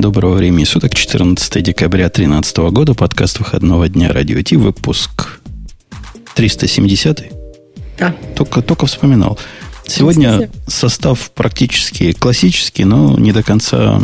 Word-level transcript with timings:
Доброго 0.00 0.36
времени 0.36 0.64
суток, 0.64 0.94
14 0.94 1.62
декабря 1.62 2.04
2013 2.04 2.56
года, 2.72 2.94
подкаст 2.94 3.38
выходного 3.38 3.86
дня 3.86 4.10
Радио 4.10 4.40
Ти, 4.40 4.56
выпуск 4.56 5.40
370 6.34 7.30
Да. 7.98 8.16
Только, 8.34 8.62
только 8.62 8.86
вспоминал. 8.86 9.38
Сегодня 9.86 10.48
состав 10.66 11.30
практически 11.32 12.12
классический, 12.12 12.84
но 12.84 13.18
не 13.18 13.32
до 13.32 13.42
конца 13.42 14.00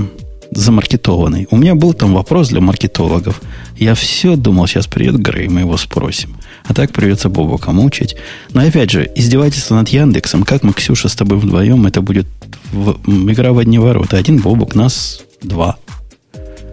замаркетованный. 0.50 1.48
У 1.50 1.56
меня 1.56 1.74
был 1.74 1.94
там 1.94 2.12
вопрос 2.12 2.50
для 2.50 2.60
маркетологов. 2.60 3.40
Я 3.78 3.94
все 3.94 4.36
думал, 4.36 4.66
сейчас 4.66 4.86
придет 4.86 5.16
Грей, 5.18 5.48
мы 5.48 5.60
его 5.60 5.78
спросим. 5.78 6.36
А 6.66 6.74
так 6.74 6.92
придется 6.92 7.30
Бобока 7.30 7.72
мучить. 7.72 8.16
Но 8.52 8.60
опять 8.60 8.90
же, 8.90 9.10
издевательство 9.14 9.76
над 9.76 9.88
Яндексом, 9.88 10.42
как 10.42 10.62
мы, 10.62 10.74
Ксюша, 10.74 11.08
с 11.08 11.14
тобой 11.14 11.38
вдвоем, 11.38 11.86
это 11.86 12.02
будет 12.02 12.26
в, 12.70 12.98
игра 13.32 13.54
в 13.54 13.58
одни 13.58 13.78
ворота. 13.78 14.18
Один 14.18 14.42
Бобок, 14.42 14.74
нас 14.74 15.22
два. 15.42 15.78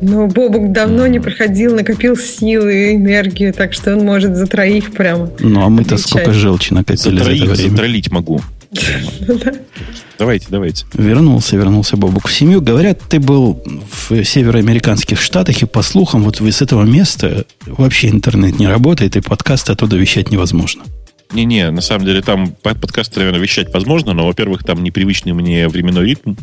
Ну, 0.04 0.28
Бобок 0.28 0.72
давно 0.72 1.08
не 1.08 1.20
проходил, 1.20 1.76
накопил 1.76 2.18
силы 2.18 2.92
и 2.92 2.96
энергию, 2.96 3.54
так 3.54 3.74
что 3.74 3.96
он 3.96 4.06
может 4.06 4.36
за 4.36 4.48
троих 4.48 4.92
прямо. 4.92 5.30
Ну, 5.40 5.64
а 5.64 5.70
мы-то 5.70 5.98
сколько 5.98 6.34
желчи 6.34 6.74
накопили 6.74 7.18
за, 7.18 7.24
троих, 7.24 7.40
за 7.40 7.46
это 7.46 7.54
время. 7.54 7.70
Затролить 7.70 8.12
могу. 8.12 8.42
Давайте, 10.20 10.48
давайте. 10.50 10.86
Вернулся, 10.94 11.56
вернулся 11.56 11.98
Бобук 11.98 12.28
в 12.28 12.34
семью. 12.34 12.62
Говорят, 12.62 13.00
ты 13.10 13.20
был 13.20 13.62
в 13.92 14.24
североамериканских 14.24 15.22
штатах, 15.22 15.62
и 15.62 15.66
по 15.66 15.82
слухам, 15.82 16.24
вот 16.24 16.40
с 16.40 16.62
этого 16.62 16.84
места 16.84 17.46
вообще 17.66 18.10
интернет 18.10 18.60
не 18.60 18.68
работает, 18.68 19.16
и 19.16 19.22
подкасты 19.22 19.72
оттуда 19.72 19.96
вещать 19.96 20.32
невозможно. 20.32 20.84
Не-не, 21.34 21.72
на 21.72 21.82
самом 21.82 22.06
деле 22.06 22.22
там 22.22 22.56
подкасты, 22.62 23.20
наверное, 23.20 23.42
вещать 23.42 23.74
возможно, 23.74 24.14
но, 24.14 24.28
во-первых, 24.28 24.64
там 24.64 24.84
непривычный 24.84 25.34
мне 25.34 25.68
временной 25.68 26.06
ритм, 26.06 26.36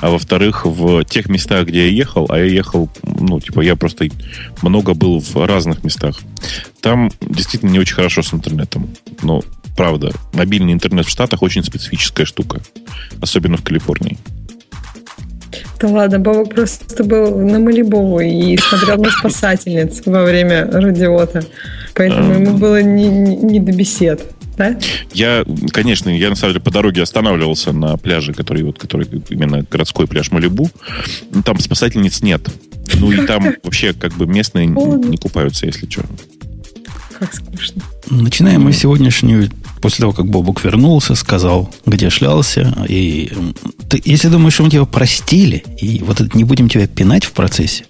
а 0.00 0.10
во-вторых, 0.10 0.66
в 0.66 1.04
тех 1.04 1.28
местах, 1.28 1.66
где 1.66 1.86
я 1.86 1.92
ехал, 1.92 2.26
а 2.28 2.38
я 2.38 2.44
ехал, 2.44 2.90
ну, 3.02 3.40
типа, 3.40 3.62
я 3.62 3.74
просто 3.74 4.06
много 4.60 4.92
был 4.92 5.20
в 5.20 5.46
разных 5.46 5.82
местах, 5.82 6.20
там 6.82 7.10
действительно 7.22 7.70
не 7.70 7.78
очень 7.78 7.94
хорошо 7.94 8.22
с 8.22 8.34
интернетом. 8.34 8.88
Ну, 9.22 9.42
правда, 9.76 10.12
мобильный 10.34 10.74
интернет 10.74 11.06
в 11.06 11.10
Штатах 11.10 11.42
очень 11.42 11.64
специфическая 11.64 12.26
штука, 12.26 12.60
особенно 13.20 13.56
в 13.56 13.62
Калифорнии. 13.62 14.18
Да 15.80 15.88
ладно, 15.88 16.18
Бобок 16.18 16.54
просто 16.54 17.04
был 17.04 17.38
на 17.38 17.58
Малибову 17.58 18.20
и 18.20 18.56
смотрел 18.56 18.98
на 18.98 19.10
спасательниц 19.10 20.02
во 20.06 20.24
время 20.24 20.70
радиота. 20.70 21.44
Поэтому 21.94 22.34
ему 22.34 22.56
было 22.56 22.82
не, 22.82 23.08
не, 23.08 23.36
не 23.36 23.60
до 23.60 23.72
бесед. 23.72 24.33
Да? 24.56 24.78
Я, 25.12 25.44
конечно, 25.72 26.10
я 26.10 26.30
на 26.30 26.36
самом 26.36 26.54
деле 26.54 26.64
по 26.64 26.70
дороге 26.70 27.02
останавливался 27.02 27.72
на 27.72 27.96
пляже, 27.96 28.32
который 28.32 28.62
вот, 28.62 28.78
который 28.78 29.08
именно 29.28 29.64
городской 29.68 30.06
пляж 30.06 30.30
Малибу. 30.30 30.70
Там 31.44 31.58
спасательниц 31.58 32.22
нет. 32.22 32.48
Ну 32.94 33.10
и 33.10 33.26
там 33.26 33.44
вообще 33.62 33.92
как 33.92 34.14
бы 34.14 34.26
местные 34.26 34.66
не 34.66 35.16
купаются, 35.16 35.66
если 35.66 35.88
что. 35.88 36.04
Как 37.18 37.32
скучно. 37.34 37.82
Начинаем 38.10 38.62
мы 38.62 38.72
сегодняшнюю 38.72 39.50
после 39.80 40.00
того, 40.00 40.12
как 40.12 40.26
Бобук 40.26 40.64
вернулся, 40.64 41.14
сказал, 41.14 41.72
где 41.86 42.10
шлялся. 42.10 42.74
И 42.88 43.30
ты, 43.88 44.00
если 44.04 44.28
думаешь, 44.28 44.54
что 44.54 44.64
мы 44.64 44.70
тебя 44.70 44.84
простили, 44.84 45.62
и 45.78 46.00
вот 46.02 46.20
это, 46.20 46.36
не 46.36 46.44
будем 46.44 46.68
тебя 46.68 46.86
пинать 46.86 47.24
в 47.24 47.32
процессе, 47.32 47.84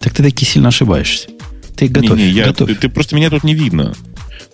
так 0.00 0.12
ты 0.14 0.22
таки 0.22 0.44
сильно 0.44 0.68
ошибаешься. 0.68 1.28
Ты 1.76 1.88
готов. 1.88 2.16
Не, 2.16 2.24
не, 2.24 2.30
я, 2.30 2.46
готовь. 2.46 2.70
Ты, 2.70 2.74
ты 2.76 2.88
просто 2.88 3.16
меня 3.16 3.30
тут 3.30 3.44
не 3.44 3.54
видно. 3.54 3.94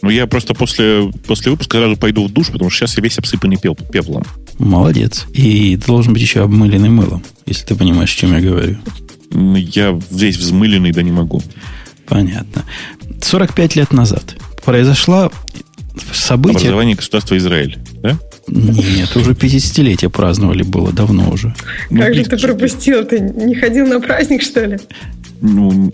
Ну, 0.02 0.10
я 0.10 0.26
просто 0.26 0.54
после, 0.54 1.10
после 1.26 1.50
выпуска 1.52 1.78
сразу 1.78 1.96
пойду 1.96 2.26
в 2.26 2.32
душ, 2.32 2.50
потому 2.50 2.70
что 2.70 2.80
сейчас 2.80 2.96
я 2.96 3.02
весь 3.02 3.18
обсыпанный 3.18 3.56
пеп, 3.56 3.80
пеплом. 3.90 4.24
Молодец. 4.58 5.26
И 5.32 5.76
должен 5.76 6.12
быть 6.12 6.22
еще 6.22 6.42
обмыленный 6.42 6.88
мылом, 6.88 7.22
если 7.46 7.66
ты 7.66 7.74
понимаешь, 7.74 8.12
о 8.14 8.16
чем 8.16 8.32
я 8.32 8.40
говорю. 8.40 8.78
Я 9.32 9.98
весь 10.10 10.36
взмыленный, 10.36 10.92
да 10.92 11.02
не 11.02 11.12
могу. 11.12 11.42
Понятно. 12.06 12.64
45 13.20 13.76
лет 13.76 13.92
назад 13.92 14.36
произошла 14.64 15.30
событие... 16.12 16.58
Образование 16.58 16.96
государства 16.96 17.36
Израиль, 17.36 17.78
да? 18.02 18.18
Нет, 18.48 19.14
уже 19.16 19.32
50-летие 19.32 20.08
праздновали 20.08 20.62
было 20.62 20.92
давно 20.92 21.30
уже. 21.30 21.54
Как 21.88 21.90
ну, 21.90 22.14
же 22.14 22.24
ты 22.24 22.36
пропустил? 22.36 23.04
Ты 23.04 23.20
не 23.20 23.54
ходил 23.54 23.86
на 23.86 24.00
праздник, 24.00 24.42
что 24.42 24.64
ли? 24.64 24.78
Ну, 25.40 25.92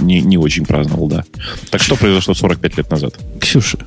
не, 0.00 0.20
не 0.20 0.38
очень 0.38 0.64
праздновал, 0.64 1.08
да. 1.08 1.24
Так 1.70 1.82
что 1.82 1.96
произошло 1.96 2.34
45 2.34 2.76
лет 2.76 2.90
назад? 2.90 3.14
Ксюша, 3.40 3.78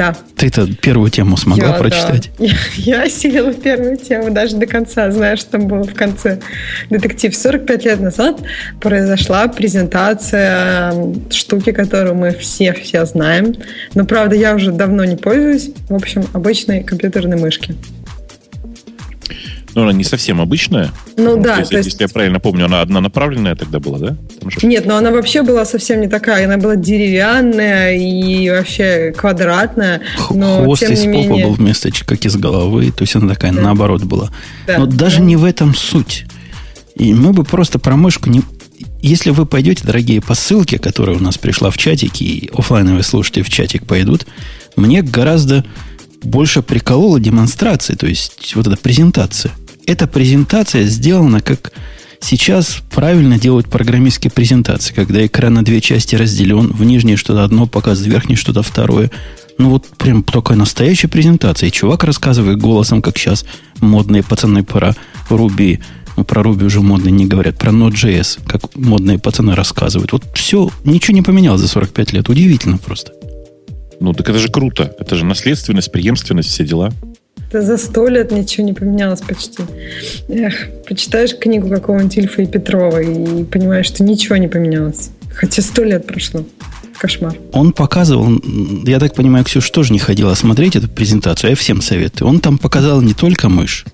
да. 0.00 0.16
Ты-то 0.36 0.66
первую 0.80 1.10
тему 1.10 1.36
смогла 1.36 1.70
я, 1.70 1.74
прочитать? 1.74 2.30
Да. 2.38 2.44
Я, 2.46 2.56
я 2.76 3.02
осилила 3.02 3.52
первую 3.52 3.98
тему 3.98 4.30
даже 4.30 4.56
до 4.56 4.66
конца. 4.66 5.10
Знаешь, 5.10 5.40
что 5.40 5.50
там 5.52 5.68
было 5.68 5.84
в 5.84 5.92
конце? 5.92 6.38
Детектив. 6.88 7.36
45 7.36 7.84
лет 7.84 8.00
назад 8.00 8.40
произошла 8.80 9.46
презентация 9.48 10.94
штуки, 11.30 11.72
которую 11.72 12.14
мы 12.14 12.30
все-все 12.30 13.04
знаем. 13.04 13.54
Но, 13.94 14.06
правда, 14.06 14.36
я 14.36 14.54
уже 14.54 14.72
давно 14.72 15.04
не 15.04 15.16
пользуюсь. 15.16 15.70
В 15.90 15.94
общем, 15.94 16.24
обычной 16.32 16.82
компьютерной 16.82 17.36
мышки. 17.36 17.74
Ну, 19.74 19.82
она 19.82 19.92
не 19.92 20.04
совсем 20.04 20.40
обычная. 20.40 20.90
Ну 21.16 21.40
да. 21.40 21.58
Если, 21.58 21.70
то 21.70 21.76
есть... 21.78 21.90
если 21.90 22.02
я 22.04 22.08
правильно 22.08 22.40
помню, 22.40 22.66
она 22.66 22.80
однонаправленная 22.80 23.54
тогда 23.54 23.78
была, 23.78 23.98
да? 23.98 24.16
Что... 24.48 24.66
Нет, 24.66 24.86
но 24.86 24.96
она 24.96 25.10
вообще 25.10 25.42
была 25.42 25.64
совсем 25.64 26.00
не 26.00 26.08
такая. 26.08 26.46
Она 26.46 26.56
была 26.56 26.76
деревянная 26.76 27.96
и 27.96 28.50
вообще 28.50 29.12
квадратная. 29.16 30.00
Но, 30.30 30.64
Хвост 30.64 30.80
тем 30.80 30.92
из 30.92 31.04
не 31.04 31.12
попа 31.12 31.28
менее... 31.28 31.46
был 31.46 31.54
вместо 31.54 31.90
как 32.04 32.24
из 32.24 32.36
головы. 32.36 32.90
То 32.90 33.02
есть 33.02 33.14
она 33.14 33.28
такая 33.28 33.52
да. 33.52 33.60
наоборот 33.60 34.02
была. 34.04 34.30
Да. 34.66 34.78
Но 34.78 34.86
даже 34.86 35.18
да. 35.18 35.24
не 35.24 35.36
в 35.36 35.44
этом 35.44 35.74
суть. 35.74 36.24
И 36.96 37.14
мы 37.14 37.32
бы 37.32 37.44
просто 37.44 37.78
про 37.78 37.96
мышку 37.96 38.28
не... 38.28 38.42
Если 39.00 39.30
вы 39.30 39.46
пойдете, 39.46 39.86
дорогие, 39.86 40.20
по 40.20 40.34
ссылке, 40.34 40.78
которая 40.78 41.16
у 41.16 41.20
нас 41.20 41.38
пришла 41.38 41.70
в 41.70 41.78
чатик, 41.78 42.20
и 42.20 42.50
офлайновые 42.52 43.02
слушатели 43.02 43.42
в 43.42 43.48
чатик 43.48 43.86
пойдут, 43.86 44.26
мне 44.76 45.02
гораздо 45.02 45.64
больше 46.22 46.62
приколола 46.62 47.18
демонстрация, 47.18 47.96
то 47.96 48.06
есть 48.06 48.54
вот 48.54 48.66
эта 48.66 48.76
презентация. 48.76 49.52
Эта 49.86 50.06
презентация 50.06 50.84
сделана 50.84 51.40
как 51.40 51.72
сейчас 52.20 52.78
правильно 52.90 53.38
делают 53.38 53.68
программистские 53.68 54.30
презентации, 54.30 54.94
когда 54.94 55.24
экран 55.24 55.54
на 55.54 55.64
две 55.64 55.80
части 55.80 56.14
разделен, 56.14 56.68
в 56.68 56.84
нижней 56.84 57.16
что-то 57.16 57.44
одно 57.44 57.66
показывает, 57.66 58.08
в 58.08 58.12
верхней 58.12 58.36
что-то 58.36 58.62
второе. 58.62 59.10
Ну 59.58 59.70
вот 59.70 59.86
прям 59.98 60.22
такая 60.22 60.56
настоящая 60.56 61.08
презентация. 61.08 61.68
И 61.68 61.72
чувак 61.72 62.04
рассказывает 62.04 62.58
голосом, 62.58 63.02
как 63.02 63.18
сейчас 63.18 63.44
модные 63.80 64.22
пацаны 64.22 64.64
про 64.64 64.94
Ruby, 65.28 65.80
ну 66.16 66.24
про 66.24 66.42
Ruby 66.42 66.64
уже 66.64 66.80
модные 66.80 67.12
не 67.12 67.26
говорят, 67.26 67.58
про 67.58 67.70
Node.js, 67.70 68.40
как 68.46 68.74
модные 68.74 69.18
пацаны 69.18 69.54
рассказывают. 69.54 70.12
Вот 70.12 70.24
все, 70.34 70.70
ничего 70.84 71.14
не 71.14 71.22
поменялось 71.22 71.60
за 71.60 71.68
45 71.68 72.12
лет. 72.12 72.28
Удивительно 72.28 72.78
просто. 72.78 73.12
Ну, 74.00 74.14
так 74.14 74.30
это 74.30 74.38
же 74.38 74.48
круто. 74.48 74.94
Это 74.98 75.14
же 75.14 75.26
наследственность, 75.26 75.92
преемственность, 75.92 76.48
все 76.48 76.64
дела. 76.64 76.90
Да 77.50 77.62
за 77.62 77.78
сто 77.78 78.06
лет 78.06 78.30
ничего 78.30 78.64
не 78.64 78.72
поменялось 78.72 79.20
почти. 79.20 79.62
Эх, 80.28 80.68
почитаешь 80.88 81.36
книгу 81.36 81.68
какого-нибудь 81.68 82.16
Ильфа 82.16 82.42
и 82.42 82.46
Петрова 82.46 83.00
и 83.00 83.44
понимаешь, 83.44 83.86
что 83.86 84.04
ничего 84.04 84.36
не 84.36 84.48
поменялось. 84.48 85.10
Хотя 85.34 85.62
сто 85.62 85.82
лет 85.82 86.06
прошло. 86.06 86.44
Кошмар. 86.98 87.34
Он 87.52 87.72
показывал, 87.72 88.28
я 88.84 89.00
так 89.00 89.14
понимаю, 89.14 89.42
Ксюша 89.44 89.72
тоже 89.72 89.92
не 89.94 89.98
ходила 89.98 90.34
смотреть 90.34 90.76
эту 90.76 90.86
презентацию, 90.86 91.50
я 91.50 91.56
всем 91.56 91.80
советую. 91.80 92.28
Он 92.28 92.40
там 92.40 92.58
показал 92.58 93.00
не 93.00 93.14
только 93.14 93.48
мышь, 93.48 93.86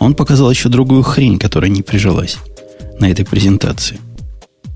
он 0.00 0.14
показал 0.14 0.50
еще 0.50 0.68
другую 0.68 1.04
хрень, 1.04 1.38
которая 1.38 1.70
не 1.70 1.82
прижилась 1.82 2.36
на 2.98 3.10
этой 3.10 3.24
презентации. 3.24 3.98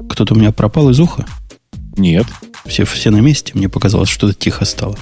Кто-то 0.08 0.34
у 0.34 0.36
меня 0.36 0.52
пропал 0.52 0.90
из 0.90 1.00
уха? 1.00 1.26
Нет. 1.96 2.26
Все, 2.66 2.84
все 2.84 3.10
на 3.10 3.18
месте. 3.18 3.52
Мне 3.54 3.68
показалось, 3.68 4.08
что-то 4.08 4.34
тихо 4.34 4.64
стало. 4.64 4.96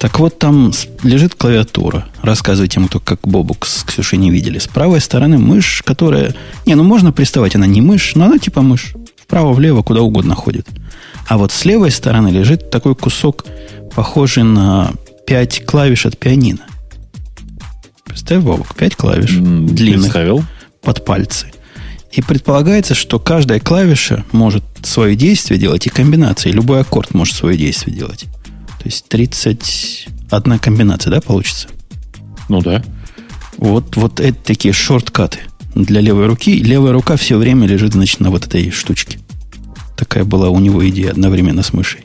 Так 0.00 0.18
вот, 0.18 0.38
там 0.38 0.72
лежит 1.02 1.34
клавиатура. 1.34 2.06
Рассказывай 2.22 2.68
тем, 2.68 2.88
кто 2.88 3.00
как 3.00 3.20
Бобук 3.20 3.66
с 3.66 3.84
Ксюшей 3.84 4.18
не 4.18 4.30
видели. 4.30 4.58
С 4.58 4.66
правой 4.66 4.98
стороны 4.98 5.36
мышь, 5.36 5.82
которая... 5.84 6.34
Не, 6.64 6.74
ну 6.74 6.82
можно 6.84 7.12
приставать, 7.12 7.54
она 7.54 7.66
не 7.66 7.82
мышь, 7.82 8.14
но 8.14 8.24
она 8.24 8.38
типа 8.38 8.62
мышь. 8.62 8.94
Вправо-влево, 9.22 9.82
куда 9.82 10.00
угодно 10.00 10.34
ходит. 10.34 10.66
А 11.28 11.36
вот 11.36 11.52
с 11.52 11.66
левой 11.66 11.90
стороны 11.90 12.28
лежит 12.28 12.70
такой 12.70 12.94
кусок, 12.94 13.44
похожий 13.94 14.42
на 14.42 14.92
пять 15.26 15.66
клавиш 15.66 16.06
от 16.06 16.16
пианино. 16.16 16.64
Представь, 18.06 18.42
Бобук, 18.42 18.74
пять 18.74 18.96
клавиш 18.96 19.32
mm, 19.36 19.66
длинных 19.66 20.12
представил. 20.12 20.42
под 20.80 21.04
пальцы. 21.04 21.52
И 22.10 22.22
предполагается, 22.22 22.94
что 22.94 23.18
каждая 23.18 23.60
клавиша 23.60 24.24
может 24.32 24.64
свое 24.82 25.14
действие 25.14 25.60
делать, 25.60 25.86
и 25.86 25.90
комбинации. 25.90 26.52
Любой 26.52 26.80
аккорд 26.80 27.12
может 27.12 27.34
свое 27.34 27.58
действие 27.58 27.94
делать. 27.94 28.24
То 28.80 28.86
есть 28.86 29.08
31 29.08 30.58
комбинация, 30.58 31.10
да, 31.10 31.20
получится? 31.20 31.68
Ну 32.48 32.62
да. 32.62 32.82
Вот, 33.58 33.96
вот 33.96 34.20
это 34.20 34.38
такие 34.42 34.72
шорткаты 34.72 35.40
для 35.74 36.00
левой 36.00 36.26
руки. 36.26 36.62
Левая 36.62 36.92
рука 36.92 37.16
все 37.16 37.36
время 37.36 37.66
лежит, 37.66 37.92
значит, 37.92 38.20
на 38.20 38.30
вот 38.30 38.46
этой 38.46 38.70
штучке. 38.70 39.18
Такая 39.98 40.24
была 40.24 40.48
у 40.48 40.58
него 40.58 40.88
идея 40.88 41.10
одновременно 41.10 41.62
с 41.62 41.74
мышей. 41.74 42.04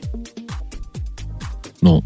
Ну, 1.80 2.02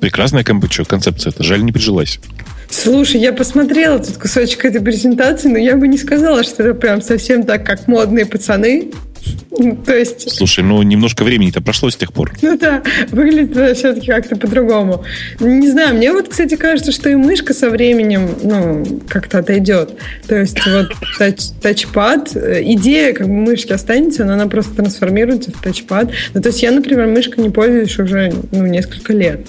прекрасная 0.00 0.44
концепция. 0.44 1.30
Это 1.30 1.42
жаль, 1.42 1.64
не 1.64 1.72
прижилась. 1.72 2.20
Слушай, 2.68 3.20
я 3.20 3.32
посмотрела 3.32 3.98
тут 3.98 4.18
кусочек 4.18 4.66
этой 4.66 4.82
презентации, 4.82 5.48
но 5.48 5.58
я 5.58 5.76
бы 5.76 5.88
не 5.88 5.96
сказала, 5.96 6.44
что 6.44 6.62
это 6.62 6.74
прям 6.74 7.00
совсем 7.00 7.44
так, 7.44 7.64
как 7.64 7.88
модные 7.88 8.26
пацаны. 8.26 8.90
То 9.86 9.96
есть... 9.96 10.30
Слушай, 10.30 10.64
ну 10.64 10.82
немножко 10.82 11.24
времени-то 11.24 11.60
прошло 11.60 11.90
с 11.90 11.96
тех 11.96 12.12
пор. 12.12 12.32
Ну 12.42 12.58
да, 12.58 12.82
выглядит 13.10 13.78
все-таки 13.78 14.08
как-то 14.08 14.36
по-другому. 14.36 15.04
Не 15.40 15.70
знаю, 15.70 15.96
мне 15.96 16.12
вот, 16.12 16.28
кстати, 16.28 16.56
кажется, 16.56 16.92
что 16.92 17.08
и 17.08 17.14
мышка 17.14 17.54
со 17.54 17.70
временем, 17.70 18.28
ну, 18.42 18.84
как-то 19.08 19.38
отойдет. 19.38 19.94
То 20.26 20.36
есть 20.36 20.58
вот 20.66 20.92
тач, 21.18 21.40
тачпад, 21.62 22.36
э, 22.36 22.62
идея 22.64 23.14
как 23.14 23.28
бы 23.28 23.32
мышки 23.32 23.72
останется, 23.72 24.24
но 24.24 24.34
она 24.34 24.48
просто 24.48 24.74
трансформируется 24.74 25.50
в 25.50 25.62
тачпад. 25.62 26.10
Ну, 26.34 26.42
то 26.42 26.48
есть 26.48 26.62
я, 26.62 26.70
например, 26.72 27.06
мышкой 27.06 27.44
не 27.44 27.50
пользуюсь 27.50 27.98
уже, 27.98 28.32
ну, 28.50 28.66
несколько 28.66 29.12
лет. 29.12 29.46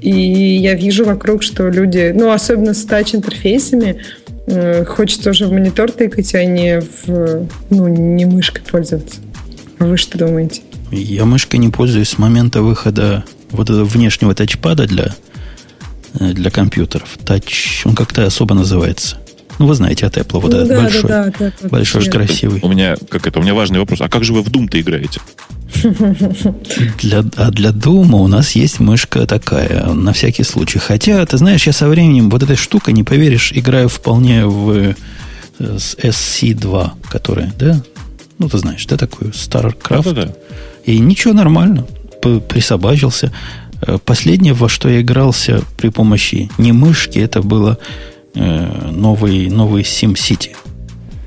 И 0.00 0.10
я 0.10 0.74
вижу 0.74 1.04
вокруг, 1.04 1.42
что 1.42 1.68
люди, 1.68 2.12
ну, 2.14 2.30
особенно 2.30 2.72
с 2.72 2.84
тач-интерфейсами, 2.84 4.00
хочется 4.86 5.30
уже 5.30 5.46
в 5.46 5.52
монитор 5.52 5.90
тыкать, 5.90 6.34
а 6.34 6.44
не, 6.44 6.80
в, 6.80 7.48
ну, 7.70 7.88
не 7.88 8.24
мышкой 8.24 8.62
пользоваться. 8.62 9.16
А 9.78 9.84
вы 9.84 9.96
что 9.96 10.18
думаете? 10.18 10.62
Я 10.90 11.24
мышкой 11.24 11.60
не 11.60 11.68
пользуюсь 11.68 12.10
с 12.10 12.18
момента 12.18 12.62
выхода 12.62 13.24
вот 13.50 13.70
этого 13.70 13.84
внешнего 13.84 14.34
тачпада 14.34 14.86
для, 14.86 15.14
э, 16.18 16.32
для 16.32 16.50
компьютеров. 16.50 17.18
Тач, 17.24 17.82
он 17.84 17.94
как-то 17.94 18.24
особо 18.24 18.54
называется. 18.54 19.18
Ну, 19.58 19.66
вы 19.66 19.74
знаете 19.74 20.06
от 20.06 20.16
Apple, 20.16 20.40
вот 20.40 20.52
ну, 20.52 20.58
этот 20.58 20.68
да, 20.68 20.80
большой. 20.82 21.02
Да, 21.08 21.24
да, 21.38 21.52
да, 21.60 21.68
большой, 21.68 22.02
же 22.02 22.10
красивый. 22.10 22.60
У 22.62 22.68
меня, 22.68 22.96
как 23.08 23.26
это, 23.26 23.40
у 23.40 23.42
меня 23.42 23.54
важный 23.54 23.80
вопрос. 23.80 24.00
А 24.00 24.08
как 24.08 24.22
же 24.22 24.32
вы 24.32 24.42
в 24.42 24.48
Doom-то 24.48 24.80
играете? 24.80 25.20
Для, 27.02 27.24
а 27.36 27.50
для 27.50 27.70
Doom 27.70 28.14
у 28.14 28.26
нас 28.28 28.52
есть 28.52 28.80
мышка 28.80 29.26
такая, 29.26 29.86
на 29.86 30.12
всякий 30.12 30.44
случай. 30.44 30.78
Хотя, 30.78 31.24
ты 31.26 31.36
знаешь, 31.38 31.66
я 31.66 31.72
со 31.72 31.88
временем 31.88 32.30
вот 32.30 32.42
этой 32.42 32.56
штукой, 32.56 32.94
не 32.94 33.02
поверишь, 33.02 33.52
играю 33.52 33.88
вполне 33.88 34.46
в 34.46 34.70
э, 34.70 34.94
SC2, 35.58 36.90
которая, 37.10 37.52
да? 37.58 37.82
Ну, 38.38 38.48
ты 38.48 38.58
знаешь, 38.58 38.86
да, 38.86 38.96
такую 38.96 39.32
StarCraft. 39.32 40.04
Да, 40.04 40.12
да, 40.12 40.22
да. 40.26 40.34
И 40.84 40.98
ничего, 41.00 41.34
нормально. 41.34 41.86
Присобачился. 42.48 43.32
Э, 43.82 43.98
последнее, 44.04 44.54
во 44.54 44.68
что 44.68 44.88
я 44.88 45.00
игрался 45.00 45.62
при 45.76 45.88
помощи 45.88 46.50
не 46.58 46.72
мышки, 46.72 47.18
это 47.18 47.42
было 47.42 47.78
э, 48.38 48.90
новый, 48.90 49.50
новый 49.50 49.82
SimCity. 49.82 50.56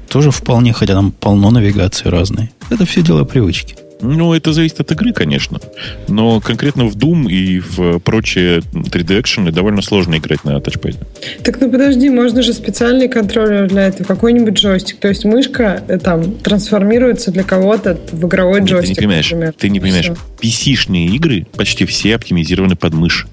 Тоже 0.10 0.32
вполне, 0.32 0.74
хотя 0.74 0.94
там 0.94 1.12
полно 1.12 1.52
навигации 1.52 2.10
разной. 2.10 2.52
Это 2.70 2.86
все 2.86 3.02
дело 3.02 3.24
привычки. 3.24 3.76
Ну, 4.02 4.34
это 4.34 4.52
зависит 4.52 4.80
от 4.80 4.92
игры, 4.92 5.14
конечно. 5.14 5.60
Но 6.08 6.42
конкретно 6.42 6.86
в 6.86 6.96
Doom 6.96 7.30
и 7.30 7.60
в 7.60 8.00
прочие 8.00 8.60
3D-экшены 8.60 9.52
довольно 9.52 9.82
сложно 9.82 10.18
играть 10.18 10.44
на 10.44 10.60
тачпаде. 10.60 10.98
Так, 11.44 11.62
ну 11.62 11.70
подожди, 11.70 12.10
можно 12.10 12.42
же 12.42 12.54
специальный 12.54 13.08
контроллер 13.08 13.68
для 13.68 13.88
этого, 13.88 14.08
какой-нибудь 14.08 14.56
джойстик. 14.56 15.00
То 15.00 15.08
есть 15.08 15.24
мышка 15.26 15.84
э, 15.88 16.00
там 16.00 16.34
трансформируется 16.34 17.32
для 17.32 17.44
кого-то 17.44 18.00
в 18.12 18.26
игровой 18.26 18.62
джойстик, 18.62 18.96
ты 18.96 19.02
не 19.02 19.08
понимаешь, 19.08 19.32
например. 19.32 19.54
Ты 19.58 19.70
не 19.70 19.80
понимаешь. 19.80 20.12
PC-шные 20.42 21.08
игры 21.16 21.46
почти 21.56 21.86
все 21.86 22.16
оптимизированы 22.16 22.76
под 22.76 22.94
мышь 22.94 23.28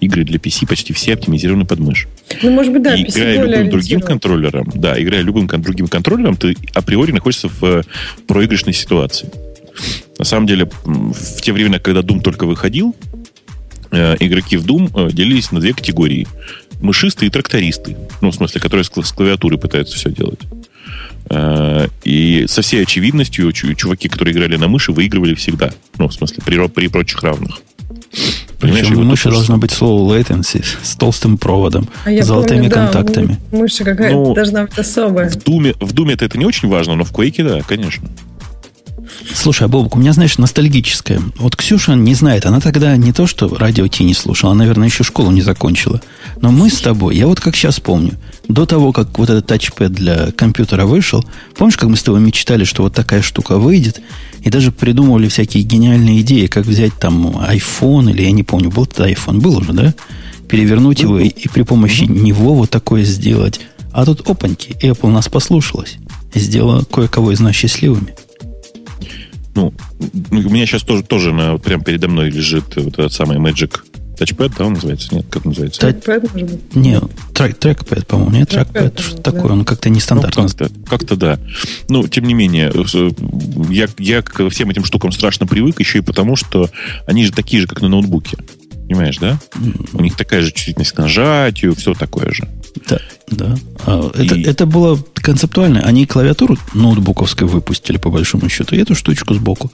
игры 0.00 0.24
для 0.24 0.38
PC 0.38 0.66
почти 0.66 0.92
все 0.92 1.14
оптимизированы 1.14 1.64
под 1.64 1.78
мышь. 1.78 2.08
Ну, 2.42 2.50
может 2.50 2.72
быть, 2.72 2.82
да, 2.82 2.94
и 2.94 3.04
PC 3.04 3.10
играя 3.10 3.46
любым 3.46 3.70
другим 3.70 4.00
контроллером, 4.00 4.70
да, 4.74 5.00
играя 5.00 5.22
любым 5.22 5.46
другим 5.46 5.88
контроллером, 5.88 6.36
ты 6.36 6.56
априори 6.74 7.12
находишься 7.12 7.48
в 7.48 7.64
э, 7.64 7.82
проигрышной 8.26 8.72
ситуации. 8.72 9.30
На 10.18 10.24
самом 10.24 10.46
деле, 10.46 10.70
в 10.84 11.40
те 11.40 11.52
времена, 11.52 11.78
когда 11.78 12.00
Doom 12.00 12.20
только 12.22 12.46
выходил, 12.46 12.96
э, 13.90 14.16
игроки 14.20 14.56
в 14.56 14.66
Doom 14.66 15.08
э, 15.08 15.12
делились 15.12 15.52
на 15.52 15.60
две 15.60 15.72
категории. 15.72 16.26
Мышисты 16.80 17.26
и 17.26 17.30
трактористы. 17.30 17.96
Ну, 18.22 18.30
в 18.30 18.34
смысле, 18.34 18.60
которые 18.60 18.84
с 18.84 18.88
клавиатуры 18.88 19.58
пытаются 19.58 19.96
все 19.96 20.10
делать. 20.10 20.40
И 22.04 22.46
со 22.48 22.62
всей 22.62 22.82
очевидностью 22.82 23.52
чуваки, 23.52 24.08
которые 24.08 24.34
играли 24.34 24.56
на 24.56 24.66
мыши, 24.66 24.90
выигрывали 24.90 25.34
всегда. 25.34 25.72
Ну, 25.98 26.08
в 26.08 26.14
смысле, 26.14 26.38
при, 26.44 26.66
при 26.68 26.88
прочих 26.88 27.22
равных. 27.22 27.60
Понимаешь, 28.60 28.88
Причем 28.88 29.06
мыши 29.06 29.30
должна 29.30 29.56
быть 29.56 29.70
slow 29.70 30.06
latency 30.06 30.62
с 30.82 30.94
толстым 30.94 31.38
проводом, 31.38 31.88
а 32.04 32.22
золотыми 32.22 32.68
помню, 32.68 32.70
контактами. 32.70 33.38
Да, 33.50 33.58
мышь 33.58 33.78
какая-то 33.78 34.14
ну, 34.14 34.34
должна 34.34 34.64
быть 34.64 34.78
особая. 34.78 35.30
В 35.30 35.42
Думе, 35.42 35.74
в 35.80 35.92
Думе 35.92 36.12
это, 36.14 36.26
это 36.26 36.36
не 36.36 36.44
очень 36.44 36.68
важно, 36.68 36.94
но 36.94 37.04
в 37.04 37.12
Quake, 37.12 37.42
да, 37.42 37.62
конечно. 37.62 38.06
Слушай, 39.34 39.64
а 39.64 39.68
Бобок, 39.68 39.96
у 39.96 39.98
меня, 39.98 40.12
знаешь, 40.12 40.38
ностальгическое. 40.38 41.20
Вот 41.38 41.56
Ксюша 41.56 41.94
не 41.94 42.14
знает, 42.14 42.46
она 42.46 42.60
тогда 42.60 42.96
не 42.96 43.12
то, 43.12 43.26
что 43.26 43.48
радио 43.48 43.86
Ти 43.86 44.04
не 44.04 44.14
слушала, 44.14 44.52
она, 44.52 44.60
наверное, 44.60 44.88
еще 44.88 45.04
школу 45.04 45.30
не 45.30 45.42
закончила. 45.42 46.00
Но 46.40 46.50
мы 46.50 46.70
с 46.70 46.80
тобой, 46.80 47.16
я 47.16 47.26
вот 47.26 47.40
как 47.40 47.54
сейчас 47.54 47.80
помню, 47.80 48.12
до 48.48 48.66
того, 48.66 48.92
как 48.92 49.18
вот 49.18 49.30
этот 49.30 49.46
тачпэд 49.46 49.92
для 49.92 50.32
компьютера 50.32 50.86
вышел, 50.86 51.24
помнишь, 51.56 51.76
как 51.76 51.88
мы 51.88 51.96
с 51.96 52.02
тобой 52.02 52.20
мечтали, 52.20 52.64
что 52.64 52.82
вот 52.82 52.94
такая 52.94 53.22
штука 53.22 53.58
выйдет, 53.58 54.00
и 54.42 54.50
даже 54.50 54.72
придумывали 54.72 55.28
всякие 55.28 55.62
гениальные 55.62 56.22
идеи, 56.22 56.46
как 56.46 56.66
взять 56.66 56.94
там 56.98 57.28
iPhone, 57.28 58.10
или 58.10 58.22
я 58.22 58.32
не 58.32 58.42
помню, 58.42 58.70
был 58.70 58.86
тогда 58.86 59.10
iPhone, 59.10 59.40
был 59.40 59.58
уже, 59.58 59.72
да? 59.72 59.94
Перевернуть 60.48 61.02
его 61.02 61.20
и, 61.20 61.28
и 61.28 61.48
при 61.48 61.62
помощи 61.62 62.04
него 62.04 62.54
вот 62.54 62.70
такое 62.70 63.04
сделать. 63.04 63.60
А 63.92 64.04
тут 64.04 64.28
опаньки, 64.28 64.76
Apple 64.82 65.10
нас 65.10 65.28
послушалась. 65.28 65.96
Сделала 66.34 66.84
кое-кого 66.84 67.32
из 67.32 67.40
нас 67.40 67.54
счастливыми 67.54 68.14
ну, 69.60 69.72
у 70.30 70.50
меня 70.50 70.66
сейчас 70.66 70.82
тоже, 70.82 71.02
тоже 71.02 71.32
на, 71.32 71.58
прямо 71.58 71.84
передо 71.84 72.08
мной 72.08 72.30
лежит 72.30 72.76
вот 72.76 72.94
этот 72.94 73.12
самый 73.12 73.38
Magic 73.38 73.80
Touchpad, 74.20 74.52
да, 74.58 74.66
он 74.66 74.74
называется? 74.74 75.14
Нет, 75.14 75.26
как 75.30 75.44
называется? 75.46 75.88
Touchpad, 75.88 76.30
может 76.32 76.50
быть? 76.50 76.76
Нет, 76.76 77.04
трек, 77.32 77.58
трекпэд, 77.58 78.06
по-моему, 78.06 78.32
нет, 78.32 78.50
трекпэд, 78.50 78.98
что 78.98 79.16
да. 79.16 79.22
такое, 79.22 79.52
он 79.52 79.64
как-то 79.64 79.88
нестандартный. 79.88 80.42
Ну, 80.42 80.48
как-то, 80.48 80.70
как-то 80.88 81.16
да. 81.16 81.38
Ну, 81.88 82.06
тем 82.06 82.24
не 82.26 82.34
менее, 82.34 82.70
я, 83.70 83.88
я 83.98 84.22
к 84.22 84.48
всем 84.50 84.68
этим 84.68 84.84
штукам 84.84 85.10
страшно 85.10 85.46
привык, 85.46 85.80
еще 85.80 85.98
и 85.98 86.02
потому, 86.02 86.36
что 86.36 86.68
они 87.06 87.24
же 87.24 87.32
такие 87.32 87.62
же, 87.62 87.66
как 87.66 87.80
на 87.80 87.88
ноутбуке. 87.88 88.36
Понимаешь, 88.90 89.18
да? 89.18 89.38
Mm-hmm. 89.54 89.90
У 89.92 90.02
них 90.02 90.16
такая 90.16 90.40
же 90.42 90.50
чувствительность 90.50 90.90
к 90.90 90.98
нажатию, 90.98 91.76
все 91.76 91.94
такое 91.94 92.32
же. 92.32 92.48
Да, 92.88 92.98
да. 93.28 93.54
А, 93.86 94.10
и... 94.18 94.26
это, 94.26 94.50
это 94.50 94.66
было 94.66 94.98
концептуально. 95.14 95.82
Они 95.82 96.06
клавиатуру 96.06 96.56
ноутбуковской 96.74 97.46
выпустили, 97.46 97.98
по 97.98 98.10
большому 98.10 98.48
счету, 98.48 98.74
и 98.74 98.80
эту 98.80 98.96
штучку 98.96 99.32
сбоку. 99.34 99.70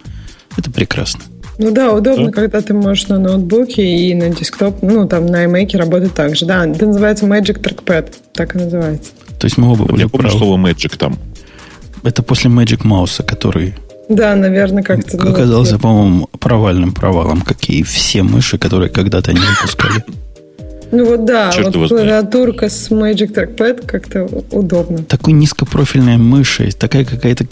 Это 0.58 0.70
прекрасно. 0.70 1.22
Ну 1.56 1.70
да, 1.70 1.94
удобно, 1.94 2.26
да? 2.26 2.32
когда 2.32 2.60
ты 2.60 2.74
можешь 2.74 3.08
на 3.08 3.18
ноутбуке 3.18 3.82
и 3.82 4.14
на 4.14 4.28
десктоп, 4.28 4.82
ну 4.82 5.08
там 5.08 5.24
на 5.24 5.46
iMac 5.46 5.74
работать 5.78 6.12
так 6.12 6.36
же. 6.36 6.44
Да, 6.44 6.66
это 6.66 6.84
называется 6.84 7.24
Magic 7.24 7.62
Trackpad, 7.62 8.12
так 8.34 8.54
и 8.54 8.58
называется. 8.58 9.12
То 9.38 9.46
есть 9.46 9.56
мы 9.56 9.72
оба 9.72 9.86
были 9.86 10.02
Я 10.02 10.08
помню 10.08 10.28
правы. 10.28 10.38
слово 10.38 10.58
Magic 10.58 10.98
там. 10.98 11.18
Это 12.02 12.22
после 12.22 12.50
Magic 12.50 12.82
Mouse, 12.82 13.24
который 13.24 13.74
да, 14.08 14.36
наверное, 14.36 14.82
как-то. 14.82 15.16
Оказался, 15.16 15.78
по-моему, 15.78 16.28
провальным 16.38 16.92
провалом, 16.92 17.40
как 17.40 17.68
и 17.68 17.82
все 17.82 18.22
мыши, 18.22 18.58
которые 18.58 18.88
когда-то 18.88 19.32
не 19.32 19.40
выпускали. 19.40 20.04
Ну 20.92 21.04
вот 21.04 21.24
да, 21.24 21.50
Черт 21.50 21.74
вот 21.74 21.88
клавиатурка 21.88 22.68
с 22.68 22.90
Magic 22.90 23.34
Trackpad 23.34 23.86
как-то 23.86 24.24
удобно. 24.52 24.98
Такой 24.98 25.32
низкопрофильная 25.32 26.16
мышь, 26.16 26.60
такая 26.78 27.04
какая-то 27.04 27.46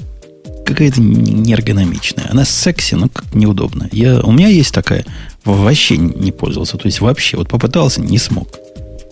какая-то 0.64 1.00
неэргономичная. 1.00 2.28
Она 2.30 2.44
секси, 2.44 2.94
но 2.94 3.08
как 3.08 3.34
неудобно. 3.34 3.88
Я, 3.92 4.20
у 4.20 4.32
меня 4.32 4.48
есть 4.48 4.72
такая, 4.72 5.04
вообще 5.44 5.98
не 5.98 6.32
пользовался. 6.32 6.78
То 6.78 6.86
есть 6.86 7.00
вообще, 7.00 7.36
вот 7.36 7.48
попытался, 7.48 8.00
не 8.00 8.18
смог. 8.18 8.48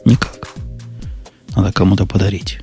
Никак. 0.04 0.48
Надо 1.54 1.72
кому-то 1.72 2.06
подарить. 2.06 2.60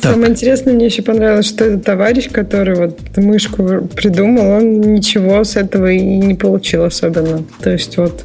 Так. 0.00 0.12
Самое 0.12 0.30
интересное, 0.30 0.74
мне 0.74 0.86
еще 0.86 1.02
понравилось, 1.02 1.46
что 1.46 1.64
этот 1.64 1.84
товарищ, 1.84 2.28
который 2.30 2.76
вот 2.76 3.16
мышку 3.16 3.88
придумал, 3.96 4.58
он 4.58 4.80
ничего 4.80 5.42
с 5.42 5.56
этого 5.56 5.90
и 5.90 6.00
не 6.00 6.34
получил 6.34 6.84
особенно. 6.84 7.42
То 7.60 7.70
есть 7.70 7.96
вот 7.96 8.24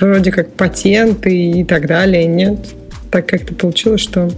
вроде 0.00 0.32
как 0.32 0.52
патент 0.54 1.26
и, 1.26 1.60
и 1.60 1.64
так 1.64 1.86
далее, 1.86 2.26
нет. 2.26 2.58
Так 3.10 3.28
как-то 3.28 3.54
получилось, 3.54 4.00
что... 4.00 4.28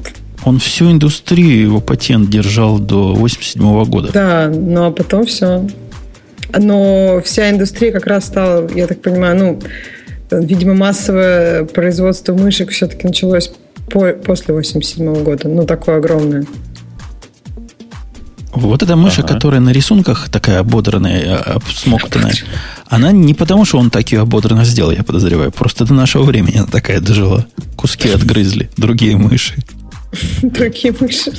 Он 0.45 0.59
всю 0.59 0.91
индустрию, 0.93 1.63
его 1.63 1.81
патент 1.81 2.29
держал 2.29 2.79
до 2.79 3.15
87 3.15 3.85
года. 3.87 4.11
Да, 4.13 4.53
ну 4.55 4.85
а 4.85 4.91
потом 4.91 5.25
все. 5.25 5.67
Но 6.57 7.21
вся 7.25 7.51
индустрия 7.51 7.91
как 7.91 8.07
раз 8.07 8.27
стала, 8.27 8.69
я 8.75 8.87
так 8.87 9.01
понимаю, 9.01 9.39
ну, 10.31 10.41
видимо, 10.43 10.75
массовое 10.75 11.65
производство 11.65 12.35
мышек 12.35 12.71
все-таки 12.71 13.07
началось 13.07 13.51
по, 13.91 14.13
после 14.13 14.55
87 14.55 15.23
года. 15.23 15.49
Ну, 15.49 15.65
такое 15.65 15.99
огромное. 15.99 16.45
Вот 18.57 18.83
эта 18.83 18.97
мышь, 18.97 19.19
ага. 19.19 19.35
которая 19.35 19.61
на 19.61 19.71
рисунках 19.71 20.31
такая 20.31 20.61
ободранная, 20.61 21.37
а, 21.37 21.57
обсмоктанная, 21.57 22.35
она 22.87 23.13
не 23.13 23.35
потому, 23.35 23.67
что 23.67 23.79
он 23.79 23.91
так 23.91 24.11
ее 24.11 24.23
ободранно 24.23 24.65
сделал, 24.65 24.93
я 24.93 25.05
подозреваю. 25.05 25.53
Просто 25.53 25.85
до 25.85 25.93
нашего 25.93 26.23
времени 26.23 26.57
она 26.57 26.67
такая 26.67 27.01
дожила. 27.01 27.47
Куски 27.77 28.09
отгрызли. 28.09 28.71
Другие 28.79 29.17
мыши. 29.17 29.55
Другие 30.43 30.95
мыши. 30.99 31.33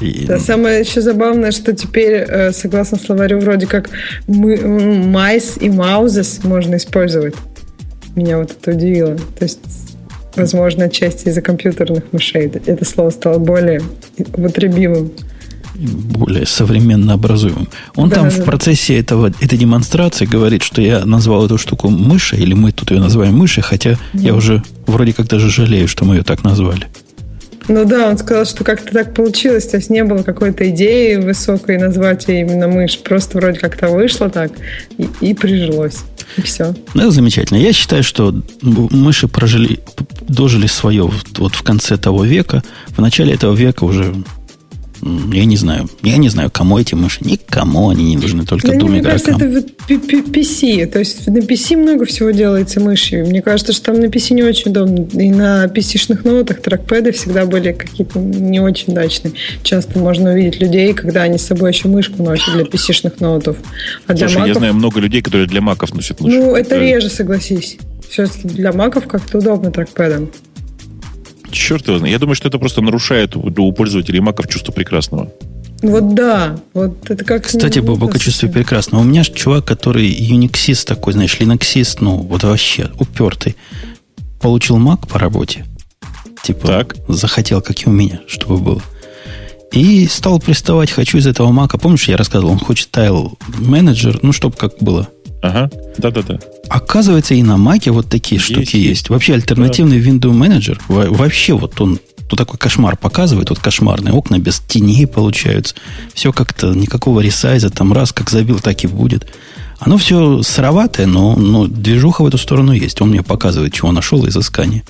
И... 0.00 0.24
Да, 0.26 0.38
самое 0.38 0.80
еще 0.80 1.00
забавное, 1.00 1.50
что 1.50 1.72
теперь, 1.72 2.24
э, 2.28 2.52
согласно 2.52 2.96
словарю, 2.98 3.40
вроде 3.40 3.66
как 3.66 3.90
мы, 4.28 4.56
майс 4.56 5.56
и 5.60 5.68
маузес 5.68 6.44
можно 6.44 6.76
использовать. 6.76 7.34
Меня 8.14 8.38
вот 8.38 8.52
это 8.52 8.70
удивило. 8.70 9.16
То 9.16 9.44
есть 9.44 9.60
Возможно, 10.36 10.84
отчасти 10.84 11.28
из-за 11.28 11.42
компьютерных 11.42 12.04
мышей. 12.12 12.50
Это 12.66 12.84
слово 12.84 13.10
стало 13.10 13.38
более 13.38 13.82
употребимым. 14.18 15.12
Более 15.74 16.46
современно 16.46 17.14
образуемым. 17.14 17.68
Он 17.96 18.08
да, 18.08 18.16
там 18.16 18.28
да. 18.28 18.30
в 18.30 18.44
процессе 18.44 18.98
этого, 18.98 19.28
этой 19.40 19.58
демонстрации 19.58 20.26
говорит, 20.26 20.62
что 20.62 20.82
я 20.82 21.04
назвал 21.04 21.46
эту 21.46 21.58
штуку 21.58 21.88
мышей, 21.88 22.40
или 22.40 22.54
мы 22.54 22.72
тут 22.72 22.90
ее 22.90 23.00
называем 23.00 23.36
мышей, 23.36 23.62
хотя 23.62 23.98
да. 24.12 24.22
я 24.22 24.34
уже 24.34 24.62
вроде 24.86 25.12
как 25.12 25.28
даже 25.28 25.48
жалею, 25.48 25.88
что 25.88 26.04
мы 26.04 26.16
ее 26.16 26.22
так 26.22 26.44
назвали. 26.44 26.88
Ну 27.68 27.84
да, 27.84 28.08
он 28.08 28.18
сказал, 28.18 28.44
что 28.44 28.64
как-то 28.64 28.92
так 28.92 29.14
получилось, 29.14 29.66
то 29.68 29.76
есть 29.76 29.90
не 29.90 30.04
было 30.04 30.22
какой-то 30.22 30.68
идеи 30.70 31.16
высокой 31.16 31.78
назвать 31.78 32.28
ее 32.28 32.40
именно 32.40 32.68
мышь, 32.68 32.98
просто 32.98 33.38
вроде 33.38 33.58
как-то 33.58 33.88
вышло 33.88 34.28
так 34.28 34.52
и, 34.98 35.08
и 35.20 35.34
прижилось. 35.34 35.98
И 36.36 36.42
все. 36.42 36.74
Ну, 36.94 37.02
это 37.02 37.10
замечательно. 37.10 37.58
Я 37.58 37.72
считаю, 37.72 38.02
что 38.02 38.34
мыши 38.62 39.28
прожили, 39.28 39.80
дожили 40.28 40.66
свое 40.66 41.10
вот 41.36 41.54
в 41.54 41.62
конце 41.62 41.98
того 41.98 42.24
века. 42.24 42.62
В 42.96 43.00
начале 43.00 43.34
этого 43.34 43.54
века 43.54 43.84
уже 43.84 44.14
я 45.02 45.44
не 45.44 45.56
знаю. 45.56 45.88
Я 46.02 46.16
не 46.16 46.28
знаю, 46.28 46.50
кому 46.50 46.78
эти 46.78 46.94
мыши. 46.94 47.18
Никому 47.24 47.90
они 47.90 48.04
не 48.04 48.16
нужны, 48.16 48.44
только 48.44 48.68
да, 48.68 48.78
двум 48.78 48.92
мне 48.92 49.00
игрокам. 49.00 49.34
Мне 49.34 49.54
кажется, 49.54 49.94
это 49.94 50.30
PC. 50.30 50.86
То 50.86 51.00
есть 51.00 51.26
на 51.26 51.38
PC 51.38 51.76
много 51.76 52.04
всего 52.04 52.30
делается 52.30 52.80
мышью. 52.80 53.26
Мне 53.26 53.42
кажется, 53.42 53.72
что 53.72 53.86
там 53.86 54.00
на 54.00 54.04
PC 54.04 54.34
не 54.34 54.44
очень 54.44 54.70
удобно. 54.70 55.08
И 55.20 55.30
на 55.30 55.66
PC-шных 55.66 56.24
ноутах 56.24 56.62
трекпэды 56.62 57.10
всегда 57.12 57.46
были 57.46 57.72
какие-то 57.72 58.20
не 58.20 58.60
очень 58.60 58.92
удачные. 58.92 59.34
Часто 59.64 59.98
можно 59.98 60.32
увидеть 60.32 60.60
людей, 60.60 60.92
когда 60.94 61.22
они 61.22 61.38
с 61.38 61.46
собой 61.46 61.72
еще 61.72 61.88
мышку 61.88 62.22
носят 62.22 62.54
для 62.54 62.62
PC-шных 62.62 63.14
ноутов. 63.18 63.56
А 64.06 64.16
Слушай, 64.16 64.34
маков... 64.34 64.48
я 64.48 64.54
знаю 64.54 64.74
много 64.74 65.00
людей, 65.00 65.20
которые 65.20 65.48
для 65.48 65.60
маков 65.60 65.94
носят 65.94 66.20
мышку. 66.20 66.38
Ну, 66.38 66.54
это 66.54 66.78
реже, 66.78 67.10
согласись. 67.10 67.78
Все-таки 68.08 68.46
для 68.46 68.72
маков 68.72 69.08
как-то 69.08 69.38
удобно 69.38 69.72
трекпэдом. 69.72 70.30
Черт 71.52 71.86
его 71.86 71.98
знает. 71.98 72.12
Я 72.12 72.18
думаю, 72.18 72.34
что 72.34 72.48
это 72.48 72.58
просто 72.58 72.80
нарушает 72.80 73.36
у 73.36 73.72
пользователей 73.72 74.20
маков 74.20 74.48
чувство 74.48 74.72
прекрасного. 74.72 75.30
Вот 75.82 76.14
да, 76.14 76.60
вот 76.74 77.10
это 77.10 77.24
как... 77.24 77.44
Кстати, 77.44 77.80
Бобока 77.80 78.18
чувство 78.18 78.46
прекрасного. 78.46 79.02
У 79.02 79.04
меня 79.04 79.24
же 79.24 79.32
чувак, 79.32 79.64
который 79.64 80.08
Unixist 80.08 80.86
такой, 80.86 81.12
знаешь, 81.12 81.36
Linuxist, 81.40 81.98
ну, 82.00 82.18
вот 82.18 82.44
вообще 82.44 82.90
упертый, 82.98 83.56
получил 84.40 84.78
Mac 84.78 85.08
по 85.08 85.18
работе. 85.18 85.66
Типа, 86.44 86.68
так. 86.68 86.96
захотел, 87.08 87.60
как 87.62 87.84
и 87.84 87.88
у 87.88 87.92
меня, 87.92 88.20
чтобы 88.28 88.58
было. 88.58 88.82
И 89.72 90.06
стал 90.06 90.38
приставать, 90.38 90.90
хочу 90.90 91.18
из 91.18 91.26
этого 91.26 91.50
Мака. 91.50 91.78
Помнишь, 91.78 92.06
я 92.06 92.16
рассказывал, 92.16 92.52
он 92.52 92.58
хочет 92.58 92.90
тайл 92.90 93.38
менеджер, 93.58 94.18
ну, 94.22 94.32
чтобы 94.32 94.56
как 94.56 94.78
было. 94.80 95.08
Ага, 95.42 95.68
да-да-да. 95.98 96.38
Оказывается, 96.68 97.34
и 97.34 97.42
на 97.42 97.56
Маке 97.56 97.90
вот 97.90 98.08
такие 98.08 98.36
есть, 98.36 98.46
штуки 98.46 98.60
есть. 98.60 98.74
есть. 98.74 99.10
Вообще 99.10 99.34
альтернативный 99.34 100.00
да. 100.00 100.08
Windows 100.08 100.38
Manager, 100.38 100.80
вообще 100.88 101.54
вот 101.54 101.80
он 101.80 101.98
тут 102.28 102.38
такой 102.38 102.58
кошмар 102.58 102.96
показывает, 102.96 103.50
вот 103.50 103.58
кошмарные 103.58 104.14
окна 104.14 104.38
без 104.38 104.60
теней 104.60 105.06
получаются. 105.06 105.74
Все 106.14 106.32
как-то 106.32 106.72
никакого 106.74 107.20
ресайза, 107.20 107.70
там 107.70 107.92
раз 107.92 108.12
как 108.12 108.30
забил, 108.30 108.60
так 108.60 108.84
и 108.84 108.86
будет. 108.86 109.26
Оно 109.80 109.98
все 109.98 110.42
сыроватое, 110.42 111.06
но, 111.06 111.34
но 111.34 111.66
движуха 111.66 112.22
в 112.22 112.26
эту 112.28 112.38
сторону 112.38 112.72
есть. 112.72 113.00
Он 113.02 113.10
мне 113.10 113.24
показывает, 113.24 113.74
чего 113.74 113.90
нашел 113.90 114.26
изыскание. 114.28 114.84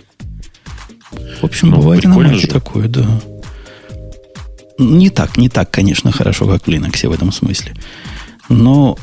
В 1.40 1.44
общем, 1.44 1.70
ну, 1.70 1.78
бывает 1.78 2.04
на 2.04 2.14
Маке 2.14 2.46
такое, 2.46 2.88
да. 2.88 3.06
Не 4.78 5.08
так, 5.08 5.38
не 5.38 5.48
так, 5.48 5.70
конечно, 5.70 6.12
хорошо, 6.12 6.46
как 6.46 6.64
в 6.64 6.68
Linux 6.68 7.08
в 7.08 7.12
этом 7.12 7.32
смысле. 7.32 7.74
Но 8.50 8.98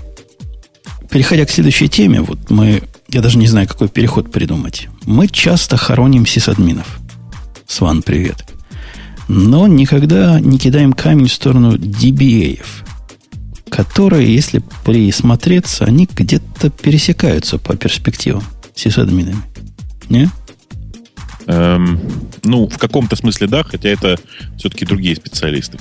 переходя 1.09 1.45
к 1.45 1.49
следующей 1.49 1.89
теме, 1.89 2.21
вот 2.21 2.49
мы, 2.49 2.83
я 3.09 3.21
даже 3.21 3.37
не 3.37 3.47
знаю, 3.47 3.67
какой 3.67 3.89
переход 3.89 4.31
придумать. 4.31 4.87
Мы 5.05 5.27
часто 5.27 5.77
хороним 5.77 6.25
сисадминов. 6.25 6.99
Сван, 7.67 8.01
привет. 8.01 8.45
Но 9.27 9.67
никогда 9.67 10.39
не 10.39 10.57
кидаем 10.57 10.93
камень 10.93 11.27
в 11.27 11.33
сторону 11.33 11.75
DBA, 11.75 12.61
которые, 13.69 14.33
если 14.33 14.63
присмотреться, 14.83 15.85
они 15.85 16.07
где-то 16.11 16.69
пересекаются 16.69 17.59
по 17.59 17.75
перспективам 17.75 18.43
сисадминами. 18.73 19.41
Не? 20.09 20.29
Эм, 21.45 21.99
ну, 22.43 22.67
в 22.67 22.77
каком-то 22.77 23.15
смысле 23.15 23.47
да, 23.47 23.63
хотя 23.63 23.89
это 23.89 24.19
все-таки 24.57 24.85
другие 24.85 25.15
специалисты. 25.15 25.77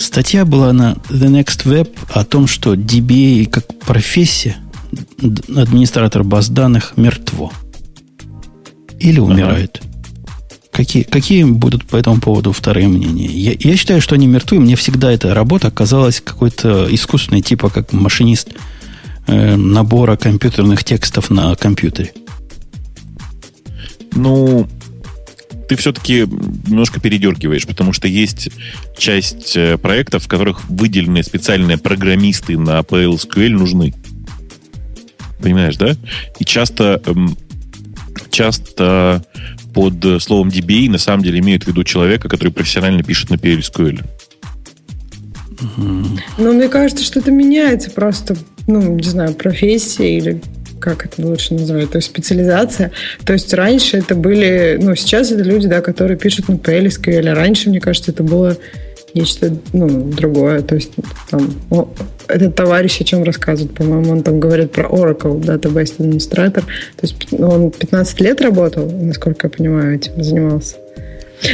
Статья 0.00 0.46
была 0.46 0.72
на 0.72 0.94
The 1.10 1.28
Next 1.28 1.66
Web 1.66 1.94
о 2.08 2.24
том, 2.24 2.46
что 2.46 2.72
DBA 2.72 3.44
как 3.50 3.66
профессия, 3.80 4.56
администратор 5.54 6.24
баз 6.24 6.48
данных, 6.48 6.94
мертво. 6.96 7.52
Или 8.98 9.20
умирает. 9.20 9.82
Ага. 9.82 9.90
Какие, 10.72 11.02
какие 11.02 11.44
будут 11.44 11.84
по 11.84 11.96
этому 11.96 12.18
поводу 12.18 12.52
вторые 12.52 12.88
мнения? 12.88 13.26
Я, 13.26 13.52
я 13.58 13.76
считаю, 13.76 14.00
что 14.00 14.14
они 14.14 14.26
мертвы. 14.26 14.58
Мне 14.58 14.74
всегда 14.74 15.12
эта 15.12 15.34
работа 15.34 15.70
казалась 15.70 16.22
какой-то 16.22 16.86
искусственной, 16.90 17.42
типа 17.42 17.68
как 17.68 17.92
машинист 17.92 18.48
э, 19.26 19.54
набора 19.54 20.16
компьютерных 20.16 20.82
текстов 20.82 21.28
на 21.28 21.54
компьютере. 21.56 22.14
Ну, 24.12 24.66
ты 25.70 25.76
все-таки 25.76 26.26
немножко 26.66 26.98
передергиваешь, 26.98 27.64
потому 27.64 27.92
что 27.92 28.08
есть 28.08 28.48
часть 28.98 29.56
э, 29.56 29.78
проектов, 29.78 30.24
в 30.24 30.26
которых 30.26 30.68
выделенные 30.68 31.22
специальные 31.22 31.78
программисты 31.78 32.58
на 32.58 32.80
PLSQL 32.80 33.50
нужны. 33.50 33.94
Понимаешь, 35.40 35.76
да? 35.76 35.94
И 36.40 36.44
часто, 36.44 37.00
эм, 37.06 37.36
часто 38.32 39.24
под 39.72 40.20
словом 40.20 40.48
DBA 40.48 40.90
на 40.90 40.98
самом 40.98 41.22
деле 41.22 41.38
имеют 41.38 41.62
в 41.62 41.68
виду 41.68 41.84
человека, 41.84 42.28
который 42.28 42.52
профессионально 42.52 43.04
пишет 43.04 43.30
на 43.30 43.36
PLSQL. 43.36 44.04
Ну, 45.76 46.52
мне 46.52 46.66
кажется, 46.66 47.04
что 47.04 47.20
это 47.20 47.30
меняется 47.30 47.92
просто, 47.92 48.36
ну, 48.66 48.96
не 48.96 49.08
знаю, 49.08 49.34
профессия 49.34 50.18
или 50.18 50.42
как 50.80 51.06
это 51.06 51.24
лучше 51.24 51.54
называть, 51.54 51.90
то 51.90 51.98
есть 51.98 52.08
специализация. 52.08 52.90
То 53.24 53.32
есть 53.32 53.52
раньше 53.54 53.98
это 53.98 54.14
были, 54.14 54.78
ну, 54.80 54.94
сейчас 54.96 55.30
это 55.30 55.42
люди, 55.42 55.68
да, 55.68 55.80
которые 55.80 56.16
пишут 56.16 56.48
на 56.48 56.54
PLSQL, 56.54 57.28
а 57.28 57.34
раньше, 57.34 57.70
мне 57.70 57.80
кажется, 57.80 58.10
это 58.10 58.22
было 58.22 58.56
нечто, 59.14 59.52
ну, 59.72 60.10
другое. 60.10 60.62
То 60.62 60.74
есть 60.74 60.92
там, 61.30 61.52
о, 61.70 61.88
этот 62.28 62.54
товарищ 62.54 63.00
о 63.00 63.04
чем 63.04 63.22
рассказывает, 63.24 63.74
по-моему, 63.74 64.10
он 64.12 64.22
там 64.22 64.40
говорит 64.40 64.72
про 64.72 64.84
Oracle, 64.84 65.40
Database 65.40 65.98
Administrator. 65.98 66.62
То 66.62 67.02
есть 67.02 67.32
он 67.32 67.70
15 67.70 68.20
лет 68.20 68.40
работал, 68.40 68.90
насколько 68.90 69.46
я 69.46 69.50
понимаю, 69.50 69.96
этим 69.96 70.22
занимался. 70.22 70.76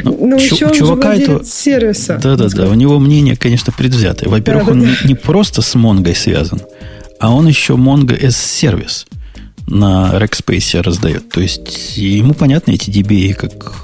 Ну, 0.02 0.16
ну 0.20 0.36
еще 0.36 0.72
чувака 0.72 1.10
он 1.10 1.20
это... 1.20 1.44
сервиса. 1.44 2.18
Да-да-да, 2.22 2.68
у 2.68 2.74
него 2.74 2.98
мнение, 2.98 3.36
конечно, 3.36 3.72
предвзятое. 3.76 4.28
Во-первых, 4.28 4.66
да, 4.66 4.72
он 4.72 4.80
да, 4.82 4.88
не, 5.04 5.14
просто 5.14 5.62
с 5.62 5.76
Mongo 5.76 6.14
связан, 6.14 6.60
а 7.20 7.32
он 7.32 7.46
еще 7.46 7.74
Mongo 7.74 8.16
S-сервис 8.20 9.06
на 9.66 10.12
Rackspace 10.14 10.82
раздает. 10.82 11.28
То 11.28 11.40
есть 11.40 11.96
ему 11.96 12.34
понятны 12.34 12.72
эти 12.72 12.90
DBA 12.90 13.34
как 13.34 13.74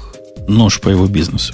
нож 0.47 0.79
по 0.79 0.89
его 0.89 1.07
бизнесу. 1.07 1.53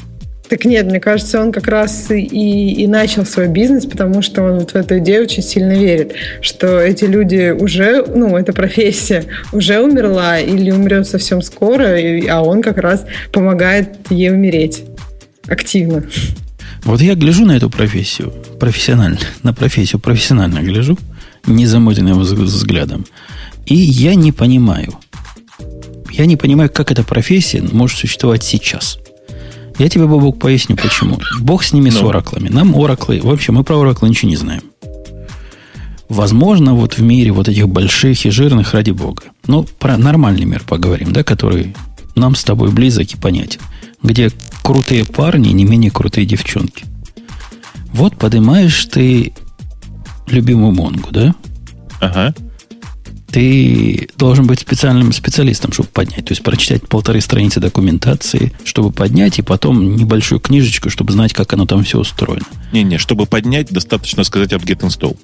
Так 0.50 0.66
нет, 0.66 0.88
мне 0.88 1.00
кажется, 1.00 1.40
он 1.40 1.52
как 1.52 1.68
раз 1.68 2.10
и, 2.10 2.24
и 2.24 2.88
начал 2.88 3.24
свой 3.24 3.48
бизнес, 3.48 3.86
потому 3.86 4.24
что 4.24 4.42
он 4.42 4.60
вот 4.60 4.72
в 4.72 4.76
эту 4.76 4.98
идею 4.98 5.24
очень 5.24 5.44
сильно 5.44 5.74
верит, 5.74 6.14
что 6.42 6.80
эти 6.80 7.06
люди 7.06 7.52
уже, 7.52 8.04
ну, 8.04 8.36
эта 8.36 8.52
профессия 8.52 9.26
уже 9.52 9.80
умерла 9.80 10.40
или 10.40 10.72
умрет 10.72 11.08
совсем 11.08 11.44
скоро, 11.44 12.00
и, 12.00 12.26
а 12.26 12.42
он 12.42 12.64
как 12.64 12.80
раз 12.80 13.06
помогает 13.32 13.90
ей 14.10 14.32
умереть 14.32 14.86
активно. 15.48 16.04
Вот 16.84 17.00
я 17.02 17.14
гляжу 17.14 17.46
на 17.46 17.56
эту 17.56 17.70
профессию 17.70 18.34
профессионально, 18.60 19.20
на 19.44 19.54
профессию 19.54 20.00
профессионально 20.00 20.62
гляжу, 20.62 20.98
незамыленным 21.46 22.22
взглядом. 22.22 23.06
И 23.70 23.76
я 23.76 24.16
не 24.16 24.32
понимаю. 24.32 24.96
Я 26.12 26.26
не 26.26 26.36
понимаю, 26.36 26.72
как 26.72 26.92
эта 26.92 27.04
профессия 27.04 27.62
может 27.62 28.00
существовать 28.00 28.44
сейчас. 28.44 28.98
Я 29.78 29.88
тебе, 29.88 30.08
Бобок, 30.08 30.40
поясню, 30.40 30.76
почему. 30.76 31.20
Бог 31.40 31.64
с 31.64 31.72
ними, 31.72 31.92
ну. 31.92 32.00
с 32.00 32.02
ораклами. 32.02 32.50
Нам 32.50 32.76
ораклы... 32.76 33.22
Вообще, 33.22 33.52
мы 33.52 33.64
про 33.64 33.80
ораклы 33.80 34.10
ничего 34.10 34.30
не 34.30 34.36
знаем. 34.36 34.64
Возможно, 36.10 36.74
вот 36.74 36.96
в 36.98 37.02
мире 37.04 37.32
вот 37.32 37.48
этих 37.48 37.70
больших 37.70 38.26
и 38.26 38.32
жирных, 38.32 38.74
ради 38.74 38.90
бога. 38.90 39.22
Ну, 39.46 39.64
про 39.78 39.98
нормальный 39.98 40.46
мир 40.46 40.64
поговорим, 40.68 41.14
да, 41.14 41.24
который 41.24 41.76
нам 42.16 42.34
с 42.34 42.44
тобой 42.44 42.72
близок 42.72 43.14
и 43.14 43.18
понятен. 43.18 43.62
Где 44.02 44.32
крутые 44.64 45.06
парни 45.06 45.50
не 45.50 45.64
менее 45.64 45.92
крутые 45.92 46.26
девчонки. 46.26 46.86
Вот 47.94 48.18
поднимаешь 48.18 48.84
ты 48.86 49.34
любимую 50.28 50.74
Монгу, 50.74 51.10
да? 51.12 51.36
Ага 52.02 52.34
ты 53.32 54.10
должен 54.18 54.48
быть 54.48 54.60
специальным 54.60 55.14
специалистом, 55.14 55.72
чтобы 55.72 55.90
поднять. 55.90 56.26
То 56.26 56.32
есть 56.32 56.44
прочитать 56.44 56.88
полторы 56.88 57.22
страницы 57.22 57.60
документации, 57.60 58.52
чтобы 58.64 58.92
поднять, 58.92 59.40
и 59.40 59.42
потом 59.42 59.96
небольшую 59.96 60.40
книжечку, 60.40 60.90
чтобы 60.90 61.14
знать, 61.14 61.34
как 61.34 61.54
оно 61.54 61.66
там 61.66 61.84
все 61.84 62.00
устроено. 62.00 62.46
Не-не, 62.72 62.98
чтобы 62.98 63.26
поднять, 63.26 63.70
достаточно 63.70 64.24
сказать 64.24 64.54
от 64.54 64.64
get 64.64 64.80
install. 64.80 65.18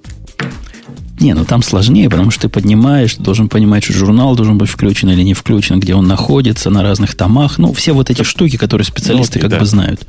Не, 1.20 1.34
ну 1.34 1.46
там 1.46 1.64
сложнее, 1.64 2.10
потому 2.10 2.30
что 2.30 2.44
ты 2.44 2.50
поднимаешь, 2.50 3.16
ты 3.16 3.24
должен 3.24 3.48
понимать, 3.48 3.84
что 3.86 3.94
журнал 3.94 4.36
должен 4.36 4.58
быть 4.58 4.70
включен 4.70 5.10
или 5.10 5.22
не 5.22 5.34
включен, 5.34 5.80
где 5.80 5.96
он 5.96 6.08
находится, 6.08 6.70
на 6.70 6.84
разных 6.84 7.16
томах. 7.16 7.58
Ну, 7.58 7.74
все 7.74 7.94
вот 7.94 8.10
эти 8.10 8.24
штуки, 8.24 8.58
которые 8.58 8.86
специалисты 8.86 9.40
ну, 9.40 9.44
как 9.44 9.52
да. 9.52 9.60
бы 9.60 9.66
знают. 9.66 10.06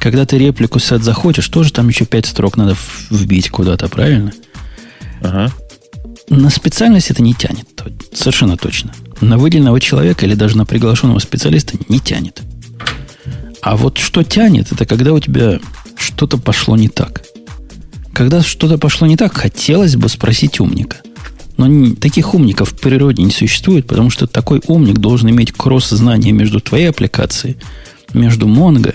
Когда 0.00 0.26
ты 0.26 0.36
реплику 0.36 0.80
сет 0.80 1.04
захочешь, 1.04 1.48
тоже 1.48 1.72
там 1.72 1.88
еще 1.88 2.04
пять 2.06 2.26
строк 2.26 2.56
надо 2.56 2.76
вбить 3.08 3.50
куда-то, 3.50 3.88
правильно? 3.88 4.32
Ага. 5.20 5.52
На 6.32 6.48
специальность 6.48 7.10
это 7.10 7.22
не 7.22 7.34
тянет. 7.34 7.68
Совершенно 8.14 8.56
точно. 8.56 8.90
На 9.20 9.36
выделенного 9.36 9.78
человека 9.80 10.24
или 10.24 10.34
даже 10.34 10.56
на 10.56 10.64
приглашенного 10.64 11.18
специалиста 11.18 11.76
не 11.88 12.00
тянет. 12.00 12.40
А 13.60 13.76
вот 13.76 13.98
что 13.98 14.22
тянет, 14.22 14.72
это 14.72 14.86
когда 14.86 15.12
у 15.12 15.20
тебя 15.20 15.60
что-то 15.98 16.38
пошло 16.38 16.74
не 16.74 16.88
так. 16.88 17.22
Когда 18.14 18.42
что-то 18.42 18.78
пошло 18.78 19.06
не 19.06 19.18
так, 19.18 19.36
хотелось 19.36 19.96
бы 19.96 20.08
спросить 20.08 20.58
умника. 20.58 20.96
Но 21.58 21.66
не, 21.66 21.94
таких 21.94 22.34
умников 22.34 22.70
в 22.70 22.80
природе 22.80 23.22
не 23.22 23.30
существует, 23.30 23.86
потому 23.86 24.08
что 24.08 24.26
такой 24.26 24.62
умник 24.66 24.98
должен 24.98 25.28
иметь 25.28 25.52
кросс-знание 25.52 26.32
между 26.32 26.60
твоей 26.60 26.88
аппликацией, 26.88 27.58
между 28.14 28.48
Mongo, 28.48 28.94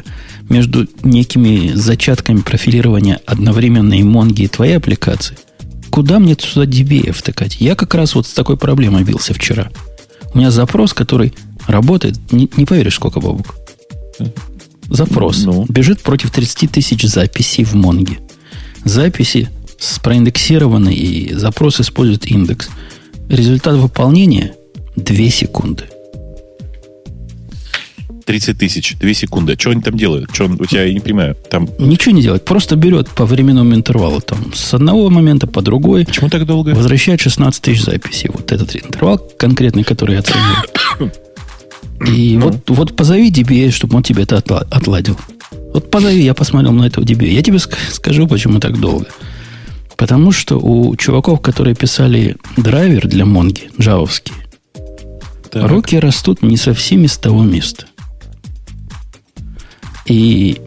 между 0.50 0.88
некими 1.03 1.72
зачатками 1.75 2.41
профилирования 2.41 3.20
одновременной 3.27 4.01
Mongo 4.01 4.41
и 4.41 4.48
твоей 4.48 4.77
аппликации. 4.77 5.38
Куда 5.89 6.20
мне 6.20 6.36
сюда 6.39 6.65
DBA 6.65 7.12
втыкать? 7.12 7.58
Я 7.60 7.75
как 7.75 7.96
раз 7.96 8.15
вот 8.15 8.27
с 8.27 8.34
такой 8.34 8.58
проблемой 8.58 9.03
бился 9.03 9.34
вчера. 9.34 9.72
У 10.34 10.38
меня 10.38 10.51
запрос, 10.51 10.94
который 10.94 11.34
работает, 11.67 12.15
не, 12.32 12.50
не 12.58 12.65
поверишь, 12.65 12.96
сколько 12.96 13.20
бабок. 13.20 13.56
Запрос. 14.89 15.44
Ну. 15.44 15.65
Бежит 15.67 16.01
против 16.01 16.32
30 16.32 16.72
тысяч 16.72 17.03
записей 17.03 17.63
в 17.63 17.74
Монге 17.74 18.20
записи 18.88 19.50
проиндексированы, 20.01 20.94
и 20.94 21.34
запрос 21.34 21.79
использует 21.79 22.25
индекс. 22.25 22.70
Результат 23.29 23.75
выполнения 23.75 24.53
2 24.96 25.29
секунды. 25.29 25.84
30 28.27 28.57
тысяч, 28.57 28.96
2 29.00 29.13
секунды. 29.13 29.55
Что 29.57 29.72
они 29.72 29.81
там 29.81 29.98
делают? 29.98 30.29
Что 30.34 30.46
у 30.46 30.65
тебя, 30.65 30.84
я 30.84 30.93
не 30.93 31.00
понимаю. 31.00 31.36
Там... 31.50 31.69
Ничего 31.79 32.13
не 32.13 32.22
делает. 32.22 32.43
Просто 32.43 32.75
берет 32.75 33.07
по 33.07 33.25
временному 33.25 33.74
интервалу. 33.74 34.19
Там, 34.19 34.53
с 34.53 34.74
одного 34.74 35.10
момента 35.10 35.48
по 35.48 35.62
другой. 35.62 36.05
Почему 36.05 36.29
так 36.29 36.46
долго? 36.46 36.72
Возвращает 36.72 37.22
16 37.22 37.62
тысяч 37.62 37.84
записей. 37.84 38.29
Вот 38.34 38.51
этот 38.51 38.75
интервал 38.75 39.17
конкретный, 39.17 39.86
который 39.86 40.15
я 40.15 40.19
оценил. 40.19 41.10
И 42.05 42.38
ну. 42.38 42.48
вот, 42.48 42.69
вот 42.69 42.96
позови 42.98 43.31
DBA, 43.31 43.72
чтобы 43.72 43.96
он 43.96 44.03
тебе 44.03 44.24
это 44.24 44.38
отладил. 44.38 45.17
Вот 45.74 45.89
позови, 45.89 46.22
я 46.22 46.34
посмотрел 46.34 46.74
на 46.74 46.86
этого 46.86 47.05
DB. 47.05 47.27
Я 47.27 47.41
тебе 47.41 47.60
скажу, 47.60 48.27
почему 48.27 48.60
так 48.60 48.77
долго. 48.77 49.07
Потому 49.96 50.34
что 50.34 50.60
у 50.60 50.96
чуваков, 50.98 51.41
которые 51.41 51.75
писали 51.75 52.36
драйвер 52.57 53.07
для 53.07 53.25
Монги, 53.25 53.72
джавовский, 53.79 54.34
так. 55.50 55.69
руки 55.69 55.98
растут 55.98 56.43
не 56.43 56.57
совсем 56.57 57.05
из 57.05 57.17
того 57.17 57.43
места. 57.43 57.86
И 60.07 60.57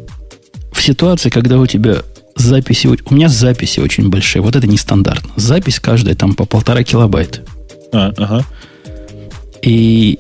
в 0.73 0.83
ситуации, 0.83 1.31
когда 1.31 1.59
у 1.59 1.67
тебя 1.67 2.03
записи... 2.37 2.87
У 2.87 3.15
меня 3.15 3.29
записи 3.29 3.81
очень 3.81 4.09
большие. 4.09 4.43
Вот 4.43 4.57
это 4.57 4.67
нестандартно. 4.67 5.31
Запись 5.37 5.81
каждая 5.81 6.15
там 6.15 6.35
по 6.35 6.45
полтора 6.45 6.83
килобайта. 6.83 7.41
А, 7.93 8.13
ага. 8.17 8.45
И 9.63 10.19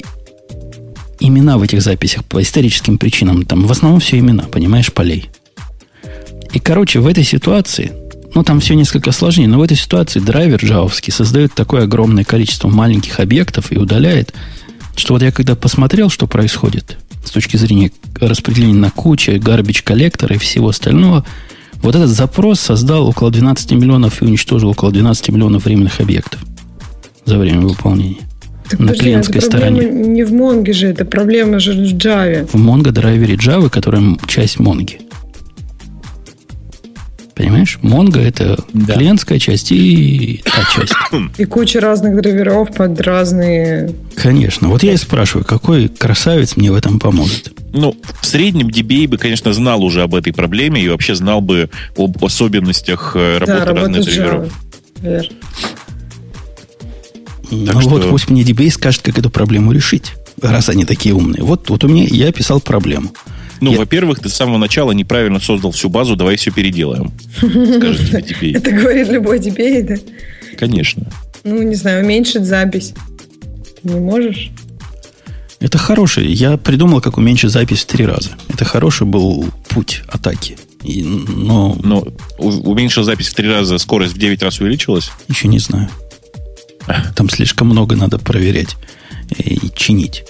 имена 1.21 1.59
в 1.59 1.63
этих 1.63 1.83
записях 1.83 2.25
по 2.25 2.43
историческим 2.43 2.99
причинам. 2.99 3.45
Там 3.45 3.67
в 3.67 3.71
основном 3.71 4.01
все 4.01 4.19
имена, 4.19 4.45
понимаешь, 4.45 4.93
полей. 4.93 5.31
И, 6.53 6.59
короче, 6.59 6.99
в 6.99 7.07
этой 7.07 7.25
ситуации, 7.25 7.93
ну, 8.35 8.43
там 8.43 8.61
все 8.61 8.75
несколько 8.75 9.13
сложнее, 9.13 9.47
но 9.47 9.59
в 9.59 9.63
этой 9.63 9.77
ситуации 9.77 10.19
драйвер 10.19 10.65
джавовский 10.65 11.13
создает 11.13 11.55
такое 11.55 11.85
огромное 11.85 12.25
количество 12.25 12.69
маленьких 12.69 13.21
объектов 13.21 13.71
и 13.71 13.79
удаляет, 13.79 14.35
что 14.97 15.15
вот 15.15 15.23
я 15.23 15.31
когда 15.31 15.55
посмотрел, 15.55 16.11
что 16.11 16.27
происходит 16.27 16.99
с 17.31 17.33
точки 17.33 17.57
зрения 17.57 17.93
распределения 18.21 18.75
на 18.75 18.91
куче, 18.91 19.39
гарбич 19.39 19.85
коллектора 19.85 20.35
и 20.35 20.39
всего 20.39 20.71
остального, 20.71 21.25
вот 21.81 21.95
этот 21.95 22.09
запрос 22.09 22.59
создал 22.59 23.07
около 23.07 23.31
12 23.31 23.71
миллионов 23.71 24.21
и 24.21 24.25
уничтожил 24.25 24.71
около 24.71 24.91
12 24.91 25.29
миллионов 25.29 25.65
временных 25.65 26.01
объектов 26.01 26.41
за 27.25 27.39
время 27.39 27.61
выполнения. 27.61 28.19
Так, 28.69 28.81
на 28.81 28.87
подожди, 28.89 29.05
клиентской 29.05 29.39
это 29.39 29.47
стороне. 29.47 29.89
Не 29.91 30.25
в 30.25 30.33
Монге 30.33 30.73
же, 30.73 30.89
это 30.89 31.05
проблема 31.05 31.61
же 31.61 31.73
в 31.73 31.95
Java. 31.95 32.47
В 32.47 32.57
Mongo 32.57 32.91
драйвере 32.91 33.37
Java, 33.37 33.71
которая 33.71 34.03
часть 34.27 34.59
Монги. 34.59 34.99
Понимаешь? 37.41 37.79
Монго 37.81 38.21
это 38.21 38.63
да. 38.75 38.95
клиентская 38.95 39.39
часть 39.39 39.73
и 39.73 40.43
та 40.45 40.63
часть. 40.75 40.93
И 41.39 41.47
куча 41.47 41.81
разных 41.81 42.21
драйверов 42.21 42.75
под 42.75 43.01
разные... 43.01 43.95
Конечно. 44.15 44.69
Вот 44.69 44.83
я 44.83 44.93
и 44.93 44.97
спрашиваю, 44.99 45.47
какой 45.47 45.89
красавец 45.89 46.57
мне 46.57 46.71
в 46.71 46.75
этом 46.75 46.99
поможет? 46.99 47.53
Ну, 47.73 47.97
в 48.21 48.27
среднем 48.27 48.69
DBA 48.69 49.09
бы, 49.09 49.17
конечно, 49.17 49.55
знал 49.55 49.83
уже 49.83 50.03
об 50.03 50.15
этой 50.15 50.35
проблеме 50.35 50.83
и 50.83 50.89
вообще 50.89 51.15
знал 51.15 51.41
бы 51.41 51.71
об 51.97 52.23
особенностях 52.23 53.13
э, 53.15 53.39
работы 53.39 53.59
да, 53.59 53.65
разных 53.65 54.05
драйверов. 54.05 54.53
Верно. 55.01 55.29
Так 57.51 57.75
ну 57.75 57.81
что... 57.81 57.91
вот 57.91 58.11
пусть 58.11 58.29
мне 58.29 58.43
DBA 58.43 58.71
скажет, 58.71 59.01
как 59.01 59.19
эту 59.19 59.31
проблему 59.31 59.73
решить, 59.73 60.13
раз 60.43 60.69
они 60.69 60.85
такие 60.85 61.15
умные. 61.15 61.43
Вот, 61.43 61.71
вот 61.71 61.85
у 61.85 61.89
меня 61.89 62.05
я 62.07 62.33
писал 62.33 62.61
проблему. 62.61 63.13
Ну, 63.61 63.73
я... 63.73 63.79
во-первых, 63.79 64.21
ты 64.21 64.29
с 64.29 64.35
самого 64.35 64.59
начала 64.59 64.93
неправильно 64.93 65.41
создал 65.41 65.73
всю 65.73 65.89
базу, 65.89 66.17
давай 66.17 66.37
все 66.37 66.51
переделаем. 66.51 67.13
Скажет 67.37 68.09
тебе 68.09 68.21
DBA. 68.21 68.57
Это 68.57 68.71
говорит 68.71 69.09
любой 69.09 69.39
DBA, 69.39 69.83
да? 69.83 69.95
Конечно. 70.57 71.07
Ну, 71.45 71.63
не 71.63 71.75
знаю, 71.75 72.05
уменьшить 72.05 72.45
запись. 72.45 72.95
Не 73.83 74.01
можешь? 74.01 74.51
Это 75.61 75.77
хороший. 75.77 76.27
Я 76.33 76.57
придумал, 76.57 77.01
как 77.01 77.19
уменьшить 77.19 77.51
запись 77.51 77.83
в 77.83 77.87
три 77.87 78.07
раза. 78.07 78.31
Это 78.49 78.65
хороший 78.65 79.07
был 79.07 79.47
путь 79.69 80.03
атаки. 80.09 80.57
И, 80.83 81.03
но... 81.03 81.77
но 81.83 82.07
уменьшил 82.39 83.05
запись 83.05 83.29
в 83.29 83.35
три 83.35 83.49
раза, 83.49 83.77
скорость 83.79 84.15
в 84.15 84.19
9 84.19 84.43
раз 84.43 84.61
увеличилась? 84.61 85.11
Еще 85.29 85.49
не 85.49 85.59
знаю. 85.59 85.91
Там 87.15 87.29
слишком 87.29 87.69
много 87.69 87.95
надо 87.95 88.19
проверять 88.19 88.77
и 89.39 89.71
чинить. 89.77 90.25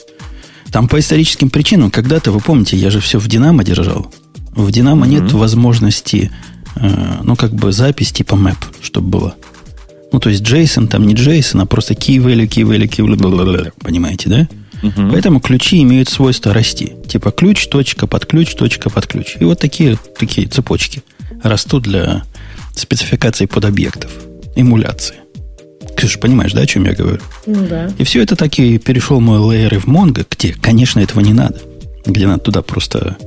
Там 0.72 0.88
по 0.88 0.98
историческим 0.98 1.50
причинам, 1.50 1.90
когда-то, 1.90 2.32
вы 2.32 2.40
помните, 2.40 2.76
я 2.76 2.90
же 2.90 3.00
все 3.00 3.18
в 3.18 3.28
Динамо 3.28 3.64
держал. 3.64 4.12
В 4.54 4.70
Динамо 4.70 5.06
mm-hmm. 5.06 5.10
нет 5.10 5.32
возможности, 5.32 6.30
э, 6.76 7.20
ну, 7.22 7.36
как 7.36 7.52
бы 7.52 7.72
запись 7.72 8.12
типа 8.12 8.34
map, 8.34 8.58
чтобы 8.80 9.08
было. 9.08 9.34
Ну, 10.12 10.18
то 10.18 10.30
есть 10.30 10.42
JSON 10.42 10.88
там 10.88 11.06
не 11.06 11.14
JSON, 11.14 11.62
а 11.62 11.66
просто 11.66 11.94
key 11.94 12.18
value, 12.18 12.48
key 12.48 12.64
value, 12.64 12.88
key 12.88 13.06
value, 13.06 13.72
понимаете, 13.80 14.28
да? 14.28 14.48
Угу. 14.82 15.10
Поэтому 15.10 15.40
ключи 15.40 15.82
имеют 15.82 16.08
свойство 16.08 16.54
расти. 16.54 16.94
Типа 17.06 17.30
ключ, 17.30 17.66
точка, 17.68 18.06
под 18.06 18.26
ключ, 18.26 18.54
точка, 18.54 18.90
под 18.90 19.06
ключ. 19.06 19.36
И 19.38 19.44
вот 19.44 19.58
такие, 19.58 19.98
такие 20.18 20.46
цепочки 20.46 21.02
растут 21.42 21.84
для 21.84 22.24
спецификации 22.74 23.46
под 23.46 23.64
объектов, 23.64 24.10
эмуляции. 24.56 25.16
Ты 26.00 26.08
же 26.08 26.18
понимаешь, 26.18 26.52
да, 26.54 26.62
о 26.62 26.66
чем 26.66 26.86
я 26.86 26.94
говорю? 26.94 27.20
Ну 27.44 27.66
да. 27.68 27.92
И 27.98 28.04
все 28.04 28.22
это 28.22 28.34
так 28.34 28.58
и 28.58 28.78
перешел 28.78 29.20
мой 29.20 29.38
лейер 29.38 29.78
в 29.78 29.84
Mongo, 29.86 30.26
где, 30.30 30.54
конечно, 30.54 30.98
этого 30.98 31.20
не 31.20 31.34
надо. 31.34 31.60
Где 32.06 32.26
надо 32.26 32.40
туда 32.40 32.62
просто 32.62 33.18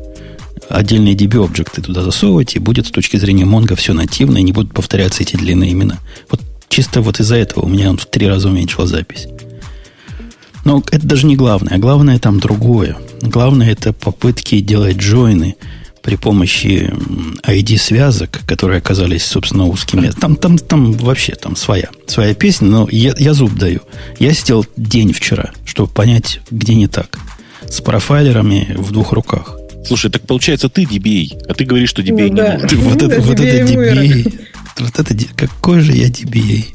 отдельные 0.70 1.14
DB-объекты 1.14 1.84
туда 1.84 2.02
засовывать, 2.02 2.56
и 2.56 2.60
будет 2.60 2.88
с 2.88 2.92
точки 2.92 3.18
зрения 3.18 3.44
Mongo 3.44 3.76
все 3.76 3.94
нативно, 3.94 4.40
и 4.40 4.42
не 4.42 4.54
будут 4.54 4.74
повторяться 4.74 5.22
эти 5.22 5.36
длинные 5.36 5.72
имена. 5.72 6.00
Вот 6.32 6.42
чисто 6.68 7.02
вот 7.02 7.20
из-за 7.20 7.36
этого 7.36 7.66
у 7.66 7.70
меня 7.70 7.92
он 7.92 7.98
в 7.98 8.08
три 8.08 8.28
раза 8.28 8.50
уменьшил 8.50 8.88
запись. 8.88 9.28
Но 10.66 10.82
это 10.90 11.06
даже 11.06 11.28
не 11.28 11.36
главное. 11.36 11.76
А 11.76 11.78
главное 11.78 12.18
там 12.18 12.40
другое. 12.40 12.98
Главное 13.22 13.72
это 13.72 13.94
попытки 13.94 14.60
делать 14.62 14.98
джойны– 14.98 15.58
при 16.04 16.18
помощи 16.18 16.94
ID-связок, 17.44 18.42
которые 18.46 18.80
оказались, 18.80 19.24
собственно, 19.24 19.66
узкими. 19.66 20.12
Там, 20.20 20.36
там, 20.36 20.58
там 20.58 20.92
вообще 20.92 21.34
там 21.34 21.56
своя, 21.56 21.90
своя 22.08 22.36
песня, 22.36 22.68
но 22.68 22.88
я, 22.92 23.16
я 23.18 23.34
зуб 23.34 23.54
даю. 23.54 23.80
Я 24.20 24.34
сидел 24.34 24.66
день 24.76 25.14
вчера, 25.14 25.52
чтобы 25.66 25.90
понять, 25.90 26.42
где 26.52 26.76
не 26.76 26.88
так. 26.88 27.18
С 27.68 27.80
профайлерами 27.82 28.76
в 28.78 28.92
двух 28.92 29.14
руках. 29.14 29.58
Слушай, 29.86 30.12
так 30.12 30.28
получается 30.28 30.70
ты 30.70 30.84
DBA, 30.84 31.46
а 31.48 31.54
ты 31.54 31.66
говоришь, 31.66 31.90
что 31.90 32.02
DBA 32.02 32.12
ну, 32.12 32.24
не 32.24 32.30
да. 32.36 32.58
нужен. 32.58 32.80
Вот 32.82 33.02
это, 33.02 33.22
вот 33.22 33.40
это 33.40 33.74
DBA. 33.74 34.40
Вот 34.80 35.00
это, 35.00 35.16
какой 35.36 35.80
же 35.80 35.94
я 35.94 36.10
DBA? 36.10 36.66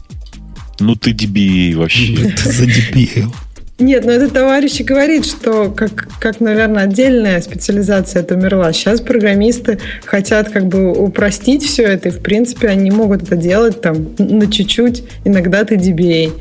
Ну 0.81 0.95
ты 0.95 1.11
DBA 1.11 1.77
вообще. 1.77 2.15
Это 2.15 2.51
за 2.51 2.65
DBA. 2.65 3.31
Нет, 3.79 4.05
но 4.05 4.11
этот 4.11 4.33
товарищ 4.33 4.81
и 4.81 4.83
говорит, 4.83 5.25
что 5.25 5.71
как, 5.71 6.09
как, 6.19 6.41
наверное, 6.41 6.83
отдельная 6.83 7.41
специализация 7.41 8.23
это 8.23 8.35
умерла. 8.35 8.73
Сейчас 8.73 9.01
программисты 9.01 9.79
хотят 10.05 10.51
как 10.51 10.67
бы 10.67 10.93
упростить 10.93 11.63
все 11.63 11.85
это, 11.85 12.09
и, 12.09 12.13
в 12.13 12.21
принципе, 12.21 12.69
они 12.69 12.91
могут 12.91 13.23
это 13.23 13.37
делать 13.37 13.81
там 13.81 14.09
на 14.19 14.51
чуть-чуть. 14.51 15.05
Иногда 15.25 15.65
ты 15.65 15.77
DBA. 15.77 16.33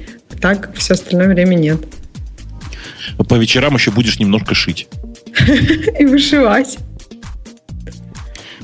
Так 0.41 0.75
все 0.75 0.95
остальное 0.95 1.27
время 1.27 1.53
нет. 1.55 1.79
По 3.29 3.35
вечерам 3.35 3.75
еще 3.75 3.91
будешь 3.91 4.19
немножко 4.19 4.55
шить. 4.55 4.87
И 5.99 6.05
вышивать. 6.05 6.79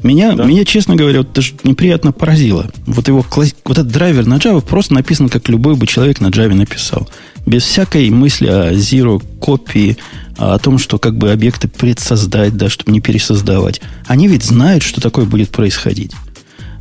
Меня, 0.04 0.34
да. 0.34 0.44
меня, 0.44 0.66
честно 0.66 0.96
говоря, 0.96 1.20
вот 1.20 1.32
даже 1.32 1.54
неприятно 1.63 2.12
поразило. 2.12 2.70
Вот 2.86 3.08
его 3.08 3.26
вот 3.32 3.54
этот 3.66 3.88
драйвер 3.88 4.26
на 4.26 4.36
Java 4.36 4.62
просто 4.62 4.94
написан, 4.94 5.30
как 5.30 5.48
любой 5.48 5.76
бы 5.76 5.88
человек 5.88 6.20
на 6.20 6.28
Java 6.28 6.54
написал. 6.54 7.10
Без 7.46 7.63
всякой 7.63 8.10
мысли 8.10 8.48
о 8.48 8.74
zero 8.74 9.24
копии, 9.39 9.98
о 10.38 10.60
том, 10.60 10.78
что 10.78 11.00
как 11.00 11.18
бы 11.18 11.32
объекты 11.32 11.70
предсоздать, 11.70 12.58
да, 12.58 12.70
чтобы 12.70 12.92
не 12.92 13.00
пересоздавать. 13.00 13.82
Они 14.06 14.28
ведь 14.28 14.44
знают, 14.44 14.84
что 14.84 15.00
такое 15.00 15.26
будет 15.26 15.50
происходить. 15.50 16.12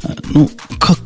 А, 0.03 0.15
ну, 0.31 0.51
как, 0.79 0.99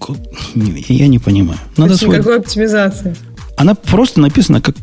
как 0.00 0.16
я 0.54 1.08
не 1.08 1.18
понимаю. 1.18 1.58
Надо 1.76 1.96
свой... 1.96 2.16
Никакой 2.16 2.38
оптимизации. 2.38 3.16
Она 3.56 3.74
просто 3.74 4.20
написана 4.20 4.60
как, 4.60 4.76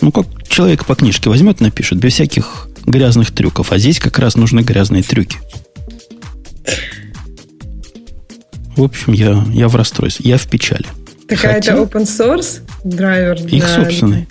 ну, 0.00 0.12
как 0.12 0.26
человек 0.48 0.84
по 0.84 0.94
книжке 0.94 1.30
возьмет, 1.30 1.60
напишет, 1.60 1.98
без 1.98 2.14
всяких 2.14 2.68
грязных 2.86 3.32
трюков. 3.32 3.72
А 3.72 3.78
здесь 3.78 3.98
как 3.98 4.18
раз 4.18 4.36
нужны 4.36 4.60
грязные 4.60 5.02
трюки. 5.02 5.38
В 8.76 8.84
общем, 8.84 9.12
я, 9.12 9.44
я 9.52 9.68
в 9.68 9.74
расстройстве, 9.74 10.30
я 10.30 10.38
в 10.38 10.46
печали. 10.46 10.86
Такая 11.26 11.54
Хотя... 11.54 11.74
это 11.74 11.82
open 11.82 12.04
source 12.04 12.60
драйвер? 12.84 13.34
Их 13.34 13.48
для... 13.48 13.68
собственный. 13.68 14.28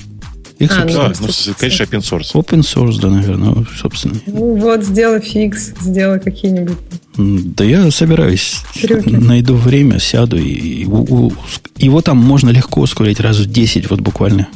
Их 0.59 0.71
а, 0.71 0.87
собственный. 0.87 1.15
Ну, 1.19 1.27
ну, 1.47 1.53
конечно, 1.59 1.83
open 1.83 1.99
source. 1.99 2.33
Open 2.33 2.59
source, 2.61 2.99
да, 2.99 3.09
наверное, 3.09 3.65
собственный. 3.77 4.21
Ну 4.25 4.55
вот, 4.55 4.83
сделай 4.83 5.19
fix, 5.19 5.73
сделай 5.81 6.19
какие-нибудь. 6.19 6.77
Да 7.17 7.63
я 7.63 7.91
собираюсь. 7.91 8.61
Трюки. 8.73 9.09
Найду 9.09 9.55
время, 9.55 9.99
сяду 9.99 10.37
и, 10.37 10.49
и 10.49 10.85
у, 10.85 11.27
у, 11.27 11.33
его 11.77 12.01
там 12.01 12.17
можно 12.17 12.49
легко 12.49 12.81
ускорить 12.81 13.19
раз 13.19 13.37
в 13.37 13.51
10, 13.51 13.89
вот 13.89 14.01
буквально. 14.01 14.47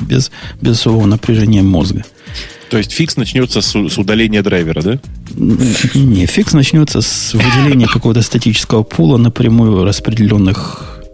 Без, 0.00 0.30
без 0.60 0.78
особого 0.78 1.06
напряжения 1.06 1.62
мозга. 1.62 2.04
То 2.74 2.78
есть 2.78 2.90
fix 2.90 3.16
начнется 3.16 3.60
с, 3.60 3.70
с 3.70 3.98
удаления 3.98 4.42
драйвера, 4.42 4.82
да? 4.82 4.98
Не, 5.36 6.26
fix 6.26 6.54
начнется 6.54 7.02
с 7.02 7.32
выделения 7.32 7.86
какого-то 7.86 8.20
статического 8.20 8.82
пула 8.82 9.16
напрямую 9.16 9.84
распределенных 9.84 11.04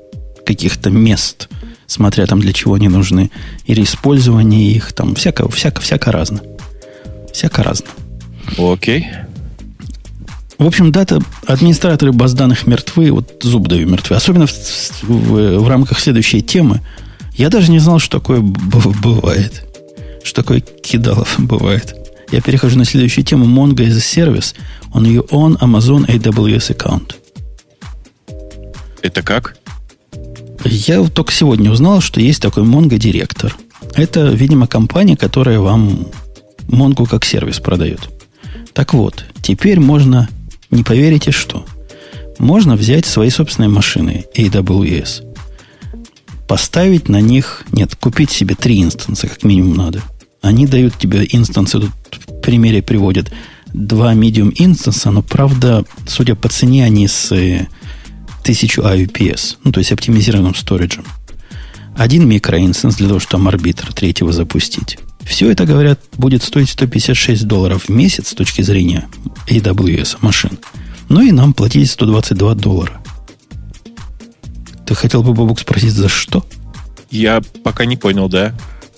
каких-то 0.46 0.88
мест, 0.88 1.50
смотря 1.86 2.24
там 2.24 2.40
для 2.40 2.54
чего 2.54 2.72
они 2.72 2.88
нужны, 2.88 3.30
или 3.66 3.82
использование 3.82 4.72
их, 4.72 4.94
там 4.94 5.14
всяко, 5.14 5.50
всяко, 5.50 5.82
всяко 5.82 6.10
разно. 6.10 6.40
Всяко 7.30 7.62
разно. 7.62 7.88
Окей. 8.56 9.08
В 10.56 10.66
общем, 10.66 10.92
дата 10.92 11.20
администраторы 11.46 12.12
баз 12.12 12.32
данных 12.32 12.66
мертвы, 12.66 13.10
вот 13.10 13.42
зуб 13.42 13.68
даю 13.68 13.86
мертвы. 13.86 14.16
Особенно 14.16 14.46
в, 14.46 14.52
в, 15.02 15.58
в 15.58 15.68
рамках 15.68 16.00
следующей 16.00 16.40
темы. 16.40 16.80
Я 17.34 17.50
даже 17.50 17.70
не 17.70 17.80
знал, 17.80 17.98
что 17.98 18.18
такое 18.18 18.40
бывает. 18.40 19.66
Что 20.22 20.42
такое 20.42 20.60
кидалов 20.60 21.36
бывает. 21.38 21.94
Я 22.30 22.40
перехожу 22.40 22.78
на 22.78 22.84
следующую 22.84 23.24
тему. 23.24 23.46
Mongo 23.46 23.86
as 23.86 23.96
a 23.96 24.26
service 24.26 24.54
on 24.92 25.02
your 25.02 25.28
own 25.30 25.58
Amazon 25.60 26.06
AWS 26.06 26.76
account. 26.76 27.14
Это 29.02 29.22
как? 29.22 29.56
Я 30.64 31.02
только 31.04 31.32
сегодня 31.32 31.70
узнал, 31.70 32.00
что 32.00 32.20
есть 32.20 32.42
такой 32.42 32.64
Mongo 32.64 32.98
директор. 32.98 33.56
Это, 33.94 34.28
видимо, 34.28 34.66
компания, 34.66 35.16
которая 35.16 35.58
вам 35.58 36.06
Mongo 36.68 37.08
как 37.08 37.24
сервис 37.24 37.58
продает. 37.58 38.10
Так 38.72 38.94
вот, 38.94 39.24
теперь 39.42 39.80
можно, 39.80 40.28
не 40.70 40.84
поверите 40.84 41.32
что, 41.32 41.64
можно 42.38 42.76
взять 42.76 43.06
свои 43.06 43.30
собственные 43.30 43.70
машины 43.70 44.26
AWS, 44.36 45.29
поставить 46.50 47.08
на 47.08 47.20
них, 47.20 47.62
нет, 47.70 47.94
купить 47.94 48.32
себе 48.32 48.56
три 48.56 48.82
инстанса, 48.82 49.28
как 49.28 49.44
минимум 49.44 49.76
надо. 49.76 50.02
Они 50.42 50.66
дают 50.66 50.98
тебе 50.98 51.24
инстансы, 51.30 51.78
тут 51.78 51.92
в 52.26 52.40
примере 52.40 52.82
приводят 52.82 53.30
два 53.72 54.14
medium 54.14 54.52
инстанса, 54.56 55.12
но 55.12 55.22
правда, 55.22 55.84
судя 56.08 56.34
по 56.34 56.48
цене, 56.48 56.84
они 56.84 57.06
с 57.06 57.30
1000 57.30 58.80
IUPS, 58.80 59.58
ну, 59.62 59.70
то 59.70 59.78
есть 59.78 59.92
оптимизированным 59.92 60.56
сториджем. 60.56 61.04
Один 61.96 62.26
микроинстанс 62.26 62.96
для 62.96 63.06
того, 63.06 63.20
чтобы 63.20 63.48
арбитр 63.48 63.92
третьего 63.92 64.32
запустить. 64.32 64.98
Все 65.20 65.52
это, 65.52 65.66
говорят, 65.66 66.00
будет 66.16 66.42
стоить 66.42 66.70
156 66.70 67.44
долларов 67.46 67.84
в 67.84 67.90
месяц 67.90 68.30
с 68.30 68.34
точки 68.34 68.62
зрения 68.62 69.06
AWS 69.46 70.16
машин. 70.20 70.58
Ну 71.08 71.20
и 71.20 71.30
нам 71.30 71.54
платить 71.54 71.92
122 71.92 72.54
доллара. 72.56 73.00
Ты 74.90 74.96
хотел 74.96 75.22
бы, 75.22 75.34
Бобук, 75.34 75.60
спросить, 75.60 75.92
за 75.92 76.08
что? 76.08 76.44
Я 77.12 77.40
пока 77.62 77.84
не 77.84 77.96
понял, 77.96 78.28
да. 78.28 78.54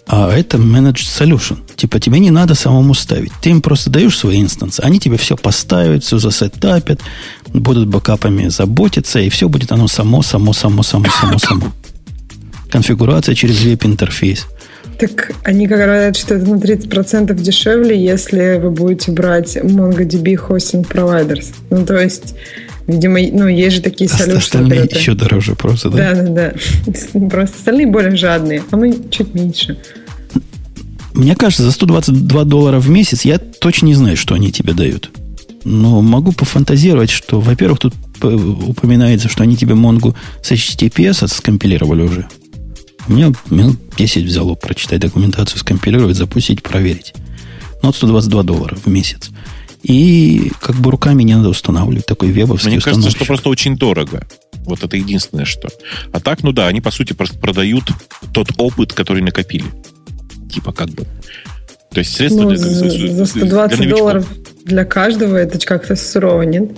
А 0.07 0.33
это 0.33 0.57
Managed 0.57 1.05
Solution. 1.05 1.59
Типа 1.77 2.01
тебе 2.01 2.19
не 2.19 2.31
надо 2.31 2.55
самому 2.55 2.95
ставить. 2.95 3.31
Ты 3.43 3.51
им 3.51 3.61
просто 3.61 3.91
даешь 3.91 4.17
свои 4.19 4.41
инстансы. 4.41 4.81
Они 4.81 4.99
тебе 4.99 5.19
все 5.19 5.37
поставят, 5.37 6.03
все 6.03 6.17
засетапят, 6.19 7.01
будут 7.53 7.89
бэкапами 7.89 8.49
заботиться, 8.49 9.21
и 9.21 9.29
все 9.29 9.51
будет 9.51 9.71
оно 9.71 9.87
само, 9.87 10.23
само, 10.23 10.55
само, 10.55 10.83
само, 10.83 11.11
само, 11.11 11.39
само. 11.39 11.73
Конфигурация 12.71 13.35
через 13.35 13.61
веб-интерфейс. 13.61 14.47
Так 14.99 15.33
они 15.45 15.69
как 15.69 15.77
говорят, 15.77 16.17
что 16.17 16.37
это 16.37 16.47
на 16.47 16.55
30% 16.55 17.35
дешевле, 17.35 18.03
если 18.03 18.59
вы 18.59 18.71
будете 18.71 19.13
брать 19.13 19.59
MongoDB 19.59 20.39
Hosting 20.49 20.89
Providers. 20.89 21.53
Ну, 21.69 21.85
то 21.85 22.01
есть 22.01 22.35
Видимо, 22.87 23.21
ну, 23.21 23.47
есть 23.47 23.77
же 23.77 23.83
такие 23.83 24.09
солюшны. 24.09 24.39
Остальные 24.39 24.81
которые... 24.83 25.01
еще 25.01 25.15
дороже 25.15 25.55
просто, 25.55 25.89
да? 25.91 26.15
Да, 26.15 26.23
да, 26.23 26.53
да. 26.85 27.29
Просто 27.29 27.57
остальные 27.59 27.87
более 27.87 28.17
жадные, 28.17 28.63
а 28.71 28.77
мы 28.77 28.97
чуть 29.11 29.35
меньше. 29.35 29.79
Мне 31.15 31.37
кажется, 31.37 31.63
за 31.63 31.73
122 31.73 32.45
доллара 32.45 32.81
в 32.81 32.89
месяц 32.89 33.25
я 33.25 33.39
точно 33.39 33.87
не 33.87 33.95
знаю, 33.95 34.17
что 34.17 34.35
они 34.35 34.51
тебе 34.51 34.73
дают. 34.73 35.11
Но 35.65 36.01
могу 36.01 36.33
пофантазировать, 36.33 37.11
что, 37.11 37.41
во-первых, 37.41 37.79
тут 37.79 37.95
упоминается, 38.21 39.29
что 39.29 39.43
они 39.43 39.57
тебе 39.57 39.75
Монгу 39.75 40.17
с 40.43 40.51
HTTPS 40.51 41.29
скомпилировали 41.29 42.03
уже. 42.03 42.29
У 43.09 43.13
меня 43.13 43.33
минут 43.51 43.79
10 43.97 44.25
взяло 44.25 44.55
прочитать 44.55 45.01
документацию, 45.01 45.59
скомпилировать, 45.59 46.17
запустить, 46.17 46.63
проверить. 46.63 47.13
Ну, 47.83 47.89
вот 47.89 47.97
122 47.97 48.43
доллара 48.43 48.77
в 48.77 48.89
месяц. 48.89 49.31
И 49.83 50.53
как 50.61 50.77
бы 50.77 50.91
руками 50.91 51.23
не 51.23 51.35
надо 51.35 51.49
устанавливать 51.49 52.07
такой 52.07 52.31
вебовский 52.31 52.71
Мне 52.71 52.81
кажется, 52.81 53.11
что 53.11 53.25
просто 53.25 53.49
очень 53.49 53.77
дорого. 53.77 54.27
Вот 54.65 54.85
это 54.85 54.97
единственное, 54.97 55.45
что. 55.45 55.69
А 56.13 56.21
так, 56.21 56.43
ну 56.45 56.53
да, 56.53 56.69
они, 56.69 56.81
по 56.81 56.93
сути, 56.93 57.15
просто 57.15 57.39
продают 57.39 57.85
тот 58.33 58.49
опыт, 58.59 58.93
который 58.93 59.23
накопили. 59.23 59.67
Типа 60.53 60.73
как 60.73 60.91
бы. 60.91 61.05
То 61.91 61.99
есть 61.99 62.15
средства 62.15 62.43
ну, 62.43 62.51
для, 62.51 62.59
за, 62.59 63.09
за 63.09 63.27
120 63.27 63.79
для 63.79 63.91
долларов 63.91 64.27
для 64.65 64.85
каждого 64.85 65.37
это 65.37 65.59
как-то 65.59 65.97
сурово, 65.97 66.43
нет? 66.43 66.71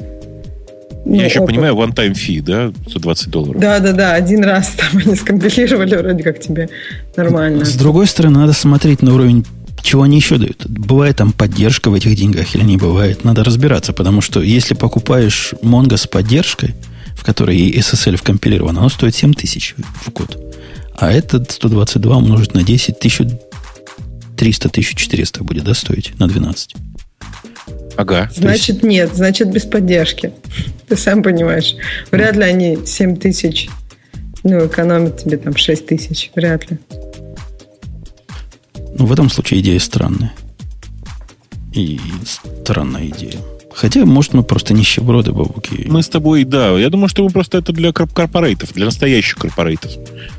Ну, 1.04 1.16
Я 1.16 1.26
еще 1.26 1.40
опыт. 1.40 1.54
понимаю, 1.54 1.74
one-time 1.74 2.14
fee, 2.14 2.40
да, 2.40 2.72
120 2.88 3.28
долларов. 3.28 3.60
Да, 3.60 3.78
да, 3.78 3.92
да, 3.92 4.14
один 4.14 4.42
раз 4.42 4.68
там 4.68 5.02
они 5.04 5.14
скомпилировали 5.14 5.96
вроде 5.96 6.22
как 6.22 6.40
тебе 6.40 6.70
нормально. 7.16 7.64
С 7.64 7.74
другой 7.74 8.06
стороны, 8.06 8.38
надо 8.38 8.54
смотреть 8.54 9.02
на 9.02 9.14
уровень 9.14 9.44
чего 9.84 10.02
они 10.02 10.16
еще 10.16 10.38
дают? 10.38 10.64
Бывает 10.66 11.16
там 11.18 11.32
поддержка 11.32 11.90
в 11.90 11.94
этих 11.94 12.16
деньгах 12.16 12.54
или 12.56 12.64
не 12.64 12.78
бывает? 12.78 13.22
Надо 13.22 13.44
разбираться, 13.44 13.92
потому 13.92 14.22
что 14.22 14.40
если 14.40 14.74
покупаешь 14.74 15.52
Mongo 15.62 15.98
с 15.98 16.06
поддержкой, 16.06 16.74
в 17.14 17.22
которой 17.22 17.58
и 17.58 17.78
SSL 17.78 18.16
вкомпилирован, 18.16 18.78
оно 18.78 18.88
стоит 18.88 19.14
7 19.14 19.34
тысяч 19.34 19.74
в 19.76 20.10
год. 20.10 20.38
А 20.96 21.12
этот 21.12 21.50
122 21.50 22.16
умножить 22.16 22.54
на 22.54 22.62
10 22.62 22.98
тысяч 22.98 23.20
300 24.38 24.68
1400 24.68 25.44
будет, 25.44 25.64
да, 25.64 25.74
стоить 25.74 26.18
на 26.18 26.28
12? 26.28 26.76
Ага. 27.96 28.30
Значит, 28.34 28.76
есть... 28.76 28.82
нет, 28.82 29.10
значит, 29.14 29.52
без 29.52 29.64
поддержки. 29.64 30.32
Ты 30.88 30.96
сам 30.96 31.22
понимаешь. 31.22 31.76
Вряд 32.10 32.36
ли 32.36 32.44
они 32.44 32.78
7 32.86 33.16
тысяч, 33.16 33.68
ну, 34.44 34.66
экономят 34.66 35.22
тебе 35.22 35.36
там 35.36 35.54
6 35.54 35.86
тысяч. 35.86 36.30
Вряд 36.34 36.70
ли. 36.70 36.78
Ну, 38.98 39.06
в 39.06 39.12
этом 39.12 39.30
случае 39.30 39.60
идея 39.60 39.78
странная. 39.78 40.32
И 41.72 42.00
странная 42.24 43.08
идея. 43.08 43.40
Хотя, 43.74 44.04
может, 44.04 44.34
мы 44.34 44.44
просто 44.44 44.72
нищеброды, 44.72 45.32
бабуки. 45.32 45.86
Мы 45.88 46.02
с 46.02 46.08
тобой, 46.08 46.44
да. 46.44 46.78
Я 46.78 46.90
думаю, 46.90 47.08
что 47.08 47.24
мы 47.24 47.30
просто 47.30 47.58
это 47.58 47.72
для 47.72 47.92
корпорейтов, 47.92 48.72
для 48.72 48.84
настоящих 48.84 49.36
корпорейтов, 49.36 49.90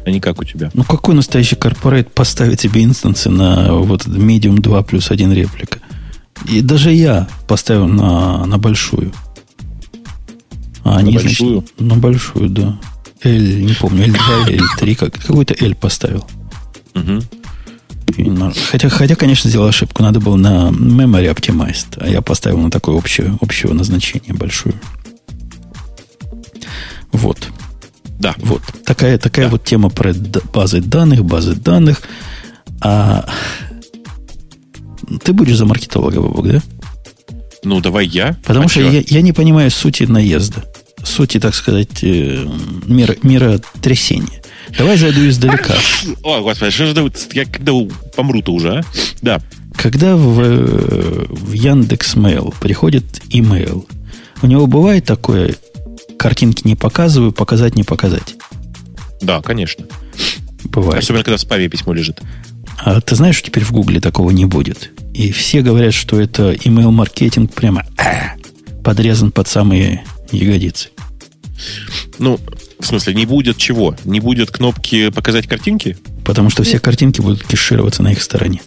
а 0.06 0.10
не 0.10 0.22
как 0.22 0.40
у 0.40 0.46
тебя. 0.46 0.72
Ну, 0.74 0.84
какой 0.86 1.16
настоящий 1.16 1.58
корпорейт 1.58 2.14
поставит 2.14 2.62
себе 2.62 2.84
инстансы 2.84 3.30
на 3.30 3.74
вот 3.74 4.06
Medium 4.06 4.62
2 4.62 4.84
плюс 4.84 5.12
1 5.12 5.34
реплика? 5.34 5.80
И 6.50 6.62
даже 6.62 6.94
я 6.94 7.28
поставил 7.48 7.88
на, 7.88 8.46
на 8.46 8.58
большую. 8.58 9.12
А 10.86 10.98
они, 10.98 11.12
на 11.12 11.20
большую? 11.20 11.60
Значит, 11.60 11.80
на 11.80 11.96
большую, 11.96 12.50
да. 12.50 12.80
L, 13.24 13.42
не 13.42 13.74
помню, 13.74 14.06
L2 14.06 14.52
или 14.52 14.62
L3, 14.78 14.96
как, 14.96 15.14
какой-то 15.14 15.56
L 15.60 15.76
поставил. 15.76 16.26
Угу. 16.94 17.22
Хотя, 18.72 18.90
хотя, 18.90 19.16
конечно, 19.16 19.50
сделал 19.50 19.68
ошибку. 19.68 20.04
Надо 20.04 20.20
было 20.20 20.36
на 20.36 20.70
Memory 20.70 21.34
Optimized, 21.34 21.98
а 22.00 22.08
я 22.08 22.22
поставил 22.22 22.60
на 22.60 22.72
такое 22.72 22.96
общее, 22.96 23.38
общего 23.42 23.74
назначения 23.74 24.34
большую. 24.34 24.76
Вот. 27.12 27.48
Да. 28.20 28.36
Вот. 28.38 28.62
Такая, 28.86 29.18
такая 29.18 29.46
да. 29.46 29.52
вот 29.52 29.64
тема 29.64 29.90
про 29.90 30.14
базы 30.54 30.82
данных, 30.82 31.26
базы 31.26 31.56
данных. 31.56 32.02
А 32.82 33.28
ты 35.24 35.34
будешь 35.34 35.58
за 35.58 35.66
маркетолога, 35.66 36.22
Бабок, 36.22 36.48
да? 36.48 36.62
Ну, 37.64 37.82
давай 37.82 38.06
я. 38.06 38.38
Потому 38.46 38.66
а 38.66 38.70
что 38.70 38.82
я, 38.82 39.04
я 39.06 39.22
не 39.22 39.34
понимаю 39.34 39.72
сути 39.72 40.04
наезда. 40.04 40.64
Сути, 41.04 41.40
так 41.40 41.56
сказать, 41.56 42.04
э, 42.04 42.48
мира, 42.86 43.16
миротрясения. 43.22 44.42
Давай 44.78 44.98
зайду 44.98 45.28
издалека. 45.28 45.74
О, 46.24 46.42
господи, 46.42 46.72
что 46.72 46.86
же 46.88 47.12
я 47.34 47.46
когда 47.46 47.74
помру-то 48.16 48.54
уже, 48.54 48.80
а? 48.80 48.82
Да. 49.22 49.42
Когда 49.76 50.16
в, 50.16 51.28
в 51.30 51.52
Яндекс.Мейл 51.52 52.54
приходит 52.60 53.22
имейл, 53.30 53.88
у 54.42 54.48
него 54.48 54.68
бывает 54.68 55.06
такое, 55.06 55.56
картинки 56.18 56.62
не 56.66 56.76
показываю, 56.76 57.32
показать 57.32 57.76
не 57.76 57.84
показать? 57.84 58.36
Да, 59.22 59.42
конечно. 59.42 59.86
Бывает. 60.66 61.04
Особенно, 61.04 61.24
когда 61.24 61.38
в 61.38 61.42
спаме 61.42 61.70
письмо 61.70 61.94
лежит. 61.94 62.22
А 62.78 63.00
ты 63.02 63.16
знаешь, 63.16 63.36
что 63.36 63.48
теперь 63.48 63.64
в 63.64 63.72
Гугле 63.72 64.00
такого 64.00 64.32
не 64.32 64.46
будет? 64.46 64.92
И 65.14 65.32
все 65.32 65.62
говорят, 65.62 65.94
что 65.94 66.20
это 66.20 66.54
email-маркетинг 66.54 67.54
прямо 67.54 67.86
а, 67.98 68.36
подрезан 68.84 69.32
под 69.32 69.48
самые 69.48 70.04
ягодицы. 70.32 70.90
Ну, 72.20 72.40
в 72.80 72.86
смысле, 72.86 73.14
не 73.14 73.26
будет 73.26 73.58
чего? 73.58 73.96
Не 74.06 74.20
будет 74.20 74.52
кнопки 74.52 75.10
«Показать 75.10 75.48
картинки»? 75.48 75.98
Потому 76.24 76.50
что 76.50 76.64
все 76.64 76.80
картинки 76.80 77.22
будут 77.22 77.44
кешироваться 77.44 78.04
на 78.04 78.12
их 78.12 78.22
стороне. 78.22 78.62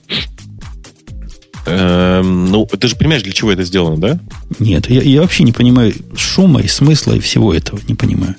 Эм, 1.66 2.46
ну, 2.46 2.66
ты 2.66 2.88
же 2.88 2.96
понимаешь, 2.96 3.22
для 3.22 3.32
чего 3.32 3.52
это 3.52 3.62
сделано, 3.62 3.98
да? 3.98 4.20
Нет, 4.58 4.88
я, 4.88 5.02
я 5.02 5.20
вообще 5.20 5.44
не 5.44 5.52
понимаю 5.52 5.92
шума 6.16 6.60
и 6.60 6.68
смысла 6.68 7.14
и 7.14 7.20
всего 7.20 7.52
этого. 7.52 7.78
Не 7.86 7.94
понимаю. 7.94 8.36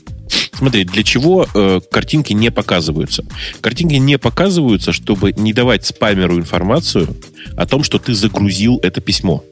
Смотри, 0.54 0.84
для 0.84 1.04
чего 1.04 1.48
э, 1.54 1.80
картинки 1.92 2.34
не 2.34 2.52
показываются? 2.52 3.24
Картинки 3.62 3.96
не 3.96 4.18
показываются, 4.18 4.92
чтобы 4.92 5.32
не 5.32 5.54
давать 5.54 5.86
спамеру 5.86 6.38
информацию 6.38 7.16
о 7.56 7.66
том, 7.66 7.84
что 7.84 8.00
ты 8.00 8.14
загрузил 8.14 8.80
это 8.84 9.00
письмо. 9.00 9.44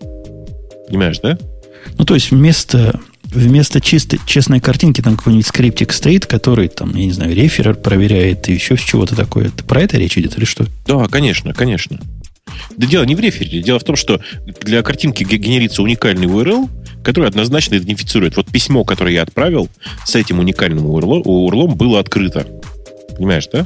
Понимаешь, 0.88 1.20
да? 1.20 1.38
Ну, 1.98 2.06
то 2.06 2.14
есть 2.14 2.32
вместо, 2.32 3.00
вместо 3.32 3.82
чистой, 3.82 4.20
честной 4.26 4.60
картинки 4.60 5.02
там 5.02 5.18
какой-нибудь 5.18 5.48
скриптик 5.48 5.92
стоит, 5.92 6.26
который 6.26 6.68
там, 6.68 6.96
я 6.96 7.06
не 7.06 7.12
знаю, 7.12 7.36
реферер 7.36 7.76
проверяет 7.76 8.50
и 8.50 8.54
еще 8.54 8.78
с 8.78 8.82
чего-то 8.82 9.16
такое. 9.16 9.52
Про 9.68 9.82
это 9.82 9.98
речь 9.98 10.18
идет 10.18 10.38
или 10.38 10.46
что? 10.46 10.66
Да, 10.86 11.08
конечно, 11.08 11.54
конечно. 11.54 12.00
Да 12.76 12.88
дело 12.88 13.04
не 13.04 13.16
в 13.16 13.20
рефере. 13.20 13.62
Дело 13.62 13.80
в 13.80 13.84
том, 13.84 13.96
что 13.96 14.22
для 14.62 14.82
картинки 14.82 15.24
генерится 15.24 15.84
уникальный 15.84 16.28
URL, 16.28 16.70
который 17.04 17.30
однозначно 17.30 17.78
идентифицирует. 17.78 18.38
Вот 18.38 18.48
письмо, 18.48 18.84
которое 18.84 19.14
я 19.14 19.24
отправил 19.24 19.70
с 20.06 20.16
этим 20.16 20.40
уникальным 20.40 20.86
URL, 20.88 21.76
было 21.76 22.00
открыто. 22.00 22.48
Понимаешь, 23.16 23.48
да? 23.52 23.66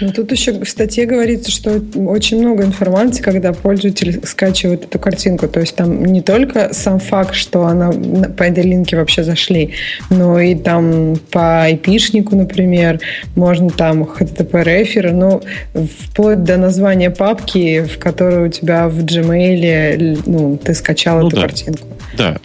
Ну, 0.00 0.12
тут 0.12 0.32
еще 0.32 0.52
в 0.52 0.68
статье 0.68 1.06
говорится, 1.06 1.50
что 1.50 1.82
очень 1.96 2.40
много 2.40 2.64
информации, 2.64 3.22
когда 3.22 3.52
пользователь 3.52 4.20
скачивает 4.24 4.84
эту 4.84 4.98
картинку. 4.98 5.48
То 5.48 5.60
есть 5.60 5.76
там 5.76 6.04
не 6.04 6.20
только 6.20 6.72
сам 6.72 6.98
факт, 6.98 7.34
что 7.34 7.66
она 7.66 7.92
по 7.92 8.42
этой 8.42 8.64
линке 8.64 8.96
вообще 8.96 9.22
зашли, 9.24 9.74
но 10.10 10.38
и 10.40 10.54
там 10.54 11.16
по 11.30 11.68
IP-шнику, 11.70 12.36
например, 12.36 13.00
можно 13.36 13.70
там 13.70 14.02
HTTP-реферы, 14.04 15.12
ну, 15.12 15.42
вплоть 15.74 16.42
до 16.44 16.56
названия 16.56 17.10
папки, 17.10 17.82
в 17.82 17.98
которой 17.98 18.48
у 18.48 18.50
тебя 18.50 18.88
в 18.88 18.98
Gmail, 19.04 20.22
ну, 20.26 20.56
ты 20.56 20.74
скачал 20.74 21.20
ну, 21.20 21.28
эту 21.28 21.36
да. 21.36 21.42
картинку. 21.42 21.86
Да. 22.16 22.36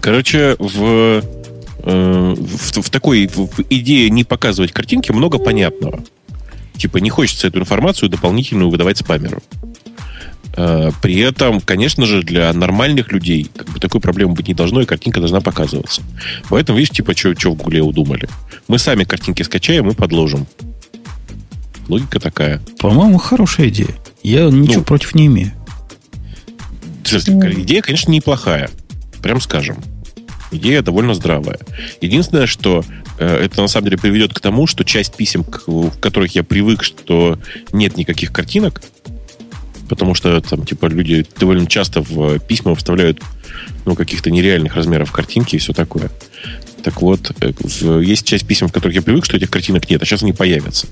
Короче, 0.00 0.56
в 0.58 1.22
Э, 1.84 2.34
в, 2.36 2.82
в 2.82 2.90
такой 2.90 3.26
в 3.26 3.48
идее 3.70 4.08
не 4.10 4.24
показывать 4.24 4.72
картинки 4.72 5.12
много 5.12 5.38
понятного. 5.38 6.02
Типа 6.76 6.98
не 6.98 7.10
хочется 7.10 7.48
эту 7.48 7.60
информацию 7.60 8.08
дополнительную 8.08 8.70
выдавать 8.70 8.98
спамеру. 8.98 9.42
Э, 10.54 10.90
при 11.00 11.18
этом, 11.18 11.60
конечно 11.60 12.06
же, 12.06 12.22
для 12.22 12.52
нормальных 12.52 13.10
людей 13.12 13.50
как 13.56 13.68
бы 13.70 13.80
такой 13.80 14.00
проблемы 14.00 14.34
быть 14.34 14.48
не 14.48 14.54
должно, 14.54 14.80
и 14.80 14.86
картинка 14.86 15.20
должна 15.20 15.40
показываться. 15.40 16.02
Поэтому, 16.48 16.78
видишь, 16.78 16.94
типа, 16.94 17.16
что 17.16 17.30
в 17.50 17.56
Гугле 17.56 17.82
удумали. 17.82 18.28
Мы 18.68 18.78
сами 18.78 19.04
картинки 19.04 19.42
скачаем 19.42 19.90
и 19.90 19.94
подложим. 19.94 20.46
Логика 21.88 22.20
такая. 22.20 22.60
По-моему, 22.78 23.18
хорошая 23.18 23.68
идея. 23.68 23.94
Я 24.22 24.44
ничего 24.50 24.78
ну, 24.78 24.84
против 24.84 25.14
не 25.14 25.26
имею. 25.26 25.52
Идея, 27.04 27.82
конечно, 27.82 28.10
неплохая. 28.10 28.70
Прям 29.20 29.40
скажем. 29.40 29.76
Идея 30.52 30.82
довольно 30.82 31.14
здравая. 31.14 31.58
Единственное, 32.00 32.46
что 32.46 32.84
э, 33.18 33.44
это 33.44 33.62
на 33.62 33.68
самом 33.68 33.86
деле 33.86 33.98
приведет 33.98 34.34
к 34.34 34.40
тому, 34.40 34.66
что 34.66 34.84
часть 34.84 35.16
писем, 35.16 35.44
в 35.66 35.98
которых 35.98 36.34
я 36.34 36.44
привык, 36.44 36.82
что 36.82 37.38
нет 37.72 37.96
никаких 37.96 38.32
картинок, 38.32 38.82
потому 39.88 40.14
что 40.14 40.40
там, 40.40 40.64
типа, 40.64 40.86
люди 40.86 41.26
довольно 41.38 41.66
часто 41.66 42.02
в 42.02 42.38
письма 42.38 42.74
вставляют 42.74 43.20
ну, 43.84 43.94
каких-то 43.94 44.30
нереальных 44.30 44.76
размеров 44.76 45.10
картинки 45.10 45.56
и 45.56 45.58
все 45.58 45.72
такое. 45.72 46.10
Так 46.82 47.00
вот, 47.00 47.32
э, 47.40 48.02
есть 48.02 48.26
часть 48.26 48.46
писем, 48.46 48.68
в 48.68 48.72
которых 48.72 48.94
я 48.94 49.02
привык, 49.02 49.24
что 49.24 49.36
этих 49.36 49.50
картинок 49.50 49.88
нет, 49.88 50.02
а 50.02 50.06
сейчас 50.06 50.22
они 50.22 50.32
появятся. 50.32 50.86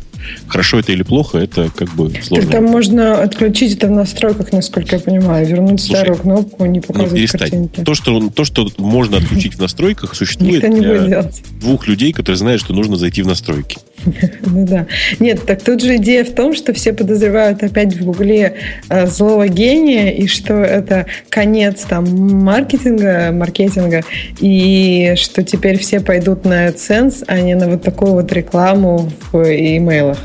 Хорошо 0.47 0.79
это 0.79 0.93
или 0.93 1.03
плохо, 1.03 1.39
это 1.39 1.71
как 1.75 1.89
бы 1.95 2.13
сложно. 2.23 2.47
Так 2.47 2.51
там 2.51 2.65
можно 2.65 3.23
отключить 3.23 3.77
это 3.77 3.89
в 3.89 3.91
настройках, 3.91 4.53
насколько 4.53 4.97
я 4.97 5.01
понимаю, 5.01 5.47
вернуть 5.47 5.81
Слушай, 5.81 5.97
старую 5.97 6.19
кнопку, 6.19 6.65
не 6.67 6.81
показывать 6.81 7.33
ну, 7.33 7.39
картинки. 7.39 7.81
То 7.83 7.95
что, 7.95 8.31
то, 8.31 8.45
что 8.45 8.69
можно 8.77 9.19
отключить 9.19 9.55
в 9.55 9.61
настройках, 9.61 10.15
существует 10.15 10.61
для 10.71 11.31
двух 11.61 11.87
людей, 11.87 12.13
которые 12.13 12.39
знают, 12.39 12.61
что 12.61 12.73
нужно 12.73 12.97
зайти 12.97 13.23
в 13.23 13.27
настройки. 13.27 13.79
Ну 14.43 14.67
да. 14.67 14.87
Нет, 15.19 15.45
так 15.47 15.63
тут 15.63 15.83
же 15.83 15.97
идея 15.97 16.25
в 16.25 16.35
том, 16.35 16.55
что 16.55 16.73
все 16.73 16.93
подозревают 16.93 17.63
опять 17.63 17.95
в 17.95 18.05
Гугле 18.05 18.55
э, 18.89 19.07
злого 19.07 19.49
гения, 19.49 20.11
и 20.11 20.27
что 20.27 20.55
это 20.55 21.07
конец 21.29 21.83
там 21.83 22.05
маркетинга, 22.05 23.31
маркетинга, 23.33 24.03
и 24.41 25.15
что 25.17 25.43
теперь 25.43 25.79
все 25.81 26.01
пойдут 26.01 26.45
на 26.45 26.69
AdSense, 26.69 27.25
а 27.27 27.41
не 27.41 27.55
на 27.55 27.69
вот 27.69 27.83
такую 27.83 28.13
вот 28.13 28.33
рекламу 28.33 29.11
в 29.33 29.43
имейлах. 29.43 30.19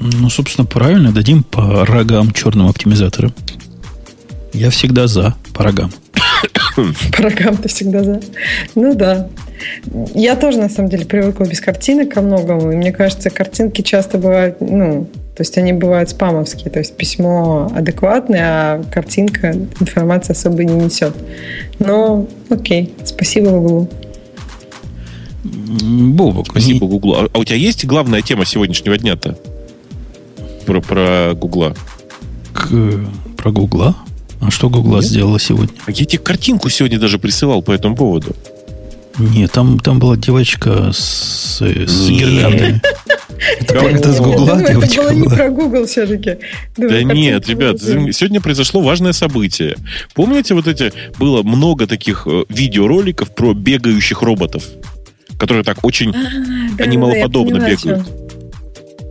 Ну, 0.00 0.30
собственно, 0.30 0.66
правильно. 0.66 1.12
Дадим 1.12 1.42
по 1.42 1.84
рогам 1.84 2.32
черным 2.32 2.68
оптимизаторам. 2.68 3.34
Я 4.52 4.70
всегда 4.70 5.06
за, 5.06 5.34
по 5.52 5.64
рогам. 5.64 5.92
По 7.16 7.22
рогам 7.22 7.56
ты 7.56 7.68
всегда 7.68 8.04
за. 8.04 8.20
Ну 8.74 8.94
да. 8.94 9.28
Я 10.14 10.36
тоже, 10.36 10.58
на 10.58 10.68
самом 10.68 10.90
деле, 10.90 11.06
привыкла 11.06 11.44
без 11.44 11.60
картинок 11.60 12.12
ко 12.12 12.20
многому. 12.20 12.70
И 12.72 12.76
мне 12.76 12.92
кажется, 12.92 13.30
картинки 13.30 13.80
часто 13.80 14.18
бывают, 14.18 14.60
ну, 14.60 15.08
то 15.36 15.42
есть 15.42 15.58
они 15.58 15.74
бывают 15.74 16.08
спамовские. 16.08 16.70
То 16.70 16.78
есть 16.78 16.96
письмо 16.96 17.70
адекватное, 17.74 18.42
а 18.42 18.84
картинка 18.90 19.52
информации 19.80 20.32
особо 20.32 20.64
не 20.64 20.72
несет. 20.72 21.14
Но 21.78 22.26
окей, 22.48 22.94
спасибо 23.04 23.50
Гуглу. 23.50 23.90
Бобок. 25.44 26.46
Спасибо 26.48 26.86
Гуглу. 26.86 27.16
А, 27.16 27.28
а 27.30 27.38
у 27.38 27.44
тебя 27.44 27.56
есть 27.56 27.84
главная 27.84 28.22
тема 28.22 28.46
сегодняшнего 28.46 28.96
дня-то? 28.96 29.38
Про, 30.64 30.80
про 30.80 31.34
Гугла. 31.34 31.76
К, 32.54 32.70
про 33.36 33.50
Гугла? 33.52 33.94
А 34.40 34.50
что 34.50 34.70
Гугла 34.70 35.02
сделала 35.02 35.38
сегодня? 35.38 35.76
А 35.84 35.90
я 35.90 36.06
тебе 36.06 36.18
картинку 36.18 36.70
сегодня 36.70 36.98
даже 36.98 37.18
присылал 37.18 37.60
по 37.60 37.72
этому 37.72 37.94
поводу. 37.94 38.34
Нет, 39.18 39.52
там, 39.52 39.80
там 39.80 39.98
была 39.98 40.16
девочка 40.16 40.92
с, 40.92 41.60
с 41.60 42.08
гирляндами. 42.08 42.80
Это, 43.68 44.12
с 44.12 44.20
Гугла 44.20 44.62
девочка 44.62 45.00
Это 45.00 45.02
было 45.02 45.10
не 45.10 45.28
про 45.28 45.48
Гугл 45.50 45.86
все-таки. 45.86 46.38
Да 46.76 47.02
нет, 47.02 47.48
ребят, 47.48 47.80
сегодня 47.80 48.40
произошло 48.40 48.80
важное 48.80 49.12
событие. 49.12 49.76
Помните 50.14 50.54
вот 50.54 50.66
эти, 50.66 50.92
было 51.18 51.42
много 51.42 51.86
таких 51.86 52.26
э, 52.26 52.44
видеороликов 52.48 53.34
про 53.34 53.54
бегающих 53.54 54.22
роботов, 54.22 54.64
которые 55.38 55.64
так 55.64 55.84
очень 55.84 56.14
а, 56.14 56.82
анималоподобно 56.82 57.58
бегают. 57.58 58.06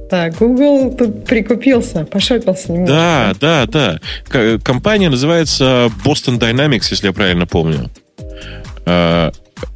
Так, 0.09 0.37
Google 0.37 0.95
тут 0.95 1.25
прикупился, 1.25 2.05
пошопился 2.05 2.71
немного. 2.71 2.91
Да, 2.91 3.33
да, 3.39 3.99
да. 4.29 4.59
Компания 4.59 5.09
называется 5.09 5.91
Boston 6.03 6.39
Dynamics, 6.39 6.87
если 6.91 7.07
я 7.07 7.13
правильно 7.13 7.47
помню. 7.47 7.89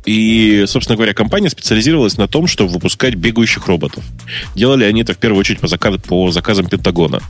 И, 0.05 0.65
собственно 0.67 0.95
говоря, 0.95 1.13
компания 1.13 1.49
специализировалась 1.49 2.17
на 2.17 2.27
том, 2.27 2.47
чтобы 2.47 2.71
выпускать 2.71 3.15
бегающих 3.15 3.67
роботов. 3.67 4.03
Делали 4.55 4.83
они 4.83 5.01
это 5.01 5.13
в 5.13 5.17
первую 5.17 5.39
очередь 5.39 5.59
по, 5.59 5.67
заказ, 5.67 5.97
по 6.07 6.31
заказам 6.31 6.67
Пентагона. 6.67 7.21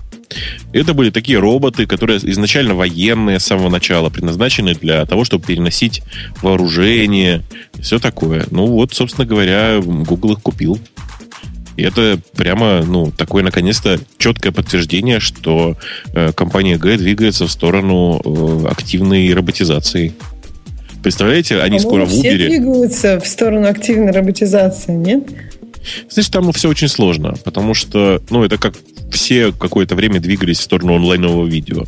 Это 0.74 0.94
были 0.94 1.10
такие 1.10 1.40
роботы, 1.40 1.86
которые 1.86 2.20
изначально 2.32 2.76
военные 2.76 3.40
с 3.40 3.46
самого 3.46 3.70
начала, 3.70 4.10
предназначены 4.10 4.76
для 4.76 5.06
того, 5.06 5.26
чтобы 5.26 5.46
переносить 5.46 6.04
вооружение, 6.42 7.44
все 7.80 8.00
такое. 8.00 8.46
Ну 8.52 8.68
вот, 8.68 8.94
собственно 8.94 9.26
говоря, 9.26 9.80
Google 9.82 10.34
их 10.34 10.42
купил. 10.42 10.80
И 11.76 11.82
это 11.82 12.20
прямо, 12.36 12.84
ну, 12.84 13.10
такое, 13.10 13.42
наконец-то, 13.42 14.00
четкое 14.18 14.52
подтверждение, 14.52 15.22
что 15.22 15.78
э, 16.14 16.34
компания 16.34 16.78
Г 16.78 16.98
двигается 16.98 17.48
в 17.48 17.52
сторону 17.52 18.22
э, 18.24 18.68
активной 18.70 19.34
роботизации. 19.34 20.14
Представляете, 21.04 21.60
они 21.60 21.78
а 21.78 21.80
скоро 21.80 22.06
в 22.06 22.10
Uber... 22.10 22.20
все 22.20 22.38
двигаются 22.38 23.20
в 23.20 23.28
сторону 23.28 23.68
активной 23.68 24.12
роботизации, 24.12 24.92
нет? 24.92 25.24
Знаешь, 26.10 26.30
там 26.30 26.52
все 26.52 26.70
очень 26.70 26.88
сложно, 26.90 27.36
потому 27.44 27.74
что, 27.74 28.22
ну, 28.30 28.44
это 28.44 28.58
как 28.58 28.76
все 29.12 29.52
какое-то 29.52 29.96
время 29.96 30.20
двигались 30.20 30.60
в 30.60 30.64
сторону 30.64 30.96
онлайнового 30.96 31.46
видео. 31.46 31.86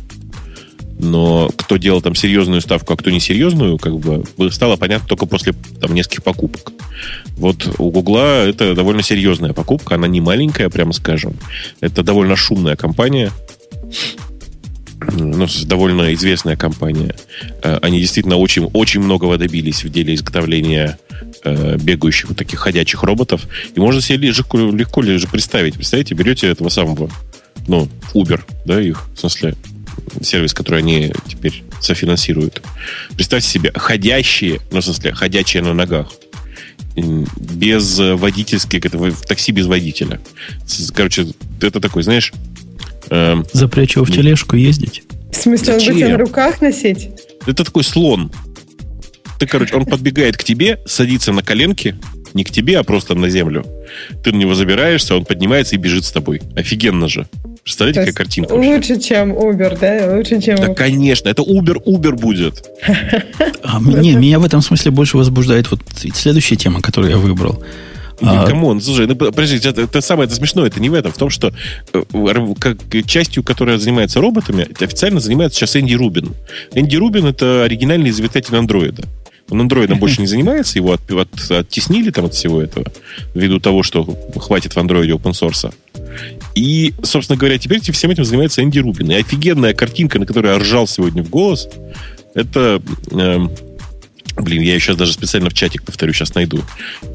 Но 0.98 1.50
кто 1.56 1.78
делал 1.78 2.00
там 2.00 2.14
серьезную 2.14 2.60
ставку, 2.60 2.92
а 2.92 2.96
кто 2.96 3.10
несерьезную, 3.10 3.76
как 3.78 3.98
бы 3.98 4.24
стало 4.50 4.76
понятно 4.76 5.08
только 5.08 5.26
после 5.26 5.52
там, 5.80 5.94
нескольких 5.94 6.22
покупок. 6.22 6.72
Вот 7.36 7.74
у 7.78 7.90
Гугла 7.90 8.46
это 8.46 8.74
довольно 8.74 9.02
серьезная 9.02 9.52
покупка, 9.52 9.96
она 9.96 10.06
не 10.06 10.20
маленькая, 10.20 10.68
прямо 10.68 10.92
скажем. 10.92 11.34
Это 11.80 12.02
довольно 12.02 12.36
шумная 12.36 12.76
компания, 12.76 13.32
ну, 15.10 15.46
довольно 15.64 16.12
известная 16.14 16.56
компания. 16.56 17.14
Э, 17.62 17.78
они 17.82 18.00
действительно 18.00 18.36
очень, 18.36 18.64
очень 18.72 19.00
многого 19.00 19.38
добились 19.38 19.84
в 19.84 19.88
деле 19.90 20.14
изготовления 20.14 20.98
э, 21.44 21.76
бегающих 21.76 22.28
вот 22.28 22.38
таких 22.38 22.60
ходячих 22.60 23.02
роботов. 23.02 23.46
И 23.74 23.80
можно 23.80 24.00
себе 24.00 24.28
легко, 24.28 24.58
легко 24.58 25.02
же 25.02 25.26
представить. 25.28 25.74
Представляете, 25.74 26.14
берете 26.14 26.48
этого 26.48 26.68
самого, 26.68 27.10
ну, 27.68 27.88
Uber, 28.14 28.40
да, 28.64 28.80
их, 28.80 29.04
в 29.14 29.20
смысле, 29.20 29.54
сервис, 30.20 30.54
который 30.54 30.80
они 30.80 31.12
теперь 31.26 31.62
софинансируют. 31.80 32.62
Представьте 33.14 33.48
себе, 33.48 33.72
ходящие, 33.74 34.60
ну, 34.70 34.80
в 34.80 34.84
смысле, 34.84 35.12
ходячие 35.12 35.62
на 35.62 35.74
ногах, 35.74 36.08
без 36.94 37.98
водительских, 37.98 38.84
это 38.84 38.98
в 38.98 39.22
такси 39.22 39.52
без 39.52 39.66
водителя. 39.66 40.20
Короче, 40.94 41.28
это 41.60 41.80
такой, 41.80 42.02
знаешь... 42.02 42.32
Эм, 43.12 43.44
Запрячь 43.52 43.96
его 43.96 44.06
в 44.06 44.10
тележку 44.10 44.56
ездить? 44.56 45.02
В 45.30 45.36
смысле, 45.36 45.74
Зачем? 45.74 45.94
он 45.94 46.00
будет 46.00 46.10
на 46.12 46.18
руках 46.18 46.60
носить? 46.62 47.10
Это 47.46 47.62
такой 47.62 47.84
слон. 47.84 48.32
Ты, 49.38 49.46
короче, 49.46 49.76
он 49.76 49.84
подбегает 49.86 50.38
к 50.38 50.44
тебе, 50.44 50.80
садится 50.86 51.30
на 51.32 51.42
коленки, 51.42 51.94
не 52.32 52.42
к 52.42 52.50
тебе, 52.50 52.78
а 52.78 52.84
просто 52.84 53.14
на 53.14 53.28
землю. 53.28 53.66
Ты 54.24 54.32
на 54.32 54.36
него 54.36 54.54
забираешься, 54.54 55.14
он 55.14 55.26
поднимается 55.26 55.74
и 55.74 55.78
бежит 55.78 56.06
с 56.06 56.10
тобой. 56.10 56.40
Офигенно 56.56 57.06
же. 57.06 57.26
Представляете, 57.62 58.00
какая 58.00 58.14
картинка? 58.14 58.54
Лучше, 58.54 58.94
вообще? 58.94 59.00
чем 59.00 59.32
Uber, 59.32 59.78
да? 59.78 60.16
Лучше, 60.16 60.40
чем 60.40 60.56
Да, 60.56 60.72
конечно. 60.72 61.28
Это 61.28 61.42
Uber, 61.42 61.84
Uber 61.84 62.12
будет. 62.12 62.64
А, 63.64 63.80
не, 63.80 64.14
меня 64.16 64.40
в 64.40 64.44
этом 64.44 64.60
смысле 64.60 64.90
больше 64.90 65.16
возбуждает 65.16 65.70
вот 65.70 65.80
следующая 66.14 66.56
тема, 66.56 66.80
которую 66.80 67.12
я 67.12 67.16
выбрал. 67.16 67.62
А... 68.22 68.46
Come 68.46 68.65
on, 68.65 68.80
слушай, 68.80 69.06
ну, 69.06 69.16
подожди, 69.16 69.56
это, 69.56 69.82
это 69.82 70.00
самое 70.00 70.26
это 70.26 70.34
смешное, 70.36 70.66
это 70.66 70.80
не 70.80 70.88
в 70.88 70.94
этом, 70.94 71.12
в 71.12 71.16
том, 71.16 71.30
что 71.30 71.52
э, 71.92 72.02
как, 72.58 72.78
частью, 73.06 73.42
которая 73.42 73.78
занимается 73.78 74.20
роботами, 74.20 74.66
официально 74.80 75.20
занимается 75.20 75.58
сейчас 75.58 75.76
Энди 75.76 75.94
Рубин. 75.94 76.34
Энди 76.74 76.96
Рубин 76.96 77.26
это 77.26 77.64
оригинальный 77.64 78.10
изобретатель 78.10 78.56
андроида. 78.56 79.04
Он 79.50 79.60
андроидом 79.60 79.98
больше 79.98 80.20
не 80.20 80.26
занимается, 80.26 80.78
его 80.78 80.92
от, 80.92 81.10
от, 81.10 81.50
оттеснили 81.50 82.10
там 82.10 82.26
от 82.26 82.34
всего 82.34 82.62
этого, 82.62 82.86
ввиду 83.34 83.60
того, 83.60 83.82
что 83.82 84.04
хватит 84.36 84.74
в 84.74 84.78
андроиде 84.78 85.12
open 85.12 85.32
source. 85.32 85.74
И, 86.54 86.94
собственно 87.02 87.38
говоря, 87.38 87.58
теперь 87.58 87.80
всем 87.80 88.10
этим 88.10 88.24
занимается 88.24 88.62
Энди 88.62 88.78
Рубин. 88.78 89.10
И 89.10 89.14
офигенная 89.14 89.74
картинка, 89.74 90.18
на 90.18 90.26
которой 90.26 90.52
я 90.52 90.58
ржал 90.58 90.86
сегодня 90.86 91.22
в 91.22 91.28
голос, 91.28 91.68
это... 92.34 92.80
Э, 93.10 93.46
блин, 94.36 94.62
я 94.62 94.74
еще 94.74 94.94
даже 94.94 95.12
специально 95.12 95.50
в 95.50 95.54
чатик, 95.54 95.82
повторю, 95.82 96.12
сейчас 96.12 96.34
найду. 96.34 96.60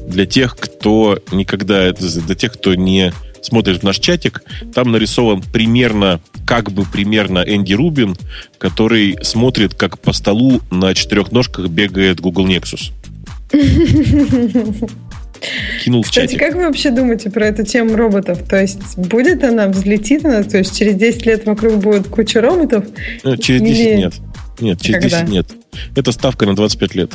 Для 0.06 0.26
тех, 0.26 0.56
кто 0.56 1.18
никогда... 1.32 1.92
Для 1.92 2.34
тех, 2.34 2.52
кто 2.52 2.74
не 2.74 3.12
смотрит 3.42 3.80
в 3.80 3.82
наш 3.82 3.98
чатик, 3.98 4.42
там 4.74 4.90
нарисован 4.90 5.42
примерно, 5.42 6.20
как 6.46 6.70
бы 6.70 6.84
примерно 6.84 7.38
Энди 7.38 7.74
Рубин, 7.74 8.16
который 8.58 9.16
смотрит, 9.22 9.74
как 9.74 9.98
по 9.98 10.12
столу 10.12 10.60
на 10.70 10.94
четырех 10.94 11.32
ножках 11.32 11.68
бегает 11.68 12.20
Google 12.20 12.46
Nexus. 12.46 12.92
Кинул 15.84 16.02
в 16.02 16.08
Кстати, 16.08 16.32
чатик. 16.32 16.40
как 16.40 16.54
вы 16.56 16.62
вообще 16.66 16.90
думаете 16.90 17.30
про 17.30 17.46
эту 17.46 17.64
тему 17.64 17.96
роботов? 17.96 18.40
То 18.48 18.60
есть 18.60 18.98
будет 18.98 19.44
она, 19.44 19.68
взлетит 19.68 20.24
она? 20.24 20.42
То 20.42 20.58
есть 20.58 20.76
через 20.76 20.96
10 20.96 21.26
лет 21.26 21.46
вокруг 21.46 21.76
будет 21.76 22.08
куча 22.08 22.40
роботов? 22.40 22.84
Э, 23.22 23.36
через 23.36 23.62
10 23.62 23.76
Или... 23.78 23.96
нет. 23.96 24.14
Нет, 24.60 24.80
через 24.80 25.02
Когда? 25.02 25.20
10 25.20 25.32
нет. 25.32 25.46
Это 25.94 26.12
ставка 26.12 26.46
на 26.46 26.56
25 26.56 26.94
лет. 26.94 27.12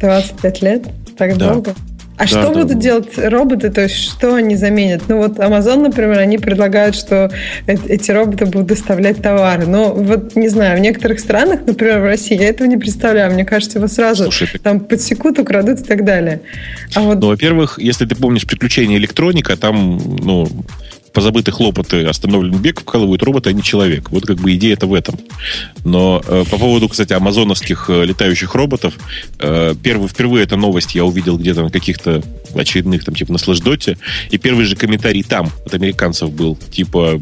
25 0.00 0.62
лет? 0.62 0.88
Так 1.16 1.36
да. 1.36 1.52
долго? 1.52 1.74
А 2.16 2.24
да, 2.24 2.26
что 2.26 2.52
да. 2.52 2.62
будут 2.62 2.78
делать 2.78 3.16
роботы? 3.16 3.70
То 3.70 3.82
есть 3.82 3.96
что 3.96 4.34
они 4.34 4.54
заменят? 4.54 5.02
Ну 5.08 5.16
вот 5.16 5.38
Amazon, 5.38 5.82
например, 5.82 6.18
они 6.18 6.38
предлагают, 6.38 6.94
что 6.94 7.30
эти 7.66 8.10
роботы 8.10 8.46
будут 8.46 8.66
доставлять 8.68 9.22
товары. 9.22 9.66
Но 9.66 9.92
вот 9.94 10.36
не 10.36 10.48
знаю, 10.48 10.78
в 10.78 10.80
некоторых 10.80 11.20
странах, 11.20 11.60
например, 11.66 12.00
в 12.00 12.04
России, 12.04 12.38
я 12.38 12.48
этого 12.48 12.68
не 12.68 12.76
представляю. 12.76 13.32
Мне 13.32 13.44
кажется, 13.44 13.78
его 13.78 13.88
сразу 13.88 14.24
Слушай, 14.24 14.60
там 14.62 14.80
подсекут, 14.80 15.38
украдут 15.38 15.80
и 15.80 15.84
так 15.84 16.04
далее. 16.04 16.42
А 16.94 17.00
вот... 17.00 17.18
Ну, 17.18 17.28
во-первых, 17.28 17.78
если 17.78 18.04
ты 18.04 18.14
помнишь 18.14 18.46
приключения 18.46 18.98
электроника, 18.98 19.56
там, 19.56 19.96
ну, 19.96 20.46
позабыты 21.12 21.52
хлопоты, 21.52 22.04
остановлен 22.04 22.58
бег, 22.58 22.80
вкалывают 22.80 23.22
роботы, 23.22 23.50
а 23.50 23.52
не 23.52 23.62
человек. 23.62 24.10
Вот 24.10 24.26
как 24.26 24.36
бы 24.38 24.54
идея 24.54 24.74
это 24.74 24.86
в 24.86 24.94
этом. 24.94 25.18
Но 25.84 26.22
э, 26.26 26.44
по 26.50 26.58
поводу, 26.58 26.88
кстати, 26.88 27.12
амазоновских 27.12 27.86
э, 27.88 28.04
летающих 28.04 28.54
роботов, 28.54 28.94
э, 29.38 29.74
первый, 29.82 30.08
впервые 30.08 30.44
эта 30.44 30.56
новость 30.56 30.94
я 30.94 31.04
увидел 31.04 31.38
где-то 31.38 31.62
на 31.62 31.70
каких-то 31.70 32.22
очередных, 32.54 33.04
там, 33.04 33.14
типа, 33.14 33.32
на 33.32 33.38
слэшдоте, 33.38 33.98
и 34.30 34.38
первый 34.38 34.64
же 34.64 34.76
комментарий 34.76 35.22
там 35.22 35.50
от 35.64 35.74
американцев 35.74 36.30
был, 36.30 36.56
типа, 36.70 37.20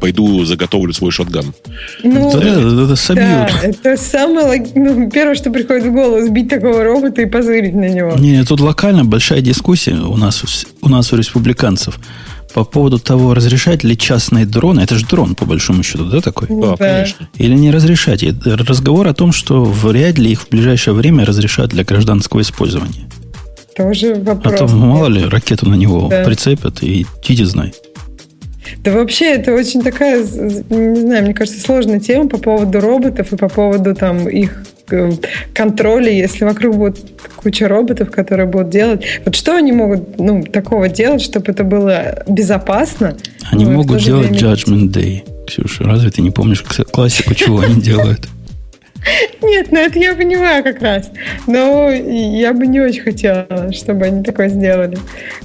пойду 0.00 0.44
заготовлю 0.44 0.92
свой 0.92 1.10
шотган. 1.10 1.54
Ну, 2.02 2.32
да, 2.32 2.38
это, 2.38 2.84
это 2.84 2.96
собьют. 2.96 3.28
Да, 3.28 3.50
это 3.62 3.96
самое, 3.96 4.66
ну, 4.74 5.10
первое, 5.10 5.34
что 5.34 5.50
приходит 5.50 5.84
в 5.84 5.92
голову, 5.92 6.22
сбить 6.26 6.48
такого 6.48 6.82
робота 6.84 7.22
и 7.22 7.26
позырить 7.26 7.74
на 7.74 7.88
него. 7.88 8.14
Не, 8.18 8.44
тут 8.44 8.60
локально 8.60 9.04
большая 9.04 9.40
дискуссия 9.40 9.94
у 9.94 10.16
нас, 10.16 10.66
у 10.80 10.88
нас 10.88 11.12
у 11.12 11.16
республиканцев 11.16 11.98
по 12.56 12.64
поводу 12.64 12.98
того, 12.98 13.34
разрешать 13.34 13.84
ли 13.84 13.98
частные 13.98 14.46
дроны, 14.46 14.80
это 14.80 14.94
же 14.94 15.04
дрон, 15.04 15.34
по 15.34 15.44
большому 15.44 15.82
счету, 15.82 16.06
да, 16.06 16.22
такой? 16.22 16.48
Да, 16.48 16.74
конечно. 16.78 17.28
Или 17.36 17.54
не 17.54 17.70
разрешать. 17.70 18.22
И 18.22 18.34
разговор 18.46 19.06
о 19.08 19.12
том, 19.12 19.32
что 19.32 19.62
вряд 19.62 20.16
ли 20.16 20.32
их 20.32 20.40
в 20.40 20.48
ближайшее 20.48 20.94
время 20.94 21.26
разрешат 21.26 21.68
для 21.68 21.84
гражданского 21.84 22.40
использования. 22.40 23.10
Тоже 23.76 24.14
вопрос. 24.14 24.54
А 24.54 24.56
то, 24.56 24.68
мало 24.68 25.08
ли, 25.08 25.26
ракету 25.26 25.68
на 25.68 25.74
него 25.74 26.08
да. 26.08 26.24
прицепят, 26.24 26.82
и 26.82 27.06
иди 27.28 27.44
знай. 27.44 27.74
Да 28.78 28.92
вообще, 28.92 29.34
это 29.34 29.52
очень 29.52 29.82
такая, 29.82 30.20
не 30.20 31.00
знаю, 31.00 31.24
мне 31.24 31.34
кажется, 31.34 31.60
сложная 31.60 32.00
тема 32.00 32.30
по 32.30 32.38
поводу 32.38 32.80
роботов 32.80 33.34
и 33.34 33.36
по 33.36 33.50
поводу 33.50 33.94
там 33.94 34.26
их 34.30 34.64
контроля, 35.54 36.10
если 36.10 36.44
вокруг 36.44 36.76
будет 36.76 36.98
куча 37.36 37.68
роботов, 37.68 38.10
которые 38.10 38.46
будут 38.46 38.70
делать. 38.70 39.04
Вот 39.24 39.34
что 39.34 39.56
они 39.56 39.72
могут 39.72 40.18
ну, 40.18 40.42
такого 40.42 40.88
делать, 40.88 41.22
чтобы 41.22 41.52
это 41.52 41.64
было 41.64 42.24
безопасно? 42.26 43.16
Они 43.50 43.64
могут 43.64 44.02
делать 44.02 44.30
время... 44.30 44.54
Judgment 44.54 44.92
Day, 44.92 45.46
Ксюша. 45.46 45.84
Разве 45.84 46.10
ты 46.10 46.22
не 46.22 46.30
помнишь 46.30 46.62
классику, 46.62 47.34
чего 47.34 47.60
они 47.60 47.80
делают? 47.80 48.28
Нет, 49.42 49.68
ну 49.70 49.78
это 49.78 49.98
я 49.98 50.14
понимаю 50.14 50.64
как 50.64 50.82
раз. 50.82 51.10
Но 51.46 51.90
я 51.90 52.52
бы 52.52 52.66
не 52.66 52.80
очень 52.80 53.02
хотела, 53.02 53.72
чтобы 53.72 54.06
они 54.06 54.24
такое 54.24 54.48
сделали. 54.48 54.98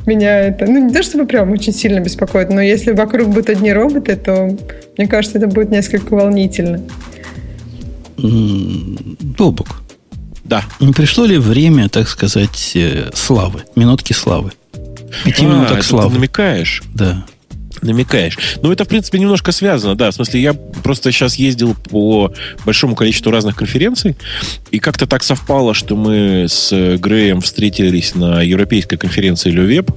Меня 0.06 0.48
это, 0.48 0.66
ну 0.66 0.88
не 0.88 0.94
то 0.94 1.04
чтобы 1.04 1.26
прям 1.26 1.52
очень 1.52 1.74
сильно 1.74 2.00
беспокоит, 2.00 2.50
но 2.50 2.62
если 2.62 2.92
вокруг 2.92 3.28
будут 3.28 3.50
одни 3.50 3.72
роботы, 3.72 4.16
то 4.16 4.58
мне 4.98 5.08
кажется, 5.08 5.38
это 5.38 5.48
будет 5.48 5.70
несколько 5.70 6.16
волнительно. 6.16 6.82
Бобок. 8.22 9.82
Да. 10.44 10.64
Не 10.80 10.94
пришло 10.94 11.26
ли 11.26 11.38
время, 11.38 11.90
так 11.90 12.10
сказать, 12.10 12.72
э, 12.76 13.12
славы, 13.14 13.64
минутки 13.76 14.14
славы? 14.14 14.52
Пяти 15.24 15.46
а, 15.46 15.50
минуток 15.50 15.84
славы. 15.84 16.10
Ты 16.10 16.16
намекаешь? 16.16 16.84
Да 16.94 17.26
намекаешь. 17.82 18.38
Ну, 18.62 18.72
это, 18.72 18.86
в 18.86 18.88
принципе, 18.88 19.20
немножко 19.20 19.52
связано, 19.52 19.96
да. 19.96 20.12
В 20.12 20.14
смысле, 20.14 20.42
я 20.42 20.54
просто 20.54 21.12
сейчас 21.12 21.36
ездил 21.36 21.76
по 21.76 22.32
большому 22.66 22.96
количеству 22.96 23.32
разных 23.32 23.56
конференций, 23.56 24.16
и 24.70 24.80
как-то 24.80 25.08
так 25.08 25.24
совпало, 25.24 25.74
что 25.74 25.96
мы 25.96 26.46
с 26.48 26.72
Греем 26.98 27.42
встретились 27.42 28.16
на 28.16 28.42
европейской 28.42 28.98
конференции 28.98 29.52
Левеб, 29.52 29.92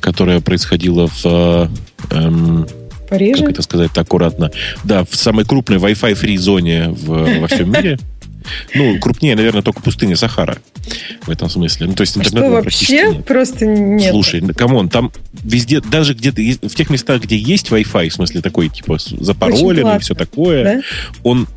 которая 0.00 0.40
происходила 0.40 1.08
в... 1.08 1.70
Эм, 2.10 2.66
Париже? 3.08 3.42
Как 3.42 3.50
это 3.50 3.62
сказать 3.62 3.96
аккуратно? 3.96 4.50
Да, 4.84 5.04
в 5.04 5.14
самой 5.14 5.44
крупной 5.44 5.78
Wi-Fi 5.78 6.14
free 6.14 6.36
зоне 6.36 6.88
во 6.88 7.46
всем 7.48 7.72
мире. 7.72 7.98
Ну, 8.74 8.98
крупнее, 9.00 9.36
наверное, 9.36 9.62
только 9.62 9.80
пустыня 9.80 10.16
Сахара 10.16 10.58
в 11.22 11.30
этом 11.30 11.50
смысле. 11.50 11.88
Ну, 11.88 11.94
то 11.94 12.02
есть 12.02 12.16
интернета 12.16 12.46
а 12.46 12.50
что, 12.50 12.62
вообще 12.62 13.08
нет. 13.10 13.24
просто 13.24 13.66
нет? 13.66 14.10
Слушай, 14.10 14.40
come 14.54 14.73
on, 14.73 14.88
там 14.88 15.10
везде, 15.32 15.80
даже 15.80 16.14
где-то, 16.14 16.40
в 16.68 16.74
тех 16.74 16.90
местах, 16.90 17.22
где 17.22 17.36
есть 17.36 17.68
Wi-Fi, 17.68 18.08
в 18.08 18.12
смысле 18.14 18.40
такой, 18.42 18.68
типа, 18.68 18.98
запароленный 18.98 19.96
и 19.96 19.98
все 19.98 20.14
такое, 20.14 20.64
да? 20.64 20.80
он 21.22 21.48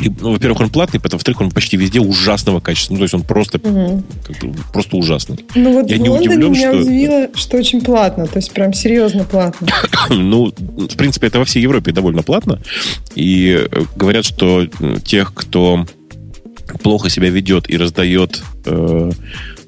и, 0.00 0.10
ну, 0.20 0.32
во-первых, 0.32 0.60
он 0.60 0.70
платный, 0.70 1.00
потом, 1.00 1.18
во-вторых, 1.18 1.40
он 1.40 1.50
почти 1.50 1.76
везде 1.76 2.00
ужасного 2.00 2.60
качества. 2.60 2.94
Ну, 2.94 2.98
то 2.98 3.04
есть 3.04 3.14
он 3.14 3.22
просто, 3.22 3.58
угу. 3.58 4.02
как 4.26 4.50
бы, 4.50 4.58
просто 4.72 4.96
ужасный. 4.96 5.44
Ну, 5.54 5.72
вот 5.72 5.90
Я 5.90 5.96
в 5.96 6.00
не 6.00 6.08
Лондоне 6.08 6.36
удивлен, 6.36 6.52
меня 6.52 6.72
что... 6.72 6.82
удивило, 6.82 7.28
что 7.34 7.56
очень 7.58 7.80
платно. 7.80 8.26
То 8.26 8.38
есть 8.38 8.52
прям 8.52 8.72
серьезно 8.72 9.24
платно. 9.24 9.68
ну, 10.10 10.50
в 10.50 10.96
принципе, 10.96 11.26
это 11.26 11.38
во 11.38 11.44
всей 11.44 11.62
Европе 11.62 11.92
довольно 11.92 12.22
платно. 12.22 12.60
И 13.14 13.66
э, 13.70 13.84
говорят, 13.96 14.24
что 14.24 14.66
тех, 15.04 15.34
кто 15.34 15.86
плохо 16.82 17.10
себя 17.10 17.28
ведет 17.28 17.68
и 17.68 17.76
раздает 17.76 18.42
э, 18.64 19.10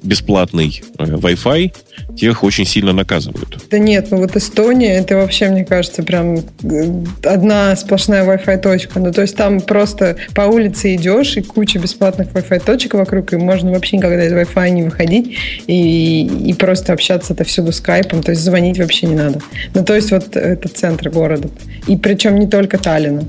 бесплатный 0.05 0.81
э, 0.97 1.03
Wi-Fi, 1.03 1.73
тех 2.15 2.43
очень 2.43 2.65
сильно 2.65 2.93
наказывают. 2.93 3.57
Да 3.69 3.77
нет, 3.77 4.07
ну 4.11 4.17
вот 4.17 4.35
Эстония, 4.35 4.97
это 4.97 5.17
вообще, 5.17 5.49
мне 5.49 5.65
кажется, 5.65 6.03
прям 6.03 6.37
э, 6.37 7.03
одна 7.23 7.75
сплошная 7.75 8.25
Wi-Fi 8.25 8.61
точка. 8.61 8.99
Ну, 8.99 9.11
то 9.11 9.21
есть 9.21 9.35
там 9.35 9.59
просто 9.59 10.17
по 10.33 10.41
улице 10.41 10.95
идешь, 10.95 11.35
и 11.37 11.41
куча 11.41 11.79
бесплатных 11.79 12.29
Wi-Fi 12.29 12.63
точек 12.65 12.93
вокруг, 12.93 13.33
и 13.33 13.37
можно 13.37 13.71
вообще 13.71 13.97
никогда 13.97 14.25
из 14.25 14.31
Wi-Fi 14.31 14.69
не 14.69 14.83
выходить, 14.83 15.37
и, 15.67 16.25
и 16.45 16.53
просто 16.53 16.93
общаться 16.93 17.33
это 17.33 17.43
всюду 17.43 17.71
скайпом, 17.71 18.23
то 18.23 18.31
есть 18.31 18.43
звонить 18.43 18.79
вообще 18.79 19.07
не 19.07 19.15
надо. 19.15 19.41
Ну, 19.73 19.83
то 19.83 19.95
есть 19.95 20.11
вот 20.11 20.35
это 20.35 20.69
центр 20.69 21.09
города. 21.09 21.49
И 21.87 21.97
причем 21.97 22.39
не 22.39 22.47
только 22.47 22.77
Таллина. 22.77 23.25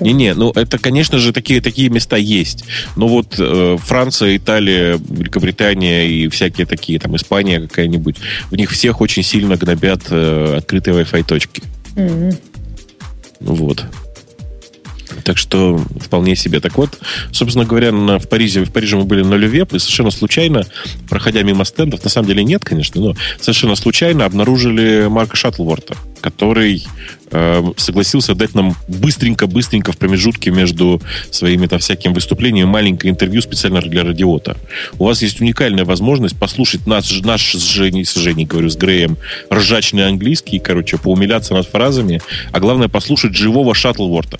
Не-не, 0.00 0.34
ну 0.34 0.50
это, 0.54 0.78
конечно 0.78 1.18
же, 1.18 1.32
такие, 1.32 1.60
такие 1.60 1.88
места 1.88 2.16
есть. 2.16 2.64
Но 2.96 3.08
вот 3.08 3.34
э, 3.38 3.76
Франция, 3.80 4.36
Италия, 4.36 4.98
Великобритания 5.08 6.06
и 6.06 6.28
всякие 6.28 6.66
такие, 6.66 6.98
там, 6.98 7.16
Испания 7.16 7.60
какая-нибудь, 7.60 8.16
в 8.50 8.56
них 8.56 8.70
всех 8.70 9.00
очень 9.00 9.22
сильно 9.22 9.56
гнобят 9.56 10.02
э, 10.10 10.56
открытые 10.58 11.02
Wi-Fi 11.02 11.24
точки. 11.24 11.62
Mm-hmm. 11.96 12.36
Вот. 13.40 13.84
Так 15.24 15.38
что 15.38 15.78
вполне 16.00 16.36
себе. 16.36 16.60
Так 16.60 16.76
вот, 16.76 16.98
собственно 17.32 17.64
говоря, 17.64 17.92
на, 17.92 18.18
в 18.18 18.28
Париже, 18.28 18.64
в 18.64 18.70
Париже 18.70 18.96
мы 18.96 19.04
были 19.04 19.22
на 19.22 19.34
Лювеп, 19.34 19.72
и 19.72 19.78
совершенно 19.78 20.10
случайно, 20.10 20.66
проходя 21.08 21.42
мимо 21.42 21.64
стендов, 21.64 22.04
на 22.04 22.10
самом 22.10 22.28
деле 22.28 22.44
нет, 22.44 22.62
конечно, 22.62 23.00
но 23.00 23.16
совершенно 23.40 23.74
случайно 23.74 24.26
обнаружили 24.26 25.06
Марка 25.08 25.34
Шаттлворта, 25.34 25.96
который 26.20 26.84
э, 27.30 27.64
согласился 27.78 28.34
дать 28.34 28.54
нам 28.54 28.76
быстренько-быстренько 28.86 29.92
в 29.92 29.96
промежутке 29.96 30.50
между 30.50 31.00
своими 31.30 31.66
там 31.68 31.78
всякими 31.78 32.12
выступлениями 32.12 32.68
маленькое 32.68 33.10
интервью 33.10 33.40
специально 33.40 33.80
для 33.80 34.04
радиота. 34.04 34.58
У 34.98 35.06
вас 35.06 35.22
есть 35.22 35.40
уникальная 35.40 35.86
возможность 35.86 36.38
послушать 36.38 36.86
нас, 36.86 37.10
наш 37.22 37.54
с 37.54 37.66
Женей, 37.66 38.04
с 38.04 38.14
Женей, 38.14 38.44
говорю, 38.44 38.68
с 38.68 38.76
Греем, 38.76 39.16
ржачный 39.50 40.06
английский, 40.06 40.58
короче, 40.58 40.98
поумиляться 40.98 41.54
над 41.54 41.66
фразами, 41.66 42.20
а 42.52 42.60
главное 42.60 42.88
послушать 42.88 43.34
живого 43.34 43.74
Шаттлворта. 43.74 44.38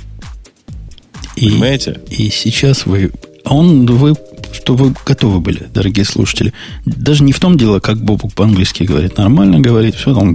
И, 1.36 1.48
Понимаете? 1.48 2.00
И 2.10 2.30
сейчас 2.30 2.86
вы... 2.86 3.12
Он, 3.44 3.86
вы, 3.86 4.14
что 4.52 4.74
вы 4.74 4.94
готовы 5.04 5.40
были, 5.40 5.66
дорогие 5.72 6.04
слушатели. 6.04 6.52
Даже 6.86 7.24
не 7.24 7.32
в 7.32 7.40
том 7.40 7.58
дело, 7.58 7.80
как 7.80 7.98
Бобук 7.98 8.32
по-английски 8.34 8.84
говорит. 8.84 9.18
Нормально 9.18 9.60
говорит, 9.60 9.94
все 9.94 10.14
там... 10.14 10.34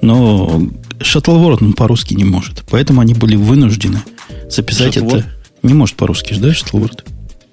Но 0.00 0.62
Шаттлворд 1.00 1.62
он 1.62 1.72
по-русски 1.74 2.14
не 2.14 2.24
может. 2.24 2.64
Поэтому 2.70 3.00
они 3.00 3.14
были 3.14 3.36
вынуждены 3.36 4.00
записать 4.48 4.94
Шаттлворд? 4.94 5.24
это... 5.24 5.32
Не 5.62 5.74
может 5.74 5.96
по-русски, 5.96 6.34
да, 6.38 6.54
Шаттлворд? 6.54 7.04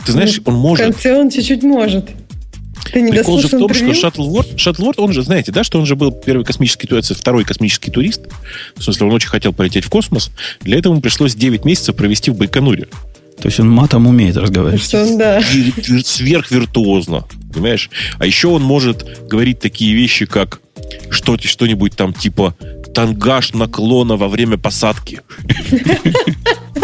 Ты 0.06 0.12
знаешь, 0.12 0.42
он 0.46 0.56
может. 0.56 0.86
В 0.86 0.92
конце 0.92 1.20
он 1.20 1.30
чуть-чуть 1.30 1.64
может. 1.64 2.10
Ты 2.92 3.02
не 3.02 3.12
Прикол 3.12 3.40
же 3.40 3.48
в 3.48 3.52
том, 3.52 3.64
интервью? 3.64 3.94
что 3.94 4.02
Шаттлворд, 4.02 4.60
Шаттлворд, 4.60 5.00
он 5.00 5.14
же, 5.14 5.24
знаете, 5.24 5.52
да, 5.52 5.64
что 5.64 5.80
он 5.80 5.86
же 5.86 5.96
был 5.96 6.12
первый 6.12 6.44
космический 6.44 6.88
турист, 6.88 7.16
второй 7.16 7.44
космический 7.44 7.92
турист. 7.92 8.22
В 8.76 8.84
смысле, 8.84 9.08
он 9.08 9.14
очень 9.14 9.30
хотел 9.30 9.54
полететь 9.54 9.86
в 9.86 9.90
космос. 9.90 10.32
Для 10.62 10.78
этого 10.78 10.94
ему 10.94 11.02
пришлось 11.02 11.36
9 11.36 11.66
месяцев 11.66 11.96
провести 11.96 12.32
в 12.32 12.38
Байконуре. 12.38 12.88
То 13.40 13.48
есть 13.48 13.60
он 13.60 13.70
матом 13.70 14.08
умеет 14.08 14.38
разговаривать. 14.38 14.84
Что 14.84 15.04
он, 15.04 15.18
да. 15.18 15.42
Сверхвиртуозно. 16.04 17.26
Понимаешь? 17.54 17.90
А 18.20 18.26
еще 18.26 18.48
он 18.48 18.64
может 18.64 19.28
говорить 19.28 19.60
такие 19.60 19.94
вещи, 19.94 20.26
как 20.26 20.62
что, 21.10 21.38
что-нибудь 21.38 21.96
там 21.96 22.14
типа 22.14 22.56
тангаж 22.94 23.54
наклона 23.54 24.18
во 24.18 24.28
время 24.28 24.58
посадки. 24.58 25.22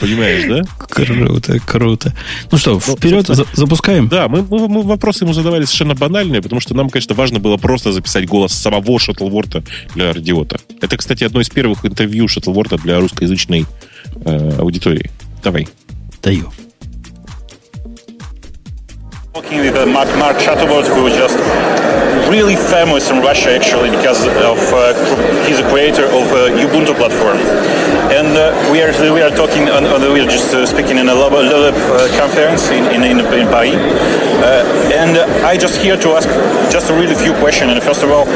Понимаешь, 0.00 0.44
да? 0.48 0.62
Круто, 0.78 1.58
круто. 1.60 2.14
Ну 2.50 2.58
что, 2.58 2.80
ну, 2.86 2.96
вперед, 2.96 3.26
за, 3.26 3.46
запускаем? 3.52 4.08
Да, 4.08 4.28
мы, 4.28 4.42
мы, 4.42 4.68
мы 4.68 4.82
вопросы 4.82 5.24
ему 5.24 5.32
задавали 5.32 5.64
совершенно 5.64 5.94
банальные, 5.94 6.40
потому 6.40 6.60
что 6.60 6.74
нам, 6.74 6.88
конечно, 6.88 7.14
важно 7.14 7.40
было 7.40 7.56
просто 7.56 7.92
записать 7.92 8.26
голос 8.26 8.52
самого 8.52 8.98
Шаттлворта 8.98 9.62
для 9.94 10.12
радиота. 10.12 10.58
Это, 10.80 10.96
кстати, 10.96 11.24
одно 11.24 11.40
из 11.40 11.48
первых 11.48 11.84
интервью 11.84 12.28
Шаттлворта 12.28 12.76
для 12.78 13.00
русскоязычной 13.00 13.66
э, 14.24 14.58
аудитории. 14.58 15.10
Давай. 15.42 15.68
Даю. 16.22 16.52
Talking 19.34 19.60
with 19.60 19.76
uh, 19.76 19.86
Mark, 19.86 20.08
Mark 20.18 20.40
Shuttleworth, 20.40 20.88
who 20.88 21.08
just 21.10 21.38
really 22.28 22.56
famous 22.56 23.08
in 23.10 23.20
Russia 23.22 23.54
actually 23.54 23.90
because 23.90 24.26
of 24.26 24.58
uh, 24.72 24.92
he's 25.46 25.60
a 25.60 25.68
creator 25.70 26.06
of 26.06 26.26
uh, 26.32 26.50
Ubuntu 26.58 26.94
platform, 26.96 27.38
uh, 28.38 28.70
we 28.70 28.80
are 28.80 28.92
we 29.12 29.20
are 29.20 29.34
talking 29.34 29.68
on, 29.68 29.84
on 29.84 30.00
we 30.12 30.20
are 30.20 30.30
just 30.30 30.54
uh, 30.54 30.64
speaking 30.64 30.96
in 30.98 31.08
a 31.08 31.14
Lab 31.14 31.32
uh, 31.34 32.06
conference 32.16 32.70
in 32.70 32.84
in, 32.94 33.02
in, 33.02 33.18
in 33.34 33.46
Paris, 33.50 33.74
uh, 34.46 34.62
and 34.94 35.18
I 35.44 35.56
just 35.56 35.80
here 35.80 35.96
to 35.96 36.08
ask 36.14 36.28
just 36.70 36.90
a 36.90 36.94
really 36.94 37.14
few 37.14 37.34
questions. 37.42 37.72
And 37.72 37.82
first 37.82 38.02
of 38.02 38.10
all, 38.10 38.26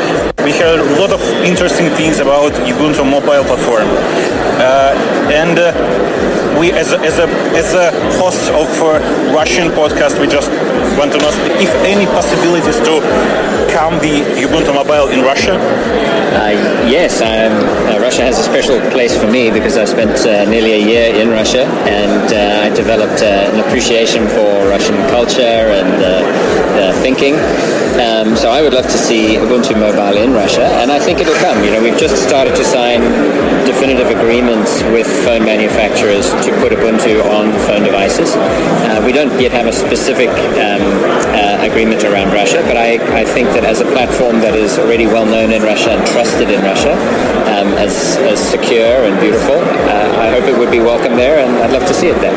we 0.42 0.50
heard 0.52 0.80
a 0.80 1.00
lot 1.00 1.12
of 1.12 1.20
interesting 1.46 1.88
things 1.94 2.18
about 2.18 2.52
Ubuntu 2.66 3.04
mobile 3.06 3.44
platform, 3.46 3.86
and 5.30 5.56
we 6.58 6.72
as 6.72 6.92
a, 6.92 6.98
as 7.00 7.18
a 7.18 7.26
as 7.54 7.74
a 7.74 7.86
host 8.18 8.50
of 8.50 8.66
Russian 9.30 9.70
podcast, 9.70 10.18
we 10.20 10.26
just 10.26 10.50
want 10.98 11.12
to 11.12 11.18
know 11.18 11.30
if 11.62 11.70
any 11.86 12.06
possibilities 12.06 12.78
to 12.80 12.98
come 13.72 13.98
the 14.00 14.20
Ubuntu 14.36 14.74
Mobile 14.74 15.08
in 15.08 15.24
Russia? 15.24 15.56
Uh, 15.56 16.52
yes, 16.86 17.22
um, 17.22 17.52
uh, 17.88 17.98
Russia 17.98 18.22
has 18.22 18.38
a 18.38 18.42
special 18.42 18.78
place 18.90 19.16
for 19.16 19.26
me 19.26 19.50
because 19.50 19.78
I 19.78 19.84
spent 19.86 20.26
uh, 20.26 20.44
nearly 20.44 20.72
a 20.72 20.78
year 20.78 21.14
in 21.14 21.30
Russia 21.30 21.64
and 21.88 22.32
uh, 22.32 22.66
I 22.66 22.68
developed 22.74 23.22
uh, 23.22 23.50
an 23.52 23.60
appreciation 23.60 24.28
for 24.28 24.68
Russian 24.68 24.96
culture 25.08 25.42
and 25.72 25.92
thinking. 27.02 27.34
Um, 28.00 28.36
so 28.36 28.50
I 28.50 28.62
would 28.62 28.72
love 28.72 28.86
to 28.86 28.98
see 28.98 29.36
Ubuntu 29.36 29.78
Mobile 29.78 30.16
in 30.16 30.32
Russia, 30.32 30.64
and 30.80 30.90
I 30.90 30.98
think 30.98 31.20
it'll 31.20 31.34
come. 31.44 31.62
You 31.64 31.72
know, 31.72 31.82
we've 31.82 31.98
just 31.98 32.16
started 32.26 32.56
to 32.56 32.64
sign 32.64 33.02
definitive 33.66 34.08
agreements 34.08 34.82
with 34.94 35.06
phone 35.24 35.44
manufacturers 35.44 36.30
to 36.44 36.50
put 36.60 36.72
Ubuntu 36.72 37.22
on 37.28 37.52
phone 37.66 37.82
devices. 37.82 38.34
we 39.04 39.12
don't 39.12 39.32
yet 39.40 39.52
have 39.52 39.66
a 39.66 39.72
specific 39.72 40.30
um, 40.56 40.82
agreement 41.62 42.04
around 42.04 42.32
Russia, 42.32 42.60
but 42.66 42.76
I, 42.76 42.98
I 43.16 43.24
think 43.24 43.48
that 43.54 43.64
as 43.64 43.80
a 43.80 43.86
platform 43.86 44.40
that 44.40 44.54
is 44.54 44.78
already 44.78 45.06
well 45.06 45.26
known 45.26 45.52
in 45.52 45.62
Russia 45.62 45.90
and 45.94 46.02
trusted 46.06 46.50
in 46.50 46.60
Russia, 46.62 46.92
um, 47.54 47.74
as, 47.78 48.16
as 48.28 48.38
secure 48.38 49.06
and 49.06 49.14
beautiful, 49.20 49.56
uh, 49.56 50.22
I 50.22 50.30
hope 50.30 50.44
it 50.44 50.56
would 50.58 50.70
be 50.70 50.80
welcome 50.80 51.14
there, 51.16 51.38
and 51.38 51.50
I'd 51.62 51.72
love 51.72 51.86
to 51.86 51.94
see 51.94 52.08
it 52.08 52.18
there. 52.20 52.34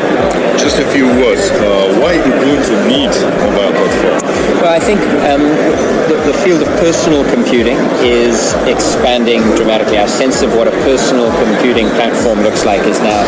Just 0.58 0.78
a 0.78 0.86
few 0.94 1.06
words. 1.22 1.50
Uh, 1.50 1.98
why 2.02 2.16
Ubuntu 2.16 2.74
needs 2.86 3.18
mobile 3.54 3.74
platform? 3.74 4.36
Well, 4.62 4.72
I 4.72 4.80
think 4.80 5.00
um, 5.26 5.45
the, 6.08 6.16
the, 6.26 6.36
field 6.44 6.62
of 6.62 6.68
personal 6.78 7.24
computing 7.30 7.76
is 8.02 8.54
expanding 8.66 9.42
dramatically. 9.54 9.98
Our 9.98 10.08
sense 10.08 10.42
of 10.42 10.54
what 10.54 10.68
a 10.68 10.74
personal 10.86 11.30
computing 11.42 11.88
platform 11.98 12.40
looks 12.40 12.64
like 12.64 12.86
is 12.86 12.98
now 13.00 13.20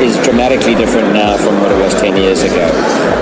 is 0.00 0.16
dramatically 0.24 0.74
different 0.74 1.12
now 1.12 1.36
from 1.36 1.60
what 1.60 1.70
it 1.70 1.78
was 1.82 1.94
10 1.94 2.16
years 2.16 2.42
ago. 2.42 2.66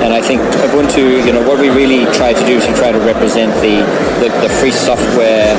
And 0.02 0.12
I 0.12 0.20
think 0.20 0.40
Ubuntu, 0.66 1.24
you 1.26 1.32
know, 1.32 1.46
what 1.46 1.60
we 1.60 1.68
really 1.68 2.04
try 2.12 2.32
to 2.32 2.44
do 2.46 2.56
is 2.56 2.66
to 2.66 2.74
try 2.74 2.92
to 2.92 3.00
represent 3.00 3.52
the 3.60 3.84
the, 4.20 4.28
the 4.40 4.48
free 4.48 4.70
software 4.70 5.54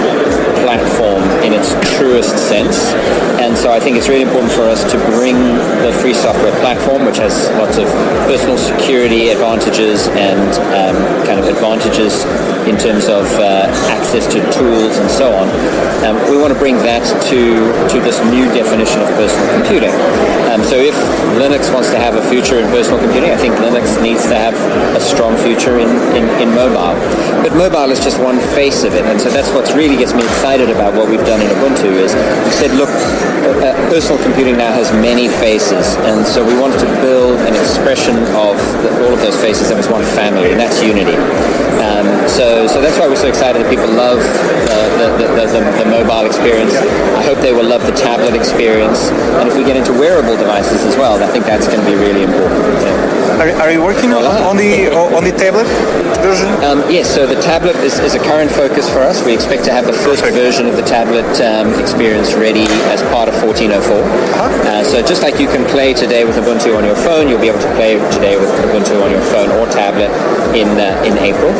platform 0.63 1.21
in 1.43 1.51
its 1.53 1.75
truest 1.97 2.37
sense. 2.37 2.93
And 3.43 3.57
so 3.57 3.71
I 3.71 3.79
think 3.79 3.97
it's 3.97 4.07
really 4.07 4.23
important 4.23 4.51
for 4.51 4.63
us 4.63 4.81
to 4.91 4.97
bring 5.11 5.35
the 5.83 5.91
free 6.01 6.13
software 6.13 6.55
platform, 6.63 7.05
which 7.05 7.17
has 7.17 7.49
lots 7.59 7.77
of 7.77 7.87
personal 8.25 8.57
security 8.57 9.29
advantages 9.29 10.07
and 10.15 10.49
um, 10.71 10.95
kind 11.27 11.39
of 11.39 11.45
advantages 11.45 12.23
in 12.65 12.77
terms 12.83 13.07
of 13.07 13.23
uh, 13.39 13.63
access 13.87 14.27
to 14.27 14.43
tools 14.51 14.99
and 14.99 15.09
so 15.09 15.31
on. 15.31 15.47
Um, 16.03 16.19
we 16.27 16.35
want 16.35 16.51
to 16.51 16.59
bring 16.59 16.75
that 16.83 16.99
to, 17.31 17.41
to 17.87 17.97
this 18.03 18.19
new 18.27 18.43
definition 18.51 18.99
of 18.99 19.07
personal 19.15 19.47
computing. 19.55 19.95
Um, 20.51 20.59
so 20.67 20.75
if 20.75 20.93
Linux 21.39 21.71
wants 21.71 21.89
to 21.95 21.97
have 21.97 22.19
a 22.19 22.23
future 22.27 22.59
in 22.59 22.67
personal 22.75 22.99
computing, 22.99 23.31
I 23.31 23.39
think 23.39 23.55
Linux 23.63 23.95
needs 24.03 24.27
to 24.27 24.35
have 24.35 24.53
a 24.93 24.99
strong 24.99 25.39
future 25.39 25.79
in, 25.79 25.87
in, 26.11 26.27
in 26.43 26.49
mobile. 26.51 26.99
But 27.39 27.55
mobile 27.55 27.87
is 27.87 28.03
just 28.03 28.19
one 28.19 28.37
face 28.51 28.83
of 28.83 28.93
it. 28.93 29.07
And 29.07 29.15
so 29.15 29.31
that's 29.31 29.49
what 29.55 29.63
really 29.73 29.95
gets 29.95 30.13
me 30.13 30.21
excited 30.27 30.69
about 30.69 30.93
what 30.93 31.07
we've 31.07 31.23
done 31.23 31.39
in 31.39 31.47
Ubuntu 31.55 31.87
is 31.87 32.11
we 32.43 32.51
said, 32.51 32.75
look, 32.75 32.91
uh, 32.91 33.71
uh, 33.71 33.75
personal 33.87 34.21
computing 34.21 34.59
now 34.59 34.75
has 34.75 34.91
many 34.99 35.31
faces. 35.31 35.95
And 36.03 36.27
so 36.27 36.43
we 36.43 36.59
wanted 36.59 36.83
to 36.83 36.89
build 36.99 37.39
an 37.47 37.55
expression 37.55 38.19
of 38.35 38.59
the, 38.83 38.91
all 39.07 39.15
of 39.15 39.21
those 39.23 39.39
faces 39.39 39.69
that 39.71 39.77
was 39.79 39.87
one 39.87 40.03
family, 40.19 40.51
and 40.51 40.59
that's 40.59 40.83
Unity. 40.83 41.15
Um, 41.79 42.07
so, 42.27 42.67
so 42.67 42.81
that's 42.81 42.97
why 42.99 43.07
we're 43.07 43.19
so 43.19 43.27
excited 43.27 43.61
that 43.61 43.69
people 43.69 43.87
love 43.87 44.19
the, 44.97 45.07
the, 45.19 45.45
the, 45.47 45.83
the, 45.83 45.89
mobile 45.89 46.25
experience. 46.25 46.73
I 47.17 47.23
hope 47.23 47.39
they 47.39 47.53
will 47.53 47.67
love 47.67 47.85
the 47.85 47.95
tablet 47.95 48.35
experience. 48.35 49.09
And 49.39 49.47
if 49.47 49.57
we 49.57 49.63
get 49.63 49.75
into 49.75 49.93
wearable 49.93 50.37
devices 50.37 50.83
as 50.83 50.95
well, 50.95 51.21
I 51.21 51.27
think 51.27 51.45
that's 51.45 51.67
going 51.67 51.79
to 51.79 51.85
be 51.85 51.95
really 51.95 52.23
important. 52.23 53.13
Are, 53.43 53.49
are 53.65 53.71
you 53.71 53.81
working 53.81 54.13
on. 54.13 54.23
On 54.23 54.55
the 54.55 54.93
on 54.93 55.23
the 55.23 55.31
tablet 55.31 55.65
version. 56.21 56.47
Um, 56.63 56.79
yes, 56.87 57.09
so 57.09 57.25
the 57.25 57.39
tablet 57.41 57.75
is, 57.77 57.99
is 57.99 58.15
a 58.15 58.19
current 58.19 58.51
focus 58.51 58.87
for 58.89 58.99
us. 58.99 59.25
We 59.25 59.33
expect 59.33 59.65
to 59.65 59.71
have 59.71 59.85
the 59.85 59.93
first 59.93 60.21
Perfect. 60.21 60.37
version 60.37 60.67
of 60.67 60.75
the 60.75 60.85
tablet 60.85 61.25
um, 61.41 61.73
experience 61.79 62.33
ready 62.33 62.63
as 62.93 63.01
part 63.11 63.27
of 63.27 63.35
1404. 63.41 63.73
Uh, 63.83 64.83
so 64.83 65.01
just 65.01 65.23
like 65.23 65.39
you 65.39 65.47
can 65.47 65.65
play 65.67 65.93
today 65.93 66.23
with 66.23 66.37
Ubuntu 66.37 66.77
on 66.77 66.85
your 66.85 66.95
phone, 66.95 67.27
you'll 67.27 67.41
be 67.41 67.49
able 67.49 67.59
to 67.59 67.73
play 67.75 67.97
today 68.13 68.37
with 68.37 68.49
Ubuntu 68.63 69.01
on 69.03 69.11
your 69.11 69.25
phone 69.33 69.49
or 69.51 69.67
tablet 69.67 70.13
in 70.55 70.69
uh, 70.79 70.95
in 71.03 71.17
April. 71.19 71.51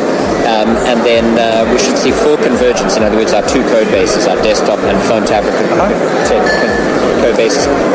Um, 0.64 0.76
and 0.88 1.00
then 1.04 1.36
uh, 1.36 1.70
we 1.70 1.78
should 1.78 1.98
see 1.98 2.10
full 2.10 2.38
convergence. 2.38 2.96
In 2.96 3.02
other 3.02 3.16
words, 3.16 3.34
our 3.34 3.46
two 3.46 3.62
code 3.68 3.86
bases, 3.88 4.26
our 4.26 4.36
desktop 4.36 4.78
and 4.88 4.96
phone 5.02 5.24
tablet 5.26 5.52
co- 5.52 5.68
co- 5.76 6.93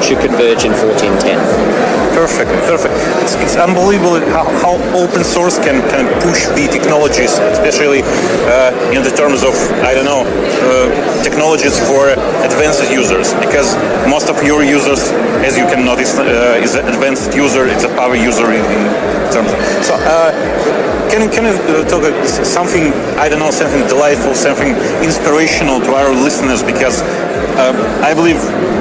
should 0.02 0.18
converge 0.26 0.66
in 0.66 0.74
1410. 0.74 1.38
Perfect, 2.18 2.50
perfect. 2.66 2.98
It's, 3.22 3.36
it's 3.38 3.56
unbelievable 3.56 4.20
how, 4.34 4.50
how 4.58 4.74
open 4.98 5.24
source 5.24 5.60
can, 5.60 5.86
can 5.94 6.10
push 6.26 6.50
the 6.58 6.66
technologies, 6.66 7.38
especially 7.54 8.02
uh, 8.50 8.74
in 8.90 9.04
the 9.06 9.14
terms 9.14 9.44
of, 9.46 9.54
I 9.86 9.94
don't 9.94 10.10
know, 10.10 10.26
uh, 10.26 10.90
technologies 11.22 11.78
for 11.78 12.10
advanced 12.42 12.90
users. 12.90 13.34
Because 13.38 13.78
most 14.10 14.30
of 14.30 14.42
your 14.42 14.64
users, 14.64 15.14
as 15.46 15.58
you 15.58 15.66
can 15.70 15.86
notice, 15.86 16.18
uh, 16.18 16.58
is 16.58 16.74
an 16.74 16.88
advanced 16.90 17.36
user, 17.36 17.68
it's 17.68 17.84
a 17.84 17.94
power 17.94 18.16
user 18.16 18.50
in, 18.50 18.66
in 18.66 18.84
terms 19.30 19.54
of. 19.54 19.60
So, 19.86 19.94
uh, 20.10 20.34
can, 21.10 21.30
can 21.30 21.46
you 21.46 21.54
uh, 21.54 21.86
talk 21.86 22.04
something, 22.26 22.94
I 23.18 23.30
don't 23.30 23.40
know, 23.40 23.52
something 23.52 23.86
delightful, 23.88 24.34
something 24.34 24.74
inspirational 25.06 25.82
to 25.82 25.94
our 25.94 26.10
listeners? 26.10 26.64
Because 26.64 27.02
um, 27.60 27.76
I 28.04 28.14
believe 28.14 28.38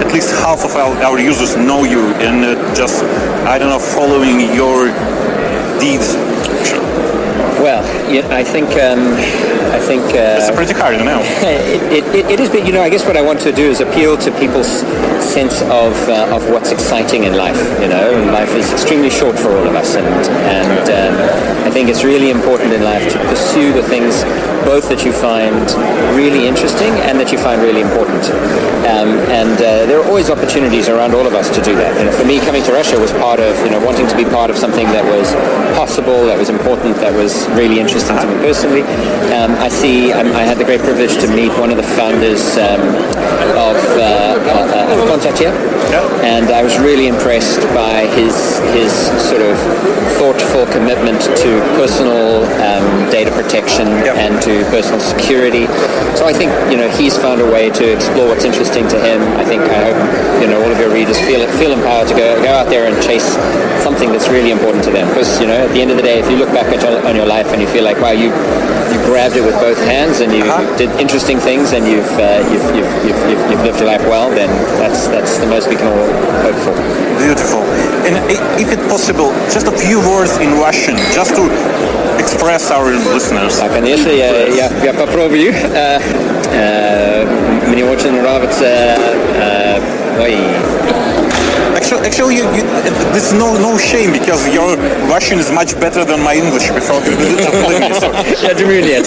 at 0.07 0.13
least 0.13 0.31
half 0.31 0.65
of 0.65 0.77
our, 0.77 0.95
our 1.03 1.19
users 1.19 1.57
know 1.57 1.85
you 1.85 2.01
and 2.23 2.45
uh, 2.45 2.75
just, 2.75 3.03
I 3.45 3.59
don't 3.59 3.71
know, 3.71 3.79
following 3.79 4.41
your 4.55 4.87
deeds. 5.81 6.15
Well, 7.59 7.83
I 8.31 8.45
think 8.45 8.69
um, 8.77 9.15
I 9.75 9.81
think 9.81 10.03
uh, 10.15 10.39
It's 10.39 10.51
pretty 10.51 10.73
hard, 10.73 10.97
you 10.97 11.05
know. 11.05 11.21
it, 11.43 12.05
it, 12.15 12.27
it 12.31 12.41
is, 12.41 12.49
but 12.49 12.65
you 12.65 12.73
know, 12.73 12.83
I 12.83 12.89
guess 12.89 13.05
what 13.05 13.17
I 13.17 13.23
want 13.23 13.41
to 13.41 13.53
do 13.53 13.69
is 13.69 13.81
appeal 13.81 14.17
to 14.19 14.31
people's 14.39 14.71
sense 15.21 15.61
of 15.63 15.93
uh, 16.09 16.35
of 16.35 16.49
what's 16.51 16.71
exciting 16.71 17.25
in 17.25 17.35
life. 17.35 17.59
You 17.81 17.89
know, 17.89 18.31
life 18.33 18.55
is 18.55 18.73
extremely 18.73 19.11
short 19.11 19.39
for 19.39 19.51
all 19.51 19.67
of 19.67 19.75
us, 19.75 19.97
and 19.97 20.07
and 20.07 20.87
um, 20.89 21.67
I 21.67 21.71
think 21.71 21.89
it's 21.89 22.05
really 22.05 22.31
important 22.31 22.73
in 22.73 22.83
life 22.83 23.13
to 23.13 23.19
pursue 23.27 23.73
the 23.73 23.83
things 23.83 24.23
both 24.65 24.89
that 24.89 25.05
you 25.05 25.13
find 25.13 25.67
really 26.15 26.47
interesting 26.47 26.93
and 27.09 27.19
that 27.19 27.33
you 27.33 27.39
find 27.39 27.63
really 27.63 27.81
important. 27.81 28.25
Um, 28.87 29.19
and 29.33 29.57
uh, 29.59 29.87
there 29.87 30.01
are 30.01 30.07
always 30.07 30.31
opportunities 30.31 30.89
around 30.89 31.15
all 31.15 31.27
of 31.27 31.35
us 31.35 31.49
to 31.51 31.63
do 31.63 31.75
that. 31.77 31.97
You 31.99 32.05
know, 32.07 32.13
for 32.13 32.25
me, 32.25 32.39
coming 32.41 32.63
to 32.65 32.73
Russia 32.73 32.99
was 32.99 33.13
part 33.13 33.41
of 33.41 33.59
you 33.65 33.71
know 33.71 33.85
wanting 33.85 34.07
to 34.07 34.17
be 34.17 34.25
part 34.25 34.51
of 34.51 34.57
something 34.57 34.87
that 34.95 35.05
was 35.05 35.35
possible, 35.77 36.27
that 36.27 36.39
was 36.39 36.49
important, 36.49 36.97
that 36.97 37.13
was 37.13 37.48
really 37.57 37.81
interesting 37.81 38.17
to 38.17 38.27
me 38.27 38.35
personally. 38.43 38.83
Um, 39.33 39.53
I 39.57 39.69
see. 39.69 40.13
Um, 40.13 40.29
I 40.33 40.43
had 40.43 40.59
the 40.59 40.65
great 40.65 40.81
privilege 40.81 41.15
to 41.21 41.29
meet 41.29 41.53
one 41.59 41.71
of 41.71 41.77
the 41.77 41.83
founders 41.83 42.57
um, 42.57 42.81
of, 43.57 43.79
uh, 43.97 44.37
uh, 44.39 44.93
of 44.93 45.09
Contact 45.09 45.39
here, 45.39 45.53
and 45.97 46.51
I 46.51 46.63
was 46.63 46.79
really 46.79 47.07
impressed 47.09 47.63
by 47.75 48.07
his 48.13 48.59
his 48.77 48.93
sort 49.25 49.41
of 49.41 49.57
thoughtful 50.21 50.67
commitment 50.67 51.21
to 51.23 51.51
personal 51.79 52.45
um, 52.61 53.11
data 53.11 53.31
protection 53.31 53.87
and 54.19 54.41
to 54.43 54.65
personal 54.71 55.01
security. 55.01 55.67
So 56.17 56.27
I 56.27 56.33
think 56.33 56.53
you 56.71 56.77
know 56.77 56.89
he's 56.91 57.17
found 57.17 57.41
a 57.41 57.51
way 57.51 57.71
to 57.71 57.85
explore 57.93 58.29
what's 58.29 58.45
interesting 58.45 58.87
to 58.89 58.99
him. 59.01 59.23
I 59.39 59.45
think 59.45 59.63
I 59.63 59.93
hope 59.93 60.43
you 60.43 60.49
know 60.49 60.63
all 60.63 60.71
of 60.71 60.79
your 60.79 60.93
readers 60.93 61.19
feel 61.21 61.47
feel 61.59 61.73
empowered 61.73 62.09
to 62.09 62.15
go 62.15 62.37
go 62.43 62.53
out 62.53 62.69
there 62.69 62.87
and 62.87 62.95
chase 63.03 63.27
something 63.83 64.11
that's 64.13 64.29
really 64.29 64.51
important 64.51 64.85
to 64.85 64.91
them. 64.91 65.09
Because 65.09 65.41
you 65.41 65.47
know 65.47 65.67
at 65.67 65.73
the 65.73 65.81
end 65.81 65.91
of 65.91 65.97
the 65.97 66.03
day, 66.03 66.19
if 66.19 66.31
you 66.31 66.37
look 66.37 66.53
back 66.53 66.67
at 66.75 66.83
your, 66.83 67.07
on 67.07 67.17
your 67.17 67.27
life 67.27 67.53
and 67.53 67.61
you 67.61 67.69
feel 67.69 67.85
like 67.85 67.99
wow 68.01 68.13
you 68.13 68.29
you 68.93 68.99
grabbed 69.05 69.37
it 69.37 69.45
with 69.45 69.55
both 69.61 69.79
hands 69.85 70.21
and 70.21 70.33
you 70.33 70.45
did 70.77 70.89
interesting 71.01 71.39
things 71.39 71.73
and 71.73 71.87
you've, 71.87 72.09
uh, 72.17 72.41
you've, 72.49 72.65
you've, 72.73 72.93
you've, 73.05 73.21
you've, 73.29 73.51
you've 73.51 73.65
lived 73.65 73.79
your 73.79 73.87
life 73.89 74.01
well, 74.09 74.31
then 74.31 74.49
that's 74.81 75.09
that's 75.09 75.39
the 75.39 75.47
most 75.47 75.69
we 75.78 75.78
can 75.78 75.88
all 75.88 76.08
hope 76.44 76.58
for. 76.66 76.74
Beautiful. 77.24 77.62
And 78.08 78.16
i- 78.30 78.42
if 78.62 78.72
it's 78.74 78.86
possible, 78.90 79.32
just 79.54 79.68
a 79.68 79.72
few 79.72 80.00
words 80.00 80.38
in 80.38 80.50
Russian, 80.60 80.96
just 81.14 81.36
to 81.36 81.44
express 82.18 82.72
our 82.72 82.92
listeners. 83.14 83.60
А, 83.62 83.70
конечно, 83.70 84.10
я, 84.10 84.30
я, 84.48 84.70
я 84.84 84.94
попробую. 84.94 85.54
Э, 85.74 86.00
э, 86.54 87.26
Мне 87.68 87.86
очень 87.86 88.12
нравится... 88.22 88.66
э, 88.66 89.80
Ой, 90.22 90.38
Actually, 91.88 92.08
actually, 92.08 92.36
you, 92.38 92.44
you, 92.56 92.64
there's 93.14 93.34
no 93.34 93.58
no 93.58 93.78
shame 93.78 94.12
because 94.12 94.48
your 94.54 94.76
Russian 95.10 95.40
is 95.40 95.52
much 95.52 95.74
better 95.80 96.04
than 96.06 96.22
my 96.22 96.36
English. 96.36 96.70
Before, 96.72 97.00
believe 97.02 97.82
me, 97.82 97.94
so, 98.00 98.12
я 98.44 98.54
думаю, 98.54 98.84
нет. 98.84 99.06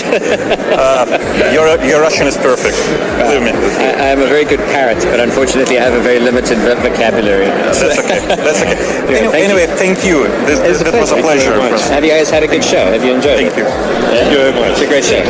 your 1.52 1.66
your 1.84 2.00
Russian 2.00 2.26
is 2.26 2.36
perfect. 2.36 2.76
Believe 3.18 3.42
me. 3.42 3.50
I, 3.78 4.06
I 4.06 4.08
am 4.14 4.20
a 4.22 4.26
very 4.26 4.44
good 4.44 4.60
parrot, 4.72 5.00
but 5.10 5.20
unfortunately 5.20 5.78
I 5.78 5.82
have 5.84 5.94
a 5.94 6.00
very 6.02 6.20
limited 6.20 6.58
vo- 6.58 6.76
vocabulary. 6.80 7.46
That's 7.46 7.98
okay. 8.00 8.20
That's 8.26 8.62
okay. 8.62 8.76
Anyway, 9.06 9.26
thank 9.30 9.34
you. 9.34 9.44
anyway, 9.44 9.66
thank 9.66 10.04
you. 10.04 10.18
This, 10.46 10.58
this, 10.60 10.80
It's 10.80 10.88
a 10.88 10.92
that 10.92 11.00
was 11.00 11.12
a 11.12 11.16
pleasure. 11.20 11.52
pleasure. 11.52 11.68
for 11.68 11.74
us. 11.74 11.88
Have 11.88 12.04
you 12.04 12.10
guys 12.10 12.30
had 12.30 12.42
a 12.42 12.48
good 12.48 12.64
show? 12.64 12.84
Have 12.92 13.04
you 13.04 13.14
enjoyed 13.14 13.38
Thank 13.38 13.52
it? 13.52 13.58
you. 13.58 13.64
Yeah? 13.64 14.70
It's 14.70 14.80
a 14.80 14.86
great 14.88 15.04
show. 15.04 15.22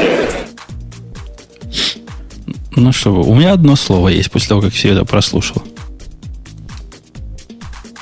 Ну 2.79 2.93
что 2.93 3.11
вы, 3.11 3.23
у 3.23 3.35
меня 3.35 3.53
одно 3.55 3.75
слово 3.75 4.09
есть 4.09 4.31
после 4.31 4.49
того, 4.51 4.61
как 4.61 4.73
все 4.73 4.93
это 4.93 5.05
прослушал. 5.07 5.63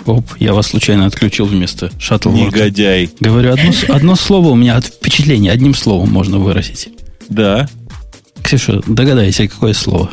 Оп, 0.06 0.26
я 0.40 0.54
вас 0.54 0.68
случайно 0.68 1.06
отключил 1.06 1.46
вместо 1.46 1.92
шаттл 2.00 2.32
Негодяй. 2.32 3.10
Говорю, 3.20 3.54
одно, 3.54 3.72
одно 3.90 4.16
слово 4.16 4.50
у 4.50 4.56
меня 4.56 4.78
от 4.78 4.86
впечатления, 4.86 5.52
одним 5.52 5.74
словом 5.74 6.12
можно 6.12 6.40
выразить. 6.40 6.90
Да. 7.28 7.68
Ксюша, 8.44 8.82
догадайся, 8.88 9.48
какое 9.48 9.74
слово. 9.74 10.12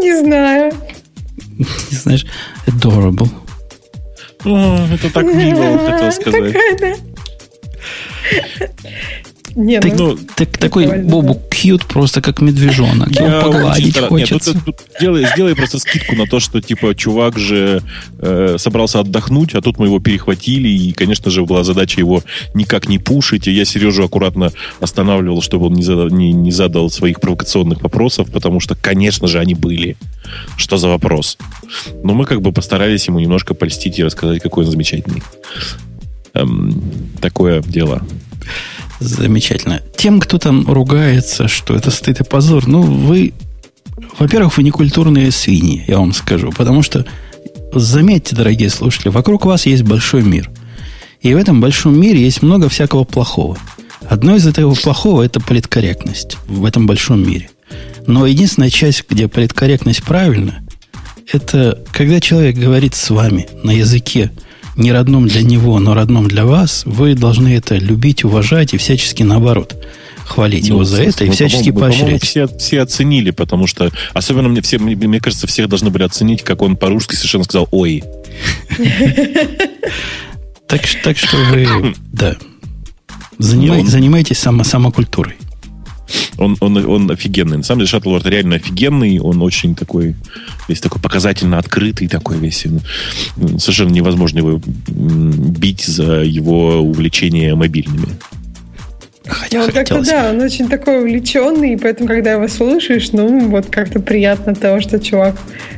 Не 0.00 0.20
знаю. 0.20 0.72
Не 1.58 1.96
знаешь, 1.96 2.26
adorable. 2.66 3.30
О, 4.44 4.86
это 4.92 5.10
так 5.10 5.24
мило, 5.24 5.78
хотел 5.78 6.12
сказать. 6.12 6.56
Не, 9.58 9.80
Ты, 9.80 9.92
ну, 9.92 10.16
так- 10.36 10.56
такой 10.56 11.02
Бобу 11.02 11.42
кьют 11.50 11.84
просто 11.84 12.20
как 12.22 12.40
медвежонок. 12.40 13.10
Я 13.10 13.40
погладить 13.40 13.90
стара- 13.90 14.04
Нет, 14.14 14.28
хочется. 14.30 14.52
тут- 14.52 14.64
тут 14.64 14.76
сделай, 14.96 15.26
сделай 15.34 15.56
просто 15.56 15.80
скидку 15.80 16.14
на 16.14 16.26
то, 16.26 16.38
что 16.38 16.60
типа 16.60 16.94
чувак 16.94 17.38
же 17.38 17.82
э, 18.20 18.54
собрался 18.58 19.00
отдохнуть, 19.00 19.54
а 19.56 19.60
тут 19.60 19.78
мы 19.80 19.86
его 19.86 19.98
перехватили, 19.98 20.68
и, 20.68 20.92
конечно 20.92 21.30
же, 21.32 21.44
была 21.44 21.64
задача 21.64 22.00
его 22.00 22.22
никак 22.54 22.88
не 22.88 23.00
пушить. 23.00 23.48
И 23.48 23.50
я 23.50 23.64
Сережу 23.64 24.04
аккуратно 24.04 24.52
останавливал, 24.80 25.42
чтобы 25.42 25.66
он 25.66 25.72
не 25.74 25.82
задал, 25.82 26.08
не, 26.08 26.32
не 26.32 26.52
задал 26.52 26.88
своих 26.88 27.20
провокационных 27.20 27.82
вопросов, 27.82 28.30
потому 28.30 28.60
что, 28.60 28.76
конечно 28.76 29.26
же, 29.26 29.40
они 29.40 29.54
были. 29.54 29.96
Что 30.56 30.76
за 30.76 30.86
вопрос? 30.88 31.36
Но 32.04 32.14
мы 32.14 32.26
как 32.26 32.42
бы 32.42 32.52
постарались 32.52 33.08
ему 33.08 33.18
немножко 33.18 33.54
польстить 33.54 33.98
и 33.98 34.04
рассказать, 34.04 34.40
какой 34.40 34.64
он 34.64 34.70
замечательный. 34.70 35.22
Эм, 36.34 36.80
такое 37.20 37.60
дело. 37.62 38.02
Замечательно. 39.00 39.82
Тем, 39.96 40.20
кто 40.20 40.38
там 40.38 40.70
ругается, 40.70 41.48
что 41.48 41.74
это 41.74 41.90
стыд 41.90 42.20
и 42.20 42.24
позор, 42.24 42.66
ну, 42.66 42.82
вы, 42.82 43.32
во-первых, 44.18 44.56
вы 44.56 44.62
не 44.64 44.70
культурные 44.70 45.30
свиньи, 45.30 45.84
я 45.86 45.98
вам 45.98 46.12
скажу. 46.12 46.50
Потому 46.50 46.82
что, 46.82 47.06
заметьте, 47.72 48.34
дорогие 48.34 48.70
слушатели, 48.70 49.08
вокруг 49.08 49.46
вас 49.46 49.66
есть 49.66 49.82
большой 49.82 50.22
мир. 50.22 50.50
И 51.20 51.34
в 51.34 51.36
этом 51.36 51.60
большом 51.60 51.98
мире 52.00 52.20
есть 52.20 52.42
много 52.42 52.68
всякого 52.68 53.04
плохого. 53.04 53.56
Одно 54.08 54.36
из 54.36 54.46
этого 54.46 54.74
плохого– 54.74 55.22
это 55.24 55.40
политкорректность 55.40 56.38
в 56.46 56.64
этом 56.64 56.86
большом 56.86 57.26
мире. 57.26 57.50
Но 58.06 58.26
единственная 58.26 58.70
часть, 58.70 59.04
где 59.08 59.28
политкорректность 59.28 60.02
правильна, 60.02 60.64
это 61.30 61.84
когда 61.92 62.20
человек 62.20 62.56
говорит 62.56 62.94
с 62.94 63.10
вами 63.10 63.48
на 63.62 63.70
языке, 63.70 64.30
не 64.78 64.92
родном 64.92 65.26
для 65.28 65.42
него, 65.42 65.78
но 65.78 65.92
родном 65.94 66.28
для 66.28 66.44
вас, 66.46 66.82
вы 66.86 67.14
должны 67.14 67.48
это 67.54 67.76
любить, 67.76 68.24
уважать 68.24 68.72
и 68.74 68.78
всячески 68.78 69.22
наоборот 69.22 69.76
хвалить 70.24 70.68
его 70.68 70.80
Ну, 70.80 70.84
за 70.84 71.02
это 71.02 71.24
и 71.24 71.28
мы, 71.28 71.34
всячески 71.34 71.70
по-моему, 71.70 72.00
поощрять. 72.00 72.22
все, 72.22 72.46
все 72.58 72.82
оценили, 72.82 73.30
потому 73.30 73.66
что 73.66 73.90
особенно 74.12 74.48
мне 74.50 74.60
все, 74.60 74.78
мне, 74.78 75.20
кажется, 75.20 75.46
всех 75.46 75.68
должны 75.68 75.88
были 75.90 76.02
оценить, 76.02 76.42
как 76.42 76.60
он 76.62 76.76
по-русски 76.76 77.14
совершенно 77.14 77.44
сказал 77.44 77.66
«Ой». 77.70 78.04
Так, 80.66 80.82
так 81.02 81.16
что 81.16 81.36
вы, 81.50 81.94
да, 82.12 82.36
он- 83.38 83.86
занимайтесь 83.86 84.38
само, 84.38 84.64
самокультурой. 84.64 85.34
Он, 86.36 86.56
он, 86.60 86.76
он 86.86 87.10
офигенный. 87.10 87.58
На 87.58 87.62
самом 87.62 87.80
деле, 87.80 87.88
Шаттлворд 87.88 88.26
реально 88.26 88.56
офигенный. 88.56 89.18
Он 89.20 89.42
очень 89.42 89.74
такой, 89.74 90.14
весь 90.68 90.80
такой 90.80 91.00
показательно 91.00 91.58
открытый, 91.58 92.08
такой 92.08 92.38
весь. 92.38 92.66
Совершенно 93.58 93.90
невозможно 93.90 94.38
его 94.38 94.60
бить 94.88 95.84
за 95.84 96.22
его 96.22 96.80
увлечение 96.80 97.54
мобильными. 97.54 98.08
Хотя 99.28 99.58
Ну, 99.58 99.64
вот 99.66 99.74
как-то 99.74 100.02
да, 100.02 100.30
он 100.30 100.40
очень 100.40 100.68
такой 100.68 101.00
увлеченный, 101.00 101.74
и 101.74 101.76
поэтому, 101.76 102.08
когда 102.08 102.32
его 102.32 102.48
слушаешь, 102.48 103.12
ну, 103.12 103.48
вот 103.48 103.66
как-то 103.66 104.00
приятно 104.00 104.54
того, 104.54 104.80
что 104.80 104.98
чувак 104.98 105.36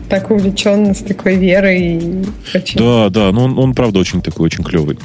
так 0.09 0.31
увлечен, 0.31 0.95
с 0.95 0.99
такой 0.99 1.35
верой. 1.35 1.99
И 1.99 2.25
очень... 2.55 2.79
Да, 2.79 3.09
да, 3.11 3.33
ну 3.33 3.43
он, 3.43 3.59
он, 3.59 3.75
правда 3.75 3.99
очень 3.99 4.23
такой, 4.23 4.47
очень 4.47 4.63
клевый. 4.63 4.99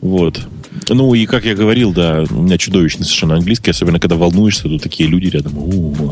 Вот. 0.00 0.40
Ну 0.88 1.14
и 1.14 1.26
как 1.26 1.44
я 1.44 1.54
говорил, 1.54 1.92
да, 1.92 2.24
у 2.30 2.42
меня 2.42 2.58
чудовищный 2.58 3.04
совершенно 3.04 3.34
английский, 3.34 3.70
особенно 3.70 4.00
когда 4.00 4.16
волнуешься, 4.16 4.64
тут 4.64 4.82
такие 4.82 5.08
люди 5.08 5.26
рядом. 5.28 5.52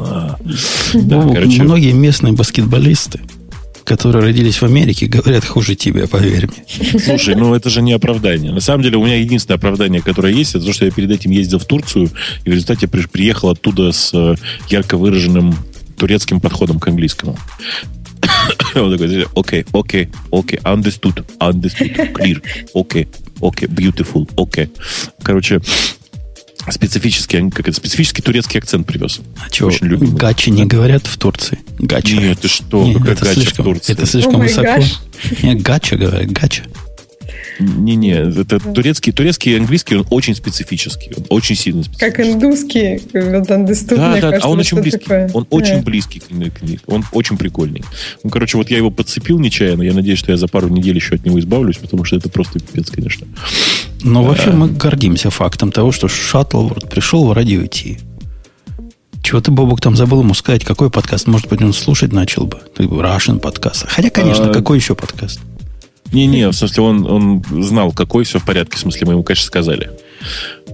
А. 0.01 0.37
Да, 0.95 1.23
Ну, 1.23 1.33
короче, 1.35 1.63
Многие 1.63 1.93
местные 1.93 2.33
баскетболисты, 2.33 3.21
которые 3.85 4.25
родились 4.25 4.61
в 4.61 4.65
Америке, 4.65 5.07
говорят 5.07 5.45
хуже 5.45 5.75
тебя, 5.77 6.07
поверь 6.07 6.49
мне. 6.49 7.01
слушай, 7.01 7.35
ну 7.35 7.55
это 7.55 7.71
же 7.71 7.83
не 7.83 7.93
оправдание. 7.93 8.53
На 8.53 8.61
самом 8.61 8.83
деле 8.83 8.97
у 8.97 9.05
меня 9.05 9.17
единственное 9.17 9.57
оправдание, 9.59 10.03
которое 10.03 10.33
есть, 10.33 10.55
это 10.55 10.65
то, 10.65 10.73
что 10.73 10.85
я 10.85 10.91
перед 10.91 11.11
этим 11.11 11.31
ездил 11.31 11.59
в 11.59 11.65
Турцию, 11.67 12.11
и 12.45 12.51
в 12.51 12.53
результате 12.53 12.89
при- 12.89 13.07
приехал 13.07 13.51
оттуда 13.51 13.93
с 13.93 14.11
э, 14.13 14.35
ярко 14.69 14.97
выраженным 14.97 15.55
турецким 15.97 16.41
подходом 16.41 16.79
к 16.79 16.89
английскому. 16.89 17.39
Он 18.75 18.93
такой, 18.93 19.27
окей, 19.35 19.65
окей, 19.73 20.09
окей, 20.31 20.59
understood, 20.61 21.25
understood, 21.41 22.13
clear, 22.13 22.43
окей, 22.75 23.09
окей, 23.41 23.69
beautiful, 23.69 24.29
окей. 24.37 24.71
Короче, 25.23 25.61
специфический, 26.71 27.51
как 27.51 27.69
это, 27.69 27.77
специфический 27.77 28.23
турецкий 28.23 28.59
акцент 28.59 28.87
привез. 28.87 29.21
А 29.45 29.51
чего, 29.51 29.69
Очень 29.69 29.87
любимый. 29.87 30.17
гачи 30.17 30.51
не 30.51 30.67
говорят 30.67 31.07
в 31.07 31.17
Турции? 31.17 31.59
Гача. 31.79 32.17
Нет, 32.17 32.41
ты 32.41 32.49
что, 32.49 32.85
Не, 32.85 32.95
какая 32.95 33.13
это 33.13 33.25
гача 33.25 33.33
в 33.33 33.43
слишком, 33.43 33.65
Турции? 33.65 33.93
это 33.93 34.07
слишком 34.07 34.39
май 34.39 34.49
высоко. 34.49 34.83
Нет, 35.43 35.63
гача 35.63 35.97
говорят, 35.97 36.31
гача. 36.31 36.63
Не-не, 37.59 38.13
это 38.41 38.59
турецкий, 38.61 39.13
турецкий 39.13 39.57
английский, 39.57 39.97
он 39.97 40.07
очень 40.11 40.35
специфический, 40.35 41.13
он 41.17 41.25
очень 41.29 41.57
сильно 41.57 41.83
специфический. 41.83 42.17
Как 42.17 42.27
индусский, 42.27 43.03
вот 43.13 43.51
андестут, 43.51 43.99
Да, 43.99 44.11
мне 44.11 44.21
да, 44.21 44.29
кажется, 44.31 44.47
а 44.47 44.51
он 44.51 44.57
вот 44.59 44.67
очень 44.67 44.81
близкий. 44.81 44.99
такое. 45.01 45.31
Он 45.33 45.43
Да. 45.43 45.49
очень 45.57 45.83
близкий 45.83 46.21
к 46.21 46.27
книге. 46.27 46.81
Он 46.87 47.05
очень 47.13 47.37
прикольный. 47.37 47.83
Ну, 48.23 48.31
короче, 48.31 48.59
вот 48.59 48.71
я 48.71 48.77
его 48.77 48.91
подцепил 48.91 49.39
нечаянно. 49.39 49.83
Я 49.83 49.95
надеюсь, 49.95 50.19
что 50.19 50.33
я 50.33 50.37
за 50.39 50.49
пару 50.49 50.69
недель 50.69 50.97
еще 50.97 51.15
от 51.15 51.25
него 51.25 51.39
избавлюсь, 51.41 51.77
потому 51.79 52.05
что 52.05 52.17
это 52.17 52.29
просто 52.29 52.59
пипец, 52.61 52.91
конечно. 52.91 53.27
Но 54.03 54.23
вообще 54.23 54.51
мы 54.51 54.69
гордимся 54.69 55.31
фактом 55.31 55.73
того, 55.73 55.93
что 55.93 56.09
Шаттлворд 56.09 56.89
пришел 56.91 57.27
в 57.27 57.33
радио 57.33 57.67
Ти. 57.67 57.99
Чего 59.23 59.41
ты, 59.41 59.51
Бобок, 59.51 59.81
там 59.81 59.97
забыл 59.97 60.21
ему 60.21 60.35
сказать? 60.35 60.65
Какой 60.65 60.89
подкаст? 60.89 61.27
Может 61.27 61.49
быть, 61.49 61.61
он 61.61 61.73
слушать 61.73 62.13
начал 62.13 62.47
бы? 62.47 62.59
Ты 62.77 62.85
Russian 62.85 63.41
подкаст. 63.41 63.85
Хотя, 63.89 64.09
конечно, 64.11 64.51
А, 64.51 64.53
какой 64.55 64.79
еще 64.79 64.95
подкаст? 64.95 65.41
Не-не, 66.13 66.49
в 66.49 66.53
смысле, 66.53 66.83
он, 66.83 67.07
он 67.07 67.45
знал, 67.65 67.93
какой, 67.93 68.25
все 68.25 68.39
в 68.39 68.45
порядке. 68.45 68.77
В 68.77 68.81
смысле, 68.81 69.07
мы 69.07 69.13
ему, 69.15 69.23
конечно, 69.23 69.47
сказали. 69.47 69.91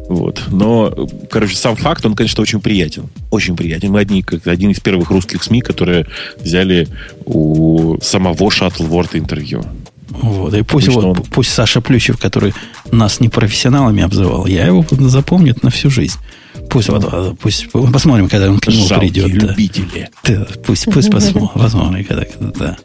Вот. 0.08 0.42
Но, 0.48 1.08
короче, 1.30 1.56
сам 1.56 1.76
факт, 1.76 2.04
он, 2.04 2.14
конечно, 2.14 2.42
очень 2.42 2.60
приятен. 2.60 3.04
Очень 3.30 3.56
приятен. 3.56 3.90
Мы 3.92 4.00
одни, 4.00 4.22
как 4.22 4.46
один 4.46 4.70
из 4.70 4.80
первых 4.80 5.10
русских 5.10 5.42
СМИ, 5.42 5.60
которые 5.60 6.06
взяли 6.38 6.88
у 7.24 7.96
самого 8.02 8.50
Шаттлворда 8.50 9.18
интервью. 9.18 9.62
Вот. 10.10 10.52
И 10.54 10.62
пусть, 10.62 10.88
Обычно 10.88 11.08
вот, 11.08 11.18
он- 11.18 11.24
пусть 11.24 11.50
Саша 11.52 11.80
Плющев, 11.80 12.18
который 12.18 12.52
нас 12.90 13.20
непрофессионалами 13.20 14.02
обзывал, 14.02 14.46
я 14.46 14.66
его 14.66 14.84
запомнит 14.90 15.62
на 15.62 15.70
всю 15.70 15.88
жизнь. 15.88 16.18
Пусть, 16.68 16.90
вот, 16.90 17.10
вот, 17.10 17.38
пусть 17.38 17.70
посмотрим, 17.72 18.28
когда 18.28 18.50
он 18.50 18.58
к 18.58 18.68
нему 18.68 18.86
Жалкие 18.86 19.10
придет. 19.24 19.38
да. 19.40 19.46
любители. 19.48 20.10
Да, 20.24 20.46
пусть, 20.66 20.84
пусть 20.92 21.10
посмотрим, 21.10 21.48
посмотрим, 21.54 22.04
когда, 22.04 22.24
когда, 22.26 22.50
да. 22.58 22.76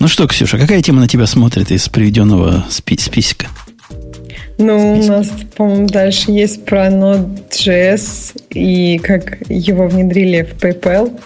Ну 0.00 0.08
что, 0.08 0.26
Ксюша, 0.26 0.56
какая 0.56 0.80
тема 0.80 1.00
на 1.00 1.08
тебя 1.08 1.26
смотрит 1.26 1.70
из 1.70 1.86
приведенного 1.90 2.64
спи- 2.70 2.98
списка? 2.98 3.48
Ну, 4.56 4.98
у 4.98 5.04
нас, 5.04 5.30
по-моему, 5.56 5.88
дальше 5.88 6.30
есть 6.30 6.64
про 6.64 6.88
Node.js 6.88 8.34
и 8.48 8.98
как 8.98 9.38
его 9.50 9.86
внедрили 9.88 10.42
в 10.42 10.62
PayPal. 10.62 11.20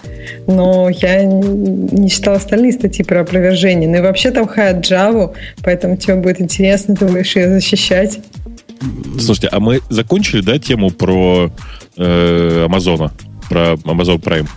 Но 0.47 0.89
я 0.89 1.23
не 1.23 2.09
читала 2.09 2.35
остальные 2.35 2.73
статьи 2.73 3.05
про 3.05 3.21
опровержение. 3.21 3.87
Ну 3.87 3.97
и 3.97 4.01
вообще 4.01 4.31
там 4.31 4.45
хаят 4.45 4.85
Java, 4.85 5.33
поэтому 5.63 5.95
тебе 5.95 6.15
будет 6.15 6.41
интересно, 6.41 6.97
ты 6.97 7.05
будешь 7.05 7.33
ее 7.37 7.53
защищать. 7.53 8.19
Слушайте, 9.17 9.47
а 9.53 9.61
мы 9.61 9.79
закончили, 9.89 10.41
да, 10.41 10.59
тему 10.59 10.91
про 10.91 11.49
э, 11.95 12.65
Амазона? 12.65 13.13
Про 13.49 13.73
Amazon 13.73 14.21
Prime? 14.21 14.49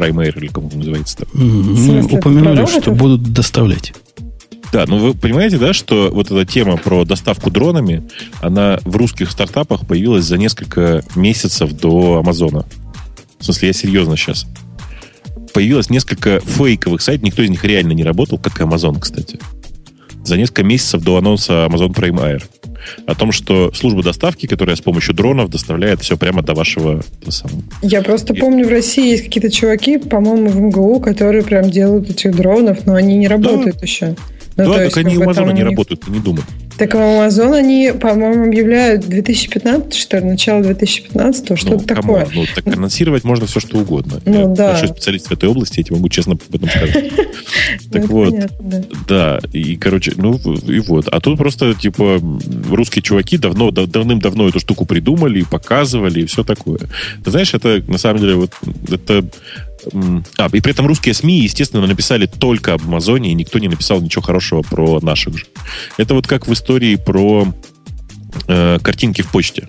Prime 0.00 0.26
Air, 0.26 0.38
или 0.38 0.46
как 0.46 0.58
он 0.58 0.70
называется 0.74 1.18
там? 1.18 1.28
Мы 1.34 2.02
упомянули, 2.02 2.66
что 2.66 2.92
будут 2.92 3.22
доставлять. 3.32 3.92
Да, 4.72 4.84
ну 4.86 4.98
вы 4.98 5.14
понимаете, 5.14 5.58
да, 5.58 5.72
что 5.72 6.10
вот 6.12 6.30
эта 6.30 6.46
тема 6.46 6.76
про 6.76 7.04
доставку 7.04 7.50
дронами, 7.50 8.08
она 8.40 8.78
в 8.84 8.96
русских 8.96 9.30
стартапах 9.30 9.86
появилась 9.86 10.24
за 10.24 10.38
несколько 10.38 11.02
месяцев 11.16 11.72
до 11.72 12.18
Амазона. 12.18 12.64
В 13.40 13.44
смысле, 13.44 13.68
я 13.68 13.74
серьезно 13.74 14.16
сейчас. 14.16 14.46
Появилось 15.52 15.90
несколько 15.90 16.38
фейковых 16.40 17.02
сайтов, 17.02 17.24
никто 17.24 17.42
из 17.42 17.50
них 17.50 17.64
реально 17.64 17.92
не 17.92 18.04
работал, 18.04 18.38
как 18.38 18.60
и 18.60 18.62
Amazon, 18.62 19.00
кстати. 19.00 19.40
За 20.22 20.36
несколько 20.36 20.62
месяцев 20.62 21.02
до 21.02 21.16
анонса 21.16 21.66
Amazon 21.68 21.92
Prime 21.92 22.20
Air. 22.20 22.44
О 23.06 23.14
том, 23.14 23.32
что 23.32 23.72
служба 23.74 24.02
доставки, 24.02 24.46
которая 24.46 24.76
с 24.76 24.80
помощью 24.80 25.14
дронов 25.14 25.50
доставляет 25.50 26.00
все 26.00 26.16
прямо 26.16 26.42
до 26.42 26.54
вашего 26.54 27.02
Я 27.82 28.02
просто 28.02 28.34
помню, 28.34 28.66
в 28.66 28.70
России 28.70 29.10
есть 29.10 29.24
какие-то 29.24 29.50
чуваки, 29.50 29.98
по-моему, 29.98 30.50
в 30.50 30.60
МГУ, 30.60 31.00
которые 31.00 31.42
прям 31.42 31.70
делают 31.70 32.10
этих 32.10 32.34
дронов, 32.34 32.86
но 32.86 32.94
они 32.94 33.16
не 33.16 33.28
работают 33.28 33.82
еще. 33.82 34.16
Ну, 34.56 34.64
да, 34.64 34.64
то 34.64 34.72
так 34.74 34.84
есть, 34.84 34.96
они 34.98 35.16
у 35.16 35.22
Амазона 35.22 35.50
не 35.50 35.60
них- 35.60 35.70
работают, 35.70 36.02
ты 36.02 36.10
не 36.10 36.18
думай. 36.18 36.42
Так 36.80 36.94
в 36.94 36.96
Amazon 36.96 37.54
они, 37.54 37.92
по-моему, 37.92 38.46
объявляют 38.46 39.06
2015, 39.06 39.94
что 39.94 40.16
ли, 40.16 40.24
начало 40.24 40.62
2015, 40.62 41.58
что-то 41.58 41.74
ну, 41.74 41.80
такое. 41.80 42.24
come 42.24 42.26
on, 42.26 42.28
ну, 42.34 42.44
так 42.54 42.66
анонсировать 42.68 43.22
можно 43.22 43.44
все, 43.44 43.60
что 43.60 43.76
угодно. 43.76 44.18
Ну, 44.24 44.40
Я 44.40 44.46
да. 44.46 44.70
большой 44.70 44.88
специалист 44.88 45.26
в 45.26 45.32
этой 45.32 45.50
области, 45.50 45.80
я 45.80 45.84
тебе 45.84 45.96
могу 45.96 46.08
честно 46.08 46.32
об 46.32 46.54
этом 46.54 46.70
сказать. 46.70 47.12
Ну, 47.82 47.90
Так 47.92 48.04
это 48.04 48.12
вот, 48.12 48.34
да. 49.08 49.40
и, 49.52 49.76
короче, 49.76 50.12
ну, 50.16 50.40
и 50.68 50.78
вот. 50.80 51.08
А 51.08 51.20
тут 51.20 51.36
просто, 51.36 51.74
типа, 51.74 52.20
русские 52.70 53.02
чуваки 53.02 53.36
давно, 53.36 53.70
дав- 53.72 53.90
давным-давно 53.90 54.48
эту 54.48 54.60
штуку 54.60 54.86
придумали, 54.86 55.42
показывали, 55.42 56.22
и 56.22 56.26
все 56.26 56.44
такое. 56.44 56.78
Ты 57.24 57.30
знаешь, 57.30 57.52
это, 57.52 57.82
на 57.88 57.98
самом 57.98 58.20
деле, 58.20 58.34
вот, 58.36 58.52
это... 58.88 59.24
А, 60.36 60.48
и 60.52 60.60
при 60.60 60.72
этом 60.72 60.86
русские 60.86 61.14
СМИ, 61.14 61.40
естественно, 61.40 61.86
написали 61.86 62.26
только 62.26 62.74
об 62.74 62.82
Амазоне, 62.82 63.30
и 63.30 63.34
никто 63.34 63.58
не 63.58 63.68
написал 63.68 64.00
ничего 64.00 64.22
хорошего 64.22 64.62
про 64.62 65.00
наших 65.00 65.38
же. 65.38 65.46
Это 65.96 66.14
вот 66.14 66.26
как 66.26 66.46
в 66.46 66.52
истории 66.52 66.96
про 66.96 67.46
э, 68.48 68.78
картинки 68.82 69.22
в 69.22 69.30
почте. 69.30 69.68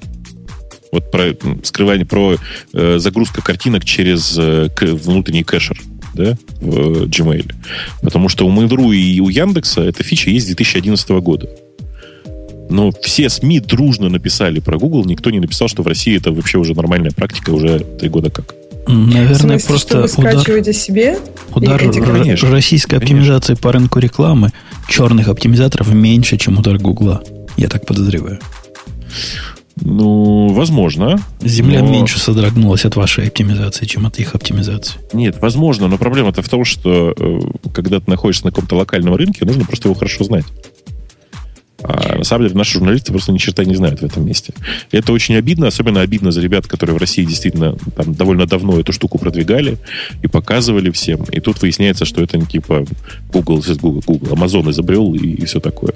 Вот 0.91 1.09
про 1.09 1.33
скрывание, 1.63 2.05
про 2.05 2.35
э, 2.73 2.97
загрузка 2.99 3.41
картинок 3.41 3.85
через 3.85 4.37
э, 4.37 4.69
внутренний 4.79 5.43
кэшер 5.43 5.79
да, 6.13 6.37
в 6.59 7.03
э, 7.03 7.05
Gmail. 7.05 7.53
Потому 8.01 8.29
что 8.29 8.45
у 8.45 8.51
Mail.ru 8.51 8.93
и 8.93 9.19
у 9.21 9.29
Яндекса 9.29 9.81
эта 9.81 10.03
фича 10.03 10.29
есть 10.29 10.45
с 10.45 10.47
2011 10.47 11.09
года. 11.09 11.49
Но 12.69 12.91
все 12.91 13.29
СМИ 13.29 13.59
дружно 13.59 14.09
написали 14.09 14.59
про 14.59 14.77
Google, 14.77 15.05
никто 15.05 15.29
не 15.29 15.39
написал, 15.39 15.67
что 15.67 15.83
в 15.83 15.87
России 15.87 16.15
это 16.15 16.31
вообще 16.31 16.57
уже 16.57 16.73
нормальная 16.73 17.11
практика 17.11 17.49
уже 17.51 17.79
три 17.79 18.07
года 18.09 18.29
как. 18.29 18.53
Наверное, 18.87 19.59
смысле, 19.59 19.67
просто 19.67 20.07
удар, 20.17 20.73
себе 20.73 21.19
удар 21.53 21.81
эти 21.83 21.99
российской 21.99 22.97
конечно. 22.97 22.97
оптимизации 22.97 23.53
по 23.53 23.71
рынку 23.71 23.99
рекламы 23.99 24.51
черных 24.89 25.27
оптимизаторов 25.27 25.93
меньше, 25.93 26.37
чем 26.37 26.57
удар 26.57 26.77
Гугла. 26.77 27.23
Я 27.57 27.67
так 27.67 27.85
подозреваю. 27.85 28.39
Ну, 29.79 30.49
возможно. 30.49 31.19
Земля 31.41 31.81
но- 31.81 31.89
меньше 31.89 32.19
содрогнулась 32.19 32.85
от 32.85 32.95
вашей 32.95 33.27
оптимизации, 33.27 33.85
чем 33.85 34.05
от 34.05 34.19
их 34.19 34.35
оптимизации. 34.35 34.99
Нет, 35.13 35.37
возможно, 35.41 35.87
но 35.87 35.97
проблема-то 35.97 36.41
в 36.41 36.49
том, 36.49 36.65
что 36.65 37.13
э, 37.17 37.39
когда 37.73 37.99
ты 37.99 38.09
находишься 38.09 38.45
на 38.45 38.51
каком-то 38.51 38.75
локальном 38.75 39.15
рынке, 39.15 39.45
нужно 39.45 39.65
просто 39.65 39.87
его 39.87 39.95
хорошо 39.95 40.23
знать. 40.23 40.45
А 41.83 42.17
на 42.17 42.23
самом 42.23 42.45
деле 42.45 42.57
наши 42.57 42.73
журналисты 42.73 43.11
просто 43.11 43.31
ни 43.31 43.37
черта 43.37 43.63
не 43.65 43.75
знают 43.75 44.01
в 44.01 44.05
этом 44.05 44.25
месте. 44.25 44.53
Это 44.91 45.13
очень 45.13 45.35
обидно, 45.35 45.67
особенно 45.67 46.01
обидно 46.01 46.31
за 46.31 46.41
ребят, 46.41 46.67
которые 46.67 46.95
в 46.95 46.99
России 46.99 47.23
действительно 47.23 47.75
там, 47.95 48.13
довольно 48.13 48.45
давно 48.45 48.79
эту 48.79 48.93
штуку 48.93 49.17
продвигали 49.17 49.77
и 50.21 50.27
показывали 50.27 50.91
всем. 50.91 51.23
И 51.31 51.39
тут 51.39 51.61
выясняется, 51.61 52.05
что 52.05 52.21
это 52.21 52.37
не 52.37 52.45
типа 52.45 52.85
Google, 53.31 53.63
Google, 53.81 54.03
Google, 54.05 54.33
Amazon 54.33 54.69
изобрел 54.71 55.13
и, 55.13 55.19
и 55.19 55.45
все 55.45 55.59
такое. 55.59 55.93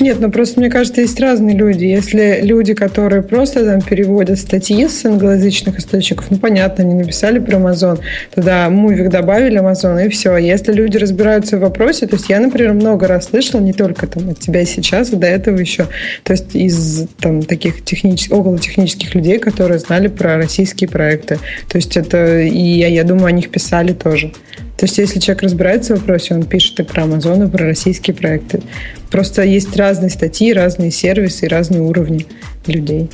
Нет, 0.00 0.18
ну 0.20 0.30
просто 0.30 0.60
мне 0.60 0.70
кажется, 0.70 1.00
есть 1.00 1.18
разные 1.20 1.56
люди. 1.56 1.84
Если 1.84 2.40
люди, 2.42 2.74
которые 2.74 3.22
просто 3.22 3.64
там 3.64 3.80
переводят 3.80 4.38
статьи 4.38 4.86
с 4.88 5.04
англоязычных 5.04 5.78
источников, 5.78 6.26
ну 6.30 6.38
понятно, 6.38 6.84
они 6.84 6.94
написали 6.94 7.38
про 7.38 7.56
Amazon, 7.56 8.00
тогда 8.34 8.68
мувик 8.70 9.10
добавили 9.10 9.60
Amazon 9.60 10.04
и 10.04 10.08
все. 10.08 10.36
Если 10.36 10.72
люди 10.72 10.96
разбираются 10.96 11.56
в 11.56 11.60
вопросе, 11.60 12.06
то 12.06 12.16
есть 12.16 12.28
я, 12.28 12.40
например, 12.40 12.72
много 12.74 13.06
раз 13.06 13.28
слышала, 13.28 13.60
не 13.60 13.72
только 13.72 14.06
там 14.06 14.30
от 14.30 14.38
тебя 14.38 14.64
сейчас, 14.64 15.12
и 15.12 15.16
до 15.16 15.26
этого 15.26 15.58
еще, 15.58 15.86
то 16.22 16.32
есть 16.32 16.54
из 16.54 17.06
там 17.20 17.42
таких 17.42 17.84
технических, 17.84 18.36
около 18.36 18.58
технических 18.58 19.14
людей, 19.14 19.38
которые 19.38 19.78
знали 19.78 20.08
про 20.08 20.36
российские 20.36 20.88
проекты. 20.88 21.38
То 21.68 21.76
есть 21.76 21.96
это, 21.96 22.40
и 22.40 22.58
я, 22.58 22.88
я 22.88 23.04
думаю, 23.04 23.26
о 23.26 23.32
них 23.32 23.50
писали 23.50 23.92
тоже. 23.92 24.32
То 24.80 24.86
есть, 24.86 24.96
если 24.96 25.20
человек 25.20 25.42
разбирается 25.42 25.94
в 25.94 25.98
вопросе, 25.98 26.34
он 26.34 26.42
пишет 26.44 26.80
и 26.80 26.84
про 26.84 27.02
Amazon, 27.02 27.46
и 27.46 27.50
про 27.50 27.66
российские 27.66 28.16
проекты. 28.16 28.62
Просто 29.10 29.42
есть 29.42 29.76
разные 29.76 30.08
статьи, 30.08 30.54
разные 30.54 30.90
сервисы 30.90 31.44
и 31.44 31.48
разные 31.50 31.82
уровни 31.82 32.26
людей. 32.66 33.10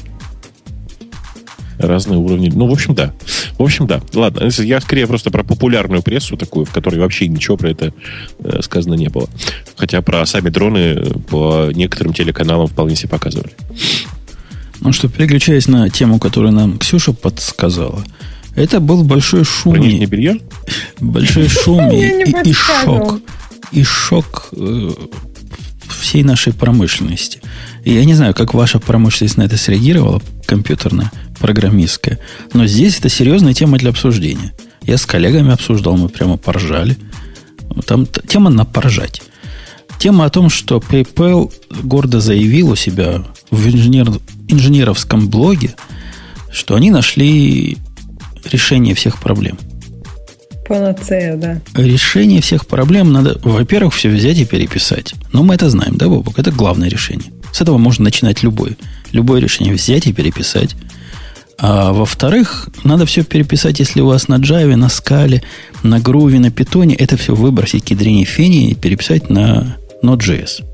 разные 1.78 2.20
уровни. 2.20 2.52
Ну, 2.54 2.68
в 2.68 2.72
общем, 2.72 2.94
да. 2.94 3.12
В 3.58 3.64
общем, 3.64 3.88
да. 3.88 4.00
Ладно, 4.14 4.48
я 4.58 4.80
скорее 4.80 5.08
просто 5.08 5.32
про 5.32 5.42
популярную 5.42 6.02
прессу 6.02 6.36
такую, 6.36 6.66
в 6.66 6.70
которой 6.70 7.00
вообще 7.00 7.26
ничего 7.26 7.56
про 7.56 7.70
это 7.70 7.92
э, 8.38 8.60
сказано 8.62 8.94
не 8.94 9.08
было. 9.08 9.28
Хотя 9.74 10.02
про 10.02 10.24
сами 10.24 10.50
дроны 10.50 11.02
по 11.28 11.70
некоторым 11.74 12.12
телеканалам 12.12 12.68
вполне 12.68 12.94
себе 12.94 13.08
показывали. 13.08 13.50
Ну 14.80 14.92
что, 14.92 15.08
переключаясь 15.08 15.66
на 15.66 15.90
тему, 15.90 16.20
которую 16.20 16.52
нам 16.52 16.78
Ксюша 16.78 17.12
подсказала, 17.12 18.04
это 18.56 18.80
был 18.80 19.04
большой 19.04 19.44
шум. 19.44 19.74
Про 19.74 19.82
нижнее 19.82 20.06
белье? 20.06 20.40
Большой 20.98 21.48
шум 21.48 21.90
и, 21.92 22.52
шок. 22.52 23.20
И 23.70 23.84
шок 23.84 24.48
э, 24.52 24.90
всей 25.88 26.22
нашей 26.22 26.54
промышленности. 26.54 27.40
И 27.84 27.92
я 27.92 28.04
не 28.04 28.14
знаю, 28.14 28.34
как 28.34 28.54
ваша 28.54 28.80
промышленность 28.80 29.36
на 29.36 29.42
это 29.42 29.58
среагировала, 29.58 30.22
компьютерная, 30.46 31.12
программистская. 31.38 32.18
Но 32.54 32.66
здесь 32.66 32.98
это 32.98 33.10
серьезная 33.10 33.52
тема 33.52 33.76
для 33.76 33.90
обсуждения. 33.90 34.54
Я 34.82 34.96
с 34.96 35.04
коллегами 35.04 35.52
обсуждал, 35.52 35.96
мы 35.96 36.08
прямо 36.08 36.38
поржали. 36.38 36.96
Там 37.86 38.06
тема 38.06 38.50
на 38.50 38.64
поржать. 38.64 39.22
Тема 39.98 40.24
о 40.24 40.30
том, 40.30 40.48
что 40.48 40.78
PayPal 40.78 41.52
гордо 41.82 42.20
заявил 42.20 42.70
у 42.70 42.76
себя 42.76 43.22
в 43.50 43.68
инженер, 43.68 44.12
инженеровском 44.48 45.28
блоге, 45.28 45.74
что 46.50 46.74
они 46.74 46.90
нашли 46.90 47.78
решение 48.52 48.94
всех 48.94 49.20
проблем. 49.20 49.58
Панацея, 50.68 51.36
да. 51.36 51.60
Решение 51.74 52.40
всех 52.40 52.66
проблем 52.66 53.12
надо, 53.12 53.38
во-первых, 53.42 53.94
все 53.94 54.08
взять 54.08 54.38
и 54.38 54.44
переписать. 54.44 55.14
Но 55.32 55.42
мы 55.42 55.54
это 55.54 55.70
знаем, 55.70 55.96
да, 55.96 56.08
Бобок? 56.08 56.38
Это 56.38 56.50
главное 56.50 56.88
решение. 56.88 57.32
С 57.52 57.60
этого 57.60 57.78
можно 57.78 58.04
начинать 58.04 58.42
любое. 58.42 58.76
Любое 59.12 59.40
решение 59.40 59.74
взять 59.74 60.06
и 60.06 60.12
переписать. 60.12 60.74
А 61.58 61.92
во-вторых, 61.92 62.68
надо 62.84 63.06
все 63.06 63.24
переписать, 63.24 63.78
если 63.78 64.00
у 64.00 64.06
вас 64.06 64.28
на 64.28 64.36
Java, 64.36 64.76
на 64.76 64.86
Scala, 64.86 65.42
на 65.82 65.98
Groovy, 65.98 66.38
на 66.38 66.48
Python, 66.48 66.94
это 66.98 67.16
все 67.16 67.34
выбросить 67.34 67.84
кедрени 67.84 68.24
фени 68.24 68.70
и 68.70 68.74
переписать 68.74 69.30
на 69.30 69.76
Node.js. 70.02 70.64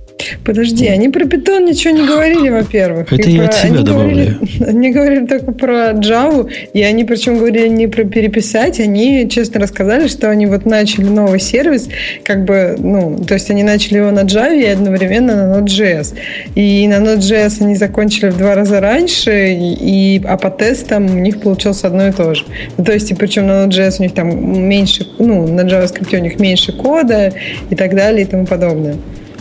Подожди, 0.44 0.86
они 0.86 1.08
про 1.08 1.26
питон 1.26 1.64
ничего 1.64 1.94
не 1.94 2.06
говорили, 2.06 2.48
во-первых. 2.48 3.12
Это 3.12 3.28
и 3.28 3.32
я 3.32 3.42
про... 3.42 3.48
от 3.48 3.54
себя 3.54 3.74
они 3.74 3.84
добавляю. 3.84 4.38
Говорили, 4.38 4.64
они 4.66 4.90
говорили 4.90 5.26
только 5.26 5.52
про 5.52 5.90
Java, 5.92 6.50
и 6.72 6.82
они 6.82 7.04
причем 7.04 7.38
говорили 7.38 7.68
не 7.68 7.86
про 7.86 8.04
переписать, 8.04 8.80
они 8.80 9.28
честно 9.28 9.60
рассказали, 9.60 10.08
что 10.08 10.30
они 10.30 10.46
вот 10.46 10.66
начали 10.66 11.04
новый 11.04 11.40
сервис, 11.40 11.88
как 12.24 12.44
бы, 12.44 12.76
ну, 12.78 13.18
то 13.26 13.34
есть 13.34 13.50
они 13.50 13.62
начали 13.62 13.98
его 13.98 14.10
на 14.10 14.20
Java 14.20 14.58
и 14.58 14.66
одновременно 14.66 15.46
на 15.46 15.58
Node.js. 15.58 16.14
И 16.54 16.86
на 16.88 16.94
Node.js 16.94 17.62
они 17.62 17.76
закончили 17.76 18.30
в 18.30 18.38
два 18.38 18.54
раза 18.54 18.80
раньше, 18.80 19.52
и, 19.52 20.20
а 20.24 20.36
по 20.36 20.50
тестам 20.50 21.06
у 21.06 21.18
них 21.18 21.40
получилось 21.40 21.84
одно 21.84 22.08
и 22.08 22.12
то 22.12 22.34
же. 22.34 22.44
Ну, 22.76 22.84
то 22.84 22.92
есть, 22.92 23.10
и 23.10 23.14
причем 23.14 23.46
на 23.46 23.64
Node.js 23.64 23.96
у 23.98 24.02
них 24.02 24.14
там 24.14 24.68
меньше, 24.68 25.06
ну, 25.18 25.46
на 25.46 25.62
JavaScript 25.62 26.16
у 26.16 26.22
них 26.22 26.38
меньше 26.38 26.72
кода 26.72 27.32
и 27.70 27.74
так 27.74 27.94
далее 27.94 28.22
и 28.22 28.28
тому 28.28 28.46
подобное. 28.46 28.96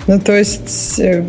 Ну, 0.07 0.19
то 0.19 0.37
есть, 0.37 0.99
э, 0.99 1.23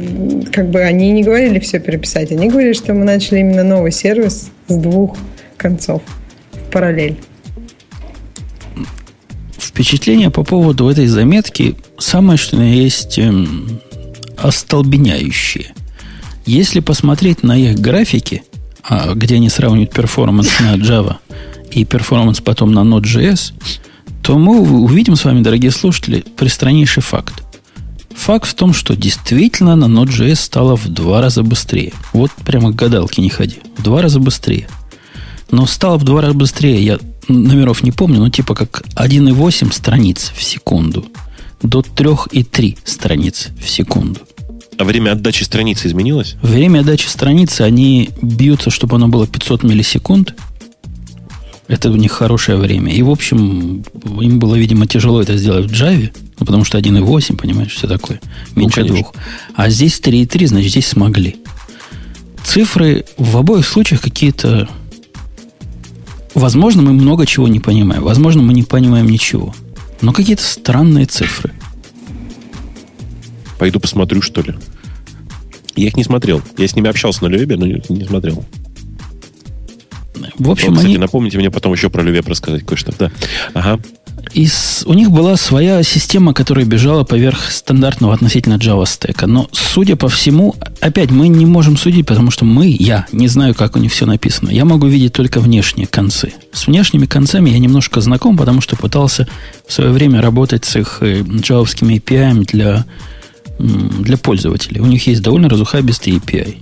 как 0.52 0.70
бы 0.70 0.80
они 0.80 1.10
не 1.12 1.22
говорили 1.22 1.58
все 1.58 1.78
переписать. 1.78 2.32
Они 2.32 2.48
говорили, 2.48 2.72
что 2.72 2.94
мы 2.94 3.04
начали 3.04 3.40
именно 3.40 3.62
новый 3.62 3.92
сервис 3.92 4.50
с 4.68 4.74
двух 4.74 5.16
концов 5.56 6.02
в 6.52 6.70
параллель. 6.70 7.16
Впечатление 9.58 10.30
по 10.30 10.42
поводу 10.42 10.88
этой 10.88 11.06
заметки 11.06 11.76
самое, 11.98 12.38
что 12.38 12.60
есть 12.60 13.18
эм, 13.18 13.80
остолбеняющее. 14.36 15.74
Если 16.44 16.80
посмотреть 16.80 17.42
на 17.42 17.56
их 17.56 17.78
графики, 17.78 18.42
а, 18.82 19.14
где 19.14 19.36
они 19.36 19.48
сравнивают 19.48 19.92
performance 19.92 20.60
на 20.60 20.74
Java 20.76 21.16
и 21.70 21.84
performance 21.84 22.40
потом 22.40 22.72
на 22.72 22.80
Node.js, 22.80 23.52
то 24.22 24.38
мы 24.38 24.60
увидим 24.60 25.16
с 25.16 25.24
вами, 25.24 25.42
дорогие 25.42 25.70
слушатели, 25.70 26.24
пристраннейший 26.36 27.02
факт. 27.02 27.41
Факт 28.16 28.48
в 28.48 28.54
том, 28.54 28.72
что 28.72 28.94
действительно 28.96 29.76
на 29.76 29.86
Node.js 29.86 30.36
стало 30.36 30.76
в 30.76 30.88
два 30.88 31.20
раза 31.20 31.42
быстрее. 31.42 31.92
Вот 32.12 32.30
прямо 32.44 32.72
к 32.72 32.76
гадалке 32.76 33.22
не 33.22 33.30
ходи. 33.30 33.58
В 33.76 33.82
два 33.82 34.02
раза 34.02 34.20
быстрее. 34.20 34.68
Но 35.50 35.66
стало 35.66 35.98
в 35.98 36.04
два 36.04 36.22
раза 36.22 36.34
быстрее, 36.34 36.82
я 36.84 36.98
номеров 37.28 37.82
не 37.82 37.92
помню, 37.92 38.20
но 38.20 38.30
типа 38.30 38.54
как 38.54 38.84
1,8 38.96 39.72
страниц 39.72 40.32
в 40.34 40.42
секунду 40.42 41.06
до 41.62 41.80
3,3 41.80 42.78
страниц 42.84 43.48
в 43.60 43.68
секунду. 43.68 44.20
А 44.78 44.84
время 44.84 45.12
отдачи 45.12 45.44
страницы 45.44 45.88
изменилось? 45.88 46.36
Время 46.42 46.80
отдачи 46.80 47.06
страницы, 47.06 47.62
они 47.62 48.10
бьются, 48.20 48.70
чтобы 48.70 48.96
оно 48.96 49.08
было 49.08 49.26
500 49.26 49.62
миллисекунд. 49.62 50.34
Это 51.68 51.90
у 51.90 51.96
них 51.96 52.12
хорошее 52.12 52.58
время. 52.58 52.92
И, 52.92 53.02
в 53.02 53.10
общем, 53.10 53.84
им 54.20 54.38
было, 54.38 54.56
видимо, 54.56 54.86
тяжело 54.86 55.22
это 55.22 55.36
сделать 55.36 55.70
в 55.70 55.72
Java, 55.72 56.10
ну, 56.42 56.46
потому 56.46 56.64
что 56.64 56.76
1.8, 56.76 57.36
понимаешь, 57.36 57.72
все 57.72 57.86
такое. 57.86 58.20
Меньше 58.56 58.80
ну, 58.80 58.88
двух. 58.88 59.14
А 59.54 59.70
здесь 59.70 60.00
3.3, 60.00 60.48
значит, 60.48 60.72
здесь 60.72 60.88
смогли. 60.88 61.36
Цифры 62.42 63.04
в 63.16 63.36
обоих 63.36 63.64
случаях 63.64 64.00
какие-то... 64.00 64.68
Возможно, 66.34 66.82
мы 66.82 66.94
много 66.94 67.26
чего 67.26 67.46
не 67.46 67.60
понимаем. 67.60 68.02
Возможно, 68.02 68.42
мы 68.42 68.54
не 68.54 68.64
понимаем 68.64 69.08
ничего. 69.08 69.54
Но 70.00 70.12
какие-то 70.12 70.42
странные 70.42 71.06
цифры. 71.06 71.52
Пойду 73.56 73.78
посмотрю, 73.78 74.20
что 74.20 74.40
ли. 74.40 74.56
Я 75.76 75.86
их 75.86 75.96
не 75.96 76.02
смотрел. 76.02 76.42
Я 76.58 76.66
с 76.66 76.74
ними 76.74 76.90
общался 76.90 77.22
на 77.22 77.28
Любе, 77.28 77.56
но 77.56 77.66
не 77.66 78.04
смотрел. 78.04 78.44
В 80.38 80.50
общем, 80.50 80.72
кстати, 80.72 80.86
они... 80.86 80.98
напомните 80.98 81.38
мне 81.38 81.52
потом 81.52 81.72
еще 81.72 81.88
про 81.88 82.02
Лювеб 82.02 82.26
рассказать 82.26 82.66
кое-что. 82.66 82.92
Да. 82.98 83.12
Ага. 83.54 83.80
И 84.32 84.46
с, 84.46 84.82
у 84.86 84.94
них 84.94 85.10
была 85.10 85.36
своя 85.36 85.82
система, 85.82 86.32
которая 86.32 86.64
бежала 86.64 87.04
поверх 87.04 87.50
стандартного 87.50 88.14
относительно 88.14 88.54
Java 88.54 88.86
стека. 88.86 89.26
Но, 89.26 89.48
судя 89.52 89.96
по 89.96 90.08
всему, 90.08 90.54
опять 90.80 91.10
мы 91.10 91.28
не 91.28 91.44
можем 91.44 91.76
судить, 91.76 92.06
потому 92.06 92.30
что 92.30 92.44
мы, 92.44 92.68
я, 92.68 93.06
не 93.12 93.28
знаю, 93.28 93.54
как 93.54 93.76
у 93.76 93.78
них 93.78 93.92
все 93.92 94.06
написано. 94.06 94.48
Я 94.48 94.64
могу 94.64 94.86
видеть 94.86 95.12
только 95.12 95.40
внешние 95.40 95.86
концы. 95.86 96.32
С 96.52 96.66
внешними 96.66 97.06
концами 97.06 97.50
я 97.50 97.58
немножко 97.58 98.00
знаком, 98.00 98.36
потому 98.36 98.60
что 98.60 98.76
пытался 98.76 99.28
в 99.66 99.72
свое 99.72 99.90
время 99.90 100.22
работать 100.22 100.64
с 100.64 100.76
их 100.76 100.98
э, 101.02 101.22
джавовскими 101.22 101.96
API 101.96 102.46
для, 102.46 102.86
для 103.58 104.16
пользователей. 104.16 104.80
У 104.80 104.86
них 104.86 105.06
есть 105.06 105.22
довольно 105.22 105.50
разухабистый 105.50 106.14
API. 106.14 106.56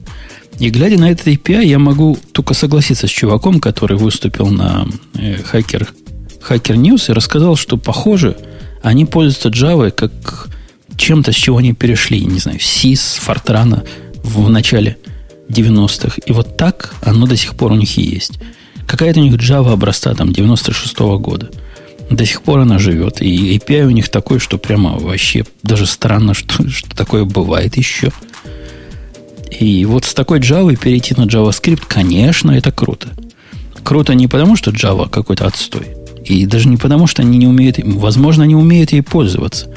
И 0.59 0.69
глядя 0.69 0.99
на 0.99 1.11
этот 1.11 1.27
API, 1.27 1.65
я 1.65 1.79
могу 1.79 2.19
только 2.33 2.53
согласиться 2.53 3.07
с 3.07 3.11
чуваком, 3.11 3.61
который 3.61 3.97
выступил 3.97 4.49
на 4.49 4.87
э, 5.15 5.37
Hacker, 5.53 5.89
Hacker 6.49 6.76
News 6.76 7.11
и 7.11 7.12
рассказал, 7.12 7.57
что, 7.57 7.76
похоже, 7.76 8.36
они 8.82 9.05
пользуются 9.05 9.49
Java 9.49 9.91
как 9.91 10.49
чем-то, 10.97 11.32
с 11.32 11.34
чего 11.34 11.59
они 11.59 11.72
перешли, 11.72 12.24
не 12.24 12.38
знаю, 12.38 12.59
SIS, 12.59 13.20
Fortran 13.24 13.86
в 14.22 14.49
начале 14.51 14.97
90-х. 15.49 16.18
И 16.26 16.32
вот 16.32 16.57
так 16.57 16.95
оно 17.03 17.26
до 17.26 17.36
сих 17.36 17.55
пор 17.55 17.72
у 17.72 17.76
них 17.76 17.99
и 17.99 18.03
есть. 18.03 18.38
Какая-то 18.86 19.20
у 19.20 19.22
них 19.22 19.34
Java 19.34 19.72
образца 19.72 20.14
там 20.14 20.32
96 20.32 20.95
-го 20.97 21.18
года. 21.18 21.51
До 22.11 22.26
сих 22.26 22.43
пор 22.43 22.61
она 22.61 22.78
живет. 22.78 23.22
И 23.22 23.57
API 23.57 23.86
у 23.86 23.91
них 23.91 24.09
такой, 24.09 24.41
что 24.41 24.59
прямо 24.59 24.99
вообще 24.99 25.45
даже 25.62 25.86
странно, 25.86 26.34
что, 26.41 26.68
что 26.68 26.97
такое 26.97 27.24
бывает 27.24 27.76
еще. 27.76 28.11
И 29.59 29.84
вот 29.84 30.05
с 30.05 30.14
такой 30.14 30.41
Java 30.41 30.76
перейти 30.76 31.14
на 31.16 31.26
JavaScript, 31.26 31.82
конечно, 31.88 32.51
это 32.53 32.72
круто. 32.72 33.09
Круто 33.82 34.14
не 34.14 34.28
потому, 34.28 34.57
что 34.57 34.70
Java 34.70 35.09
какой-то 35.09 35.47
отстой. 35.47 36.00
И 36.31 36.47
даже 36.47 36.68
не 36.68 36.76
потому, 36.76 37.09
что 37.09 37.22
они 37.22 37.39
не 37.39 37.49
умеют, 37.49 37.78
возможно, 37.83 38.45
они 38.45 38.55
умеют 38.55 38.93
ей 38.93 39.03
пользоваться. 39.03 39.68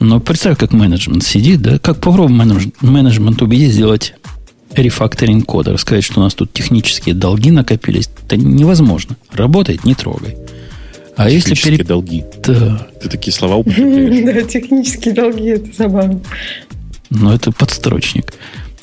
Но 0.00 0.18
представь, 0.18 0.58
как 0.58 0.72
менеджмент 0.72 1.22
сидит, 1.22 1.62
да, 1.62 1.78
как 1.78 2.00
попробуем 2.00 2.36
менедж, 2.36 2.66
менеджмент 2.80 3.40
убедить 3.42 3.72
сделать 3.72 4.14
рефакторинг 4.74 5.46
кода, 5.46 5.72
рассказать, 5.72 6.02
что 6.02 6.18
у 6.18 6.24
нас 6.24 6.34
тут 6.34 6.52
технические 6.52 7.14
долги 7.14 7.52
накопились. 7.52 8.10
Это 8.26 8.36
невозможно. 8.36 9.16
Работает, 9.32 9.84
не 9.84 9.94
трогай. 9.94 10.36
А 11.16 11.30
если 11.30 11.54
перед... 11.54 11.86
долги. 11.86 12.24
Да. 12.44 12.88
Ты 13.00 13.08
такие 13.08 13.32
слова 13.32 13.54
употребляешь. 13.54 14.24
Да, 14.34 14.42
технические 14.42 15.14
долги, 15.14 15.50
это 15.50 15.72
забавно. 15.78 16.20
Но 17.10 17.32
это 17.32 17.52
подстрочник. 17.52 18.34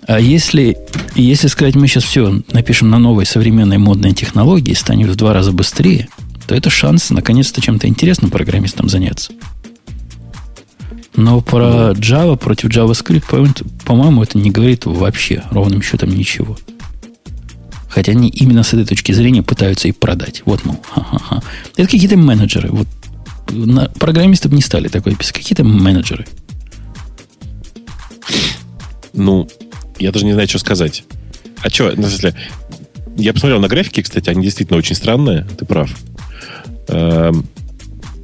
А 0.08 0.18
если, 0.18 0.78
если 1.16 1.48
сказать, 1.48 1.76
мы 1.76 1.88
сейчас 1.88 2.06
все 2.06 2.42
напишем 2.54 2.90
на 2.90 3.00
новой 3.00 3.26
современной 3.26 3.80
модной 3.80 4.14
технологии, 4.14 4.74
станем 4.74 5.08
в 5.08 5.16
два 5.18 5.34
раза 5.34 5.52
быстрее, 5.52 6.08
то 6.48 6.56
это 6.56 6.70
шанс 6.70 7.10
наконец-то 7.10 7.62
чем-то 7.62 7.88
интересным 7.88 8.32
программистам 8.32 8.90
заняться. 8.90 9.34
Но 11.16 11.42
про 11.42 11.92
Java 11.92 12.38
против 12.38 12.70
JavaScript, 12.70 13.66
по-моему, 13.86 14.24
это 14.24 14.38
не 14.38 14.50
говорит 14.50 14.86
вообще 14.86 15.44
ровным 15.52 15.82
счетом 15.82 16.10
ничего. 16.10 16.58
Хотя 17.90 18.14
они 18.14 18.30
именно 18.30 18.64
с 18.64 18.74
этой 18.74 18.86
точки 18.86 19.12
зрения 19.12 19.44
пытаются 19.44 19.90
и 19.90 19.92
продать. 19.92 20.42
Вот, 20.46 20.64
мол, 20.64 20.80
ха-ха-ха. 20.90 21.44
Это 21.76 21.90
какие-то 21.90 22.16
менеджеры. 22.18 22.70
Вот 22.70 22.88
на, 23.50 23.90
программистов 23.90 24.54
не 24.54 24.62
стали 24.62 24.88
такой 24.88 25.16
писать. 25.16 25.34
Какие-то 25.34 25.66
менеджеры. 25.66 26.26
Ну, 29.14 29.50
я 30.00 30.14
даже 30.14 30.26
не 30.26 30.32
знаю, 30.32 30.48
что 30.48 30.60
сказать. 30.60 31.04
А 31.62 31.70
что, 31.70 31.92
на 31.92 32.08
смысле, 32.08 32.34
Я 33.18 33.34
посмотрел 33.34 33.60
на 33.60 33.68
графики, 33.68 34.02
кстати, 34.02 34.30
они 34.30 34.44
действительно 34.44 34.78
очень 34.78 34.96
странные, 34.96 35.46
ты 35.58 35.66
прав. 35.66 35.92
Эм, 36.88 37.46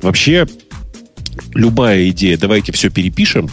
вообще, 0.02 0.48
любая 1.54 2.10
идея, 2.10 2.38
давайте 2.38 2.72
все 2.72 2.90
перепишем, 2.90 3.50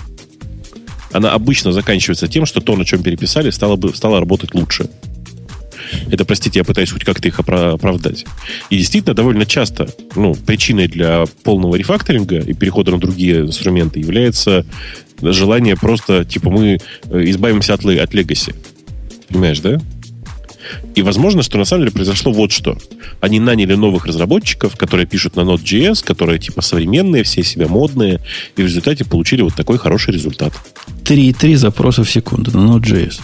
она 1.13 1.33
обычно 1.33 1.73
заканчивается 1.73 2.27
тем, 2.27 2.45
что 2.45 2.61
то, 2.61 2.75
на 2.77 2.85
чем 2.85 3.03
переписали, 3.03 3.51
стало, 3.51 3.77
бы, 3.77 3.95
стало 3.95 4.19
работать 4.19 4.53
лучше. 4.55 4.89
Это, 6.11 6.25
простите, 6.25 6.59
я 6.59 6.65
пытаюсь 6.65 6.91
хоть 6.91 7.05
как-то 7.05 7.29
их 7.29 7.39
оправдать. 7.39 8.25
И 8.69 8.77
действительно, 8.77 9.15
довольно 9.15 9.47
часто 9.47 9.89
ну, 10.17 10.35
причиной 10.35 10.89
для 10.89 11.25
полного 11.45 11.77
рефакторинга 11.77 12.41
и 12.41 12.53
перехода 12.53 12.91
на 12.91 12.99
другие 12.99 13.43
инструменты 13.43 14.01
является 14.01 14.67
желание 15.21 15.77
просто, 15.77 16.25
типа, 16.25 16.51
мы 16.51 16.79
э, 17.05 17.25
избавимся 17.31 17.75
от, 17.75 17.85
от 17.85 18.15
Legacy. 18.15 18.55
Понимаешь, 19.29 19.61
да? 19.61 19.81
И 20.95 21.03
возможно, 21.03 21.43
что 21.43 21.59
на 21.59 21.65
самом 21.65 21.83
деле 21.83 21.93
произошло 21.93 22.33
вот 22.33 22.53
что. 22.53 22.79
Они 23.21 23.41
наняли 23.41 23.75
новых 23.75 24.07
разработчиков, 24.07 24.77
которые 24.77 25.07
пишут 25.07 25.37
на 25.37 25.41
Node.js, 25.41 26.05
которые 26.05 26.39
типа 26.39 26.63
современные, 26.63 27.23
все 27.23 27.43
себя 27.43 27.69
модные, 27.69 28.21
и 28.57 28.63
в 28.63 28.67
результате 28.67 29.05
получили 29.05 29.43
вот 29.43 29.55
такой 29.55 29.79
хороший 29.79 30.15
результат. 30.15 30.53
3,3 31.05 31.57
запроса 31.57 32.05
в 32.05 32.11
секунду 32.11 32.57
на 32.57 32.77
Node.js. 32.77 33.21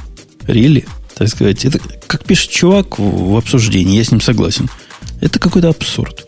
Really? 0.46 0.86
Так 1.14 1.28
сказать, 1.28 1.64
это 1.64 1.78
как 2.06 2.24
пишет 2.24 2.50
чувак 2.50 2.98
в 2.98 3.36
обсуждении, 3.36 3.98
я 3.98 4.04
с 4.04 4.10
ним 4.10 4.20
согласен. 4.20 4.68
Это 5.20 5.38
какой-то 5.38 5.68
абсурд. 5.68 6.26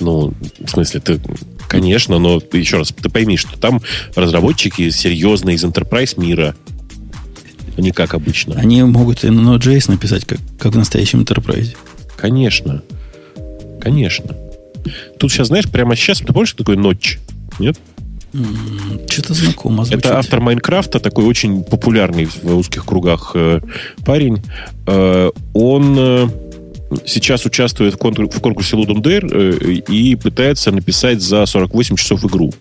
Ну, 0.00 0.34
в 0.58 0.68
смысле, 0.68 1.00
ты, 1.00 1.20
конечно, 1.68 2.18
но 2.18 2.42
еще 2.52 2.78
раз, 2.78 2.88
ты 2.88 3.08
пойми, 3.08 3.36
что 3.36 3.56
там 3.58 3.80
разработчики 4.16 4.90
серьезные 4.90 5.56
из 5.56 5.64
enterprise 5.64 6.20
мира, 6.20 6.56
а 7.76 7.80
не 7.80 7.92
как 7.92 8.14
обычно. 8.14 8.54
Они 8.56 8.82
могут 8.82 9.24
и 9.24 9.30
на 9.30 9.54
Node.js 9.54 9.90
написать, 9.90 10.24
как, 10.24 10.38
как 10.58 10.72
в 10.72 10.76
настоящем 10.76 11.22
enterprise. 11.22 11.76
Конечно. 12.16 12.82
Конечно. 13.80 14.36
Тут 15.18 15.32
сейчас, 15.32 15.48
знаешь, 15.48 15.68
прямо 15.68 15.96
сейчас, 15.96 16.18
ты 16.18 16.32
помнишь, 16.32 16.48
что 16.48 16.58
такое 16.58 16.76
ночь? 16.76 17.18
Нет? 17.58 17.78
Что-то 19.10 19.34
знакомо 19.34 19.84
звучит. 19.84 20.06
Это 20.06 20.18
автор 20.18 20.40
Майнкрафта, 20.40 21.00
такой 21.00 21.24
очень 21.24 21.64
популярный 21.64 22.24
в 22.24 22.56
узких 22.56 22.86
кругах 22.86 23.32
э, 23.34 23.60
парень. 24.06 24.42
Э, 24.86 25.30
он 25.52 25.96
э, 25.98 26.28
сейчас 27.06 27.46
участвует 27.46 27.94
в, 27.94 27.98
конкур- 27.98 28.28
в 28.30 28.40
конкурсе 28.40 28.76
Ludum 28.76 29.02
Dare 29.02 29.28
э, 29.30 29.72
и 29.92 30.14
пытается 30.16 30.70
написать 30.72 31.20
за 31.20 31.46
48 31.46 31.96
часов 31.96 32.24
игру. 32.24 32.52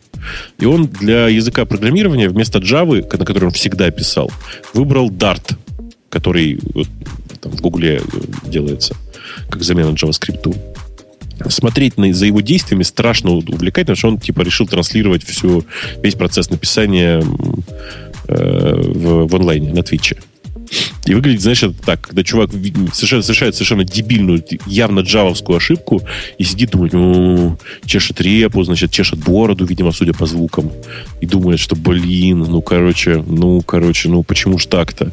И 0.59 0.65
он 0.65 0.87
для 0.87 1.27
языка 1.27 1.65
программирования 1.65 2.29
вместо 2.29 2.59
Java, 2.59 3.01
на 3.17 3.25
котором 3.25 3.47
он 3.47 3.53
всегда 3.53 3.89
писал, 3.91 4.31
выбрал 4.73 5.09
Dart, 5.09 5.55
который 6.09 6.59
вот, 6.73 6.87
там, 7.39 7.51
в 7.51 7.61
Гугле 7.61 8.01
э, 8.01 8.01
делается 8.49 8.95
как 9.49 9.63
замена 9.63 9.89
JavaScript 9.89 10.55
смотреть 11.49 11.97
на, 11.97 12.13
за 12.13 12.25
его 12.25 12.41
действиями 12.41 12.83
страшно 12.83 13.31
увлекательно, 13.31 13.95
потому 13.95 13.97
что 13.97 14.07
он 14.09 14.17
типа 14.19 14.41
решил 14.41 14.67
транслировать 14.67 15.23
всю, 15.23 15.65
весь 16.03 16.15
процесс 16.15 16.49
написания 16.49 17.23
э, 18.27 18.75
в, 18.75 19.27
в 19.27 19.35
онлайне, 19.35 19.73
на 19.73 19.83
Твиче. 19.83 20.17
И 21.05 21.13
выглядит, 21.13 21.41
знаешь, 21.41 21.63
это 21.63 21.73
так, 21.73 22.01
когда 22.01 22.23
чувак 22.23 22.51
совершает, 22.93 23.25
совершает 23.25 23.55
совершенно 23.55 23.83
дебильную, 23.83 24.43
явно 24.65 25.01
джавовскую 25.01 25.57
ошибку 25.57 26.01
и 26.37 26.43
сидит, 26.43 26.71
думает, 26.71 26.93
ну, 26.93 27.57
чешет 27.85 28.21
репу, 28.21 28.63
значит, 28.63 28.91
чешет 28.91 29.19
бороду, 29.19 29.65
видимо, 29.65 29.91
судя 29.91 30.13
по 30.13 30.25
звукам, 30.25 30.71
и 31.19 31.25
думает, 31.25 31.59
что, 31.59 31.75
блин, 31.75 32.39
ну, 32.39 32.61
короче, 32.61 33.23
ну, 33.27 33.61
короче, 33.61 34.09
ну, 34.09 34.23
почему 34.23 34.59
ж 34.59 34.67
так-то? 34.67 35.11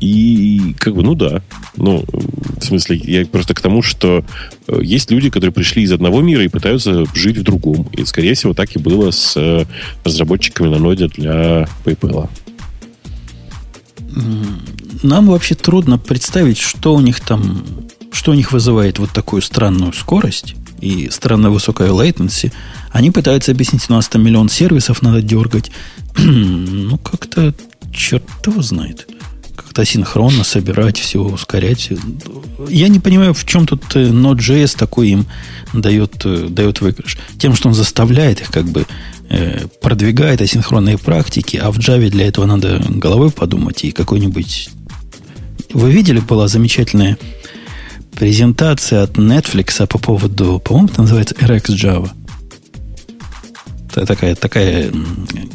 И 0.00 0.74
как 0.78 0.94
бы, 0.94 1.02
ну 1.02 1.14
да. 1.14 1.42
Ну, 1.76 2.04
в 2.12 2.64
смысле, 2.64 2.96
я 2.96 3.26
просто 3.26 3.54
к 3.54 3.60
тому, 3.60 3.82
что 3.82 4.24
э, 4.66 4.80
есть 4.82 5.10
люди, 5.10 5.28
которые 5.28 5.52
пришли 5.52 5.82
из 5.82 5.92
одного 5.92 6.22
мира 6.22 6.42
и 6.42 6.48
пытаются 6.48 7.04
жить 7.14 7.36
в 7.36 7.42
другом. 7.42 7.86
И, 7.92 8.04
скорее 8.06 8.34
всего, 8.34 8.54
так 8.54 8.74
и 8.74 8.78
было 8.78 9.10
с 9.10 9.36
э, 9.36 9.66
разработчиками 10.02 10.68
на 10.68 10.78
ноде 10.78 11.08
для 11.08 11.68
PayPal. 11.84 12.30
Нам 15.02 15.26
вообще 15.28 15.54
трудно 15.54 15.98
представить, 15.98 16.58
что 16.58 16.94
у 16.94 17.00
них 17.00 17.20
там, 17.20 17.64
что 18.12 18.32
у 18.32 18.34
них 18.34 18.52
вызывает 18.52 18.98
вот 18.98 19.10
такую 19.10 19.42
странную 19.42 19.92
скорость 19.92 20.54
и 20.80 21.08
странно 21.10 21.50
высокая 21.50 21.90
latency. 21.90 22.52
Они 22.90 23.10
пытаются 23.10 23.52
объяснить, 23.52 23.88
у 23.88 23.92
нас 23.92 24.08
там 24.08 24.22
миллион 24.22 24.48
сервисов 24.48 25.02
надо 25.02 25.22
дергать. 25.22 25.70
ну, 26.16 26.98
как-то 26.98 27.54
черт 27.92 28.24
его 28.46 28.62
знает 28.62 29.06
как-то 29.70 29.84
синхронно 29.84 30.42
собирать 30.42 30.98
все, 30.98 31.20
ускорять. 31.20 31.90
Я 32.68 32.88
не 32.88 32.98
понимаю, 32.98 33.34
в 33.34 33.44
чем 33.46 33.68
тут 33.68 33.84
э, 33.94 34.08
Node.js 34.08 34.76
такой 34.76 35.10
им 35.10 35.26
дает, 35.72 36.22
э, 36.24 36.48
дает 36.48 36.80
выигрыш. 36.80 37.16
Тем, 37.38 37.54
что 37.54 37.68
он 37.68 37.74
заставляет 37.74 38.40
их 38.40 38.50
как 38.50 38.64
бы 38.64 38.84
э, 39.28 39.68
продвигает 39.80 40.42
асинхронные 40.42 40.98
практики, 40.98 41.56
а 41.56 41.70
в 41.70 41.78
Java 41.78 42.10
для 42.10 42.26
этого 42.26 42.46
надо 42.46 42.82
головой 42.88 43.30
подумать 43.30 43.84
и 43.84 43.92
какой-нибудь... 43.92 44.70
Вы 45.72 45.92
видели, 45.92 46.18
была 46.18 46.48
замечательная 46.48 47.16
презентация 48.16 49.04
от 49.04 49.18
Netflix 49.18 49.86
по 49.86 49.98
поводу, 49.98 50.58
по-моему, 50.58 50.88
это 50.88 51.02
называется 51.02 51.36
RX 51.36 51.62
Java. 51.76 52.10
Это 53.88 54.04
такая, 54.04 54.34
такая 54.34 54.90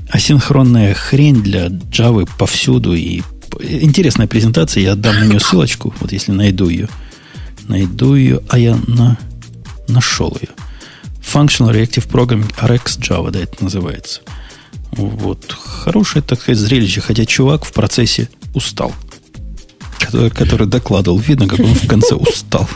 асинхронная 0.09 0.93
хрень 0.93 1.43
для 1.43 1.67
Java 1.67 2.29
повсюду 2.37 2.93
и 2.93 3.21
интересная 3.59 4.27
презентация, 4.27 4.83
я 4.83 4.93
отдам 4.93 5.19
на 5.19 5.25
нее 5.25 5.39
ссылочку, 5.41 5.93
вот 5.99 6.11
если 6.11 6.31
найду 6.31 6.69
ее. 6.69 6.89
Найду 7.67 8.15
ее, 8.15 8.41
а 8.49 8.59
я 8.59 8.77
на, 8.87 9.17
нашел 9.87 10.37
ее. 10.39 10.49
Functional 11.21 11.73
Reactive 11.73 12.07
Programming 12.07 12.53
RX 12.61 12.99
Java, 12.99 13.31
да, 13.31 13.39
это 13.39 13.63
называется. 13.63 14.21
Вот. 14.91 15.51
Хорошее, 15.51 16.23
так 16.23 16.39
сказать, 16.39 16.59
зрелище, 16.59 17.01
хотя 17.01 17.25
чувак 17.25 17.65
в 17.65 17.73
процессе 17.73 18.29
устал. 18.53 18.93
Который, 19.99 20.29
который 20.29 20.67
докладывал. 20.67 21.17
Видно, 21.17 21.47
как 21.47 21.59
он 21.59 21.73
в 21.73 21.87
конце 21.87 22.15
устал. 22.15 22.69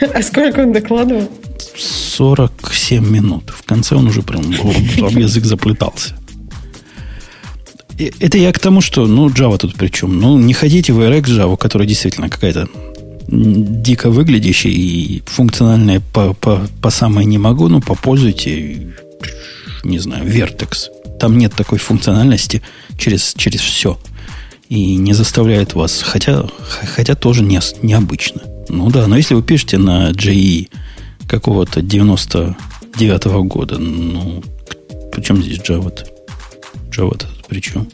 А 0.00 0.22
сколько 0.22 0.60
он 0.60 0.72
докладывал? 0.72 1.30
47 1.76 3.06
минут. 3.08 3.50
В 3.50 3.64
конце 3.64 3.94
он 3.94 4.06
уже 4.06 4.22
прям 4.22 4.42
язык 4.42 5.44
заплетался. 5.44 6.19
Это 8.00 8.38
я 8.38 8.52
к 8.52 8.58
тому, 8.58 8.80
что, 8.80 9.06
ну, 9.06 9.28
Java 9.28 9.58
тут 9.58 9.74
при 9.74 9.88
чем? 9.88 10.18
Ну, 10.18 10.38
не 10.38 10.54
ходите 10.54 10.92
в 10.92 11.00
RX 11.00 11.24
Java, 11.24 11.56
которая 11.56 11.86
действительно 11.86 12.30
какая-то 12.30 12.68
дико 13.28 14.10
выглядящая 14.10 14.72
и 14.72 15.22
функциональная 15.26 16.00
по, 16.00 16.34
по, 16.34 16.66
по 16.80 16.90
самой 16.90 17.26
не 17.26 17.38
могу, 17.38 17.68
ну, 17.68 17.80
попользуйте, 17.80 18.94
не 19.84 19.98
знаю, 19.98 20.24
Vertex. 20.26 20.88
Там 21.20 21.36
нет 21.38 21.54
такой 21.54 21.78
функциональности 21.78 22.62
через, 22.98 23.34
через 23.36 23.60
все. 23.60 23.98
И 24.68 24.96
не 24.96 25.12
заставляет 25.12 25.74
вас, 25.74 26.02
хотя, 26.02 26.44
хотя 26.94 27.14
тоже 27.14 27.42
не, 27.42 27.60
необычно. 27.82 28.42
Ну 28.68 28.90
да, 28.90 29.06
но 29.06 29.16
если 29.16 29.34
вы 29.34 29.42
пишете 29.42 29.78
на 29.78 30.10
JE 30.10 30.68
какого-то 31.28 31.82
99 31.82 33.26
-го 33.26 33.42
года, 33.44 33.78
ну, 33.78 34.42
причем 35.12 35.42
здесь 35.42 35.58
Java-то? 35.58 36.06
Java-то 36.90 37.26
причем. 37.50 37.88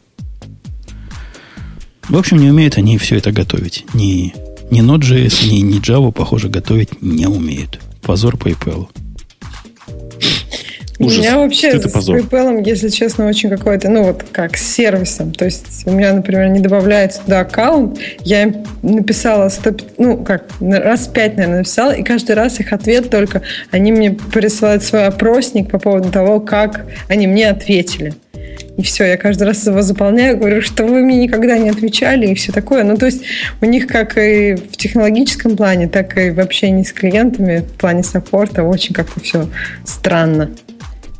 В 2.08 2.16
общем, 2.16 2.36
не 2.36 2.50
умеют 2.50 2.76
они 2.76 2.98
все 2.98 3.16
это 3.16 3.32
готовить. 3.32 3.84
Ни, 3.94 4.32
ни 4.70 4.80
Node.js, 4.80 5.50
ни, 5.50 5.60
ни 5.60 5.80
Java, 5.80 6.12
похоже, 6.12 6.48
готовить 6.48 7.02
не 7.02 7.26
умеют. 7.26 7.80
Позор 8.02 8.36
PayPal. 8.36 8.88
Ужас. 10.98 11.18
У 11.18 11.20
меня 11.20 11.38
вообще 11.38 11.78
с 11.78 11.84
PayPal, 11.84 12.62
если 12.64 12.88
честно, 12.88 13.26
очень 13.26 13.50
какой-то, 13.50 13.90
ну 13.90 14.04
вот 14.04 14.24
как 14.32 14.56
с 14.56 14.62
сервисом. 14.62 15.32
То 15.32 15.44
есть 15.44 15.82
у 15.84 15.90
меня, 15.90 16.14
например, 16.14 16.48
не 16.48 16.60
добавляется 16.60 17.20
туда 17.20 17.40
аккаунт. 17.40 17.98
Я 18.20 18.44
им 18.44 18.64
написала 18.82 19.48
100, 19.48 19.76
ну 19.98 20.24
как, 20.24 20.44
раз 20.60 21.08
пять, 21.08 21.36
наверное, 21.36 21.58
написала, 21.58 21.90
и 21.90 22.02
каждый 22.02 22.34
раз 22.34 22.60
их 22.60 22.72
ответ 22.72 23.10
только, 23.10 23.42
они 23.70 23.92
мне 23.92 24.12
присылают 24.12 24.84
свой 24.84 25.06
опросник 25.06 25.70
по 25.70 25.78
поводу 25.78 26.10
того, 26.10 26.40
как 26.40 26.86
они 27.08 27.26
мне 27.26 27.50
ответили. 27.50 28.14
И 28.76 28.82
все, 28.82 29.04
я 29.04 29.16
каждый 29.16 29.44
раз 29.44 29.66
его 29.66 29.80
заполняю, 29.80 30.36
говорю, 30.36 30.60
что 30.60 30.84
вы 30.84 31.00
мне 31.00 31.16
никогда 31.16 31.56
не 31.56 31.70
отвечали 31.70 32.26
и 32.26 32.34
все 32.34 32.52
такое. 32.52 32.84
Ну, 32.84 32.96
то 32.96 33.06
есть 33.06 33.22
у 33.62 33.66
них 33.66 33.86
как 33.86 34.18
и 34.18 34.54
в 34.54 34.76
технологическом 34.76 35.56
плане, 35.56 35.88
так 35.88 36.18
и 36.18 36.30
в 36.30 36.40
общении 36.40 36.82
с 36.82 36.92
клиентами 36.92 37.58
в 37.58 37.78
плане 37.78 38.02
саппорта 38.02 38.62
очень 38.62 38.94
как-то 38.94 39.18
все 39.20 39.48
странно. 39.84 40.50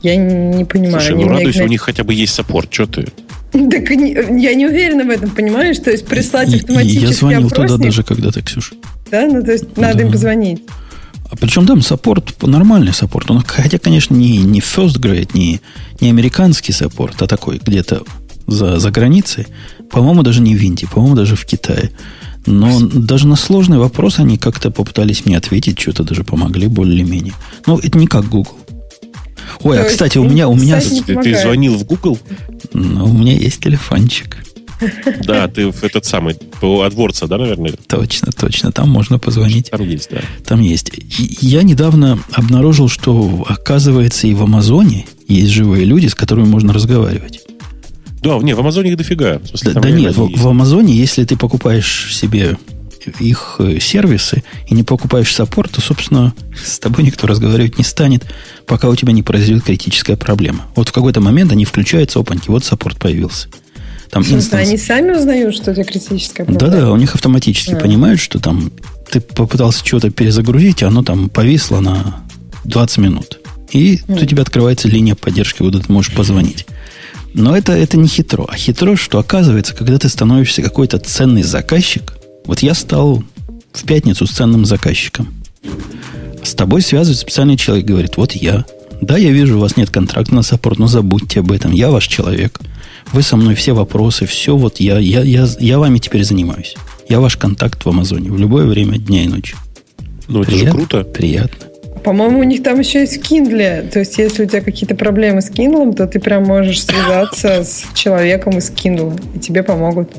Я 0.03 0.17
не, 0.17 0.65
понимаю. 0.67 1.01
Слушай, 1.01 1.17
ну 1.17 1.29
радуйся, 1.29 1.65
у 1.65 1.69
них 1.69 1.81
хотя 1.81 2.05
бы 2.05 2.13
есть 2.13 2.35
support. 2.35 2.73
Что 2.73 2.87
ты? 2.87 3.07
Так 3.53 3.89
я 3.91 4.55
не 4.55 4.67
уверена 4.67 5.05
в 5.05 5.11
этом, 5.11 5.31
понимаешь? 5.31 5.79
То 5.79 5.91
есть 5.91 6.07
прислать 6.07 6.55
автоматически 6.55 7.07
Я 7.07 7.13
звонил 7.13 7.47
опросник. 7.47 7.69
туда 7.69 7.85
даже 7.85 8.03
когда-то, 8.03 8.43
Ксюша. 8.43 8.75
Да? 9.11 9.27
Ну, 9.27 9.43
то 9.43 9.53
есть 9.53 9.77
надо 9.79 9.99
да. 9.99 10.05
им 10.05 10.13
позвонить. 10.13 10.63
А 11.31 11.37
причем 11.37 11.67
там 11.67 11.83
support, 11.83 12.43
нормальный 12.43 12.93
support. 12.93 13.31
Он, 13.31 13.41
хотя, 13.41 13.79
конечно, 13.79 14.15
не, 14.15 14.39
не 14.39 14.61
first 14.61 14.99
grade, 15.01 15.31
не, 15.35 15.61
не 16.01 16.09
американский 16.09 16.73
support, 16.73 17.21
а 17.23 17.27
такой 17.27 17.61
где-то 17.65 18.03
за, 18.47 18.79
за 18.79 18.91
границей. 18.91 19.47
По-моему, 19.91 20.23
даже 20.23 20.41
не 20.41 20.57
в 20.57 20.63
Индии, 20.63 20.87
по-моему, 20.87 21.17
даже 21.17 21.37
в 21.37 21.45
Китае. 21.45 21.91
Но 22.47 22.81
даже 22.81 23.27
на 23.27 23.35
сложный 23.35 23.79
вопрос 23.79 24.21
они 24.21 24.39
как-то 24.39 24.71
попытались 24.71 25.27
мне 25.27 25.37
ответить, 25.37 25.81
что-то 25.81 26.05
даже 26.05 26.23
помогли 26.23 26.69
более-менее. 26.69 27.35
Но 27.67 27.79
это 27.83 27.99
не 27.99 28.07
как 28.07 28.29
Google. 28.29 28.57
Ой, 29.63 29.77
То 29.77 29.83
а 29.83 29.87
кстати, 29.87 30.19
у 30.19 30.25
меня, 30.25 30.49
у 30.49 30.55
меня, 30.55 30.81
Ты, 30.81 31.17
ты 31.17 31.41
звонил 31.41 31.77
в 31.77 31.85
Google? 31.85 32.19
ну, 32.73 33.07
у 33.07 33.13
меня 33.13 33.33
есть 33.33 33.61
телефончик. 33.61 34.39
Да, 35.25 35.49
ты 35.49 35.71
в 35.71 35.83
этот 35.85 36.05
самый, 36.05 36.35
по 36.61 36.87
AdWords, 36.87 37.27
да, 37.27 37.39
наверное? 37.39 37.73
Точно, 37.87 38.33
точно. 38.33 38.73
Там 38.73 38.91
можно 38.91 39.19
позвонить. 39.19 39.71
Там 39.71 39.83
есть, 39.83 40.11
да. 40.11 40.21
Там 40.45 40.61
есть. 40.61 40.91
И 40.97 41.37
Я 41.41 41.63
недавно 41.63 42.19
обнаружил, 42.33 42.89
что, 42.89 43.45
оказывается, 43.49 44.27
и 44.27 44.35
в 44.35 44.43
Амазоне 44.43 45.07
есть 45.29 45.51
живые 45.51 45.85
люди, 45.85 46.07
с 46.07 46.15
которыми 46.15 46.47
можно 46.47 46.73
разговаривать. 46.73 47.41
Да, 48.23 48.39
не, 48.39 48.55
в 48.55 48.61
Амазоне 48.61 48.91
их 48.91 48.97
дофига. 48.97 49.39
В 49.39 49.49
смысле, 49.49 49.73
Да, 49.73 49.81
да 49.81 49.91
нет, 49.91 50.17
в, 50.17 50.37
в 50.37 50.49
Амазоне, 50.49 50.95
если 50.95 51.25
ты 51.25 51.37
покупаешь 51.37 52.15
себе 52.15 52.57
их 53.21 53.57
э, 53.59 53.79
сервисы 53.81 54.43
и 54.69 54.75
не 54.75 54.83
покупаешь 54.83 55.33
support, 55.33 55.71
то, 55.73 55.81
собственно, 55.81 56.35
с 56.55 56.79
тобой 56.79 57.05
никто 57.05 57.27
разговаривать 57.27 57.79
не 57.79 57.85
станет, 57.85 58.25
пока 58.67 58.89
у 58.89 58.97
тебя 58.97 59.13
не 59.13 59.23
произойдет 59.23 59.65
критическая 59.65 60.17
проблема. 60.17 60.67
Вот 60.75 60.89
в 60.89 60.93
какой-то 60.93 61.21
момент 61.21 61.53
они 61.53 61.65
включаются, 61.65 62.19
опаньки, 62.19 62.49
вот 62.49 62.65
support 62.65 62.99
появился. 62.99 63.49
Там 64.11 64.23
В 64.23 64.27
смысле, 64.29 64.59
instance- 64.59 64.69
они 64.69 64.77
сами 64.79 65.11
узнают, 65.13 65.55
что 65.55 65.71
у 65.71 65.75
тебя 65.75 65.85
критическая 65.85 66.45
проблема? 66.45 66.73
Да-да, 66.73 66.93
у 66.93 66.97
них 66.97 67.15
автоматически 67.15 67.75
А. 67.75 67.77
понимают, 67.77 68.21
что 68.21 68.39
там 68.39 68.71
ты 69.11 69.21
попытался 69.21 69.85
что-то 69.85 70.11
перезагрузить, 70.11 70.83
а 70.83 70.89
оно 70.89 71.03
там 71.03 71.29
повисло 71.29 71.81
на 71.81 72.25
20 72.65 72.99
минут. 72.99 73.41
И 73.73 74.01
у 74.09 74.25
тебя 74.25 74.43
открывается 74.43 74.89
линия 74.89 75.15
поддержки, 75.15 75.59
куда 75.59 75.81
ты 75.81 75.93
можешь 75.93 76.15
позвонить. 76.15 76.67
Но 77.35 77.57
это, 77.57 77.73
это 77.73 77.99
не 77.99 78.09
хитро. 78.09 78.47
А 78.49 78.57
хитро, 78.57 78.97
что 78.97 79.19
оказывается, 79.19 79.75
когда 79.75 79.99
ты 79.99 80.09
становишься 80.09 80.63
какой-то 80.63 80.99
ценный 80.99 81.43
заказчик, 81.43 82.15
вот 82.47 82.61
я 82.61 82.75
стал 82.75 83.23
в 83.73 83.85
пятницу 83.85 84.27
с 84.27 84.31
ценным 84.31 84.65
заказчиком. 84.65 85.35
С 86.43 86.55
тобой 86.55 86.81
связывает 86.81 87.19
специальный 87.19 87.57
человек, 87.57 87.85
говорит, 87.87 88.17
вот 88.17 88.33
я. 88.33 88.65
Да, 89.03 89.19
я 89.19 89.31
вижу, 89.33 89.59
у 89.59 89.61
вас 89.61 89.77
нет 89.77 89.91
контракта 89.91 90.35
на 90.35 90.43
саппорт, 90.43 90.79
но 90.79 90.87
забудьте 90.87 91.41
об 91.41 91.53
этом. 91.53 91.73
Я 91.73 91.91
ваш 91.91 92.07
человек. 92.07 92.61
Вы 93.13 93.23
со 93.23 93.37
мной 93.37 93.55
все 93.55 93.73
вопросы, 93.73 94.27
все 94.27 94.57
вот 94.57 94.79
я, 94.81 94.99
я, 94.99 95.23
я, 95.23 95.47
я 95.59 95.79
вами 95.79 95.99
теперь 95.99 96.25
занимаюсь. 96.25 96.75
Я 97.09 97.21
ваш 97.21 97.37
контакт 97.37 97.85
в 97.85 97.89
Амазоне 97.89 98.31
в 98.31 98.39
любое 98.39 98.67
время 98.67 98.99
дня 98.99 99.23
и 99.23 99.29
ночи. 99.29 99.57
Ну, 100.29 100.43
это 100.43 100.51
же 100.51 100.59
Приятно? 100.59 100.81
круто. 100.81 101.05
Приятно. 101.05 101.67
По-моему, 102.05 102.41
у 102.41 102.43
них 102.43 102.63
там 102.63 102.79
еще 102.79 103.01
есть 103.01 103.19
Kindle. 103.19 103.89
То 103.89 104.01
есть, 104.01 104.19
если 104.19 104.45
у 104.45 104.47
тебя 104.47 104.61
какие-то 104.61 104.95
проблемы 104.95 105.41
с 105.41 105.51
Kindle, 105.51 105.95
то 105.95 106.07
ты 106.07 106.21
прям 106.21 106.45
можешь 106.45 106.85
связаться 106.85 107.65
с 107.65 107.85
человеком 107.95 108.59
из 108.59 108.71
Kindle, 108.71 109.21
и 109.35 109.39
тебе 109.39 109.63
помогут. 109.63 110.11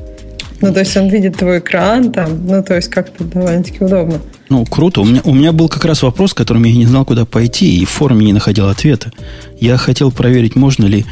Ну, 0.60 0.74
то 0.74 0.80
есть, 0.80 0.98
он 0.98 1.08
видит 1.08 1.38
твой 1.38 1.60
экран 1.60 2.12
там, 2.12 2.46
ну, 2.48 2.64
то 2.64 2.76
есть, 2.76 2.90
как-то 2.90 3.24
довольно-таки 3.24 3.84
удобно. 3.84 4.20
Ну, 4.50 4.66
круто. 4.66 5.02
У 5.02 5.06
меня, 5.06 5.22
у 5.24 5.34
меня 5.34 5.52
был 5.52 5.70
как 5.70 5.86
раз 5.86 6.04
вопрос, 6.04 6.34
которым 6.34 6.64
я 6.64 6.74
не 6.74 6.86
знал, 6.86 7.06
куда 7.06 7.26
пойти, 7.26 7.80
и 7.80 7.86
в 7.86 7.90
форуме 7.90 8.26
не 8.26 8.34
находил 8.34 8.68
ответа. 8.68 9.12
Я 9.60 9.78
хотел 9.78 10.12
проверить, 10.12 10.56
можно 10.56 10.86
ли 10.86 11.06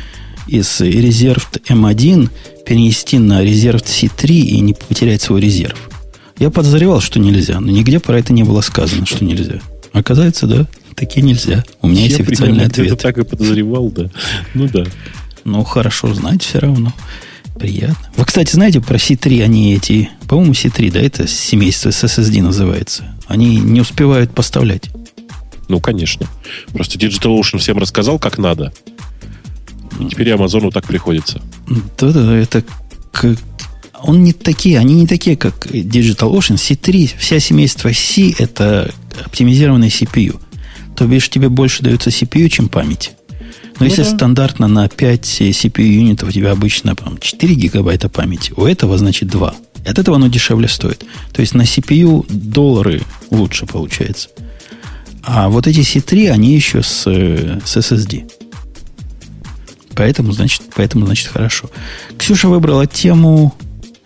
из 0.48 0.82
Reserved 0.82 1.62
M1 1.68 2.30
перенести 2.66 3.18
на 3.20 3.44
Reserved 3.44 3.86
C3 3.86 4.28
и 4.28 4.60
не 4.60 4.74
потерять 4.74 5.22
свой 5.22 5.42
резерв. 5.42 5.78
Я 6.38 6.50
подозревал, 6.50 7.00
что 7.02 7.20
нельзя, 7.20 7.60
но 7.60 7.72
нигде 7.72 8.00
про 8.00 8.20
это 8.20 8.34
не 8.34 8.44
было 8.44 8.62
сказано, 8.62 9.06
что 9.06 9.24
нельзя. 9.24 9.60
Оказывается, 9.94 10.48
да, 10.48 10.68
таки 10.96 11.22
нельзя. 11.22 11.64
У 11.82 11.88
меня 11.88 12.04
есть 12.04 12.18
Я 12.20 12.26
официальный 12.26 12.56
примерно 12.56 12.72
где-то 12.72 12.94
ответ. 12.94 13.02
так 13.02 13.18
и 13.18 13.24
подозревал, 13.24 13.90
да. 13.90 14.10
Ну 14.54 14.68
да. 14.68 14.84
Ну, 15.46 15.64
хорошо 15.64 16.14
знать 16.14 16.44
все 16.44 16.60
равно. 16.60 16.94
Приятно. 17.58 17.96
Вы, 18.18 18.26
кстати, 18.26 18.52
знаете 18.54 18.82
про 18.82 18.98
C3, 18.98 19.42
они 19.44 19.76
эти... 19.76 20.10
По-моему, 20.28 20.52
C3, 20.52 20.92
да, 20.92 21.00
это 21.00 21.26
семейство 21.28 21.92
с 21.92 22.04
SSD 22.04 22.42
называется. 22.42 23.06
Они 23.28 23.58
не 23.58 23.80
успевают 23.80 24.32
поставлять. 24.32 24.90
Ну, 25.70 25.80
конечно. 25.80 26.28
Просто 26.74 26.98
DigitalOcean 26.98 27.60
всем 27.60 27.78
рассказал, 27.78 28.20
как 28.20 28.38
надо. 28.38 28.74
И 30.00 30.06
теперь 30.06 30.32
Амазону 30.32 30.72
так 30.72 30.86
приходится. 30.86 31.42
Да-да, 31.98 32.36
это 32.36 32.64
как... 33.12 33.38
Он 34.04 34.24
не 34.24 34.34
такие, 34.34 34.78
они 34.78 34.94
не 34.96 35.08
такие, 35.08 35.36
как 35.36 35.68
DigitalOcean. 35.68 36.56
C3, 36.56 37.14
вся 37.18 37.40
семейство 37.40 37.92
C 37.92 38.34
это 38.38 38.94
оптимизированный 39.26 39.88
CPU. 39.88 40.40
То 40.96 41.08
бишь 41.08 41.30
тебе 41.30 41.50
больше 41.50 41.82
дается 41.82 42.10
CPU, 42.10 42.48
чем 42.50 42.70
памяти. 42.70 43.12
Но 43.80 43.86
если 43.86 44.04
стандартно 44.04 44.68
на 44.68 44.88
5 44.88 45.42
CPU 45.42 45.82
юнитов 45.82 46.30
у 46.30 46.32
тебя 46.32 46.52
обычно 46.52 46.96
там, 46.96 47.18
4 47.18 47.56
гигабайта 47.56 48.10
памяти, 48.10 48.54
у 48.56 48.66
этого 48.66 48.98
значит 48.98 49.30
2. 49.30 49.56
И 49.86 49.90
от 49.90 50.00
этого 50.00 50.18
оно 50.18 50.28
дешевле 50.28 50.68
стоит. 50.68 51.04
То 51.34 51.42
есть 51.42 51.54
на 51.54 51.64
CPU 51.64 52.26
доллары 52.30 53.02
лучше 53.32 53.66
получается. 53.66 54.30
А 55.24 55.50
вот 55.50 55.68
эти 55.68 55.80
C3, 55.80 56.30
они 56.30 56.54
еще 56.54 56.84
с, 56.84 57.04
с 57.04 57.78
SSD. 57.78 58.30
Поэтому, 59.96 60.32
значит, 60.32 60.62
поэтому, 60.76 61.06
значит, 61.06 61.28
хорошо. 61.28 61.70
Ксюша 62.18 62.48
выбрала 62.48 62.86
тему... 62.88 63.54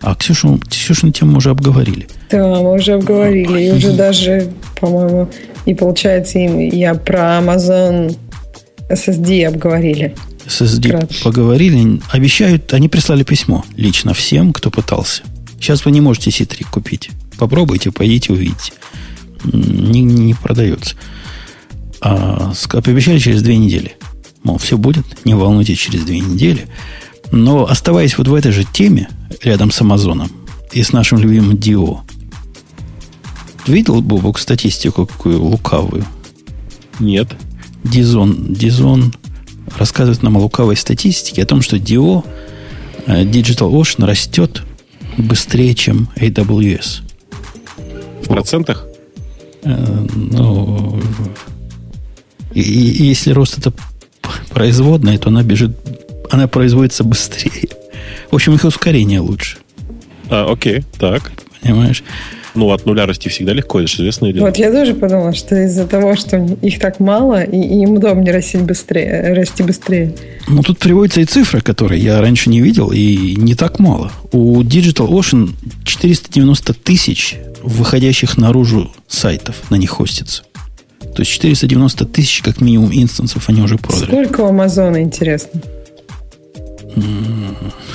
А, 0.00 0.14
Ксюшу, 0.14 0.58
Ксюшину 0.68 1.12
тему 1.12 1.36
уже 1.36 1.50
обговорили. 1.50 2.08
Да, 2.30 2.46
мы 2.46 2.72
уже 2.72 2.92
обговорили. 2.94 3.64
И 3.64 3.70
уже 3.72 3.92
даже, 3.92 4.50
по-моему, 4.80 5.28
и 5.66 5.74
получается, 5.74 6.38
я 6.38 6.94
про 6.94 7.38
Amazon 7.38 8.16
SSD 8.88 9.44
обговорили. 9.44 10.14
SSD 10.46 10.88
Кратко. 10.88 11.14
поговорили. 11.22 12.00
Обещают, 12.10 12.72
они 12.72 12.88
прислали 12.88 13.24
письмо 13.24 13.64
лично 13.76 14.14
всем, 14.14 14.52
кто 14.52 14.70
пытался. 14.70 15.22
Сейчас 15.60 15.84
вы 15.84 15.90
не 15.90 16.00
можете 16.00 16.30
C3 16.30 16.66
купить. 16.70 17.10
Попробуйте, 17.38 17.92
пойдите, 17.92 18.32
увидите. 18.32 18.72
Не, 19.44 20.02
не 20.02 20.34
продается. 20.34 20.96
А, 22.00 22.52
пообещали 22.70 23.18
через 23.18 23.42
две 23.42 23.58
недели. 23.58 23.96
Мол, 24.42 24.58
все 24.58 24.78
будет, 24.78 25.04
не 25.24 25.34
волнуйтесь, 25.34 25.78
через 25.78 26.04
две 26.04 26.20
недели. 26.20 26.66
Но 27.30 27.66
оставаясь 27.66 28.16
вот 28.18 28.28
в 28.28 28.34
этой 28.34 28.52
же 28.52 28.64
теме, 28.64 29.08
рядом 29.42 29.70
с 29.70 29.80
Амазоном, 29.80 30.30
и 30.72 30.82
с 30.82 30.92
нашим 30.92 31.18
любимым 31.18 31.58
Дио, 31.58 32.00
видел, 33.66 34.00
Бобок, 34.02 34.38
статистику 34.38 35.06
какую 35.06 35.42
лукавую? 35.42 36.04
Нет. 36.98 37.28
Дизон, 37.84 38.52
Дизон 38.54 39.12
рассказывает 39.76 40.22
нам 40.22 40.36
о 40.36 40.40
лукавой 40.40 40.76
статистике, 40.76 41.42
о 41.42 41.46
том, 41.46 41.62
что 41.62 41.76
DO, 41.76 42.24
э, 43.06 43.24
Digital 43.24 43.70
Ocean 43.72 44.04
растет 44.04 44.62
быстрее, 45.16 45.74
чем 45.74 46.08
AWS. 46.16 47.02
В 48.24 48.28
процентах? 48.28 48.86
Э, 49.62 50.06
Ну, 50.14 51.00
и, 52.54 52.60
и- 52.60 53.04
если 53.06 53.30
рост 53.32 53.58
это 53.58 53.72
производная, 54.50 55.18
то 55.18 55.28
она 55.28 55.42
бежит, 55.42 55.72
она 56.30 56.48
производится 56.48 57.04
быстрее. 57.04 57.68
В 58.30 58.34
общем, 58.34 58.54
их 58.54 58.64
ускорение 58.64 59.20
лучше. 59.20 59.58
А, 60.28 60.50
окей, 60.50 60.84
так. 60.98 61.32
Понимаешь? 61.62 62.02
Ну, 62.54 62.70
от 62.72 62.84
нуля 62.84 63.06
расти 63.06 63.28
всегда 63.28 63.52
легко, 63.52 63.80
это 63.80 63.88
же 63.88 63.96
известное 63.98 64.32
дело. 64.32 64.46
Вот 64.46 64.56
я 64.56 64.72
тоже 64.72 64.94
подумала, 64.94 65.32
что 65.32 65.54
из-за 65.64 65.86
того, 65.86 66.16
что 66.16 66.36
их 66.62 66.80
так 66.80 66.98
мало, 66.98 67.42
и, 67.42 67.56
и 67.56 67.82
им 67.82 67.92
удобнее 67.92 68.32
расти 68.32 68.58
быстрее, 68.58 69.34
расти 69.34 69.62
быстрее. 69.62 70.14
Ну, 70.48 70.62
тут 70.62 70.78
приводится 70.78 71.20
и 71.20 71.24
цифра, 71.24 71.60
которую 71.60 72.00
я 72.00 72.20
раньше 72.20 72.50
не 72.50 72.60
видел, 72.60 72.90
и 72.90 73.36
не 73.36 73.54
так 73.54 73.78
мало. 73.78 74.10
У 74.32 74.62
Digital 74.62 75.08
Ocean 75.08 75.50
490 75.84 76.74
тысяч 76.74 77.36
выходящих 77.62 78.36
наружу 78.36 78.90
сайтов 79.06 79.70
на 79.70 79.76
них 79.76 79.90
хостится. 79.90 80.42
То 81.14 81.22
есть 81.22 81.30
490 81.30 82.04
тысяч, 82.06 82.42
как 82.42 82.60
минимум, 82.60 82.90
инстансов 82.92 83.48
они 83.48 83.62
уже 83.62 83.76
продали. 83.78 84.06
Сколько 84.06 84.42
у 84.42 84.46
Амазона, 84.46 85.02
интересно? 85.02 85.60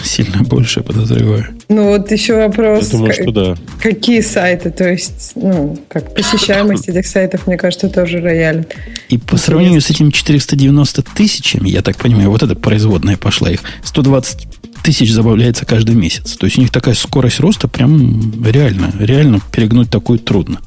Сильно 0.03 0.43
больше, 0.43 0.81
подозреваю. 0.81 1.47
Ну 1.67 1.87
вот 1.89 2.11
еще 2.11 2.35
вопрос, 2.35 2.85
Я 2.85 2.91
думаю, 2.91 3.13
что 3.13 3.31
да. 3.31 3.55
какие 3.81 4.21
сайты, 4.21 4.69
то 4.69 4.89
есть, 4.89 5.31
ну, 5.35 5.77
как 5.89 6.13
посещаемость 6.13 6.87
этих 6.87 7.07
сайтов, 7.07 7.47
мне 7.47 7.57
кажется, 7.57 7.89
тоже 7.89 8.21
роялит. 8.21 8.73
И 9.09 9.17
по 9.17 9.37
сравнению 9.37 9.81
с 9.81 9.89
этим 9.89 10.11
490 10.11 11.01
тысячами, 11.01 11.69
я 11.69 11.81
так 11.81 11.97
понимаю, 11.97 12.29
вот 12.29 12.43
эта 12.43 12.55
производная 12.55 13.17
пошла 13.17 13.51
их, 13.51 13.61
120 13.83 14.47
тысяч 14.83 15.11
забавляется 15.11 15.65
каждый 15.65 15.95
месяц. 15.95 16.37
То 16.37 16.45
есть 16.45 16.57
у 16.57 16.61
них 16.61 16.69
такая 16.69 16.93
скорость 16.93 17.39
роста 17.39 17.67
прям 17.67 18.43
реально, 18.45 18.93
реально 18.99 19.41
перегнуть 19.51 19.89
такую 19.89 20.19
трудно. 20.19 20.59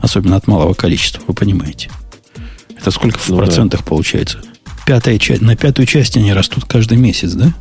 Особенно 0.00 0.36
от 0.36 0.46
малого 0.46 0.74
количества, 0.74 1.22
вы 1.26 1.34
понимаете. 1.34 1.90
Это 2.80 2.90
сколько 2.90 3.18
в 3.18 3.28
Ну 3.28 3.36
да. 3.36 3.44
процентах 3.44 3.84
получается? 3.84 4.40
Пятая 4.86 5.18
часть, 5.18 5.42
на 5.42 5.56
пятую 5.56 5.86
часть 5.86 6.16
они 6.16 6.32
растут 6.32 6.64
каждый 6.64 6.96
месяц, 6.98 7.32
да? 7.32 7.52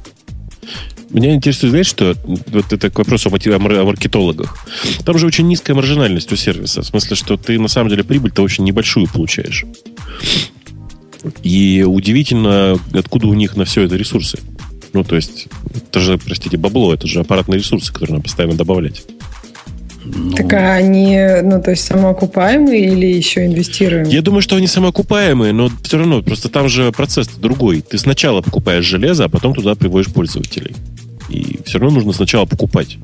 Меня 1.10 1.34
интересует, 1.36 1.72
знаешь, 1.72 1.88
что 1.88 2.16
вот 2.26 2.74
это 2.74 2.90
к 2.90 2.98
вопросу 2.98 3.30
о 3.30 3.60
маркетологах. 3.60 4.58
Там 5.06 5.18
же 5.18 5.26
очень 5.26 5.48
низкая 5.48 5.76
маржинальность 5.76 6.32
у 6.32 6.36
сервиса. 6.36 6.82
В 6.82 6.86
смысле, 6.86 7.16
что 7.16 7.38
ты 7.38 7.58
на 7.60 7.70
самом 7.70 7.90
деле 7.90 8.04
прибыль-то 8.04 8.44
очень 8.44 8.66
небольшую 8.66 9.08
получаешь. 9.08 9.66
И 11.44 11.84
удивительно, 11.88 12.78
откуда 12.94 13.28
у 13.28 13.34
них 13.34 13.56
на 13.56 13.66
все 13.66 13.84
это 13.84 13.96
ресурсы. 13.96 14.40
Ну, 14.94 15.04
то 15.04 15.16
есть, 15.16 15.48
это 15.76 16.00
же, 16.00 16.18
простите, 16.18 16.58
бабло, 16.58 16.94
это 16.94 17.08
же 17.08 17.22
аппаратные 17.22 17.60
ресурсы, 17.60 17.92
которые 17.92 18.16
надо 18.16 18.24
постоянно 18.24 18.56
добавлять. 18.56 19.04
Ну, 20.16 20.32
так 20.32 20.54
а 20.54 20.74
они, 20.76 21.20
ну, 21.44 21.62
то 21.62 21.72
есть 21.72 21.86
самоокупаемые 21.86 22.86
или 22.86 23.06
еще 23.08 23.46
инвестируемые? 23.46 24.14
Я 24.14 24.22
думаю, 24.22 24.42
что 24.42 24.56
они 24.56 24.68
самоокупаемые, 24.68 25.54
но 25.54 25.70
все 25.84 25.98
равно, 25.98 26.22
просто 26.22 26.50
там 26.50 26.70
же 26.70 26.92
процесс 26.92 27.28
другой. 27.28 27.82
Ты 27.82 27.98
сначала 27.98 28.42
покупаешь 28.42 28.86
железо, 28.86 29.26
а 29.26 29.30
потом 29.30 29.54
туда 29.54 29.76
приводишь 29.76 30.12
пользователей. 30.14 30.76
И 31.30 31.60
все 31.66 31.80
равно 31.80 31.96
нужно 31.96 32.14
сначала 32.14 32.46
покупать. 32.46 32.98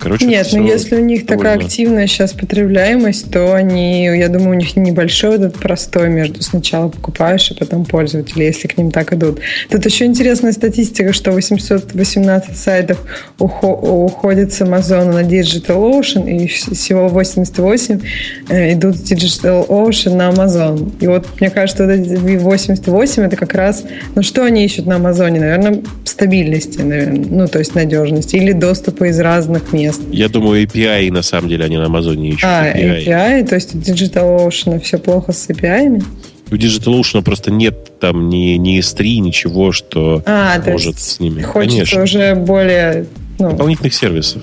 Короче, 0.00 0.24
Нет, 0.24 0.48
ну 0.52 0.66
если 0.66 0.96
у 0.96 1.04
них 1.04 1.26
довольно... 1.26 1.50
такая 1.50 1.66
активная 1.66 2.06
сейчас 2.06 2.32
потребляемость, 2.32 3.30
то 3.30 3.52
они, 3.52 4.06
я 4.06 4.28
думаю, 4.28 4.52
у 4.52 4.54
них 4.54 4.74
небольшой 4.74 5.34
этот 5.34 5.58
простой 5.58 6.08
между 6.08 6.42
сначала 6.42 6.88
покупаешь, 6.88 7.50
и 7.50 7.54
потом 7.54 7.84
пользователи, 7.84 8.44
если 8.44 8.66
к 8.66 8.78
ним 8.78 8.92
так 8.92 9.12
идут. 9.12 9.40
Тут 9.68 9.84
еще 9.84 10.06
интересная 10.06 10.52
статистика, 10.52 11.12
что 11.12 11.32
818 11.32 12.56
сайтов 12.56 12.98
уходят 13.38 14.54
с 14.54 14.62
Amazon 14.62 15.12
на 15.12 15.22
DigitalOcean, 15.22 16.30
и 16.30 16.46
всего 16.46 17.08
88 17.08 18.00
э, 18.48 18.72
идут 18.72 18.96
с 18.96 19.12
DigitalOcean 19.12 20.16
на 20.16 20.30
Amazon. 20.30 20.92
И 21.00 21.08
вот 21.08 21.28
мне 21.40 21.50
кажется, 21.50 21.84
вот 21.84 21.92
эти 21.92 22.36
88 22.38 23.22
это 23.22 23.36
как 23.36 23.52
раз, 23.52 23.84
ну 24.14 24.22
что 24.22 24.44
они 24.44 24.64
ищут 24.64 24.86
на 24.86 24.96
Амазоне? 24.96 25.40
Наверное, 25.40 25.82
стабильности, 26.04 26.80
наверное, 26.80 27.26
ну 27.28 27.48
то 27.48 27.58
есть 27.58 27.74
надежности 27.74 28.36
или 28.36 28.52
доступа 28.52 29.04
из 29.04 29.20
разных 29.20 29.74
мест 29.74 29.89
мест. 29.98 30.02
Я 30.10 30.28
думаю, 30.28 30.64
API 30.64 31.10
на 31.10 31.22
самом 31.22 31.48
деле 31.48 31.64
они 31.64 31.76
на 31.76 31.86
Амазоне 31.86 32.30
ищут. 32.30 32.44
А, 32.44 32.66
API, 32.66 33.06
API 33.06 33.46
то 33.46 33.54
есть 33.54 33.74
у 33.74 33.78
DigitalOcean 33.78 34.80
все 34.80 34.98
плохо 34.98 35.32
с 35.32 35.48
API? 35.48 36.02
У 36.50 36.54
DigitalOcean 36.54 37.22
просто 37.22 37.50
нет 37.50 37.98
там 38.00 38.28
ни, 38.28 38.56
ни 38.56 38.80
S3, 38.80 39.18
ничего, 39.18 39.72
что 39.72 40.22
а, 40.26 40.60
может 40.66 40.98
с 40.98 41.20
ними. 41.20 41.42
Хочется 41.42 41.76
Конечно. 41.76 42.02
уже 42.02 42.34
более... 42.34 43.06
Ну, 43.38 43.50
Дополнительных 43.50 43.94
сервисов. 43.94 44.42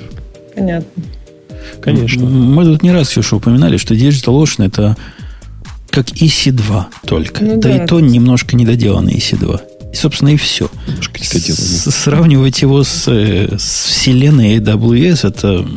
Понятно. 0.56 1.04
Конечно. 1.82 2.26
Мы 2.26 2.64
тут 2.64 2.84
не 2.84 2.92
раз, 2.92 3.10
Ксюша, 3.10 3.36
упоминали, 3.36 3.78
что 3.78 3.94
DigitalOcean 3.94 4.68
это 4.68 4.96
как 5.90 6.10
EC2 6.10 6.86
только. 7.06 7.44
Ну, 7.44 7.58
да, 7.58 7.70
да 7.70 7.84
и 7.84 7.88
то 7.88 8.00
немножко 8.00 8.56
недоделанный 8.56 9.14
EC2. 9.14 9.62
И, 9.92 9.96
собственно, 9.96 10.30
и 10.30 10.38
все. 10.38 10.70
С- 11.56 11.92
сравнивать 11.92 12.62
его 12.62 12.84
с, 12.84 13.06
э, 13.08 13.58
с 13.58 13.86
вселенной 13.86 14.58
AWS 14.58 15.28
это, 15.28 15.68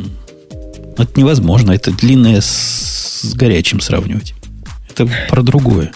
это 0.97 1.19
невозможно. 1.19 1.71
Это 1.71 1.91
длинное 1.91 2.41
с, 2.41 3.21
с 3.23 3.33
горячим 3.33 3.79
сравнивать. 3.79 4.33
Это 4.89 5.09
про 5.29 5.41
другое. 5.41 5.91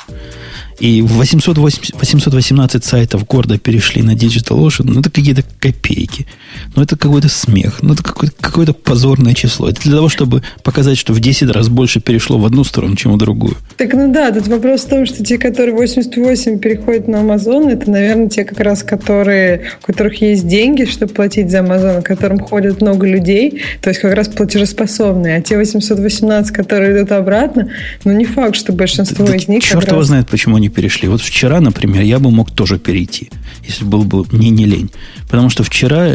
И 0.80 1.02
808, 1.02 1.94
818 1.94 2.84
сайтов 2.84 3.26
города 3.26 3.58
перешли 3.58 4.02
на 4.02 4.12
DigitalOcean. 4.12 4.84
Ну, 4.84 5.00
это 5.00 5.10
какие-то 5.10 5.44
копейки. 5.60 6.28
Ну, 6.76 6.84
это 6.84 6.98
какой-то 6.98 7.30
смех. 7.30 7.80
Ну, 7.82 7.94
это 7.94 8.04
какое-то, 8.04 8.36
какое-то 8.40 8.74
позорное 8.74 9.34
число. 9.34 9.70
Это 9.70 9.82
для 9.82 9.96
того, 9.96 10.10
чтобы 10.10 10.44
показать, 10.64 10.98
что 10.98 11.14
в 11.14 11.20
10 11.20 11.50
раз 11.52 11.70
больше 11.70 12.00
перешло 12.00 12.38
в 12.38 12.46
одну 12.46 12.64
сторону, 12.64 12.96
чем 12.96 13.14
в 13.14 13.18
другую. 13.18 13.56
Так, 13.78 13.94
ну 13.94 14.12
да, 14.12 14.32
тут 14.32 14.48
вопрос 14.48 14.82
в 14.82 14.90
том, 14.90 15.06
что 15.06 15.24
те, 15.24 15.38
которые 15.38 15.76
88 15.76 16.60
переходят 16.60 17.08
на 17.08 17.18
Amazon, 17.18 17.70
это, 17.70 17.90
наверное, 17.90 18.30
те 18.30 18.44
как 18.44 18.60
раз, 18.60 18.84
которые, 18.84 19.64
у 19.84 19.86
которых 19.86 20.22
есть 20.22 20.48
деньги, 20.48 20.86
чтобы 20.86 21.14
платить 21.14 21.50
за 21.50 21.60
Amazon, 21.60 22.02
которым 22.02 22.40
ходят 22.40 22.82
много 22.82 23.08
людей, 23.08 23.62
то 23.82 23.90
есть 23.90 24.02
как 24.02 24.14
раз 24.14 24.28
платежеспособные. 24.28 25.38
А 25.38 25.42
те 25.42 25.58
818, 25.58 26.52
которые 26.52 26.98
идут 26.98 27.12
обратно, 27.12 27.70
ну, 28.04 28.12
не 28.12 28.26
факт, 28.26 28.56
что 28.56 28.74
большинство 28.74 29.26
да, 29.26 29.36
из 29.36 29.48
них... 29.48 29.64
Черт 29.64 29.88
его 29.88 29.98
раз... 29.98 30.08
знает, 30.08 30.28
почему 30.30 30.58
они 30.58 30.70
перешли. 30.70 31.08
Вот 31.08 31.22
вчера, 31.22 31.60
например, 31.60 32.02
я 32.04 32.20
бы 32.20 32.32
мог 32.32 32.52
тоже 32.52 32.80
перейти, 32.80 33.30
если 33.68 33.86
был 33.86 34.04
бы 34.04 34.26
мне 34.32 34.50
не 34.50 34.66
лень. 34.66 34.92
Потому 35.30 35.50
что 35.50 35.64
вчера 35.64 36.08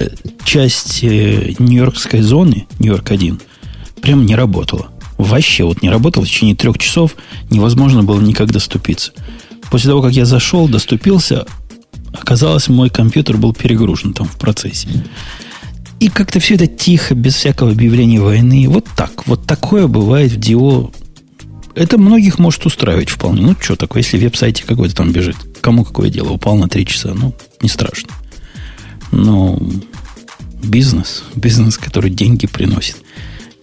часть 0.44 1.02
э, 1.02 1.54
Нью-Йоркской 1.58 2.20
зоны, 2.20 2.66
Нью-Йорк-1, 2.78 3.40
прям 4.00 4.26
не 4.26 4.34
работала. 4.34 4.88
Вообще 5.18 5.64
вот 5.64 5.82
не 5.82 5.90
работала. 5.90 6.24
В 6.24 6.28
течение 6.28 6.56
трех 6.56 6.78
часов 6.78 7.16
невозможно 7.50 8.02
было 8.02 8.20
никак 8.20 8.50
доступиться. 8.52 9.12
После 9.70 9.90
того, 9.90 10.02
как 10.02 10.12
я 10.12 10.24
зашел, 10.24 10.68
доступился, 10.68 11.46
оказалось, 12.12 12.68
мой 12.68 12.90
компьютер 12.90 13.36
был 13.36 13.52
перегружен 13.52 14.14
там 14.14 14.26
в 14.26 14.36
процессе. 14.36 14.88
И 16.00 16.08
как-то 16.08 16.40
все 16.40 16.54
это 16.54 16.66
тихо, 16.66 17.14
без 17.14 17.34
всякого 17.34 17.72
объявления 17.72 18.20
войны. 18.20 18.66
Вот 18.68 18.86
так. 18.96 19.26
Вот 19.26 19.46
такое 19.46 19.86
бывает 19.86 20.32
в 20.32 20.36
Дио 20.38 20.90
это 21.74 21.98
многих 21.98 22.38
может 22.38 22.66
устраивать 22.66 23.10
вполне. 23.10 23.42
Ну, 23.42 23.56
что 23.58 23.76
такое, 23.76 24.02
если 24.02 24.18
веб-сайте 24.18 24.64
какой-то 24.64 24.96
там 24.96 25.12
бежит. 25.12 25.36
Кому 25.60 25.84
какое 25.84 26.10
дело? 26.10 26.30
Упал 26.30 26.56
на 26.56 26.68
три 26.68 26.84
часа. 26.84 27.14
Ну, 27.14 27.34
не 27.62 27.68
страшно. 27.68 28.10
Но 29.12 29.58
бизнес, 30.62 31.24
бизнес, 31.34 31.78
который 31.78 32.10
деньги 32.10 32.46
приносит, 32.46 32.96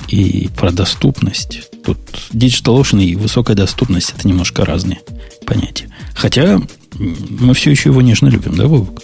и 0.07 0.49
про 0.55 0.71
доступность. 0.71 1.69
Тут 1.83 1.97
DigitalOcean 2.31 3.03
и 3.03 3.15
высокая 3.15 3.55
доступность– 3.55 4.13
это 4.17 4.27
немножко 4.27 4.65
разные 4.65 4.99
понятия. 5.45 5.89
Хотя 6.13 6.59
мы 6.97 7.53
все 7.53 7.71
еще 7.71 7.89
его 7.89 8.01
нежно 8.01 8.27
любим, 8.27 8.55
да, 8.55 8.67
Вовок? 8.67 9.01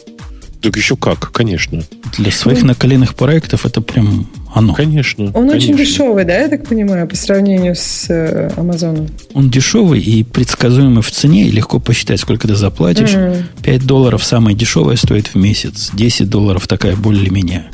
Так 0.64 0.78
еще 0.78 0.96
как, 0.96 1.32
конечно. 1.34 1.84
Для 2.18 2.32
своих 2.32 2.62
ну, 2.62 2.70
наколенных 2.70 3.16
проектов 3.16 3.66
это 3.66 3.82
прям 3.82 4.30
оно. 4.56 4.74
Конечно. 4.74 5.26
Он 5.26 5.50
конечно. 5.50 5.56
очень 5.56 5.78
дешевый, 5.78 6.24
да, 6.24 6.39
я 6.39 6.48
так 6.48 6.66
понимаю, 6.66 7.06
по 7.06 7.18
сравнению 7.18 7.76
с 7.76 8.06
э, 8.10 8.50
Амазоном? 8.56 9.10
Он 9.34 9.50
дешевый 9.50 10.00
и 10.00 10.24
предсказуемый 10.24 11.02
в 11.02 11.12
цене, 11.12 11.48
и 11.48 11.52
легко 11.52 11.80
посчитать, 11.80 12.22
сколько 12.22 12.48
ты 12.48 12.56
заплатишь. 12.56 13.14
Mm. 13.14 13.44
5 13.62 13.86
долларов 13.86 14.24
самое 14.24 14.56
дешевое 14.56 14.96
стоит 14.96 15.28
в 15.28 15.36
месяц, 15.36 15.91
10 15.94 16.30
долларов 16.30 16.66
такая 16.66 16.96
более-менее. 16.96 17.66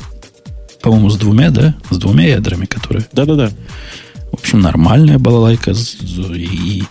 По-моему, 0.82 1.10
с 1.10 1.16
двумя, 1.16 1.50
да? 1.50 1.74
С 1.90 1.98
двумя 1.98 2.26
ядрами, 2.28 2.66
которые... 2.66 3.06
Да-да-да. 3.12 3.50
В 4.30 4.34
общем, 4.34 4.60
нормальная 4.60 5.18
балалайка. 5.18 5.72
И 6.34 6.84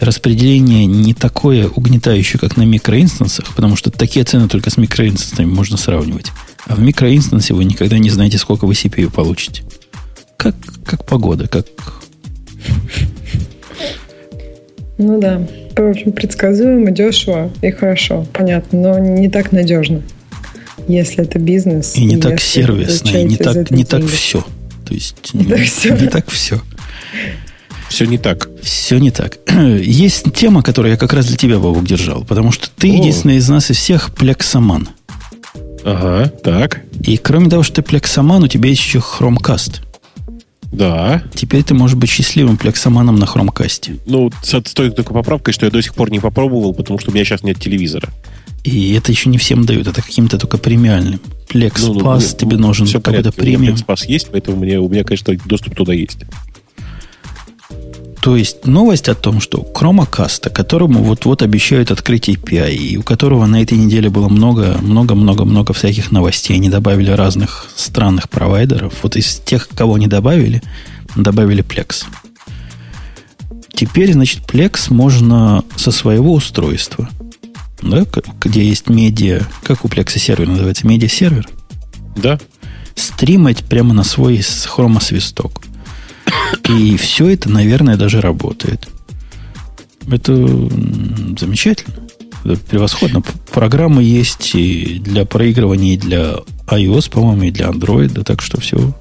распределение 0.00 0.86
не 0.86 1.12
такое 1.12 1.68
угнетающее, 1.68 2.40
как 2.40 2.56
на 2.56 2.62
микроинстансах, 2.62 3.54
потому 3.54 3.76
что 3.76 3.90
такие 3.90 4.24
цены 4.24 4.48
только 4.48 4.70
с 4.70 4.76
микроинстансами 4.78 5.46
можно 5.46 5.76
сравнивать. 5.76 6.32
А 6.66 6.74
в 6.74 6.80
микроинстансе 6.80 7.54
вы 7.54 7.64
никогда 7.64 7.98
не 7.98 8.10
знаете, 8.10 8.38
сколько 8.38 8.66
вы 8.66 8.72
CPU 8.72 9.10
получите. 9.10 9.62
Как, 10.36 10.54
как 10.84 11.04
погода, 11.04 11.48
как... 11.48 11.66
Ну 14.96 15.20
да. 15.20 15.46
В 15.76 15.90
общем, 15.90 16.12
предсказуемо, 16.12 16.90
дешево 16.90 17.50
и 17.62 17.70
хорошо. 17.70 18.26
Понятно, 18.32 18.80
но 18.80 18.98
не 18.98 19.28
так 19.28 19.52
надежно. 19.52 20.02
Если 20.88 21.24
это 21.24 21.38
бизнес. 21.38 21.96
И 21.96 22.04
не 22.04 22.16
так 22.16 22.40
сервисно, 22.40 23.08
и 23.08 23.24
не 23.24 23.36
так, 23.36 23.70
не 23.70 23.84
так 23.84 24.04
все. 24.06 24.44
То 24.86 24.94
есть 24.94 25.34
не, 25.34 25.44
не, 25.46 25.50
так 25.50 25.66
все. 25.66 25.94
не 25.94 26.06
так 26.08 26.30
все. 26.30 26.60
Все 27.88 28.04
не 28.06 28.18
так. 28.18 28.48
Все 28.62 28.98
не 28.98 29.10
так. 29.10 29.38
Есть 29.50 30.32
тема, 30.34 30.62
которую 30.62 30.92
я 30.92 30.96
как 30.96 31.12
раз 31.12 31.26
для 31.26 31.36
тебя, 31.36 31.58
Бобок, 31.58 31.84
держал. 31.84 32.24
Потому 32.24 32.52
что 32.52 32.68
ты 32.70 32.90
О. 32.90 32.94
единственный 32.94 33.36
из 33.36 33.48
нас 33.48 33.70
из 33.70 33.76
всех 33.76 34.14
плексоман. 34.14 34.88
Ага, 35.84 36.28
так. 36.28 36.82
И 37.02 37.16
кроме 37.16 37.48
того, 37.48 37.62
что 37.62 37.76
ты 37.76 37.82
плексоман, 37.82 38.42
у 38.44 38.48
тебя 38.48 38.68
есть 38.68 38.82
еще 38.82 39.00
хромкаст. 39.00 39.82
Да. 40.72 41.22
Теперь 41.34 41.64
ты 41.64 41.74
можешь 41.74 41.96
быть 41.96 42.10
счастливым 42.10 42.56
плексоманом 42.56 43.16
на 43.16 43.26
хромкасте. 43.26 43.96
Ну, 44.06 44.30
стоит 44.42 44.94
только 44.94 45.12
поправкой, 45.12 45.52
что 45.52 45.66
я 45.66 45.72
до 45.72 45.82
сих 45.82 45.94
пор 45.94 46.10
не 46.10 46.20
попробовал, 46.20 46.74
потому 46.74 46.98
что 46.98 47.10
у 47.10 47.14
меня 47.14 47.24
сейчас 47.24 47.42
нет 47.42 47.58
телевизора. 47.58 48.08
И 48.64 48.92
это 48.92 49.10
еще 49.10 49.30
не 49.30 49.38
всем 49.38 49.64
дают, 49.64 49.86
это 49.86 50.02
каким-то 50.02 50.38
только 50.38 50.58
премиальным. 50.58 51.20
Plex 51.48 51.80
ну, 51.80 51.94
ну, 51.94 52.14
ну, 52.14 52.20
тебе 52.20 52.56
нужен 52.56 52.86
какой-то 52.86 53.32
премиум. 53.32 53.74
Plex 53.74 53.86
Pass 53.86 54.06
есть, 54.06 54.28
поэтому 54.30 54.58
мне, 54.58 54.78
у 54.78 54.88
меня, 54.88 55.02
конечно, 55.02 55.34
доступ 55.46 55.74
туда 55.74 55.92
есть. 55.92 56.18
То 58.20 58.36
есть 58.36 58.66
новость 58.66 59.08
о 59.08 59.14
том, 59.14 59.40
что 59.40 59.66
Chromecast, 59.74 60.50
которому 60.50 61.02
вот-вот 61.02 61.42
обещают 61.42 61.90
открыть 61.90 62.28
API, 62.28 62.74
и 62.74 62.96
у 62.98 63.02
которого 63.02 63.46
на 63.46 63.62
этой 63.62 63.78
неделе 63.78 64.10
было 64.10 64.28
много, 64.28 64.76
много, 64.82 65.14
много, 65.14 65.46
много 65.46 65.72
всяких 65.72 66.10
новостей, 66.10 66.56
они 66.56 66.68
добавили 66.68 67.10
разных 67.10 67.66
странных 67.74 68.28
провайдеров. 68.28 68.92
Вот 69.02 69.16
из 69.16 69.38
тех, 69.38 69.68
кого 69.68 69.96
не 69.96 70.06
добавили, 70.06 70.62
добавили 71.16 71.64
Plex. 71.64 72.04
Теперь, 73.72 74.12
значит, 74.12 74.40
Plex 74.40 74.92
можно 74.92 75.64
со 75.76 75.90
своего 75.90 76.34
устройства, 76.34 77.08
да, 77.82 78.04
где 78.40 78.64
есть 78.64 78.88
медиа, 78.88 79.42
как 79.62 79.84
у 79.84 79.88
Plex 79.88 80.18
сервер 80.18 80.48
называется, 80.48 80.86
медиа-сервер? 80.86 81.48
Да. 82.16 82.38
Стримать 82.94 83.64
прямо 83.64 83.94
на 83.94 84.04
свой 84.04 84.40
хромосвисток. 84.66 85.62
И 86.68 86.96
все 86.96 87.28
это, 87.28 87.48
наверное, 87.48 87.96
даже 87.96 88.20
работает. 88.20 88.88
Это 90.06 90.34
замечательно. 91.38 91.94
Это 92.44 92.60
превосходно. 92.60 93.22
Программы 93.52 94.02
есть 94.02 94.54
и 94.54 94.98
для 94.98 95.24
проигрывания 95.24 95.94
и 95.94 95.98
для 95.98 96.36
iOS, 96.68 97.10
по-моему, 97.10 97.44
и 97.44 97.50
для 97.50 97.66
Android, 97.68 98.22
так 98.24 98.40
что 98.40 98.60
все, 98.60 98.94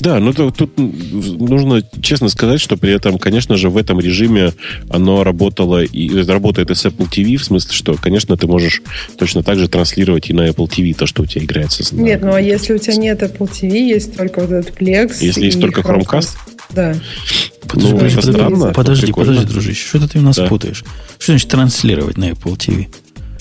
Да, 0.00 0.18
но 0.18 0.32
тут, 0.32 0.56
тут 0.56 0.72
нужно 0.76 1.82
честно 2.00 2.28
сказать, 2.28 2.60
что 2.60 2.76
при 2.76 2.92
этом, 2.92 3.18
конечно 3.18 3.56
же, 3.56 3.70
в 3.70 3.76
этом 3.76 4.00
режиме 4.00 4.52
оно 4.90 5.24
работало 5.24 5.82
и 5.82 6.22
работает 6.24 6.70
и 6.70 6.74
с 6.74 6.84
Apple 6.84 7.08
TV, 7.08 7.36
в 7.36 7.44
смысле, 7.44 7.72
что, 7.72 7.94
конечно, 7.94 8.36
ты 8.36 8.46
можешь 8.46 8.82
точно 9.16 9.42
так 9.42 9.58
же 9.58 9.68
транслировать 9.68 10.30
и 10.30 10.32
на 10.32 10.48
Apple 10.48 10.68
TV 10.68 10.94
то, 10.94 11.06
что 11.06 11.22
у 11.22 11.26
тебя 11.26 11.44
играется. 11.44 11.82
Нет, 11.94 12.22
ну 12.22 12.34
а 12.34 12.40
если 12.40 12.74
у 12.74 12.78
тебя 12.78 12.96
нет 12.96 13.22
Apple 13.22 13.50
TV, 13.50 13.78
есть 13.78 14.16
только 14.16 14.40
вот 14.40 14.50
этот 14.50 14.76
Plex. 14.76 15.16
Если 15.20 15.44
есть 15.44 15.60
только 15.60 15.82
Chromecast, 15.82 16.02
Chromecast 16.02 16.36
да. 16.74 16.94
Подожди, 17.68 17.92
ну, 17.92 17.98
подожди, 17.98 18.32
подожди, 18.32 18.72
подожди, 18.72 19.12
подожди, 19.12 19.46
дружище, 19.46 19.86
что 19.86 20.08
ты 20.08 20.18
у 20.18 20.22
нас 20.22 20.36
да. 20.36 20.46
путаешь? 20.46 20.84
Что 21.18 21.32
значит 21.32 21.48
транслировать 21.48 22.18
на 22.18 22.30
Apple 22.30 22.56
TV? 22.56 22.88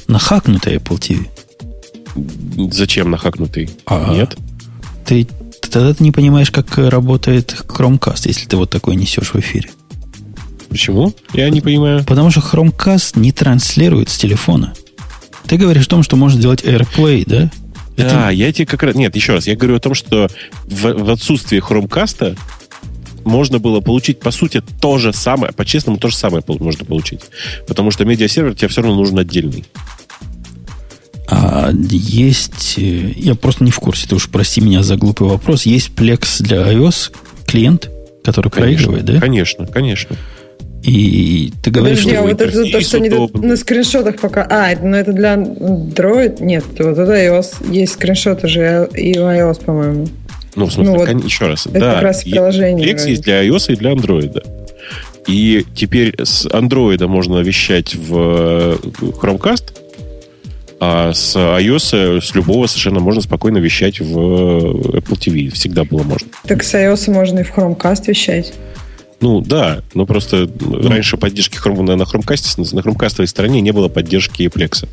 На 0.07 0.19
хакнутой 0.19 0.75
Apple 0.75 0.99
TV. 0.99 2.71
Зачем 2.71 3.11
на 3.11 3.17
хакнутый? 3.17 3.69
А, 3.85 4.13
Нет? 4.13 4.37
Ты 5.05 5.27
тогда 5.71 5.93
ты 5.93 6.03
не 6.03 6.11
понимаешь, 6.11 6.51
как 6.51 6.77
работает 6.77 7.65
Chromecast, 7.67 8.23
если 8.25 8.45
ты 8.45 8.57
вот 8.57 8.69
такой 8.69 8.95
несешь 8.95 9.33
в 9.33 9.35
эфире. 9.37 9.69
Почему? 10.69 11.13
Я 11.33 11.49
не 11.49 11.61
понимаю. 11.61 12.03
Потому 12.05 12.31
что 12.31 12.41
Chromecast 12.41 13.19
не 13.19 13.31
транслирует 13.31 14.09
с 14.09 14.17
телефона. 14.17 14.73
Ты 15.45 15.57
говоришь 15.57 15.87
о 15.87 15.89
том, 15.89 16.03
что 16.03 16.15
можно 16.15 16.39
сделать 16.39 16.63
AirPlay, 16.63 17.23
да? 17.25 17.51
Да, 17.97 18.03
Это... 18.05 18.29
я 18.29 18.53
тебе 18.53 18.65
как 18.65 18.83
раз... 18.83 18.95
Нет, 18.95 19.15
еще 19.15 19.33
раз, 19.33 19.47
я 19.47 19.55
говорю 19.55 19.75
о 19.75 19.79
том, 19.79 19.93
что 19.93 20.29
в, 20.63 20.93
в 20.93 21.09
отсутствии 21.09 21.61
Chromecast 21.61 22.37
можно 23.25 23.59
было 23.59 23.81
получить, 23.81 24.19
по 24.19 24.31
сути, 24.31 24.63
то 24.79 24.97
же 24.97 25.13
самое, 25.13 25.51
по-честному, 25.53 25.97
то 25.97 26.07
же 26.07 26.15
самое 26.15 26.43
можно 26.47 26.85
получить. 26.85 27.21
Потому 27.67 27.91
что 27.91 28.05
медиасервер 28.05 28.55
тебе 28.55 28.67
все 28.67 28.81
равно 28.81 28.97
нужен 28.97 29.19
отдельный. 29.19 29.65
А 31.33 31.71
есть, 31.73 32.75
э, 32.77 33.13
я 33.15 33.35
просто 33.35 33.63
не 33.63 33.71
в 33.71 33.79
курсе, 33.79 34.05
ты 34.05 34.15
уж 34.15 34.29
прости 34.29 34.59
меня 34.59 34.83
за 34.83 34.97
глупый 34.97 35.29
вопрос, 35.29 35.65
есть 35.65 35.91
Plex 35.95 36.43
для 36.43 36.57
iOS 36.73 37.13
клиент, 37.47 37.89
который 38.21 38.49
конечно, 38.49 38.91
проигрывает, 38.91 39.05
да? 39.05 39.21
Конечно, 39.21 39.65
конечно. 39.65 40.17
И 40.83 41.53
ты 41.63 41.71
говоришь, 41.71 41.99
Подожди, 41.99 42.15
что... 42.15 42.19
а 42.19 42.27
вот 42.27 42.41
это 42.41 42.71
то, 42.71 42.81
что 42.81 42.97
они 42.97 43.09
на 43.47 43.55
скриншотах 43.55 44.19
пока... 44.19 44.45
А, 44.49 44.75
ну 44.81 44.97
это 44.97 45.13
для 45.13 45.35
Android? 45.35 46.43
Нет, 46.43 46.65
вот 46.77 46.97
это 46.97 47.13
iOS. 47.13 47.71
Есть 47.71 47.93
скриншоты 47.93 48.49
же 48.49 48.89
и 48.93 49.17
у 49.17 49.21
iOS, 49.21 49.63
по-моему. 49.63 50.07
Ну, 50.55 50.65
в 50.65 50.73
смысле, 50.73 50.91
ну, 50.91 50.99
вот 50.99 51.23
еще 51.23 51.47
раз. 51.47 51.67
Это 51.67 51.79
да, 51.79 51.93
как 51.93 52.03
раз 52.03 52.23
приложение. 52.23 52.91
Flex 52.91 53.07
есть 53.07 53.21
для 53.21 53.45
iOS 53.45 53.71
и 53.71 53.75
для 53.77 53.91
Android. 53.91 54.43
И 55.27 55.65
теперь 55.75 56.15
с 56.17 56.45
Android 56.47 57.05
можно 57.07 57.37
вещать 57.39 57.93
в 57.95 58.15
э, 58.17 58.77
Chromecast, 59.21 59.80
а 60.83 61.13
с 61.13 61.35
iOS, 61.35 62.21
с 62.21 62.33
любого 62.33 62.65
совершенно 62.65 62.99
можно 62.99 63.21
спокойно 63.21 63.59
вещать 63.59 63.99
в 63.99 64.17
э, 64.17 64.97
Apple 64.97 65.15
TV. 65.15 65.51
Всегда 65.51 65.83
было 65.83 66.01
можно. 66.01 66.27
Так 66.47 66.63
с 66.63 66.73
iOS 66.73 67.11
можно 67.11 67.39
и 67.39 67.43
в 67.43 67.55
Chromecast 67.55 68.07
вещать. 68.07 68.51
Ну 69.19 69.41
да, 69.41 69.83
но 69.93 70.07
просто 70.07 70.49
ну. 70.59 70.89
раньше 70.89 71.17
поддержки 71.17 71.57
Chrome, 71.57 71.83
на, 71.83 71.97
на 71.97 72.01
Chromecast, 72.01 72.73
на 72.73 72.81
хромкастовой 72.81 73.27
стороне 73.27 73.61
не 73.61 73.71
было 73.71 73.89
поддержки 73.89 74.41
Plex. 74.41 74.87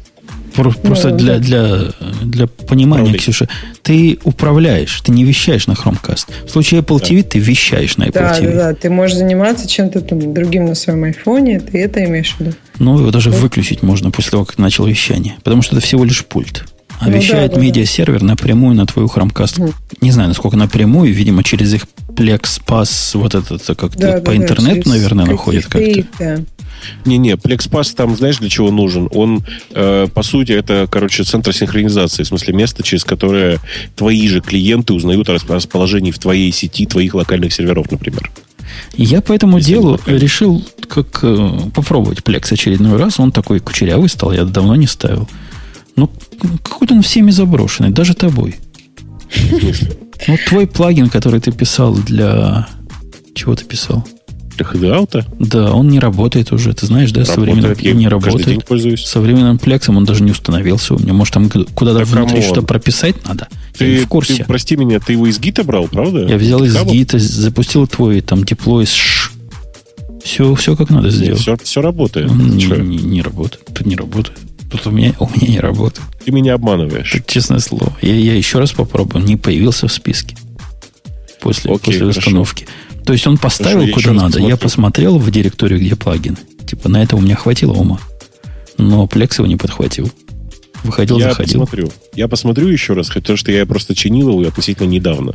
Просто 0.63 1.11
для, 1.11 1.39
для, 1.39 1.93
для 2.23 2.47
понимания, 2.47 3.03
Управление. 3.03 3.19
Ксюша, 3.19 3.49
ты 3.83 4.19
управляешь, 4.25 5.01
ты 5.03 5.13
не 5.13 5.25
вещаешь 5.25 5.67
на 5.67 5.73
Chromecast. 5.73 6.27
В 6.47 6.51
случае 6.51 6.81
Apple 6.81 7.01
TV 7.01 7.23
ты 7.23 7.39
вещаешь 7.39 7.97
на 7.97 8.05
Apple 8.05 8.13
да, 8.13 8.39
TV. 8.39 8.55
Да, 8.55 8.55
да, 8.55 8.75
ты 8.75 8.91
можешь 8.91 9.17
заниматься 9.17 9.69
чем-то 9.69 10.01
там 10.01 10.35
другим 10.35 10.67
на 10.67 10.75
своем 10.75 11.05
айфоне, 11.05 11.61
ты 11.61 11.79
это 11.79 12.05
имеешь 12.05 12.35
в 12.35 12.41
виду. 12.41 12.53
Ну, 12.79 12.99
его 12.99 13.11
даже 13.11 13.31
да. 13.31 13.39
выключить 13.39 13.83
можно 13.83 14.11
после 14.11 14.33
того, 14.33 14.45
как 14.45 14.59
начал 14.59 14.87
вещание. 14.87 15.37
Потому 15.43 15.63
что 15.63 15.77
это 15.77 15.85
всего 15.85 16.05
лишь 16.05 16.25
пульт. 16.25 16.65
А 17.01 17.07
ну, 17.07 17.13
вещает 17.13 17.53
да, 17.53 17.57
да, 17.57 17.63
медиасервер 17.63 18.21
да. 18.21 18.27
напрямую 18.27 18.75
на 18.75 18.87
твою 18.87 19.09
Chromecast. 19.09 19.59
Mm. 19.59 19.75
Не 20.01 20.11
знаю, 20.11 20.29
насколько 20.29 20.57
напрямую, 20.57 21.13
видимо, 21.15 21.45
через 21.45 21.75
их 21.75 21.87
Plex 22.09 22.61
Pass, 22.67 23.17
вот 23.17 23.35
это 23.35 23.59
как-то 23.75 23.99
да, 23.99 24.13
по 24.19 24.33
да, 24.33 24.37
интернету, 24.37 24.89
наверное, 24.89 25.27
находит 25.27 25.67
как-то. 25.67 26.05
Да. 26.19 26.39
Не-не, 27.05 27.33
PlexPass 27.33 27.95
там, 27.95 28.17
знаешь, 28.17 28.39
для 28.39 28.49
чего 28.49 28.71
нужен? 28.71 29.09
Он, 29.13 29.45
э, 29.71 30.09
по 30.13 30.23
сути, 30.23 30.53
это, 30.53 30.87
короче, 30.91 31.25
центр 31.25 31.53
синхронизации, 31.55 32.23
в 32.23 32.27
смысле 32.27 32.55
место, 32.55 32.83
через 32.83 33.05
которое 33.05 33.59
твои 33.97 34.29
же 34.29 34.41
клиенты 34.41 34.93
узнают 34.93 35.29
о 35.29 35.39
расположении 35.49 36.11
в 36.11 36.19
твоей 36.19 36.53
сети 36.53 36.87
твоих 36.87 37.15
локальных 37.15 37.53
серверов, 37.53 37.91
например. 37.91 38.31
Я 38.97 39.21
по 39.21 39.33
этому 39.33 39.59
Если 39.59 39.73
делу 39.73 39.99
решил 40.07 40.65
как 40.89 41.21
э, 41.23 41.51
попробовать 41.75 42.21
Plex 42.21 42.53
очередной 42.53 42.97
раз. 42.97 43.21
Он 43.21 43.31
такой 43.31 43.61
кучерявый 43.61 44.09
стал, 44.09 44.33
я 44.33 44.45
давно 44.45 44.75
не 44.77 44.87
ставил. 44.87 45.29
Ну, 45.97 46.11
какой-то 46.63 46.95
он 46.95 47.03
всеми 47.03 47.31
заброшенный, 47.31 47.91
даже 47.91 48.15
тобой. 48.15 48.57
Вот 50.27 50.41
твой 50.49 50.67
плагин, 50.67 51.09
который 51.09 51.41
ты 51.41 51.53
писал 51.53 51.95
для... 51.95 52.69
Чего 53.35 53.55
ты 53.55 53.65
писал? 53.65 54.07
Для 54.59 54.67
хедаута? 54.67 55.25
Да, 55.39 55.73
он 55.73 55.89
не 55.89 55.99
работает 55.99 56.53
уже. 56.53 56.73
Ты 56.73 56.87
знаешь, 56.87 57.13
да, 57.13 57.25
современным 57.25 57.75
я 57.79 57.93
не 57.93 58.09
работает. 58.09 58.47
День 58.47 58.61
пользуюсь. 58.61 59.07
Современным 59.07 59.59
плексом 59.59 59.97
он 59.97 60.05
даже 60.05 60.23
не 60.23 60.33
установился 60.33 60.95
у 60.95 60.99
меня. 60.99 61.13
Может, 61.13 61.35
там 61.35 61.49
куда-то 61.49 62.01
так 62.01 62.09
внутри 62.09 62.43
что-то 62.43 62.63
прописать 62.63 63.27
надо? 63.27 63.49
Ты, 63.77 63.99
я 63.99 64.03
в 64.03 64.09
курсе. 64.09 64.35
Ты, 64.35 64.45
прости 64.45 64.77
меня, 64.77 64.99
ты 64.99 65.13
его 65.13 65.27
из 65.27 65.39
гита 65.39 65.65
брал, 65.65 65.89
правда? 65.89 66.27
Я 66.27 66.37
взял 66.37 66.63
из 66.65 66.77
гита, 66.85 67.19
запустил 67.19 67.87
твой 67.87 68.21
там 68.21 68.45
деплой 68.45 68.87
с 68.87 68.93
ш. 68.93 69.31
Все, 70.25 70.55
все 70.57 70.77
как 70.77 70.91
надо 70.91 71.11
сделать. 71.11 71.41
Все, 71.41 71.57
все 71.57 71.81
работает. 71.81 72.31
Не, 72.31 72.67
не, 72.67 72.97
не 72.99 73.23
работает. 73.23 73.65
Тут 73.73 73.87
не 73.87 73.97
работает. 73.97 74.39
Тут 74.71 74.87
у 74.87 74.91
меня, 74.91 75.15
у 75.21 75.27
меня 75.27 75.49
не 75.49 75.61
работает. 75.61 76.07
Ты 76.25 76.33
меня 76.33 76.55
обманываешь. 76.55 77.13
Тут, 77.13 77.27
честное 77.27 77.61
слово. 77.61 77.97
Я, 78.03 78.15
я 78.15 78.35
еще 78.35 78.59
раз 78.59 78.73
попробую. 78.73 79.25
Не 79.25 79.37
появился 79.37 79.87
в 79.89 79.93
списке. 79.93 80.37
После, 81.41 81.73
Окей, 81.73 81.95
после 81.95 82.07
установки. 82.07 82.67
То 83.09 83.15
есть 83.15 83.27
он 83.27 83.39
поставил 83.39 83.81
Хорошо, 83.81 83.95
куда 83.95 84.13
надо. 84.13 84.25
Посмотрю. 84.27 84.49
Я 84.51 84.57
посмотрел 84.59 85.19
в 85.19 85.31
директорию, 85.31 85.81
где 85.81 85.97
плагин. 85.97 86.37
Типа 86.67 86.91
на 86.91 87.03
это 87.03 87.17
у 87.17 87.21
меня 87.23 87.37
хватило 87.37 87.73
ума. 87.73 87.99
Но 88.77 89.07
Plex 89.07 89.37
его 89.39 89.47
не 89.47 89.57
подхватил. 89.57 90.11
Выходил, 90.85 91.19
я 91.19 91.31
заходил. 91.31 91.61
Посмотрю. 91.61 91.91
Я 92.15 92.29
посмотрю 92.29 92.69
еще 92.69 92.93
раз, 92.93 93.09
потому 93.09 93.39
что 93.39 93.51
я 93.51 93.65
просто 93.65 93.95
чинил 93.95 94.29
его 94.29 94.47
относительно 94.47 94.89
недавно. 94.89 95.33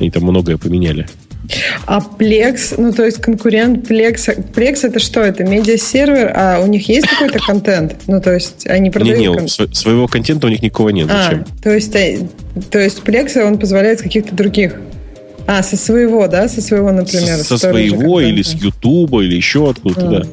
Они 0.00 0.10
там 0.10 0.22
многое 0.22 0.56
поменяли. 0.56 1.06
А 1.84 1.98
Plex, 1.98 2.76
ну 2.78 2.90
то 2.94 3.04
есть 3.04 3.20
конкурент 3.20 3.90
Plex, 3.90 4.52
Plex 4.54 4.78
это 4.84 4.98
что? 4.98 5.20
Это 5.20 5.44
медиа-сервер, 5.44 6.32
а 6.34 6.60
у 6.62 6.66
них 6.68 6.88
есть 6.88 7.06
какой-то 7.06 7.38
контент? 7.38 7.96
Ну 8.06 8.18
то 8.22 8.32
есть 8.32 8.66
они 8.66 8.88
продают... 8.88 9.18
Не, 9.18 9.26
не, 9.26 9.34
кон... 9.34 9.74
своего 9.74 10.08
контента 10.08 10.46
у 10.46 10.50
них 10.50 10.62
никого 10.62 10.90
нет. 10.90 11.06
А, 11.10 11.24
Зачем? 11.24 11.44
То 11.62 11.68
есть, 11.70 11.94
э, 11.94 12.26
то 12.70 12.78
есть 12.78 13.00
Plex 13.00 13.38
он 13.42 13.58
позволяет 13.58 13.98
с 13.98 14.02
каких-то 14.02 14.34
других 14.34 14.80
а, 15.46 15.62
со 15.62 15.76
своего, 15.76 16.28
да? 16.28 16.48
Со 16.48 16.60
своего, 16.60 16.92
например. 16.92 17.38
Со, 17.38 17.44
со 17.44 17.58
своего 17.58 18.20
или 18.20 18.42
с 18.42 18.54
Ютуба, 18.54 19.22
или 19.22 19.36
еще 19.36 19.70
откуда-то, 19.70 20.08
а. 20.08 20.10
да. 20.10 20.28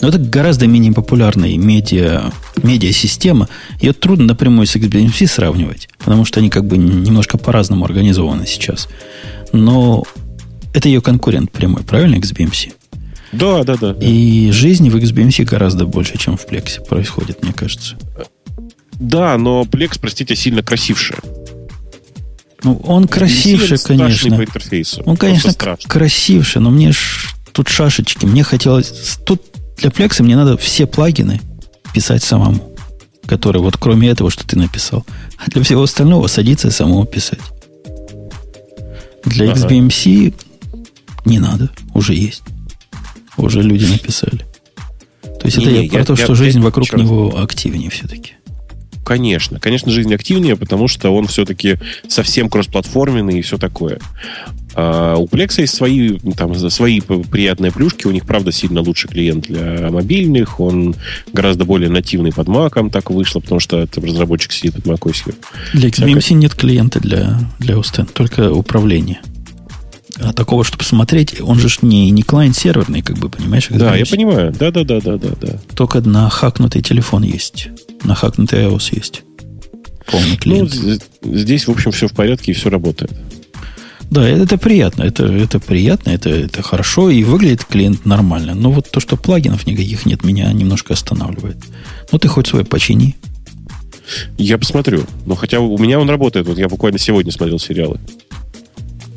Но 0.00 0.08
это 0.08 0.18
гораздо 0.18 0.66
менее 0.66 0.92
популярная 0.92 1.56
медиа, 1.56 2.32
медиа-система. 2.62 3.48
Ее 3.80 3.92
трудно 3.92 4.26
напрямую 4.26 4.66
с 4.66 4.74
XBMC 4.76 5.26
сравнивать, 5.26 5.88
потому 5.98 6.24
что 6.24 6.40
они 6.40 6.48
как 6.48 6.64
бы 6.64 6.78
немножко 6.78 7.38
по-разному 7.38 7.84
организованы 7.84 8.46
сейчас. 8.46 8.88
Но 9.52 10.04
это 10.72 10.88
ее 10.88 11.02
конкурент 11.02 11.50
прямой, 11.50 11.82
правильно, 11.82 12.16
XBMC? 12.16 12.72
Да, 13.32 13.62
да, 13.62 13.76
да. 13.76 13.96
И 14.00 14.50
жизнь 14.50 14.88
в 14.88 14.96
XBMC 14.96 15.44
гораздо 15.44 15.86
больше, 15.86 16.18
чем 16.18 16.36
в 16.36 16.46
Plex 16.46 16.84
происходит, 16.84 17.42
мне 17.42 17.52
кажется. 17.52 17.96
Да, 18.94 19.36
но 19.38 19.62
Plex, 19.62 19.98
простите, 20.00 20.34
сильно 20.34 20.62
красившая. 20.62 21.20
Ну, 22.62 22.76
он 22.84 23.08
красивше, 23.08 23.78
конечно. 23.78 24.36
По 24.36 24.44
интерфейсу. 24.44 25.02
Он, 25.06 25.16
конечно, 25.16 25.54
красивше, 25.54 26.60
но 26.60 26.70
мне 26.70 26.92
ж 26.92 27.34
тут 27.52 27.68
шашечки. 27.68 28.26
Мне 28.26 28.42
хотелось... 28.42 29.18
Тут 29.24 29.42
для 29.76 29.90
плекса 29.90 30.22
мне 30.22 30.36
надо 30.36 30.56
все 30.56 30.86
плагины 30.86 31.40
писать 31.94 32.22
самому. 32.22 32.74
Которые 33.26 33.62
вот 33.62 33.76
кроме 33.76 34.08
этого, 34.08 34.30
что 34.30 34.46
ты 34.46 34.58
написал. 34.58 35.06
А 35.38 35.50
для 35.50 35.62
всего 35.62 35.82
остального 35.82 36.26
садиться 36.26 36.68
и 36.68 36.70
самому 36.70 37.04
писать. 37.06 37.40
Для 39.24 39.50
ага. 39.50 39.66
XBMC 39.66 40.34
не 41.24 41.38
надо. 41.38 41.70
Уже 41.94 42.14
есть. 42.14 42.42
Уже 43.36 43.62
люди 43.62 43.86
написали. 43.86 44.46
То 45.22 45.46
есть 45.46 45.56
не, 45.56 45.64
это 45.64 45.72
не, 45.72 45.84
я 45.84 45.90
про 45.90 45.98
я, 46.00 46.04
то, 46.04 46.12
я, 46.12 46.24
что 46.24 46.32
я, 46.32 46.34
жизнь 46.34 46.60
вокруг 46.60 46.92
него 46.92 47.40
активнее 47.40 47.88
все-таки. 47.90 48.34
Конечно. 49.10 49.58
Конечно, 49.58 49.90
жизнь 49.90 50.14
активнее, 50.14 50.54
потому 50.54 50.86
что 50.86 51.10
он 51.10 51.26
все-таки 51.26 51.78
совсем 52.06 52.48
кроссплатформенный 52.48 53.40
и 53.40 53.42
все 53.42 53.58
такое. 53.58 53.98
А 54.76 55.16
у 55.16 55.26
Plex 55.26 55.60
есть 55.60 55.74
свои, 55.74 56.16
там, 56.36 56.54
свои 56.70 57.00
приятные 57.00 57.72
плюшки. 57.72 58.06
У 58.06 58.12
них, 58.12 58.24
правда, 58.24 58.52
сильно 58.52 58.80
лучший 58.80 59.10
клиент 59.10 59.46
для 59.46 59.90
мобильных. 59.90 60.60
Он 60.60 60.94
гораздо 61.32 61.64
более 61.64 61.90
нативный 61.90 62.32
под 62.32 62.46
Mac, 62.46 62.88
так 62.90 63.10
вышло, 63.10 63.40
потому 63.40 63.58
что 63.58 63.80
это 63.80 64.00
разработчик 64.00 64.52
сидит 64.52 64.76
под 64.76 64.86
macOS. 64.86 65.34
Для 65.72 65.88
XBMC 65.88 66.20
Всякое. 66.20 66.38
нет 66.38 66.54
клиента 66.54 67.00
для, 67.00 67.36
для 67.58 67.74
OS 67.74 68.08
только 68.14 68.52
управление. 68.52 69.18
А 70.20 70.32
такого, 70.32 70.62
чтобы 70.62 70.84
смотреть, 70.84 71.40
он 71.40 71.58
же 71.58 71.68
не, 71.82 72.12
не 72.12 72.22
клиент-серверный, 72.22 73.02
как 73.02 73.18
бы, 73.18 73.28
понимаешь? 73.28 73.66
Да, 73.70 73.96
я 73.96 74.06
понимаю. 74.06 74.54
Да, 74.56 74.70
да, 74.70 74.84
да, 74.84 75.00
да, 75.00 75.16
да, 75.16 75.30
да. 75.40 75.58
Только 75.74 76.00
на 76.00 76.30
хакнутый 76.30 76.80
телефон 76.80 77.24
есть. 77.24 77.70
На 78.04 78.14
хакнутый 78.14 78.64
iOS 78.64 78.94
есть. 78.94 79.22
Полный 80.06 80.30
ну, 80.30 80.36
клиент. 80.36 80.74
Ну, 81.22 81.36
здесь, 81.36 81.66
в 81.66 81.70
общем, 81.70 81.92
все 81.92 82.08
в 82.08 82.12
порядке 82.12 82.52
и 82.52 82.54
все 82.54 82.70
работает. 82.70 83.12
Да, 84.10 84.28
это, 84.28 84.42
это 84.42 84.58
приятно, 84.58 85.04
это, 85.04 85.24
это 85.26 85.60
приятно, 85.60 86.10
это, 86.10 86.30
это 86.30 86.62
хорошо, 86.62 87.10
и 87.10 87.22
выглядит 87.22 87.64
клиент 87.64 88.06
нормально. 88.06 88.54
Но 88.54 88.72
вот 88.72 88.90
то, 88.90 88.98
что 88.98 89.16
плагинов 89.16 89.66
никаких 89.66 90.04
нет, 90.04 90.24
меня 90.24 90.52
немножко 90.52 90.94
останавливает. 90.94 91.58
Ну, 92.10 92.18
ты 92.18 92.26
хоть 92.26 92.48
свой 92.48 92.64
почини. 92.64 93.16
Я 94.36 94.58
посмотрю. 94.58 95.04
Но 95.26 95.36
хотя 95.36 95.60
у 95.60 95.78
меня 95.78 96.00
он 96.00 96.10
работает. 96.10 96.46
Вот 96.48 96.58
я 96.58 96.68
буквально 96.68 96.98
сегодня 96.98 97.30
смотрел 97.30 97.60
сериалы. 97.60 98.00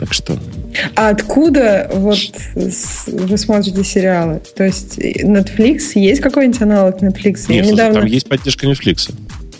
Так 0.04 0.12
что... 0.14 0.38
А 0.96 1.10
откуда 1.10 1.90
вот 1.94 2.18
вы 2.56 3.38
смотрите 3.38 3.86
сериалы? 3.86 4.42
То 4.54 4.66
есть 4.66 5.00
Netflix, 5.00 5.92
есть 5.96 6.20
какой-нибудь 6.20 6.62
аналог 6.62 7.02
Netflix? 7.02 7.46
Нет, 7.48 7.68
недавно 7.68 8.02
там 8.02 8.06
есть 8.06 8.28
поддержка 8.28 8.68
Netflix. 8.68 9.14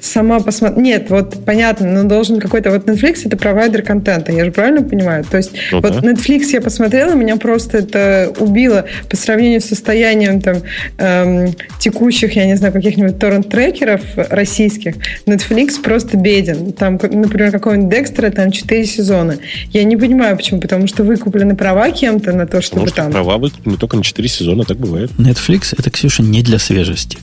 Сама 0.04 0.40
посмотрела. 0.40 0.82
Нет, 0.82 1.10
вот 1.10 1.46
понятно, 1.46 1.88
но 1.88 2.04
должен 2.04 2.40
какой-то... 2.40 2.72
Вот 2.72 2.88
Netflix 2.88 3.22
это 3.26 3.38
провайдер 3.38 3.84
контента, 3.84 4.32
я 4.32 4.46
же 4.46 4.52
правильно 4.52 4.84
понимаю? 4.84 5.24
То 5.24 5.38
есть 5.38 5.52
Ну 5.72 5.82
вот 5.82 6.02
да. 6.02 6.12
Netflix 6.12 6.48
я 6.52 6.62
посмотрела, 6.62 7.14
меня 7.14 7.38
просто 7.38 7.80
это 7.80 8.34
убило 8.40 8.86
по 9.10 9.16
сравнению 9.16 9.62
с 9.62 9.66
состоянием 9.66 10.42
там 10.42 10.58
эм, 10.98 11.56
текущих, 11.80 12.36
я 12.36 12.46
не 12.46 12.56
знаю, 12.56 12.74
каких-нибудь 12.74 13.18
торрент-трекеров 13.18 14.02
российских. 14.16 14.96
Netflix 15.26 15.82
просто 15.82 16.18
беден. 16.18 16.74
Там, 16.74 16.94
например, 17.02 17.52
какого-нибудь 17.52 17.90
Декстера, 17.90 18.30
там 18.30 18.52
4 18.52 18.86
сезона. 18.86 19.38
Я 19.72 19.84
не 19.84 19.96
понимаю, 19.96 20.36
почему. 20.36 20.60
Потому 20.60 20.88
что 20.88 21.04
вы 21.04 21.18
куплены 21.18 21.56
права 21.56 21.90
кем-то 21.92 22.34
на 22.34 22.46
то, 22.46 22.62
чтобы 22.62 22.82
Может, 22.82 22.96
там... 22.96 23.12
права 23.12 23.38
выкуплены 23.38 23.78
только 23.78 23.98
на 23.98 24.04
4 24.04 24.28
сезона, 24.28 24.64
так 24.66 24.78
бывает. 24.78 25.12
Netflix 25.18 25.74
это, 25.78 25.90
Ксюша, 25.90 26.24
не 26.24 26.42
для 26.42 26.60
свежести. 26.60 27.18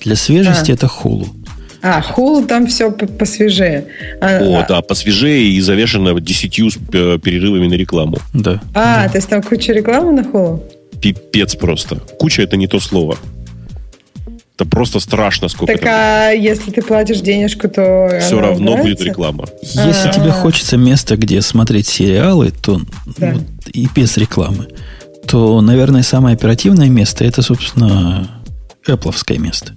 Для 0.00 0.16
свежести 0.16 0.72
А. 0.72 0.74
это 0.74 0.88
хулу. 0.88 1.28
А, 1.88 2.00
Hulu 2.02 2.46
там 2.46 2.66
все 2.66 2.90
посвежее. 2.90 3.86
А, 4.20 4.38
О, 4.40 4.58
а- 4.60 4.66
да, 4.68 4.82
посвежее 4.82 5.50
и 5.50 5.60
завешено 5.60 6.18
10 6.18 6.68
с, 6.70 6.76
э, 6.92 7.18
перерывами 7.22 7.68
на 7.68 7.74
рекламу. 7.74 8.18
Да. 8.34 8.60
А, 8.74 9.08
то 9.08 9.18
есть 9.18 9.28
там 9.28 9.40
куча 9.40 9.72
рекламы 9.72 10.10
на 10.12 10.20
Hulu? 10.22 10.60
Пипец 11.00 11.54
просто. 11.54 11.96
Куча 12.18 12.42
это 12.42 12.56
не 12.56 12.66
то 12.66 12.80
слово. 12.80 13.16
Это 14.58 14.64
просто 14.68 14.98
страшно, 15.00 15.48
сколько 15.48 15.74
Так 15.74 15.84
а 15.86 16.30
если 16.30 16.70
ты 16.72 16.82
платишь 16.82 17.20
денежку, 17.20 17.68
то 17.68 18.08
Все 18.20 18.40
равно 18.40 18.72
будет 18.72 18.80
убирается? 18.80 19.04
реклама. 19.04 19.44
Если 19.62 20.08
А. 20.08 20.12
тебе 20.12 20.30
хочется 20.30 20.76
места, 20.76 21.16
где 21.16 21.40
смотреть 21.40 21.86
сериалы, 21.86 22.50
то 22.50 22.80
Да. 23.18 23.34
вот, 23.34 23.42
и 23.72 23.86
без 23.94 24.16
рекламы, 24.16 24.66
то, 25.28 25.60
наверное, 25.60 26.02
самое 26.02 26.34
оперативное 26.34 26.88
место 26.88 27.24
это, 27.24 27.42
собственно, 27.42 28.30
Apple 28.88 29.38
место. 29.38 29.74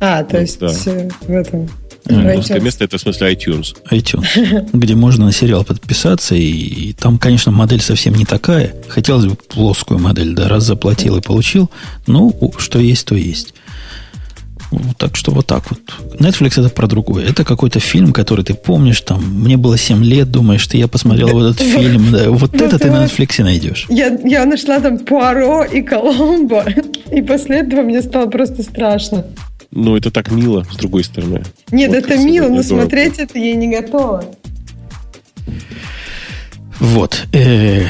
А, 0.00 0.22
то 0.22 0.36
Ну, 0.36 0.40
есть 0.42 0.60
да. 0.60 0.68
э, 0.86 1.08
в 1.26 1.30
этом. 1.30 1.68
Ну, 2.10 2.22
в 2.22 2.36
Русское 2.36 2.60
место 2.60 2.84
это 2.84 2.96
в 2.96 3.00
смысле 3.00 3.32
iTunes. 3.34 3.76
iTunes, 3.90 4.68
где 4.72 4.94
можно 4.94 5.26
на 5.26 5.32
сериал 5.32 5.64
подписаться, 5.64 6.34
и, 6.34 6.40
и 6.50 6.92
там, 6.94 7.18
конечно, 7.18 7.52
модель 7.52 7.82
совсем 7.82 8.14
не 8.14 8.24
такая. 8.24 8.74
Хотелось 8.88 9.26
бы 9.26 9.34
плоскую 9.34 9.98
модель, 10.00 10.34
да, 10.34 10.48
раз 10.48 10.64
заплатил 10.64 11.16
и 11.16 11.20
получил. 11.20 11.70
Ну, 12.06 12.32
что 12.58 12.78
есть, 12.78 13.06
то 13.06 13.14
есть. 13.14 13.54
Вот 14.70 14.96
Так 14.98 15.16
что 15.16 15.32
вот 15.32 15.46
так 15.46 15.64
вот. 15.70 15.80
Netflix 16.20 16.60
это 16.60 16.68
про 16.68 16.86
другое. 16.86 17.26
Это 17.26 17.42
какой-то 17.44 17.80
фильм, 17.80 18.12
который 18.12 18.44
ты 18.44 18.52
помнишь, 18.54 19.00
там, 19.00 19.22
мне 19.24 19.56
было 19.56 19.78
7 19.78 20.04
лет, 20.04 20.30
думаешь, 20.30 20.60
что 20.60 20.76
я 20.76 20.88
посмотрел 20.88 21.28
вот 21.30 21.54
этот 21.56 21.60
фильм. 21.66 22.12
Да, 22.12 22.30
вот 22.30 22.52
Вот 22.52 22.60
это 22.60 22.78
ты 22.78 22.90
на. 22.90 23.04
Netflix 23.04 23.42
найдешь. 23.42 23.86
Я, 23.88 24.08
я 24.24 24.44
нашла 24.44 24.78
там 24.80 24.98
Пуаро 24.98 25.64
и 25.64 25.82
Коломбо, 25.82 26.64
и 27.12 27.22
после 27.22 27.60
этого 27.60 27.82
мне 27.82 28.02
стало 28.02 28.26
просто 28.28 28.62
страшно. 28.62 29.24
Ну, 29.70 29.96
это 29.96 30.10
так 30.10 30.30
мило, 30.30 30.64
с 30.70 30.76
другой 30.76 31.04
стороны. 31.04 31.44
Нет, 31.70 31.90
Вот 31.90 31.96
это 31.98 32.16
мило, 32.16 32.48
но 32.48 32.62
смотреть 32.62 33.18
это 33.18 33.38
я 33.38 33.54
не 33.54 33.68
готова. 33.68 34.24
Вот. 36.80 37.26
Э, 37.32 37.86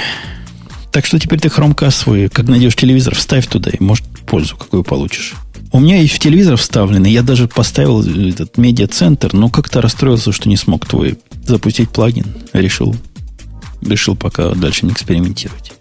Так 0.90 1.04
что 1.06 1.18
теперь 1.20 1.38
ты 1.38 1.48
Chromecast 1.48 1.90
свой, 1.92 2.28
как 2.28 2.48
найдешь 2.48 2.74
телевизор, 2.74 3.14
вставь 3.14 3.46
туда, 3.46 3.70
и 3.70 3.82
может 3.82 4.04
пользу 4.26 4.56
какую 4.56 4.82
получишь. 4.82 5.34
У 5.70 5.80
меня 5.80 5.98
есть 6.00 6.14
в 6.14 6.18
телевизор 6.18 6.56
вставленный, 6.56 7.12
я 7.12 7.22
даже 7.22 7.46
поставил 7.46 8.02
этот 8.02 8.56
медиа-центр, 8.56 9.34
но 9.34 9.50
как-то 9.50 9.82
расстроился, 9.82 10.32
что 10.32 10.48
не 10.48 10.56
смог 10.56 10.86
твой 10.86 11.18
запустить 11.44 11.90
плагин. 11.90 12.26
Решил, 12.54 12.96
решил 13.82 14.16
пока 14.16 14.50
дальше 14.54 14.86
не 14.86 14.92
экспериментировать. 14.92 15.72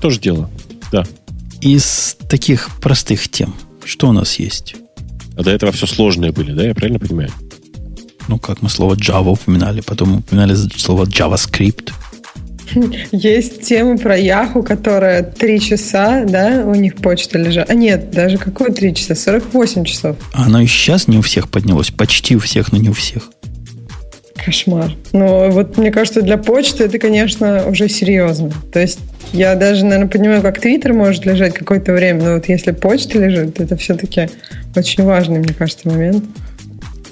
Тоже 0.00 0.20
дело. 0.20 0.50
Да. 0.90 1.06
Из 1.60 2.16
таких 2.28 2.70
простых 2.80 3.28
тем, 3.28 3.54
что 3.86 4.08
у 4.08 4.12
нас 4.12 4.38
есть? 4.38 4.76
А 5.36 5.42
до 5.42 5.50
этого 5.50 5.72
все 5.72 5.86
сложные 5.86 6.32
были, 6.32 6.52
да? 6.52 6.64
Я 6.64 6.74
правильно 6.74 6.98
понимаю? 6.98 7.30
Ну, 8.28 8.38
как 8.38 8.62
мы 8.62 8.68
слово 8.68 8.94
Java 8.94 9.32
упоминали, 9.32 9.80
потом 9.80 10.18
упоминали 10.18 10.54
слово 10.54 11.04
JavaScript. 11.04 11.92
Есть 13.12 13.62
тема 13.62 13.96
про 13.96 14.18
Яху, 14.18 14.62
которая 14.62 15.22
три 15.22 15.60
часа, 15.60 16.24
да, 16.24 16.64
у 16.66 16.74
них 16.74 16.96
почта 16.96 17.38
лежала. 17.38 17.66
А 17.68 17.74
нет, 17.74 18.10
даже 18.10 18.38
какое 18.38 18.70
три 18.70 18.94
часа? 18.94 19.14
48 19.14 19.84
часов. 19.84 20.16
А 20.32 20.46
оно 20.46 20.60
и 20.60 20.66
сейчас 20.66 21.06
не 21.06 21.18
у 21.18 21.22
всех 21.22 21.48
поднялось. 21.48 21.90
Почти 21.90 22.36
у 22.36 22.40
всех, 22.40 22.72
но 22.72 22.78
не 22.78 22.88
у 22.88 22.92
всех. 22.92 23.30
Кошмар. 24.44 24.92
Но 25.12 25.50
вот 25.50 25.76
мне 25.76 25.90
кажется, 25.90 26.22
для 26.22 26.36
почты 26.36 26.84
это, 26.84 26.98
конечно, 26.98 27.66
уже 27.66 27.88
серьезно. 27.88 28.52
То 28.72 28.80
есть 28.80 28.98
я 29.32 29.54
даже, 29.54 29.84
наверное, 29.84 30.08
понимаю, 30.08 30.42
как 30.42 30.60
Твиттер 30.60 30.92
может 30.92 31.26
лежать 31.26 31.54
какое-то 31.54 31.92
время, 31.92 32.22
но 32.22 32.34
вот 32.34 32.48
если 32.48 32.72
почта 32.72 33.18
лежит, 33.18 33.60
это 33.60 33.76
все-таки 33.76 34.28
очень 34.74 35.04
важный, 35.04 35.38
мне 35.38 35.54
кажется, 35.54 35.88
момент. 35.88 36.24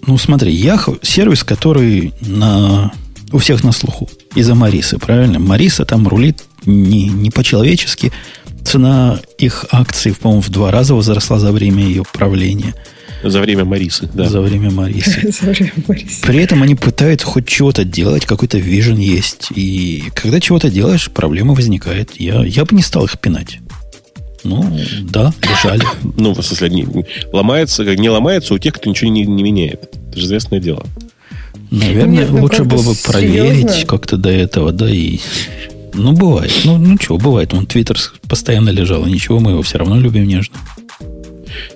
Ну, 0.07 0.19
смотри, 0.19 0.55
Yahoo 0.55 0.99
сервис, 1.03 1.45
который 1.45 2.13
на, 2.21 2.93
у 3.33 3.39
всех 3.39 3.65
на 3.65 3.73
слуху. 3.73 4.09
Из-за 4.35 4.55
Марисы, 4.55 4.99
правильно? 4.99 5.39
Мариса 5.39 5.85
там 5.85 6.07
рулит 6.07 6.45
не, 6.67 7.09
не 7.09 7.31
по-человечески. 7.31 8.13
Цена 8.65 9.19
их 9.39 9.67
акций, 9.71 10.15
по-моему, 10.15 10.43
в 10.43 10.51
два 10.51 10.71
раза 10.71 10.95
возросла 10.95 11.39
за 11.39 11.53
время 11.53 11.85
ее 11.85 12.03
правления. 12.13 12.75
За 13.25 13.41
время 13.41 13.65
Марисы, 13.65 14.09
да. 14.13 14.29
За 14.29 14.41
время 14.41 14.71
Марисы. 14.71 15.33
За 15.41 15.51
время 15.51 15.73
Бориса. 15.89 16.27
При 16.27 16.39
этом 16.41 16.63
они 16.63 16.75
пытаются 16.75 17.27
хоть 17.27 17.47
чего-то 17.47 17.85
делать, 17.85 18.27
какой-то 18.27 18.59
вижен 18.59 18.99
есть. 18.99 19.49
И 19.55 20.05
когда 20.15 20.41
чего-то 20.41 20.71
делаешь, 20.71 21.11
проблема 21.11 21.55
возникает. 21.55 22.13
Я, 22.21 22.45
я 22.45 22.65
бы 22.65 22.77
не 22.77 22.83
стал 22.83 23.05
их 23.05 23.19
пинать. 23.19 23.59
Ну, 24.45 24.65
да, 25.03 25.33
лежали. 25.43 25.85
Ну, 26.17 26.35
в 26.35 26.43
смысле, 26.43 26.69
не, 26.69 26.87
ломается, 27.33 27.85
не 27.97 28.11
ломается 28.11 28.55
у 28.55 28.59
тех, 28.59 28.75
кто 28.75 28.91
ничего 28.91 29.11
не, 29.11 29.25
не 29.25 29.43
меняет. 29.43 29.91
Это 30.11 30.21
же 30.21 30.27
известное 30.27 30.61
дело. 30.61 30.85
Наверное, 31.71 32.19
Нет, 32.19 32.31
ну 32.31 32.43
лучше 32.43 32.65
было 32.65 32.83
бы 32.83 32.95
проверить 32.95 33.71
серьезно? 33.71 33.87
как-то 33.87 34.17
до 34.17 34.31
этого, 34.31 34.71
да, 34.71 34.89
и... 34.89 35.19
Ну, 35.95 36.13
бывает. 36.13 36.53
Ну, 36.65 36.77
ну 36.77 36.97
что, 37.01 37.17
бывает. 37.17 37.55
Он 37.55 37.67
Твиттер 37.67 37.97
постоянно 38.29 38.71
лежал, 38.71 39.07
и 39.07 39.11
ничего, 39.11 39.41
мы 39.41 39.53
его 39.53 39.63
все 39.63 39.79
равно 39.79 39.99
любим 39.99 40.27
нежно. 40.27 40.57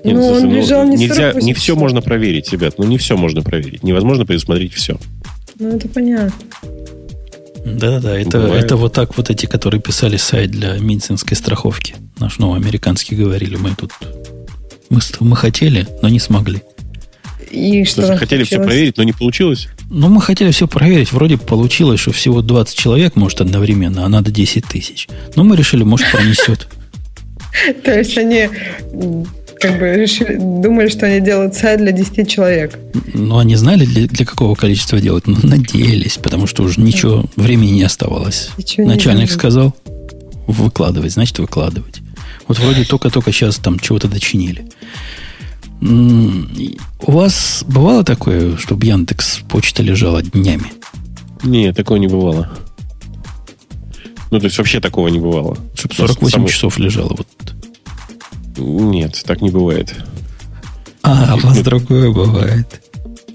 Нет, 0.05 0.15
Ну, 0.15 0.23
смысле, 0.23 0.49
он 0.49 0.55
лежал 0.55 0.85
не 0.85 0.97
нельзя, 0.97 1.33
48 1.33 1.47
не 1.47 1.55
все 1.55 1.77
можно 1.77 2.03
проверить, 2.03 2.53
ребят. 2.53 2.75
Ну, 2.79 2.85
не 2.85 2.99
все 2.99 3.17
можно 3.17 3.43
проверить. 3.43 3.83
Невозможно 3.83 4.27
предусмотреть 4.27 4.75
все. 4.75 4.99
Ну, 5.59 5.77
это 5.77 5.89
понятно. 5.89 6.33
Да-да-да, 7.65 8.19
это, 8.19 8.39
Бывает. 8.39 8.65
это 8.65 8.77
вот 8.77 8.93
так 8.93 9.17
вот 9.17 9.31
эти, 9.31 9.47
которые 9.47 9.81
писали 9.81 10.17
сайт 10.17 10.51
для 10.51 10.79
медицинской 10.79 11.37
страховки. 11.37 11.97
Наш 12.19 12.39
новый 12.39 12.61
американский 12.61 13.15
говорили, 13.15 13.57
мы 13.57 13.75
тут... 13.77 13.93
Мы, 14.91 15.01
мы 15.21 15.37
хотели, 15.37 15.87
но 16.01 16.09
не 16.09 16.19
смогли. 16.19 16.63
И 17.51 17.85
что 17.85 18.17
хотели 18.17 18.45
все 18.45 18.57
случилось? 18.57 18.67
проверить, 18.67 18.97
но 18.97 19.03
не 19.05 19.13
получилось. 19.13 19.69
Ну, 19.91 20.09
мы 20.09 20.21
хотели 20.21 20.51
все 20.51 20.67
проверить. 20.67 21.13
Вроде 21.13 21.39
получилось, 21.39 22.01
что 22.01 22.13
всего 22.13 22.43
20 22.43 22.77
человек 22.77 23.17
может 23.17 23.41
одновременно, 23.41 24.05
а 24.05 24.09
надо 24.09 24.31
10 24.31 24.65
тысяч. 24.67 25.09
Но 25.35 25.45
мы 25.45 25.57
решили, 25.57 25.83
может, 25.83 26.11
пронесет. 26.11 26.69
То 27.85 27.99
есть 27.99 28.17
они 28.19 28.49
как 29.61 29.79
бы 29.79 29.93
решили, 29.95 30.37
думали, 30.37 30.89
что 30.89 31.07
они 31.07 31.21
делают 31.21 31.55
сайт 31.55 31.81
для 31.81 31.93
10 31.93 32.29
человек. 32.31 32.79
Ну, 33.15 33.39
они 33.39 33.57
знали, 33.57 33.85
для, 33.85 34.07
для 34.07 34.25
какого 34.27 34.55
количества 34.55 35.01
делать, 35.01 35.27
но 35.27 35.37
надеялись, 35.43 36.17
потому 36.19 36.47
что 36.47 36.63
уже 36.63 36.81
ничего, 36.81 37.25
времени 37.37 37.71
не 37.73 37.83
оставалось. 37.83 38.51
Ничего 38.57 38.85
не 38.87 38.95
Начальник 38.95 39.27
знали. 39.29 39.39
сказал, 39.39 39.77
выкладывать, 40.47 41.13
значит, 41.13 41.39
выкладывать. 41.39 42.01
Вот 42.47 42.59
вроде 42.59 42.85
только-только 42.85 43.33
сейчас 43.33 43.57
там 43.57 43.79
чего-то 43.79 44.09
дочинили. 44.09 44.65
У 45.81 47.13
вас 47.13 47.65
бывало 47.67 48.03
такое, 48.05 48.57
чтобы 48.57 48.87
Яндекс 48.87 49.41
почта 49.49 49.83
лежала 49.83 50.23
днями? 50.23 50.73
Не, 51.45 51.73
такого 51.73 51.99
не 51.99 52.09
бывало. 52.09 52.51
Ну, 54.31 54.39
то 54.41 54.47
есть 54.47 54.59
вообще 54.59 54.81
такого 54.81 55.09
не 55.09 55.19
бывало. 55.21 55.57
Чтобы 55.75 55.95
Ну, 55.99 56.07
48 56.07 56.31
само- 56.31 56.49
часов 56.49 56.79
лежало. 56.79 57.11
Вот. 57.17 57.55
Нет, 58.59 59.23
так 59.25 59.41
не 59.41 59.51
бывает. 59.51 59.95
А, 61.03 61.37
у 61.37 61.47
вас 61.47 61.59
другое 61.61 62.11
бывает. 62.13 62.83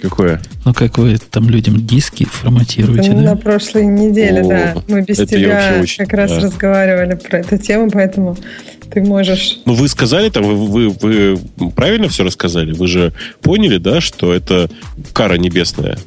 Какое? 0.01 0.41
Ну, 0.65 0.73
как 0.73 0.97
вы 0.97 1.17
там 1.17 1.49
людям 1.49 1.87
диски 1.87 2.25
форматируете, 2.25 3.11
Это 3.11 3.17
На 3.17 3.23
да? 3.23 3.35
прошлой 3.37 3.85
неделе, 3.85 4.41
О, 4.41 4.47
да. 4.49 4.75
Мы 4.89 5.01
без 5.01 5.17
тебя 5.17 5.79
очень- 5.81 6.03
как 6.05 6.13
раз 6.13 6.31
да. 6.31 6.39
разговаривали 6.41 7.15
про 7.15 7.39
эту 7.39 7.57
тему, 7.57 7.89
поэтому 7.89 8.35
ты 8.91 9.01
можешь... 9.01 9.59
Ну, 9.65 9.73
вы 9.75 9.87
сказали 9.87 10.29
там, 10.29 10.43
вы, 10.43 10.89
вы, 10.89 11.39
вы 11.55 11.71
правильно 11.71 12.09
все 12.09 12.25
рассказали? 12.25 12.73
Вы 12.73 12.87
же 12.87 13.13
поняли, 13.41 13.77
да, 13.77 14.01
что 14.01 14.33
это 14.33 14.69
кара 15.13 15.37
небесная? 15.37 15.97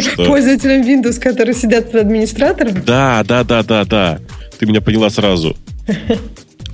Что... 0.00 0.24
Пользователям 0.26 0.80
Windows, 0.80 1.20
которые 1.20 1.54
сидят 1.54 1.92
под 1.92 2.02
администратором? 2.02 2.82
Да, 2.86 3.22
да, 3.28 3.44
да, 3.44 3.62
да, 3.62 3.84
да. 3.84 4.18
Ты 4.58 4.64
меня 4.64 4.80
поняла 4.80 5.10
сразу. 5.10 5.54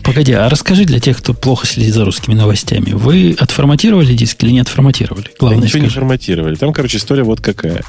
Погоди, 0.05 0.32
а 0.32 0.48
расскажи 0.48 0.85
для 0.85 0.98
тех, 0.98 1.18
кто 1.18 1.35
плохо 1.35 1.66
следит 1.66 1.94
за 1.94 2.05
русскими 2.05 2.35
новостями. 2.35 2.93
Вы 2.93 3.36
отформатировали 3.39 4.14
диск 4.14 4.43
или 4.43 4.51
не 4.51 4.60
отформатировали? 4.60 5.27
Главное, 5.39 5.62
ничего 5.62 5.81
скажи. 5.81 5.85
не 5.85 5.90
форматировали. 5.90 6.55
Там, 6.56 6.72
короче, 6.72 6.98
история 6.98 7.22
вот 7.22 7.40
какая. 7.40 7.85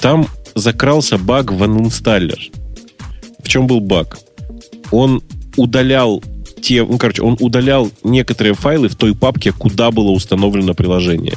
Там 0.00 0.26
закрался 0.54 1.18
баг 1.18 1.52
в 1.52 1.62
uninstaller. 1.62 2.38
В 3.42 3.48
чем 3.48 3.66
был 3.66 3.80
баг? 3.80 4.18
Он 4.90 5.22
удалял 5.56 6.22
те, 6.60 6.84
ну, 6.84 6.98
короче, 6.98 7.22
он 7.22 7.36
удалял 7.40 7.90
некоторые 8.04 8.54
файлы 8.54 8.88
в 8.88 8.96
той 8.96 9.14
папке, 9.14 9.52
куда 9.52 9.90
было 9.90 10.10
установлено 10.10 10.74
приложение. 10.74 11.34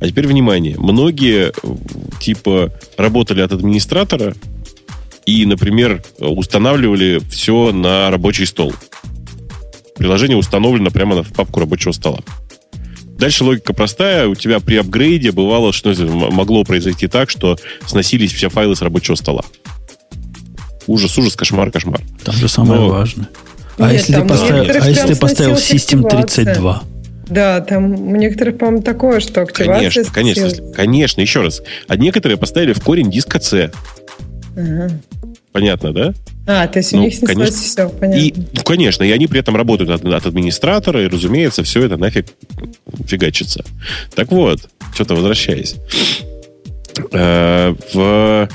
А 0.00 0.08
теперь 0.08 0.26
внимание. 0.26 0.76
Многие, 0.78 1.52
типа, 2.20 2.72
работали 2.96 3.40
от 3.40 3.52
администратора 3.52 4.34
и, 5.26 5.46
например, 5.46 6.02
устанавливали 6.18 7.20
все 7.30 7.72
на 7.72 8.10
рабочий 8.10 8.46
стол. 8.46 8.72
Приложение 9.96 10.36
установлено 10.36 10.90
прямо 10.90 11.22
в 11.22 11.32
папку 11.32 11.60
рабочего 11.60 11.92
стола. 11.92 12.20
Дальше 13.18 13.44
логика 13.44 13.72
простая. 13.72 14.26
У 14.26 14.34
тебя 14.34 14.58
при 14.58 14.76
апгрейде 14.76 15.30
бывало, 15.30 15.72
что 15.72 15.94
могло 16.30 16.64
произойти 16.64 17.06
так, 17.06 17.30
что 17.30 17.56
сносились 17.86 18.32
все 18.32 18.48
файлы 18.48 18.74
с 18.74 18.82
рабочего 18.82 19.14
стола. 19.14 19.44
Ужас, 20.88 21.16
ужас, 21.16 21.36
кошмар, 21.36 21.70
кошмар. 21.70 22.00
Там 22.24 22.34
же 22.34 22.48
самое 22.48 22.80
Но... 22.80 22.88
важное. 22.88 23.28
А 23.78 23.92
Нет, 23.92 24.00
если 24.00 24.14
ты 24.14 24.24
поставил, 24.26 24.62
а 24.62 24.88
если 24.88 25.06
ты 25.06 25.16
поставил 25.16 25.54
System 25.54 26.08
32? 26.08 26.82
Да, 27.28 27.60
там 27.60 27.94
у 27.94 28.16
некоторых, 28.16 28.58
по-моему, 28.58 28.82
такое, 28.82 29.20
что 29.20 29.42
активация... 29.42 30.04
Конечно, 30.04 30.12
конечно, 30.12 30.72
конечно, 30.72 31.20
еще 31.20 31.40
раз. 31.40 31.62
А 31.88 31.96
некоторые 31.96 32.36
поставили 32.36 32.72
в 32.72 32.82
корень 32.82 33.10
диска 33.10 33.40
C. 33.40 33.70
Ага. 34.56 34.90
Понятно, 35.52 35.92
да? 35.92 36.14
А, 36.46 36.66
то 36.66 36.78
есть 36.78 36.92
у 36.92 36.96
ну, 36.96 37.04
них 37.04 37.20
конечно, 37.20 37.56
все, 37.56 37.88
понятно. 37.88 38.20
И, 38.20 38.34
ну, 38.34 38.62
конечно, 38.64 39.04
и 39.04 39.10
они 39.10 39.26
при 39.26 39.40
этом 39.40 39.56
работают 39.56 39.90
от, 39.90 40.04
от 40.04 40.26
администратора, 40.26 41.04
и, 41.04 41.08
разумеется, 41.08 41.62
все 41.62 41.84
это 41.84 41.96
нафиг 41.96 42.26
фигачится. 43.06 43.64
Так 44.14 44.30
вот, 44.32 44.60
что-то 44.94 45.14
возвращаясь. 45.14 45.76
Э, 47.12 47.74
в 47.92 48.48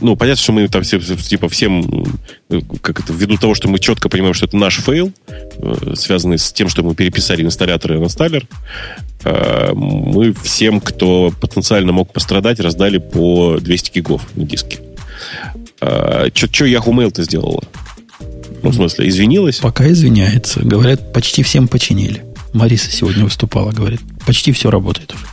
ну, 0.00 0.16
понятно, 0.16 0.42
что 0.42 0.52
мы 0.52 0.68
там 0.68 0.82
все, 0.82 0.98
типа, 0.98 1.48
всем, 1.48 2.06
как 2.80 3.00
это, 3.00 3.12
ввиду 3.12 3.36
того, 3.36 3.54
что 3.54 3.68
мы 3.68 3.78
четко 3.78 4.08
понимаем, 4.08 4.34
что 4.34 4.46
это 4.46 4.56
наш 4.56 4.80
fail, 4.80 5.12
э, 5.28 5.94
связанный 5.94 6.38
с 6.38 6.52
тем, 6.52 6.68
что 6.68 6.82
мы 6.82 6.94
переписали 6.94 7.42
инсталляторы 7.42 7.98
на 7.98 8.04
installer, 8.04 8.46
э, 9.24 9.72
мы 9.74 10.32
всем, 10.32 10.80
кто 10.80 11.32
потенциально 11.38 11.92
мог 11.92 12.12
пострадать, 12.12 12.60
раздали 12.60 12.98
по 12.98 13.58
200 13.60 13.92
гигов 13.92 14.26
на 14.36 14.44
диске. 14.44 14.78
Что 15.78 16.64
Yahoo 16.66 16.92
Mail-то 16.92 17.22
сделала? 17.22 17.62
Ну, 18.62 18.70
в 18.70 18.74
смысле, 18.74 19.08
извинилась? 19.08 19.56
Пока 19.58 19.90
извиняется. 19.90 20.60
Говорят, 20.60 21.12
почти 21.12 21.42
всем 21.42 21.66
починили. 21.68 22.24
Мариса 22.52 22.90
сегодня 22.90 23.24
выступала, 23.24 23.72
говорит, 23.72 24.00
почти 24.26 24.52
все 24.52 24.70
работает 24.70 25.14
уже. 25.14 25.24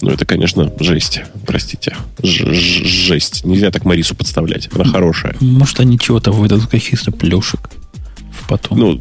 Ну, 0.00 0.10
это, 0.10 0.24
конечно, 0.26 0.72
жесть. 0.80 1.20
Простите. 1.46 1.96
Ж 2.22 2.52
жесть. 2.52 3.44
Нельзя 3.44 3.70
так 3.70 3.84
Марису 3.84 4.16
подставлять. 4.16 4.68
Она 4.74 4.84
хорошая. 4.84 5.36
Может, 5.38 5.78
они 5.78 5.98
чего-то 5.98 6.32
выдадут, 6.32 6.68
каких-то 6.68 7.12
плюшек 7.12 7.70
в 8.32 8.48
потом. 8.48 8.78
Ну, 8.78 9.00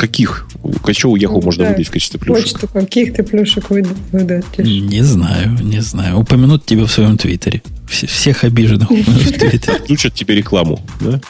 каких? 0.00 0.46
У 0.62 1.16
Яху 1.16 1.36
ну, 1.36 1.42
можно 1.42 1.64
да. 1.64 1.70
выдать 1.70 1.88
в 1.88 1.90
качестве 1.90 2.18
плюшек? 2.18 2.44
Почту 2.44 2.68
каких-то 2.68 3.22
плюшек 3.22 3.70
выдать? 3.70 4.58
Не 4.58 5.02
знаю, 5.02 5.58
не 5.60 5.80
знаю. 5.80 6.18
Упомянут 6.18 6.64
тебя 6.64 6.84
в 6.84 6.90
своем 6.90 7.18
твиттере. 7.18 7.62
Всех 7.86 8.44
обиженных 8.44 8.90
упомянут 8.90 9.22
в 9.22 9.32
твиттере. 9.38 9.76
Отключат 9.76 10.14
тебе 10.14 10.36
рекламу, 10.36 10.80
да? 11.00 11.20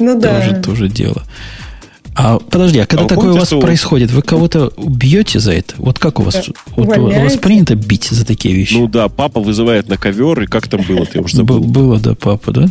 Ну 0.00 0.20
да. 0.20 0.40
Тоже, 0.40 0.60
тоже 0.60 0.88
дело. 0.88 1.22
А 2.16 2.38
подожди, 2.38 2.78
а 2.78 2.86
когда 2.86 3.04
а 3.04 3.08
такое 3.08 3.24
помните, 3.24 3.36
у 3.36 3.40
вас 3.40 3.48
что... 3.48 3.60
происходит, 3.60 4.10
вы 4.12 4.22
кого-то 4.22 4.72
бьете 4.76 5.40
за 5.40 5.52
это? 5.52 5.74
Вот 5.78 5.98
как 5.98 6.20
у 6.20 6.22
вас? 6.22 6.34
Да. 6.34 6.52
Вот, 6.76 6.98
у 6.98 7.20
вас 7.20 7.36
принято 7.36 7.74
бить 7.74 8.04
за 8.04 8.24
такие 8.24 8.54
вещи? 8.54 8.74
Ну 8.74 8.86
да, 8.86 9.08
папа 9.08 9.40
вызывает 9.40 9.88
на 9.88 9.96
ковер, 9.96 10.42
и 10.42 10.46
как 10.46 10.68
там 10.68 10.82
было, 10.82 11.06
ты 11.06 11.20
уже 11.20 11.36
забыл. 11.36 11.60
Было, 11.60 11.98
да, 11.98 12.14
папа, 12.14 12.52
да? 12.52 12.68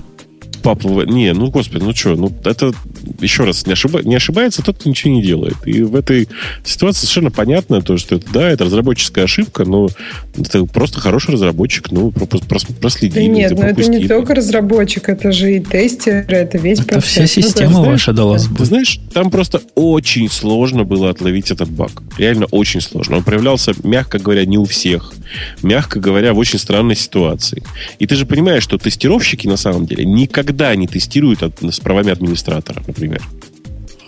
Папа... 0.63 0.87
Не, 1.05 1.33
ну, 1.33 1.51
господи, 1.51 1.83
ну 1.83 1.93
что, 1.93 2.15
ну, 2.15 2.31
это, 2.45 2.73
еще 3.19 3.43
раз, 3.43 3.67
не, 3.67 3.73
ошиба... 3.73 4.01
не 4.03 4.15
ошибается 4.15 4.63
тот, 4.63 4.77
кто 4.77 4.89
ничего 4.89 5.13
не 5.13 5.21
делает. 5.21 5.55
И 5.65 5.83
в 5.83 5.95
этой 5.95 6.29
ситуации 6.63 7.01
совершенно 7.01 7.31
понятно, 7.31 7.81
то, 7.81 7.97
что 7.97 8.15
это, 8.15 8.31
да, 8.31 8.49
это 8.49 8.65
разработческая 8.65 9.25
ошибка, 9.25 9.65
но 9.65 9.89
это 10.37 10.65
просто 10.65 10.99
хороший 10.99 11.33
разработчик, 11.33 11.91
ну, 11.91 12.11
проследил. 12.11 13.15
Да 13.15 13.27
нет, 13.27 13.51
но 13.51 13.65
это 13.65 13.89
не 13.89 14.07
только 14.07 14.33
разработчик, 14.33 15.09
это 15.09 15.31
же 15.31 15.57
и 15.57 15.59
тестер, 15.59 16.25
это 16.27 16.57
весь 16.57 16.79
это 16.79 16.87
процесс. 16.87 17.11
вся 17.11 17.21
ну, 17.21 17.27
система 17.27 17.71
ну, 17.71 17.85
ваша 17.85 18.13
дала 18.13 18.37
сбой. 18.37 18.57
Ты 18.57 18.65
знаешь, 18.65 18.99
там 19.13 19.29
просто 19.29 19.61
очень 19.75 20.29
сложно 20.29 20.85
было 20.85 21.09
отловить 21.09 21.51
этот 21.51 21.69
баг. 21.69 21.91
Реально 22.17 22.45
очень 22.51 22.81
сложно. 22.81 23.17
Он 23.17 23.23
проявлялся, 23.23 23.73
мягко 23.83 24.17
говоря, 24.17 24.45
не 24.45 24.57
у 24.57 24.65
всех. 24.65 25.13
Мягко 25.61 25.99
говоря, 25.99 26.33
в 26.33 26.37
очень 26.37 26.59
странной 26.59 26.95
ситуации. 26.95 27.63
И 27.99 28.07
ты 28.07 28.15
же 28.15 28.25
понимаешь, 28.25 28.63
что 28.63 28.77
тестировщики 28.77 29.47
на 29.47 29.57
самом 29.57 29.85
деле 29.85 30.05
никогда 30.05 30.52
никогда 30.53 30.75
не 30.75 30.87
тестируют 30.87 31.43
от, 31.43 31.61
с 31.61 31.79
правами 31.79 32.11
администратора, 32.11 32.83
например. 32.85 33.21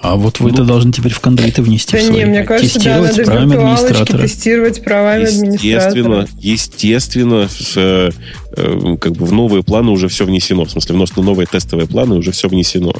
А 0.02 0.18
вот 0.18 0.40
вы 0.40 0.52
это 0.52 0.62
ну, 0.62 0.68
должны 0.68 0.92
теперь 0.92 1.14
в 1.14 1.20
кондриты 1.20 1.64
внести 1.64 1.94
да 1.94 1.98
в 1.98 2.06
свои. 2.06 2.18
Не, 2.18 2.26
мне 2.26 2.44
кажется, 2.44 2.76
тестировать 2.76 3.16
да, 3.16 3.18
надо 3.18 3.32
правами 3.32 3.56
администратора. 3.56 4.22
тестировать 4.22 4.84
правами 4.84 5.22
естественно, 5.22 6.22
администратора. 6.22 6.28
Естественно, 6.40 7.48
в, 7.48 7.78
э, 7.78 8.12
э, 8.56 8.98
как 9.02 9.14
бы 9.14 9.26
в 9.26 9.34
новые 9.34 9.64
планы 9.64 9.90
уже 9.90 10.08
все 10.08 10.26
внесено. 10.26 10.66
В 10.66 10.72
смысле, 10.72 10.96
в 10.96 11.24
новые 11.24 11.48
тестовые 11.48 11.88
планы 11.88 12.16
уже 12.16 12.32
все 12.32 12.48
внесено. 12.48 12.94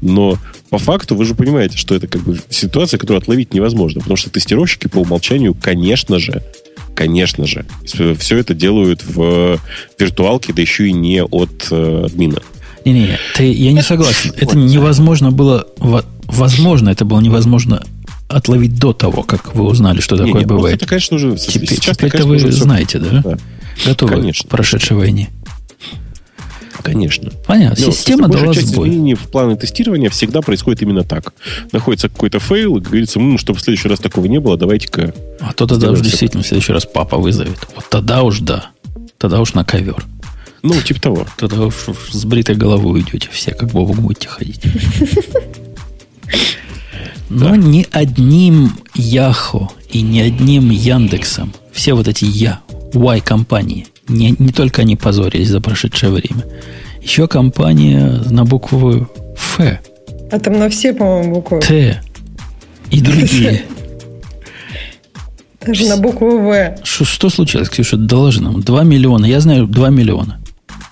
Но 0.00 0.38
по 0.70 0.78
факту 0.78 1.16
вы 1.16 1.26
же 1.26 1.34
понимаете, 1.34 1.76
что 1.76 1.94
это 1.94 2.06
как 2.06 2.22
бы 2.22 2.40
ситуация, 2.48 2.96
которую 2.96 3.20
отловить 3.20 3.52
невозможно. 3.52 4.00
Потому 4.00 4.16
что 4.16 4.30
тестировщики 4.30 4.86
по 4.86 4.98
умолчанию, 4.98 5.54
конечно 5.54 6.18
же, 6.18 6.42
конечно 6.94 7.46
же, 7.46 7.66
все 7.84 8.38
это 8.38 8.54
делают 8.54 9.04
в 9.04 9.60
виртуалке, 9.98 10.54
да 10.54 10.62
еще 10.62 10.88
и 10.88 10.92
не 10.92 11.22
от 11.22 11.68
э, 11.70 12.02
админа. 12.06 12.40
Не-не, 12.84 13.18
ты, 13.34 13.52
я 13.52 13.72
не 13.72 13.82
согласен. 13.82 14.32
Это 14.36 14.56
невозможно 14.56 15.30
было... 15.30 15.66
Возможно, 16.24 16.90
это 16.90 17.04
было 17.04 17.20
невозможно 17.20 17.82
отловить 18.28 18.78
до 18.78 18.92
того, 18.92 19.22
как 19.22 19.54
вы 19.54 19.64
узнали, 19.64 20.00
что 20.00 20.16
такое 20.16 20.40
не, 20.40 20.46
бывает. 20.46 20.76
Это, 20.76 20.86
конечно, 20.86 21.16
уже... 21.16 21.36
Теперь, 21.36 21.68
сейчас 21.68 21.96
теперь 21.96 22.22
вы 22.22 22.38
знаете, 22.52 22.98
да? 22.98 23.22
да? 23.22 23.38
Готовы 23.86 24.16
конечно. 24.16 24.46
к 24.46 24.50
прошедшей 24.50 24.96
войне. 24.96 25.30
Конечно. 26.82 27.30
Понятно. 27.46 27.86
Но 27.86 27.92
Система 27.92 28.28
дала 28.28 28.54
часть 28.54 28.68
сбой. 28.68 28.88
изменений 28.88 29.14
в 29.14 29.30
планы 29.30 29.56
тестирования 29.56 30.10
всегда 30.10 30.42
происходит 30.42 30.82
именно 30.82 31.04
так. 31.04 31.34
Находится 31.72 32.08
какой-то 32.08 32.38
fail, 32.38 32.76
и 32.76 32.80
говорится, 32.80 33.18
ну, 33.18 33.36
чтобы 33.38 33.58
в 33.58 33.62
следующий 33.62 33.88
раз 33.88 33.98
такого 33.98 34.26
не 34.26 34.38
было, 34.38 34.56
давайте-ка... 34.56 35.12
А 35.40 35.52
то 35.52 35.66
тогда 35.66 35.90
уж 35.90 36.00
действительно 36.00 36.42
в 36.42 36.46
следующий 36.46 36.72
раз 36.72 36.86
папа 36.86 37.16
вызовет. 37.16 37.58
Вот 37.74 37.88
тогда 37.88 38.22
уж 38.22 38.40
да. 38.40 38.70
Тогда 39.18 39.40
уж 39.40 39.54
на 39.54 39.64
ковер. 39.64 40.04
Ну, 40.62 40.74
типа 40.80 41.00
того. 41.00 41.26
Тогда 41.36 41.66
уж 41.66 41.74
с 42.10 42.24
бритой 42.24 42.56
головой 42.56 43.00
уйдете 43.00 43.28
все, 43.30 43.52
как 43.52 43.70
Бобук 43.70 44.00
будете 44.00 44.28
ходить. 44.28 44.62
Но 47.30 47.54
не 47.56 47.86
одним 47.90 48.72
Яхо 48.94 49.68
и 49.90 50.00
не 50.02 50.22
одним 50.22 50.70
Яндексом, 50.70 51.52
все 51.72 51.92
вот 51.92 52.08
эти 52.08 52.24
Я, 52.24 52.60
Y-компании, 52.94 53.86
не, 54.08 54.34
не 54.38 54.50
только 54.50 54.82
они 54.82 54.96
позорились 54.96 55.48
за 55.48 55.60
прошедшее 55.60 56.10
время. 56.10 56.44
Еще 57.02 57.28
компания 57.28 58.22
на 58.30 58.44
букву 58.44 59.08
Ф. 59.34 59.60
А 60.30 60.38
там 60.38 60.58
на 60.58 60.68
все, 60.68 60.92
по-моему, 60.92 61.34
буквы. 61.34 61.60
Т. 61.60 62.02
И 62.90 63.00
другие. 63.00 63.62
Даже 65.66 65.86
на 65.86 65.96
букву 65.98 66.38
В. 66.38 66.78
Что, 66.82 67.04
что 67.04 67.30
случилось, 67.30 67.68
Ксюша? 67.68 67.96
Доложи 67.96 68.42
нам. 68.42 68.60
2 68.62 68.82
миллиона. 68.84 69.26
Я 69.26 69.40
знаю 69.40 69.66
2 69.66 69.90
миллиона. 69.90 70.40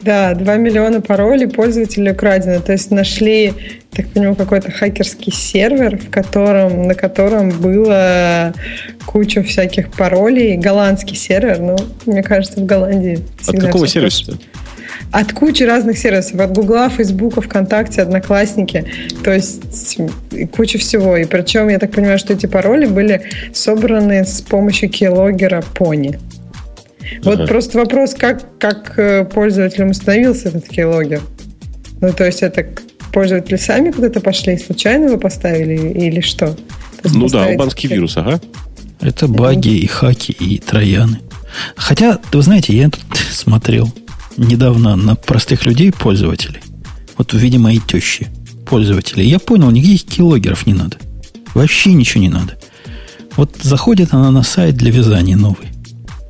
Да, 0.07 0.35
2 0.35 0.57
миллиона 0.59 1.01
паролей 1.01 1.49
пользователей 1.49 2.13
украдено. 2.13 2.61
То 2.61 2.71
есть 2.71 2.93
нашли, 2.93 3.53
так 3.91 4.07
понимаю, 4.07 4.37
какой-то 4.37 4.71
хакерский 4.71 5.33
сервер, 5.33 5.99
в 5.99 6.11
котором, 6.11 6.85
на 6.85 6.95
котором 6.95 7.51
было 7.51 8.55
куча 9.05 9.43
всяких 9.43 9.91
паролей. 9.91 10.59
Голландский 10.59 11.17
сервер, 11.17 11.59
ну, 11.59 11.77
мне 12.07 12.23
кажется, 12.23 12.61
в 12.61 12.67
Голландии. 12.67 13.19
От 13.49 13.61
какого 13.61 13.89
сервиса? 13.89 14.39
От 15.11 15.33
кучи 15.33 15.65
разных 15.65 15.99
сервисов. 15.99 16.39
От 16.39 16.53
Гугла, 16.53 16.89
Фейсбука, 16.89 17.41
ВКонтакте, 17.41 18.03
Одноклассники. 18.03 18.85
То 19.25 19.33
есть 19.33 19.99
куча 20.53 20.79
всего. 20.79 21.17
И 21.17 21.25
причем, 21.25 21.69
я 21.69 21.81
так 21.81 21.91
понимаю, 21.91 22.21
что 22.21 22.33
эти 22.33 22.47
пароли 22.47 22.87
были 22.87 23.23
собраны 23.53 24.25
с 24.25 24.41
помощью 24.41 24.89
keylogger 24.89 25.65
Pony. 25.75 26.17
Вот 27.23 27.41
ага. 27.41 27.47
просто 27.47 27.79
вопрос, 27.79 28.15
как, 28.15 28.59
как 28.59 28.99
э, 28.99 29.25
пользователям 29.25 29.91
установился 29.91 30.49
этот 30.49 30.69
keylogger? 30.69 31.21
Ну, 32.01 32.13
то 32.13 32.25
есть 32.25 32.43
это 32.43 32.67
пользователи 33.13 33.57
сами 33.57 33.91
куда-то 33.91 34.21
пошли, 34.21 34.59
случайно 34.59 35.09
вы 35.09 35.19
поставили 35.19 35.75
или 35.75 36.21
что? 36.21 36.57
Ну 37.05 37.29
да, 37.29 37.47
албанский 37.47 37.89
вирус, 37.89 38.17
ага. 38.17 38.41
Это 39.01 39.29
баги 39.29 39.79
и 39.79 39.87
хаки 39.87 40.33
и 40.33 40.59
трояны. 40.59 41.21
Хотя, 41.77 42.19
вы 42.33 42.43
знаете, 42.43 42.77
я 42.77 42.91
тут 42.91 43.05
смотрел 43.31 43.93
недавно 44.37 44.97
на 44.97 45.17
простых 45.17 45.65
людей, 45.65 45.93
пользователей. 45.93 46.61
Вот 47.17 47.33
в 47.33 47.37
виде 47.39 47.59
моей 47.59 47.81
тещи, 47.81 48.29
пользователей. 48.67 49.27
Я 49.27 49.39
понял, 49.39 49.71
никаких 49.71 50.05
килогеров 50.05 50.67
не 50.67 50.75
надо. 50.75 50.99
Вообще 51.55 51.95
ничего 51.95 52.23
не 52.23 52.29
надо. 52.29 52.59
Вот 53.37 53.57
заходит 53.63 54.13
она 54.13 54.31
на 54.31 54.43
сайт 54.43 54.77
для 54.77 54.91
вязания 54.91 55.37
новый. 55.37 55.69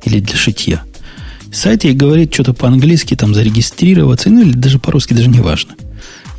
Или 0.07 0.21
для 0.21 0.37
шитья. 0.37 0.83
Сайт 1.51 1.83
ей 1.83 1.93
говорит 1.93 2.33
что-то 2.33 2.53
по-английски, 2.53 3.15
там 3.15 3.35
зарегистрироваться, 3.35 4.29
ну 4.29 4.41
или 4.41 4.53
даже 4.53 4.79
по-русски, 4.79 5.13
даже 5.13 5.27
не 5.27 5.41
важно. 5.41 5.75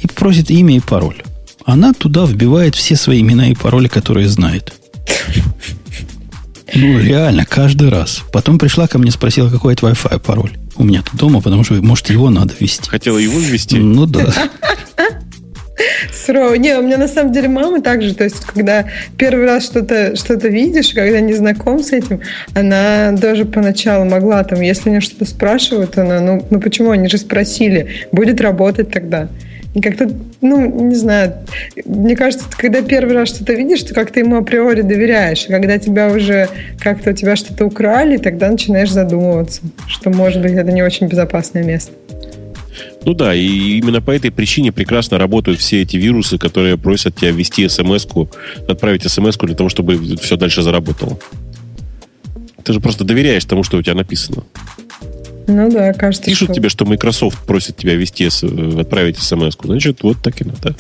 И 0.03 0.07
просит 0.07 0.51
имя 0.51 0.77
и 0.77 0.81
пароль. 0.81 1.23
Она 1.67 1.93
туда 1.93 2.25
вбивает 2.25 2.75
все 2.75 2.97
свои 2.97 3.21
имена 3.21 3.51
и 3.51 3.55
пароли, 3.55 3.89
которые 3.89 4.27
знает. 4.29 4.73
Ну, 6.75 6.99
реально, 6.99 7.45
каждый 7.45 7.91
раз. 7.91 8.23
Потом 8.33 8.59
пришла 8.59 8.87
ко 8.87 8.99
мне, 8.99 9.11
спросила, 9.11 9.51
какой 9.51 9.75
это 9.75 9.87
Wi-Fi 9.87 10.19
пароль. 10.21 10.57
У 10.77 10.85
меня 10.85 11.03
тут 11.03 11.17
дома, 11.17 11.43
потому 11.43 11.63
что, 11.63 11.75
может, 11.75 12.09
его 12.09 12.31
надо 12.31 12.55
ввести. 12.59 12.89
Хотела 12.89 13.19
его 13.19 13.39
ввести? 13.39 13.79
Ну 13.79 14.07
да. 14.07 14.33
Сурово. 16.13 16.55
Не, 16.55 16.79
у 16.79 16.83
меня 16.83 16.99
на 16.99 17.09
самом 17.09 17.33
деле 17.33 17.49
мама 17.49 17.81
также, 17.81 18.15
то 18.15 18.25
есть, 18.25 18.45
когда 18.45 18.87
первый 19.17 19.47
раз 19.47 19.65
что-то 19.65 20.17
что 20.17 20.35
видишь, 20.35 20.93
когда 20.93 21.21
не 21.21 21.35
знаком 21.35 21.83
с 21.83 21.93
этим, 21.93 22.21
она 22.55 23.13
даже 23.13 23.45
поначалу 23.45 24.05
могла 24.05 24.43
там, 24.45 24.61
если 24.61 24.91
они 24.91 25.01
что-то 25.01 25.25
спрашивают, 25.25 25.99
она, 25.99 26.21
ну, 26.21 26.47
ну 26.51 26.61
почему, 26.61 26.91
они 26.91 27.09
же 27.09 27.19
спросили, 27.19 27.89
будет 28.13 28.41
работать 28.41 28.91
тогда. 28.91 29.29
И 29.75 29.81
как-то, 29.81 30.11
ну, 30.41 30.87
не 30.87 30.95
знаю, 30.95 31.35
мне 31.85 32.17
кажется, 32.17 32.47
когда 32.57 32.81
первый 32.83 33.15
раз 33.15 33.29
что-то 33.29 33.53
видишь, 33.53 33.83
то 33.83 33.95
как-то 33.95 34.19
ему 34.19 34.37
априори 34.37 34.81
доверяешь. 34.81 35.45
И 35.45 35.53
когда 35.53 35.79
тебя 35.79 36.09
уже 36.09 36.49
как-то 36.81 37.11
у 37.11 37.13
тебя 37.13 37.37
что-то 37.37 37.67
украли, 37.67 38.17
тогда 38.17 38.49
начинаешь 38.51 38.91
задумываться, 38.91 39.61
что, 39.87 40.11
может 40.11 40.43
быть, 40.43 40.53
это 40.53 40.73
не 40.73 40.83
очень 40.83 41.07
безопасное 41.07 41.63
место. 41.63 41.93
Ну 43.05 43.15
да, 43.15 43.35
и 43.35 43.79
именно 43.79 44.03
по 44.03 44.11
этой 44.11 44.31
причине 44.31 44.73
прекрасно 44.73 45.19
работают 45.19 45.61
все 45.61 45.83
эти 45.83 45.97
вирусы, 45.97 46.37
которые 46.39 46.77
просят 46.77 47.17
тебя 47.17 47.31
ввести 47.31 47.69
смс-ку, 47.69 48.29
отправить 48.69 49.09
смс-ку 49.09 49.47
для 49.47 49.55
того, 49.55 49.69
чтобы 49.69 50.17
все 50.17 50.37
дальше 50.37 50.63
заработало. 50.63 51.19
Ты 52.65 52.73
же 52.73 52.81
просто 52.81 53.05
доверяешь 53.05 53.45
тому, 53.45 53.63
что 53.63 53.79
у 53.79 53.83
тебя 53.83 53.95
написано. 53.95 54.45
Ну 55.47 55.71
да, 55.71 55.95
кажется. 55.95 56.27
Пишут 56.27 56.49
что... 56.49 56.55
тебе, 56.55 56.69
что 56.69 56.85
Microsoft 56.85 57.39
просит 57.47 57.77
тебя 57.77 57.95
ввести, 57.95 58.29
отправить 58.79 59.17
смс. 59.17 59.57
Значит, 59.63 60.03
вот 60.03 60.19
так 60.23 60.41
и 60.43 60.45
надо. 60.45 60.77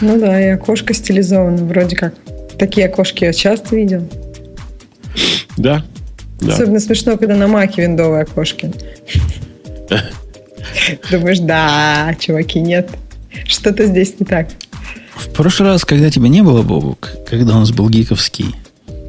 Ну 0.00 0.18
да, 0.18 0.40
и 0.40 0.50
окошко 0.50 0.94
стилизовано 0.94 1.64
вроде 1.64 1.96
как. 1.96 2.14
Такие 2.58 2.86
окошки 2.86 3.24
я 3.24 3.32
часто 3.32 3.74
видел. 3.74 4.08
Да. 5.56 5.84
да. 6.40 6.52
Особенно 6.52 6.78
смешно, 6.78 7.16
когда 7.16 7.34
на 7.34 7.48
маке 7.48 7.82
виндовые 7.82 8.22
окошки. 8.22 8.72
Думаешь, 11.10 11.40
да, 11.40 12.14
чуваки, 12.18 12.60
нет. 12.60 12.90
Что-то 13.46 13.86
здесь 13.86 14.14
не 14.18 14.26
так. 14.26 14.48
В 15.14 15.28
прошлый 15.30 15.70
раз, 15.70 15.84
когда 15.84 16.10
тебя 16.10 16.28
не 16.28 16.42
было, 16.42 16.62
Бобук, 16.62 17.12
когда 17.28 17.56
у 17.56 17.60
нас 17.60 17.70
был 17.70 17.88
гиковский 17.88 18.54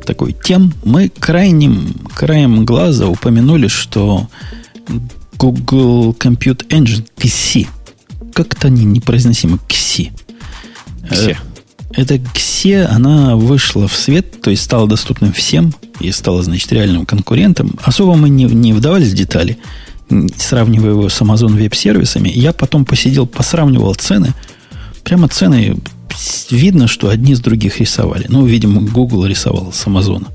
такой 0.05 0.33
тем, 0.33 0.73
мы 0.83 1.09
крайним, 1.09 1.93
краем 2.15 2.65
глаза 2.65 3.07
упомянули, 3.07 3.67
что 3.67 4.27
Google 5.37 6.11
Compute 6.11 6.67
Engine 6.67 7.05
XC, 7.17 7.67
как-то 8.33 8.67
они 8.67 8.83
непроизносимы, 8.83 9.57
XC. 9.67 10.11
XC. 11.09 11.37
Эта 11.93 12.15
XC, 12.15 12.85
она 12.85 13.35
вышла 13.35 13.87
в 13.87 13.95
свет, 13.95 14.41
то 14.41 14.49
есть 14.49 14.63
стала 14.63 14.87
доступным 14.87 15.33
всем 15.33 15.73
и 15.99 16.11
стала, 16.11 16.41
значит, 16.41 16.71
реальным 16.71 17.05
конкурентом. 17.05 17.77
Особо 17.83 18.15
мы 18.15 18.29
не, 18.29 18.45
не 18.45 18.73
вдавались 18.73 19.11
в 19.11 19.15
детали, 19.15 19.57
сравнивая 20.37 20.91
его 20.91 21.09
с 21.09 21.21
Amazon 21.21 21.55
веб-сервисами. 21.55 22.29
Я 22.29 22.53
потом 22.53 22.85
посидел, 22.85 23.25
посравнивал 23.25 23.93
цены. 23.95 24.33
Прямо 25.03 25.27
цены 25.27 25.77
видно, 26.49 26.87
что 26.87 27.09
одни 27.09 27.35
с 27.35 27.39
других 27.39 27.79
рисовали. 27.79 28.25
Ну, 28.27 28.45
видимо, 28.45 28.81
Google 28.81 29.25
рисовал 29.25 29.71
с 29.73 29.85
Амазона. 29.87 30.27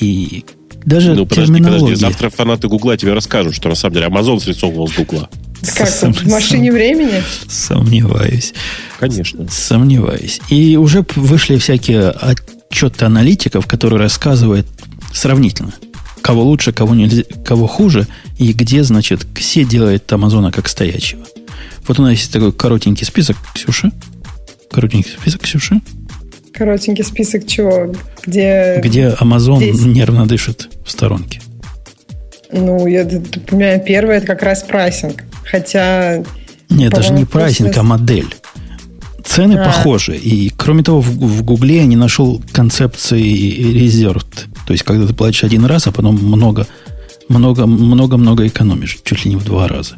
И 0.00 0.44
даже 0.84 1.14
ну, 1.14 1.26
подожди, 1.26 1.52
терминология... 1.52 1.80
подожди, 1.80 2.00
завтра 2.00 2.30
фанаты 2.30 2.68
Гугла 2.68 2.96
тебе 2.96 3.12
расскажут, 3.12 3.54
что 3.54 3.68
на 3.68 3.74
самом 3.74 3.94
деле 3.94 4.06
Амазон 4.06 4.40
срисовывал 4.40 4.88
с 4.88 4.92
Гугла. 4.94 5.28
Как, 5.76 5.88
Сом... 5.88 6.12
в 6.12 6.26
машине 6.26 6.72
времени? 6.72 7.22
Сомневаюсь. 7.46 8.52
Конечно. 8.98 9.46
Сомневаюсь. 9.48 10.40
И 10.48 10.76
уже 10.76 11.04
вышли 11.14 11.56
всякие 11.56 12.08
отчеты 12.10 13.04
аналитиков, 13.04 13.66
которые 13.66 14.00
рассказывают 14.00 14.66
сравнительно, 15.12 15.72
кого 16.22 16.42
лучше, 16.44 16.72
кого, 16.72 16.94
нельзя, 16.94 17.24
кого 17.44 17.66
хуже, 17.66 18.06
и 18.38 18.52
где, 18.52 18.82
значит, 18.82 19.26
все 19.34 19.64
делает 19.64 20.10
Амазона 20.12 20.50
как 20.50 20.68
стоячего. 20.68 21.26
Вот 21.86 21.98
у 21.98 22.02
нас 22.02 22.12
есть 22.12 22.32
такой 22.32 22.52
коротенький 22.52 23.04
список, 23.04 23.36
Ксюша. 23.54 23.90
Коротенький 24.70 25.10
список, 25.10 25.42
Ксюша. 25.42 25.80
Коротенький 26.52 27.04
список 27.04 27.46
чего? 27.46 27.92
Где... 28.24 28.80
Где 28.82 29.08
Amazon 29.20 29.58
Здесь. 29.58 29.84
нервно 29.84 30.26
дышит 30.26 30.68
в 30.84 30.90
сторонке. 30.90 31.40
Ну, 32.52 32.86
я 32.86 33.04
понимаю, 33.46 33.82
первое 33.84 34.18
это 34.18 34.26
как 34.26 34.42
раз 34.42 34.62
pricing. 34.62 35.24
Хотя... 35.44 36.22
Нет, 36.68 36.92
даже 36.92 37.12
не 37.12 37.24
pricing, 37.24 37.76
а 37.76 37.82
модель. 37.82 38.34
Цены 39.24 39.54
а. 39.54 39.64
похожи. 39.64 40.16
И, 40.16 40.50
кроме 40.50 40.82
того, 40.82 41.00
в, 41.00 41.08
в 41.08 41.42
Гугле 41.42 41.78
я 41.78 41.86
не 41.86 41.96
нашел 41.96 42.42
концепции 42.52 43.22
reserved. 43.74 44.51
То 44.66 44.72
есть, 44.72 44.84
когда 44.84 45.06
ты 45.06 45.14
платишь 45.14 45.44
один 45.44 45.64
раз, 45.64 45.86
а 45.86 45.92
потом 45.92 46.16
много, 46.16 46.66
много, 47.28 47.66
много, 47.66 48.16
много 48.16 48.46
экономишь. 48.46 48.98
Чуть 49.04 49.24
ли 49.24 49.30
не 49.30 49.36
в 49.36 49.44
два 49.44 49.68
раза. 49.68 49.96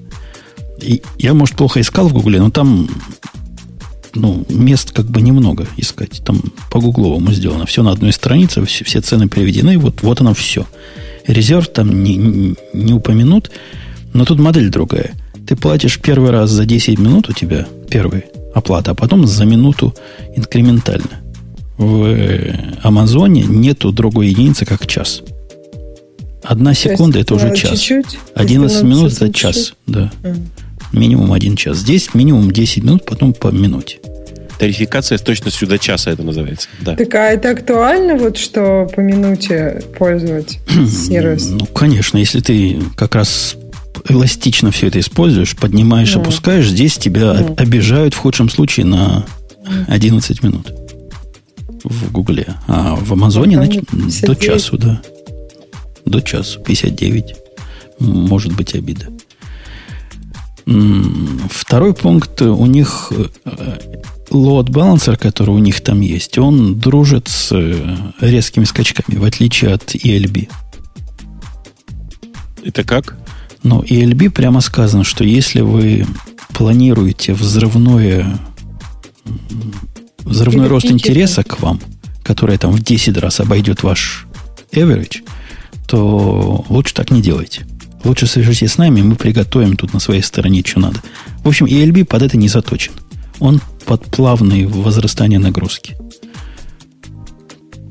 И 0.81 1.03
я, 1.19 1.35
может, 1.35 1.57
плохо 1.57 1.81
искал 1.81 2.09
в 2.09 2.13
Гугле, 2.13 2.41
но 2.41 2.51
там 2.51 2.89
ну, 4.15 4.45
мест 4.49 4.93
как 4.93 5.07
бы 5.07 5.21
немного 5.21 5.67
искать. 5.77 6.23
Там 6.25 6.41
по 6.71 6.81
гугловому 6.81 7.33
сделано. 7.33 7.67
Все 7.67 7.83
на 7.83 7.91
одной 7.91 8.13
странице, 8.13 8.65
все, 8.65 8.85
все 8.85 9.01
цены 9.01 9.29
переведены. 9.29 9.79
Вот, 9.79 10.03
вот 10.03 10.21
оно 10.21 10.35
все. 10.35 10.67
Резерв 11.27 11.69
там 11.69 12.03
не, 12.03 12.55
не 12.73 12.93
упомянут. 12.93 13.51
Но 14.13 14.25
тут 14.25 14.39
модель 14.39 14.71
другая. 14.71 15.15
Ты 15.47 15.57
платишь 15.57 16.01
первый 16.01 16.31
раз 16.31 16.51
за 16.51 16.65
10 16.65 16.99
минут 16.99 17.29
у 17.29 17.33
тебя 17.33 17.67
первый 17.91 18.25
оплата, 18.55 18.93
а 18.93 18.95
потом 18.95 19.27
за 19.27 19.45
минуту 19.45 19.95
инкрементально. 20.37 21.24
В 21.77 22.55
Амазоне 22.83 23.43
нету 23.43 23.93
другой 23.93 24.29
единицы, 24.29 24.65
как 24.65 24.87
час. 24.87 25.23
Одна 26.43 26.75
секунда 26.75 27.21
это 27.21 27.35
уже 27.35 27.55
час. 27.55 27.81
Чуть-чуть? 27.81 28.19
11 28.35 28.83
минут 28.83 29.13
это 29.13 29.33
час. 29.33 29.75
Да. 29.87 30.13
Mm 30.23 30.37
минимум 30.95 31.33
один 31.33 31.57
час. 31.57 31.79
Здесь 31.79 32.15
минимум 32.15 32.51
10 32.51 32.85
минут, 32.85 33.05
потом 33.05 33.33
по 33.33 33.49
минуте. 33.49 33.99
Тарификация 34.59 35.19
с 35.19 35.23
точностью 35.23 35.67
до 35.67 35.79
часа 35.79 36.13
это 36.13 36.23
называется. 36.23 36.69
Да. 36.81 36.95
Так 36.95 37.15
а 37.15 37.31
это 37.31 37.51
актуально, 37.51 38.17
вот 38.17 38.37
что 38.37 38.89
по 38.95 39.01
минуте 39.01 39.83
пользовать 39.99 40.61
сервис? 40.89 41.49
Ну, 41.49 41.67
конечно, 41.67 42.19
если 42.19 42.41
ты 42.41 42.79
как 42.97 43.17
раз 43.17 43.57
эластично 44.09 44.71
все 44.71 44.89
это 44.89 45.01
используешь, 45.01 45.57
поднимаешь, 45.57 46.15
ну. 46.15 46.21
опускаешь, 46.21 46.69
здесь 46.69 46.97
тебя 46.97 47.35
ну. 47.35 47.55
обижают 47.59 48.15
в 48.15 48.19
худшем 48.19 48.49
случае 48.49 48.87
на 48.87 49.27
11 49.89 50.43
минут 50.43 50.73
в 51.85 52.11
Гугле. 52.11 52.57
А 52.67 52.97
в 52.97 53.13
Амазоне 53.13 53.61
ну, 53.93 54.09
до 54.23 54.35
часу, 54.35 54.79
да. 54.79 55.01
До 56.05 56.21
часу, 56.21 56.61
59. 56.61 57.35
Может 58.01 58.55
быть 58.55 58.75
обида. 58.75 59.09
Второй 61.51 61.95
пункт, 61.95 62.41
у 62.41 62.67
них 62.67 63.13
э, 63.45 63.79
load 64.31 64.69
balancer, 64.71 65.17
который 65.19 65.51
у 65.51 65.59
них 65.59 65.83
там 65.83 66.01
есть, 66.01 66.39
он 66.39 66.79
дружит 66.79 67.29
с 67.29 67.53
э, 67.53 67.97
резкими 68.21 68.65
скачками, 68.65 69.19
в 69.19 69.25
отличие 69.25 69.75
от 69.75 69.95
ELB. 69.95 70.49
Это 72.65 72.83
как? 72.83 73.19
Ну, 73.63 73.83
ELB 73.83 74.31
прямо 74.31 74.61
сказано, 74.61 75.05
что 75.05 75.23
если 75.25 75.61
вы 75.61 76.07
планируете 76.55 77.35
взрывное, 77.35 78.39
взрывной 80.25 80.69
рост 80.69 80.87
интереса 80.87 81.43
к 81.43 81.61
вам, 81.61 81.81
который 82.23 82.59
там 82.59 82.73
в 82.73 82.83
10 82.83 83.17
раз 83.19 83.41
обойдет 83.41 83.83
ваш 83.83 84.27
average, 84.73 85.23
то 85.87 86.65
лучше 86.69 86.95
так 86.95 87.11
не 87.11 87.21
делайте. 87.21 87.67
Лучше 88.05 88.27
свяжитесь 88.27 88.73
с 88.73 88.79
нами, 88.79 89.01
мы 89.01 89.15
приготовим 89.17 89.77
тут 89.77 89.95
на 89.95 90.01
своей 90.01 90.23
стороне, 90.23 90.63
что 90.65 90.81
надо. 90.81 91.01
В 91.43 91.49
общем, 91.49 91.67
ELB 91.67 92.05
под 92.05 92.23
это 92.23 92.37
не 92.37 92.49
заточен. 92.49 92.93
Он 93.39 93.61
под 93.87 94.05
плавное 94.07 94.69
возрастание 94.69 95.39
нагрузки. 95.39 95.97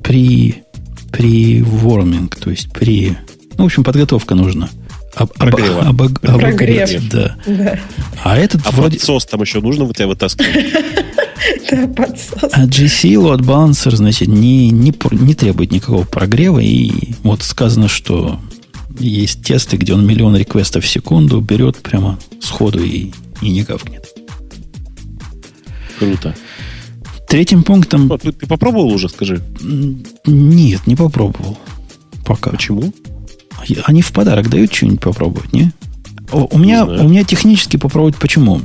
При, 0.03 0.64
при 1.11 1.61
ворминг, 1.61 2.35
то 2.35 2.51
есть 2.51 2.72
при... 2.72 3.18
Ну, 3.57 3.64
в 3.64 3.65
общем, 3.65 3.84
подготовка 3.84 4.35
нужна. 4.35 4.69
Об, 5.15 5.31
об, 5.38 5.55
об, 5.55 6.01
об, 6.01 6.18
обогреть, 6.23 7.10
да. 7.10 7.35
да. 7.45 7.80
А 8.23 8.38
этот 8.38 8.61
а 8.65 8.72
вроде... 8.72 8.97
подсос 8.97 9.26
там 9.26 9.41
еще 9.41 9.61
нужно 9.61 9.84
у 9.85 9.93
тебя 9.93 10.07
вытаскивать? 10.07 10.73
Да, 11.69 11.87
подсос. 11.87 12.51
А 12.53 12.65
GC 12.65 13.15
load 13.15 13.41
balancer, 13.41 13.95
значит, 13.95 14.27
не, 14.27 14.69
не, 14.69 14.93
не 15.11 15.35
требует 15.35 15.71
никакого 15.71 16.05
прогрева. 16.05 16.59
И 16.59 16.91
вот 17.23 17.43
сказано, 17.43 17.87
что 17.87 18.39
есть 18.99 19.43
тесты, 19.43 19.77
где 19.77 19.93
он 19.93 20.05
миллион 20.05 20.35
реквестов 20.35 20.83
в 20.83 20.87
секунду 20.87 21.41
берет 21.41 21.77
прямо 21.77 22.19
сходу 22.39 22.83
и, 22.83 23.11
и 23.41 23.49
не 23.49 23.63
гавкнет. 23.63 24.05
Круто. 25.99 26.35
Третьим 27.27 27.63
пунктом... 27.63 28.07
Вот, 28.07 28.21
ты, 28.21 28.31
ты 28.31 28.45
попробовал 28.45 28.91
уже, 28.91 29.09
скажи? 29.09 29.41
Нет, 30.25 30.85
не 30.85 30.95
попробовал. 30.95 31.57
Пока. 32.25 32.51
Почему? 32.51 32.93
Они 33.85 34.01
в 34.01 34.11
подарок 34.11 34.49
дают 34.49 34.73
что-нибудь 34.73 35.01
попробовать, 35.01 35.53
не? 35.53 35.71
У 36.31 36.57
меня, 36.57 36.85
у 36.85 37.07
меня 37.07 37.23
технически 37.23 37.77
попробовать 37.77 38.15
почему 38.15 38.61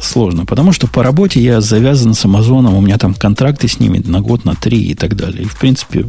сложно? 0.00 0.46
Потому 0.46 0.72
что 0.72 0.86
по 0.86 1.02
работе 1.02 1.40
я 1.42 1.60
завязан 1.60 2.14
с 2.14 2.24
Амазоном, 2.24 2.74
у 2.74 2.80
меня 2.80 2.98
там 2.98 3.14
контракты 3.14 3.66
с 3.68 3.80
ними 3.80 3.98
на 4.04 4.20
год, 4.20 4.44
на 4.44 4.54
три 4.54 4.80
и 4.82 4.94
так 4.94 5.16
далее. 5.16 5.42
И, 5.42 5.46
в 5.46 5.58
принципе, 5.58 6.06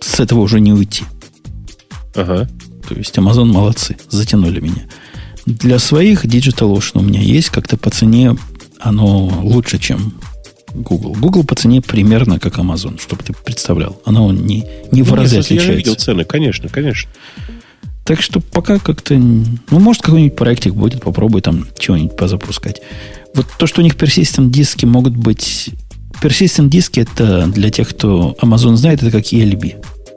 с 0.00 0.20
этого 0.20 0.40
уже 0.40 0.60
не 0.60 0.72
уйти. 0.72 1.04
Ага. 2.14 2.48
То 2.88 2.94
есть 2.94 3.16
Amazon 3.16 3.46
молодцы, 3.46 3.96
затянули 4.10 4.60
меня. 4.60 4.86
Для 5.46 5.78
своих 5.78 6.24
DigitalOcean 6.24 6.92
у 6.98 7.02
меня 7.02 7.20
есть 7.20 7.50
как-то 7.50 7.76
по 7.76 7.90
цене 7.90 8.36
оно 8.80 9.26
лучше, 9.42 9.78
чем 9.78 10.14
Google. 10.74 11.14
Google 11.14 11.44
по 11.44 11.54
цене 11.54 11.80
примерно 11.80 12.38
как 12.38 12.58
Amazon, 12.58 13.00
чтобы 13.00 13.22
ты 13.22 13.32
представлял. 13.32 14.00
Оно 14.04 14.30
не, 14.32 14.66
не 14.92 15.02
в 15.02 15.10
Ну, 15.10 15.16
разы 15.16 15.36
смысле, 15.36 15.56
Я 15.56 15.62
отличается. 15.62 15.72
видел 15.72 15.94
цены, 15.94 16.24
конечно, 16.24 16.68
конечно. 16.68 17.10
Так 18.06 18.22
что 18.22 18.40
пока 18.40 18.78
как-то... 18.78 19.16
Ну, 19.16 19.58
может, 19.70 20.02
какой-нибудь 20.02 20.36
проектик 20.36 20.74
будет, 20.74 21.02
попробуй 21.02 21.40
там 21.42 21.66
чего-нибудь 21.76 22.16
позапускать. 22.16 22.80
Вот 23.34 23.46
то, 23.58 23.66
что 23.66 23.80
у 23.80 23.84
них 23.84 23.96
persistent 23.96 24.50
диски 24.50 24.86
могут 24.86 25.16
быть... 25.16 25.70
Persistent 26.22 26.68
диски 26.68 27.00
это 27.00 27.48
для 27.48 27.70
тех, 27.70 27.88
кто 27.88 28.36
Amazon 28.40 28.76
знает, 28.76 29.02
это 29.02 29.10
как 29.10 29.24
ELB. 29.24 29.74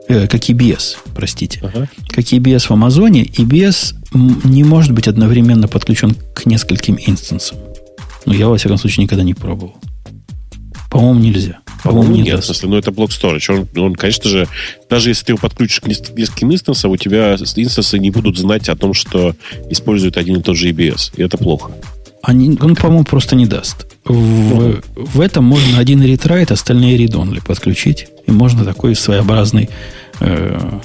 Э, 0.08 0.26
как 0.28 0.48
EBS, 0.48 0.96
простите. 1.14 1.60
Ага. 1.62 1.88
Как 2.08 2.24
EBS 2.24 2.66
в 2.66 2.70
Амазоне, 2.70 3.24
EBS 3.24 3.94
не 4.44 4.64
может 4.64 4.92
быть 4.92 5.08
одновременно 5.08 5.68
подключен 5.68 6.16
к 6.34 6.46
нескольким 6.46 6.96
инстансам. 7.04 7.58
Ну, 8.24 8.32
я, 8.32 8.48
во 8.48 8.56
всяком 8.56 8.78
случае, 8.78 9.04
никогда 9.04 9.24
не 9.24 9.34
пробовал. 9.34 9.74
По-моему, 10.90 11.20
нельзя. 11.20 11.58
По-моему, 11.84 12.12
не 12.14 12.22
нет, 12.22 12.32
в 12.34 12.36
даст. 12.36 12.46
смысле, 12.46 12.68
ну 12.70 12.76
это 12.76 12.90
блок 12.92 13.10
storage. 13.10 13.66
Он, 13.76 13.82
он, 13.84 13.94
конечно 13.94 14.28
же, 14.28 14.48
даже 14.90 15.10
если 15.10 15.24
ты 15.26 15.32
его 15.32 15.38
подключишь 15.38 15.80
к 15.80 15.86
нес- 15.86 16.02
нескольким 16.14 16.52
инстансам, 16.52 16.90
у 16.90 16.96
тебя 16.96 17.36
инстансы 17.36 17.98
не 17.98 18.10
будут 18.10 18.36
знать 18.36 18.68
о 18.68 18.76
том, 18.76 18.92
что 18.92 19.34
используют 19.70 20.16
один 20.16 20.36
и 20.36 20.42
тот 20.42 20.56
же 20.56 20.68
EBS. 20.70 21.12
И 21.16 21.22
это 21.22 21.38
плохо. 21.38 21.70
Они, 22.22 22.58
он, 22.60 22.76
по-моему, 22.76 23.04
просто 23.04 23.34
не 23.34 23.46
даст. 23.46 23.86
В, 24.04 24.82
в 24.94 25.20
этом 25.20 25.44
можно 25.44 25.78
один 25.78 26.02
ретрайт, 26.02 26.50
остальные 26.52 26.98
read-only 26.98 27.42
подключить. 27.42 28.08
И 28.26 28.30
можно 28.30 28.64
такой 28.64 28.94
своеобразный 28.94 29.70
э, 30.20 30.80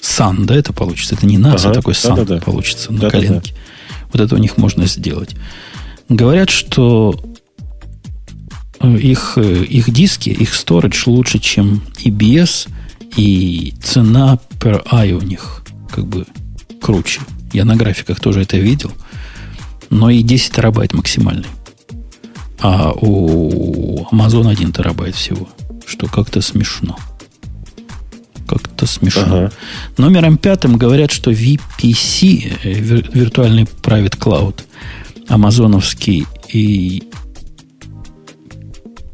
сан, 0.00 0.46
да, 0.46 0.56
это 0.56 0.72
получится. 0.72 1.14
Это 1.14 1.26
не 1.26 1.36
NAS, 1.36 1.60
а 1.64 1.66
Ага, 1.66 1.74
такой 1.74 1.94
сан 1.94 2.16
да-да-да. 2.16 2.40
получится 2.40 2.92
на 2.92 2.98
Да-да-да. 2.98 3.26
коленке. 3.26 3.54
Вот 4.12 4.20
это 4.20 4.34
у 4.34 4.38
них 4.38 4.56
можно 4.56 4.86
сделать. 4.86 5.30
Говорят, 6.08 6.50
что 6.50 7.14
их, 8.82 9.34
э, 9.36 9.64
их 9.64 9.90
диски, 9.90 10.30
их 10.30 10.52
storage 10.54 11.02
лучше, 11.06 11.38
чем 11.38 11.82
EBS, 12.04 12.68
и 13.16 13.74
цена 13.82 14.38
per 14.58 14.84
eye 14.86 15.12
у 15.12 15.20
них 15.20 15.64
как 15.90 16.06
бы 16.06 16.26
круче. 16.80 17.20
Я 17.52 17.64
на 17.64 17.76
графиках 17.76 18.20
тоже 18.20 18.42
это 18.42 18.56
видел 18.56 18.92
но 19.92 20.08
и 20.08 20.22
10 20.22 20.52
терабайт 20.52 20.94
максимальный. 20.94 21.48
А 22.60 22.92
у 22.92 24.06
Amazon 24.10 24.48
1 24.50 24.72
терабайт 24.72 25.14
всего. 25.14 25.48
Что 25.86 26.06
как-то 26.06 26.40
смешно. 26.40 26.96
Как-то 28.46 28.86
смешно. 28.86 29.22
Ага. 29.22 29.52
Номером 29.98 30.38
пятым 30.38 30.78
говорят, 30.78 31.10
что 31.10 31.30
VPC, 31.30 32.56
э, 32.62 32.72
вир- 32.72 33.10
виртуальный 33.12 33.64
private 33.64 34.18
cloud, 34.18 34.62
амазоновский, 35.28 36.26
и 36.48 37.02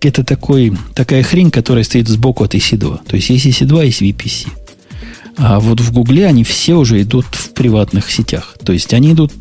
это 0.01 0.25
такой, 0.25 0.73
такая 0.95 1.23
хрень, 1.23 1.51
которая 1.51 1.85
стоит 1.85 2.09
сбоку 2.09 2.45
от 2.45 2.55
EC2. 2.55 3.01
То 3.07 3.17
есть 3.17 3.31
есть 3.31 3.47
EC2, 3.47 3.87
есть 3.87 4.03
VPC. 4.03 4.49
А 5.37 5.61
вот 5.61 5.81
в 5.81 5.93
Гугле 5.93 6.27
они 6.27 6.45
все 6.45 6.75
уже 6.75 7.01
идут 7.03 7.27
в 7.33 7.55
приватных 7.55 8.11
сетях. 8.11 8.57
То 8.65 8.73
есть 8.73 8.93
они 8.93 9.13
идут 9.13 9.33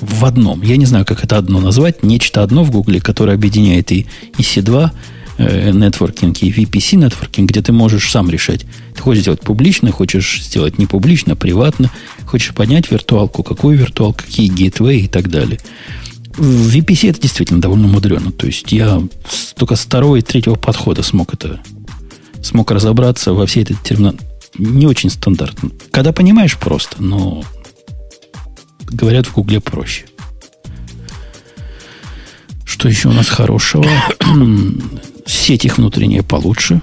в 0.00 0.24
одном. 0.24 0.62
Я 0.62 0.76
не 0.76 0.86
знаю, 0.86 1.04
как 1.04 1.22
это 1.22 1.36
одно 1.36 1.60
назвать. 1.60 2.02
Нечто 2.02 2.42
одно 2.42 2.64
в 2.64 2.70
Гугле, 2.70 3.00
которое 3.00 3.34
объединяет 3.34 3.92
и 3.92 4.06
EC2 4.38 4.90
э, 5.38 5.70
нетворкинг, 5.70 6.42
и 6.42 6.50
VPC 6.50 6.96
нетворкинг, 6.96 7.50
где 7.50 7.62
ты 7.62 7.72
можешь 7.72 8.10
сам 8.10 8.30
решать. 8.30 8.64
Ты 8.94 9.02
хочешь 9.02 9.22
сделать 9.22 9.40
публично, 9.40 9.92
хочешь 9.92 10.42
сделать 10.42 10.78
не 10.78 10.86
публично, 10.86 11.36
приватно. 11.36 11.90
Хочешь 12.26 12.54
поднять 12.54 12.90
виртуалку, 12.90 13.42
какую 13.42 13.76
виртуалку, 13.78 14.22
какие 14.24 14.48
гейтвей 14.48 15.02
и 15.02 15.08
так 15.08 15.28
далее. 15.28 15.60
В 16.36 16.74
VPC 16.74 17.10
это 17.10 17.20
действительно 17.20 17.60
довольно 17.60 17.88
мудрено. 17.88 18.32
То 18.32 18.46
есть 18.46 18.72
я 18.72 19.02
только 19.56 19.76
с 19.76 19.80
второго 19.80 20.16
и 20.16 20.22
третьего 20.22 20.54
подхода 20.54 21.02
смог 21.02 21.34
это 21.34 21.60
смог 22.42 22.70
разобраться 22.70 23.32
во 23.32 23.46
всей 23.46 23.62
этой 23.62 23.76
терминал. 23.82 24.14
Не 24.58 24.86
очень 24.86 25.10
стандартно. 25.10 25.70
Когда 25.90 26.12
понимаешь, 26.12 26.58
просто, 26.58 27.02
но 27.02 27.44
говорят 28.80 29.26
в 29.26 29.32
Гугле 29.32 29.60
проще. 29.60 30.04
Что 32.64 32.88
еще 32.88 33.08
у 33.08 33.12
нас 33.12 33.28
хорошего? 33.28 33.86
Сеть 35.26 35.64
их 35.64 35.78
внутренняя 35.78 36.22
получше. 36.22 36.82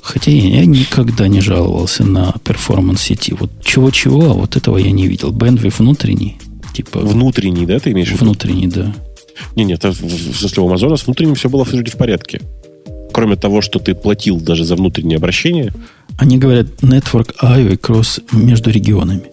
Хотя 0.00 0.30
я 0.30 0.66
никогда 0.66 1.28
не 1.28 1.40
жаловался 1.40 2.04
на 2.04 2.32
перформанс 2.44 3.02
сети. 3.02 3.34
Вот 3.38 3.50
чего-чего, 3.64 4.30
а 4.30 4.34
вот 4.34 4.56
этого 4.56 4.76
я 4.78 4.90
не 4.90 5.06
видел. 5.06 5.32
Bandwidth 5.32 5.76
внутренний. 5.78 6.38
Типа 6.72 7.00
Внутренний, 7.00 7.66
да, 7.66 7.78
ты 7.78 7.92
имеешь 7.92 8.08
в 8.08 8.12
виду? 8.12 8.24
внутренний, 8.24 8.68
да. 8.68 8.94
Не, 9.56 9.64
нет, 9.64 9.84
в, 9.84 9.90
в 9.90 10.36
смысле 10.36 10.62
у 10.62 10.66
Амазона 10.66 10.96
с 10.96 11.06
внутренним 11.06 11.34
все 11.34 11.48
было 11.48 11.64
вроде 11.64 11.90
в 11.90 11.96
порядке. 11.96 12.40
Кроме 13.12 13.36
того, 13.36 13.60
что 13.60 13.78
ты 13.78 13.94
платил 13.94 14.40
даже 14.40 14.64
за 14.64 14.74
внутреннее 14.76 15.16
обращение, 15.16 15.72
Они 16.18 16.38
говорят 16.38 16.66
network 16.82 17.34
IO 17.42 17.74
и 17.74 17.76
кросс 17.76 18.20
между 18.32 18.70
регионами. 18.70 19.24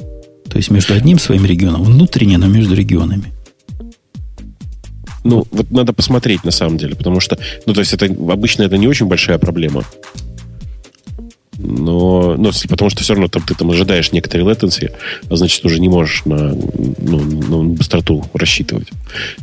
То 0.50 0.58
есть 0.58 0.72
между 0.72 0.94
одним 0.94 1.20
своим 1.20 1.46
регионом, 1.46 1.84
внутренне, 1.84 2.38
но 2.38 2.48
между 2.48 2.76
регионами. 2.76 3.32
ну, 5.24 5.46
вот 5.52 5.72
надо 5.72 5.94
посмотреть 5.94 6.44
на 6.44 6.52
самом 6.52 6.78
деле, 6.78 6.96
потому 6.96 7.20
что, 7.20 7.38
ну, 7.66 7.74
то 7.74 7.82
есть 7.82 7.94
это 7.94 8.06
обычно 8.06 8.64
это 8.64 8.78
не 8.78 8.88
очень 8.88 9.06
большая 9.06 9.38
проблема. 9.38 9.84
Но, 11.62 12.52
с- 12.54 12.66
потому 12.68 12.90
что 12.90 13.04
все 13.04 13.14
равно 13.14 13.28
там, 13.28 13.44
ты 13.44 13.54
там 13.54 13.70
ожидаешь 13.70 14.12
некоторые 14.14 14.48
latency, 14.50 14.92
а 15.30 15.36
значит, 15.36 15.64
уже 15.66 15.80
не 15.82 15.90
можешь 15.90 16.24
на, 16.26 16.56
ну, 17.00 17.20
на 17.20 17.64
быстроту 17.76 18.26
рассчитывать. 18.34 18.88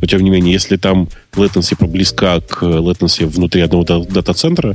Но, 0.00 0.06
тем 0.06 0.22
не 0.22 0.30
менее, 0.30 0.52
если 0.54 0.76
там 0.76 1.08
latency 1.34 1.76
близка 1.86 2.40
к 2.40 2.62
latency 2.62 3.26
внутри 3.26 3.60
одного 3.62 3.84
да- 3.84 4.00
дата-центра, 4.04 4.74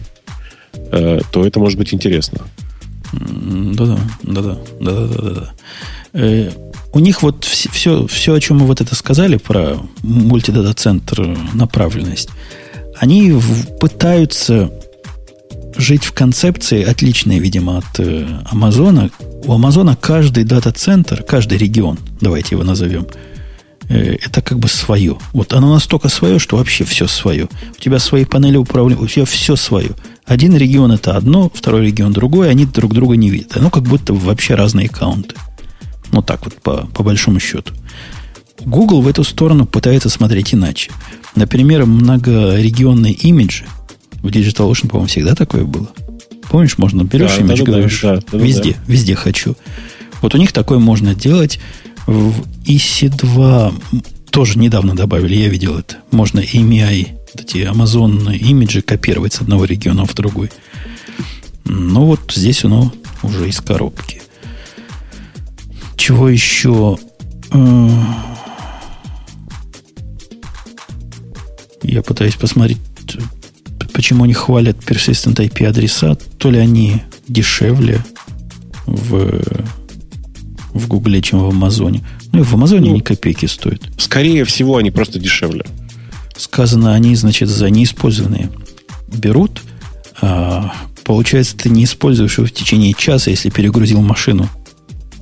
э, 0.91 1.19
то 1.31 1.45
это 1.45 1.59
может 1.59 1.79
быть 1.79 1.93
интересно. 1.93 2.41
Да-да, 3.13 3.97
да-да, 4.23 4.57
да-да-да-да. 4.79 5.51
Э, 6.13 6.51
У 6.93 6.99
них 6.99 7.23
вот 7.23 7.43
все, 7.45 8.05
все, 8.07 8.33
о 8.33 8.39
чем 8.39 8.57
мы 8.59 8.65
вот 8.67 8.81
это 8.81 8.95
сказали 8.95 9.37
про 9.37 9.77
мультидата-центр 10.03 11.37
направленность, 11.53 12.29
они 12.97 13.33
пытаются 13.79 14.71
жить 15.77 16.03
в 16.03 16.11
концепции, 16.13 16.83
отличной, 16.83 17.39
видимо, 17.39 17.79
от 17.79 17.99
э, 17.99 18.25
Амазона. 18.49 19.09
У 19.45 19.53
Амазона 19.53 19.95
каждый 19.95 20.43
дата-центр, 20.43 21.23
каждый 21.23 21.57
регион, 21.57 21.97
давайте 22.19 22.55
его 22.55 22.63
назовем, 22.63 23.07
э, 23.89 24.17
это 24.21 24.41
как 24.41 24.59
бы 24.59 24.67
свое. 24.67 25.17
Вот 25.33 25.53
оно 25.53 25.73
настолько 25.73 26.09
свое, 26.09 26.39
что 26.39 26.57
вообще 26.57 26.83
все 26.83 27.07
свое. 27.07 27.47
У 27.77 27.81
тебя 27.81 27.99
свои 27.99 28.25
панели 28.25 28.57
управления, 28.57 29.01
у 29.01 29.07
тебя 29.07 29.25
все 29.25 29.55
свое. 29.55 29.91
Один 30.25 30.55
регион 30.55 30.91
это 30.91 31.17
одно, 31.17 31.51
второй 31.53 31.87
регион 31.87 32.13
другой, 32.13 32.49
они 32.49 32.65
друг 32.65 32.93
друга 32.93 33.15
не 33.15 33.29
видят. 33.29 33.57
Оно 33.57 33.69
как 33.69 33.83
будто 33.83 34.13
вообще 34.13 34.55
разные 34.55 34.87
аккаунты. 34.87 35.35
Ну 36.11 36.21
так 36.21 36.43
вот, 36.45 36.55
по, 36.55 36.87
по 36.87 37.03
большому 37.03 37.39
счету. 37.39 37.73
Google 38.65 39.01
в 39.01 39.07
эту 39.07 39.23
сторону 39.23 39.65
пытается 39.65 40.09
смотреть 40.09 40.53
иначе. 40.53 40.91
Например, 41.35 41.85
многорегионные 41.85 43.13
имиджи. 43.13 43.65
В 44.21 44.27
DigitalOcean, 44.27 44.87
по-моему, 44.87 45.07
всегда 45.07 45.35
такое 45.35 45.63
было. 45.63 45.89
Помнишь, 46.49 46.77
можно 46.77 47.03
берешь 47.03 47.31
Да, 47.35 47.37
имидж, 47.37 47.59
да-да-да, 47.59 47.71
говоришь, 47.71 48.01
да, 48.01 48.15
да-да-да. 48.15 48.37
везде, 48.43 48.77
везде 48.87 49.15
хочу. 49.15 49.55
Вот 50.21 50.35
у 50.35 50.37
них 50.37 50.51
такое 50.51 50.79
можно 50.79 51.15
делать. 51.15 51.59
В 52.05 52.33
EC2 52.65 54.03
тоже 54.31 54.59
недавно 54.59 54.95
добавили, 54.95 55.35
я 55.35 55.47
видел 55.49 55.77
это. 55.77 55.97
Можно 56.11 56.39
EMI, 56.39 57.07
эти 57.35 57.57
Amazon 57.59 58.35
имиджи 58.35 58.81
копировать 58.81 59.33
с 59.33 59.41
одного 59.41 59.65
региона 59.65 60.05
в 60.05 60.13
другой. 60.13 60.51
Но 61.65 62.05
вот 62.05 62.19
здесь 62.33 62.63
оно 62.65 62.91
уже 63.23 63.47
из 63.49 63.61
коробки. 63.61 64.21
Чего 65.95 66.27
еще? 66.29 66.97
Э, 67.51 67.89
Я 71.83 72.01
пытаюсь 72.01 72.35
посмотреть, 72.35 72.77
почему 73.91 74.23
они 74.23 74.33
хвалят 74.33 74.77
persistent 74.77 75.35
IP 75.35 75.65
адреса. 75.65 76.15
То 76.37 76.49
ли 76.51 76.59
они 76.59 77.01
дешевле 77.27 78.03
в, 78.85 79.41
в 80.73 80.87
Гугле, 80.87 81.21
чем 81.21 81.39
в 81.39 81.45
Амазоне. 81.45 82.01
Ну 82.31 82.39
и 82.39 82.43
в 82.43 82.53
Амазоне 82.53 82.89
Ну, 82.89 82.95
ни 82.95 82.99
копейки 82.99 83.45
стоят. 83.45 83.81
Скорее 83.97 84.45
всего, 84.45 84.77
они 84.77 84.91
просто 84.91 85.19
дешевле. 85.19 85.65
Сказано, 86.35 86.93
они, 86.93 87.15
значит, 87.15 87.49
за 87.49 87.69
неиспользованные 87.69 88.49
берут. 89.07 89.61
А, 90.21 90.73
получается, 91.03 91.57
ты 91.57 91.69
не 91.69 91.83
используешь 91.83 92.37
его 92.37 92.47
в 92.47 92.51
течение 92.51 92.93
часа, 92.93 93.31
если 93.31 93.49
перегрузил 93.49 94.01
машину. 94.01 94.49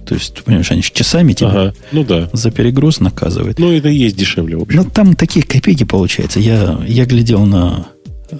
То 0.05 0.15
есть, 0.15 0.33
ты 0.33 0.43
понимаешь, 0.43 0.71
они 0.71 0.81
же 0.81 0.91
часами 0.91 1.33
тебя 1.33 1.49
Ага. 1.49 1.73
Ну 1.91 2.03
да. 2.03 2.29
за 2.33 2.49
перегруз 2.49 2.99
наказывают. 2.99 3.59
Ну, 3.59 3.71
это 3.71 3.89
и 3.89 3.95
есть 3.95 4.17
дешевле, 4.17 4.57
в 4.57 4.63
общем. 4.63 4.77
Ну, 4.77 4.89
там 4.89 5.15
такие 5.15 5.45
копейки 5.45 5.83
получается. 5.83 6.39
Я, 6.39 6.79
я 6.87 7.05
глядел 7.05 7.45
на 7.45 7.87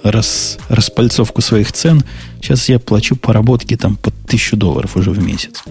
рас, 0.02 0.58
распальцовку 0.68 1.40
своих 1.42 1.72
цен. 1.72 2.02
Сейчас 2.40 2.68
я 2.68 2.78
плачу 2.78 3.16
поработки 3.16 3.76
там 3.76 3.96
по 3.96 4.10
тысячу 4.10 4.56
долларов 4.56 4.96
уже 4.96 5.10
в 5.10 5.22
месяц. 5.22 5.62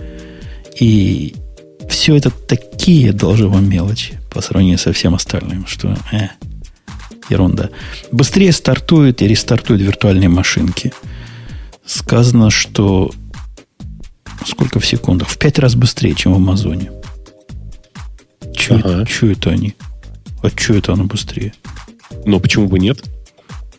И 0.80 1.36
все 1.90 2.16
это 2.16 2.30
такие 2.30 3.12
должны 3.12 3.48
вам 3.48 3.68
мелочи 3.68 4.20
по 4.32 4.42
сравнению 4.42 4.78
со 4.78 4.94
всем 4.94 5.16
остальным, 5.16 5.66
что 5.68 5.98
э, 6.12 6.28
ерунда. 7.30 7.70
Быстрее 8.12 8.52
стартуют 8.52 9.22
и 9.22 9.28
рестартуют 9.28 9.82
виртуальные 9.82 10.30
машинки. 10.30 10.94
Сказано, 11.86 12.52
что 12.52 13.12
сколько 14.46 14.80
в 14.80 14.86
секундах? 14.86 15.30
В 15.30 15.38
пять 15.38 15.60
раз 15.60 15.76
быстрее, 15.76 16.14
чем 16.14 16.34
в 16.34 16.36
Амазоне. 16.38 16.92
Че 18.54 18.76
Ага. 18.76 19.06
это 19.22 19.50
они? 19.50 19.76
А 20.44 20.50
что 20.50 20.74
это 20.76 20.94
оно 20.94 21.06
быстрее? 21.06 21.54
Но 22.26 22.40
почему 22.40 22.68
бы 22.68 22.80
нет? 22.80 23.04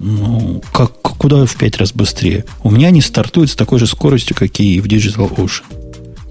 Ну, 0.02 0.62
как, 0.72 0.92
куда 1.02 1.44
в 1.44 1.56
пять 1.56 1.76
раз 1.76 1.92
быстрее? 1.92 2.46
У 2.62 2.70
меня 2.70 2.88
они 2.88 3.02
стартуют 3.02 3.50
с 3.50 3.54
такой 3.54 3.78
же 3.78 3.86
скоростью, 3.86 4.34
как 4.34 4.58
и 4.58 4.80
в 4.80 4.86
Digital 4.86 5.28
Ocean, 5.36 5.62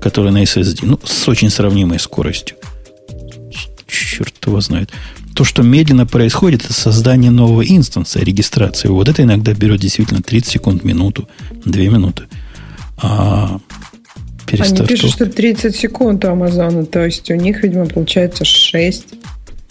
который 0.02 0.32
на 0.32 0.42
SSD. 0.42 0.80
Ну, 0.82 1.00
с 1.04 1.28
очень 1.28 1.52
сравнимой 1.52 2.00
скоростью. 2.00 2.58
Черт 3.88 4.34
его 4.46 4.60
знает. 4.60 4.90
То, 5.36 5.44
что 5.44 5.62
медленно 5.62 6.08
происходит, 6.08 6.66
это 6.66 6.74
создание 6.74 7.30
нового 7.30 7.62
инстанса, 7.62 8.20
регистрации. 8.20 8.88
Вот 8.88 9.08
это 9.08 9.22
иногда 9.22 9.54
берет 9.54 9.80
действительно 9.80 10.22
30 10.24 10.52
секунд, 10.52 10.84
минуту, 10.84 11.30
2 11.64 11.82
минуты. 11.84 12.24
А 12.98 13.52
Они 13.52 13.60
перестартов- 14.48 14.88
пишут, 14.88 15.12
что 15.12 15.26
30 15.28 15.76
секунд 15.76 16.26
у 16.26 16.30
Амазона, 16.30 16.86
то 16.86 17.06
есть 17.06 17.30
у 17.30 17.36
них, 17.36 17.62
видимо, 17.64 17.86
получается 17.86 18.46
6. 18.46 19.06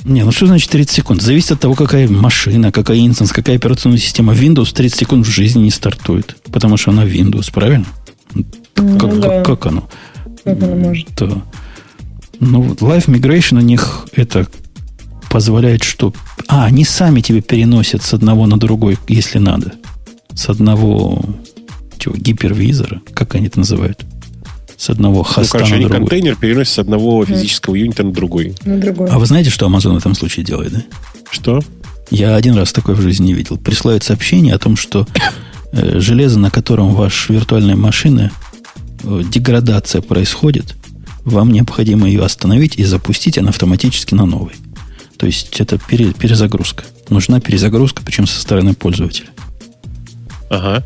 Не, 0.08 0.24
ну 0.24 0.32
что 0.32 0.46
значит 0.46 0.70
30 0.70 0.96
секунд? 0.96 1.20
Зависит 1.20 1.52
от 1.52 1.60
того, 1.60 1.74
какая 1.74 2.08
машина, 2.08 2.72
какая 2.72 2.98
инстанс, 2.98 3.30
какая 3.30 3.56
операционная 3.56 3.98
система. 3.98 4.32
Windows 4.32 4.72
30 4.74 5.00
секунд 5.00 5.26
в 5.26 5.30
жизни 5.30 5.64
не 5.64 5.70
стартует, 5.70 6.36
потому 6.50 6.78
что 6.78 6.92
она 6.92 7.04
Windows, 7.04 7.52
правильно? 7.52 7.84
Ну 8.34 8.98
как, 8.98 9.20
да. 9.20 9.28
как, 9.28 9.46
как 9.46 9.66
оно? 9.66 9.88
Как 10.44 10.62
она 10.62 10.74
может? 10.76 11.08
То, 11.08 11.42
ну, 12.40 12.62
вот 12.62 12.80
Live 12.80 13.06
Migration 13.06 13.58
у 13.58 13.60
них 13.60 14.06
это 14.12 14.46
позволяет, 15.28 15.84
что... 15.84 16.14
А, 16.46 16.64
они 16.64 16.84
сами 16.84 17.20
тебе 17.20 17.42
переносят 17.42 18.02
с 18.02 18.14
одного 18.14 18.46
на 18.46 18.58
другой, 18.58 18.98
если 19.08 19.38
надо. 19.38 19.74
С 20.34 20.48
одного 20.48 21.22
чего, 21.98 22.14
гипервизора, 22.16 23.02
как 23.12 23.34
они 23.34 23.48
это 23.48 23.58
называют? 23.58 24.06
С 24.78 24.88
одного 24.90 25.16
Ну, 25.18 25.22
хоста 25.24 25.52
короче, 25.52 25.72
на 25.72 25.76
они 25.76 25.84
другой. 25.86 26.00
контейнер 26.08 26.36
переносят 26.36 26.72
с 26.74 26.78
одного 26.78 27.24
физического 27.26 27.74
юнита 27.74 28.04
на 28.04 28.12
другой. 28.12 28.54
На 28.64 28.78
другой. 28.78 29.08
А 29.10 29.18
вы 29.18 29.26
знаете, 29.26 29.50
что 29.50 29.66
Amazon 29.66 29.94
в 29.94 29.96
этом 29.98 30.14
случае 30.14 30.44
делает, 30.46 30.72
да? 30.72 30.82
Что? 31.30 31.60
Я 32.10 32.36
один 32.36 32.54
раз 32.54 32.72
такое 32.72 32.94
в 32.94 33.00
жизни 33.02 33.26
не 33.26 33.32
видел. 33.34 33.58
Присылают 33.58 34.04
сообщение 34.04 34.54
о 34.54 34.58
том, 34.58 34.76
что 34.76 35.06
э, 35.72 35.98
железо, 35.98 36.38
на 36.38 36.50
котором 36.50 36.94
ваша 36.94 37.32
виртуальная 37.32 37.74
машина, 37.76 38.30
э, 39.02 39.22
деградация 39.28 40.00
происходит, 40.00 40.76
вам 41.24 41.50
необходимо 41.52 42.06
ее 42.06 42.24
остановить 42.24 42.76
и 42.78 42.84
запустить, 42.84 43.36
она 43.36 43.48
автоматически 43.50 44.14
на 44.14 44.24
новый. 44.26 44.54
То 45.18 45.26
есть 45.26 45.60
это 45.60 45.76
пере- 45.76 46.12
перезагрузка. 46.14 46.84
Нужна 47.10 47.40
перезагрузка, 47.40 48.02
причем 48.04 48.26
со 48.28 48.40
стороны 48.40 48.74
пользователя. 48.74 49.26
Ага. 50.50 50.84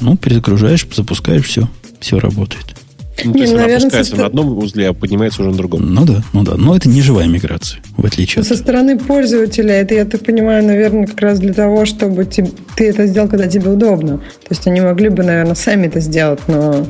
Ну, 0.00 0.16
перезагружаешь, 0.18 0.86
запускаешь, 0.94 1.46
все, 1.46 1.68
все 1.98 2.18
работает. 2.20 2.76
Ну, 3.24 3.32
то 3.32 3.36
Не, 3.38 3.40
есть 3.42 3.52
она 3.52 3.62
наверное, 3.62 3.86
опускается 3.86 4.12
со- 4.12 4.20
на 4.20 4.26
одном 4.26 4.58
узле, 4.58 4.88
а 4.88 4.92
поднимается 4.94 5.42
уже 5.42 5.50
на 5.50 5.56
другом. 5.56 5.92
Ну 5.94 6.04
да, 6.04 6.22
ну 6.32 6.42
да. 6.42 6.54
Но 6.56 6.74
это 6.76 6.88
не 6.88 7.02
живая 7.02 7.26
миграция, 7.26 7.80
в 7.96 8.04
отличие 8.06 8.40
от... 8.40 8.48
Со 8.48 8.56
стороны 8.56 8.98
пользователя, 8.98 9.74
это, 9.74 9.94
я 9.94 10.04
так 10.06 10.24
понимаю, 10.24 10.64
наверное, 10.64 11.06
как 11.06 11.20
раз 11.20 11.38
для 11.38 11.52
того, 11.52 11.84
чтобы 11.84 12.24
те- 12.24 12.50
ты 12.76 12.88
это 12.88 13.06
сделал, 13.06 13.28
когда 13.28 13.46
тебе 13.48 13.70
удобно. 13.70 14.18
То 14.18 14.46
есть 14.50 14.66
они 14.66 14.80
могли 14.80 15.08
бы, 15.10 15.22
наверное, 15.22 15.54
сами 15.54 15.86
это 15.88 16.00
сделать, 16.00 16.40
но, 16.48 16.86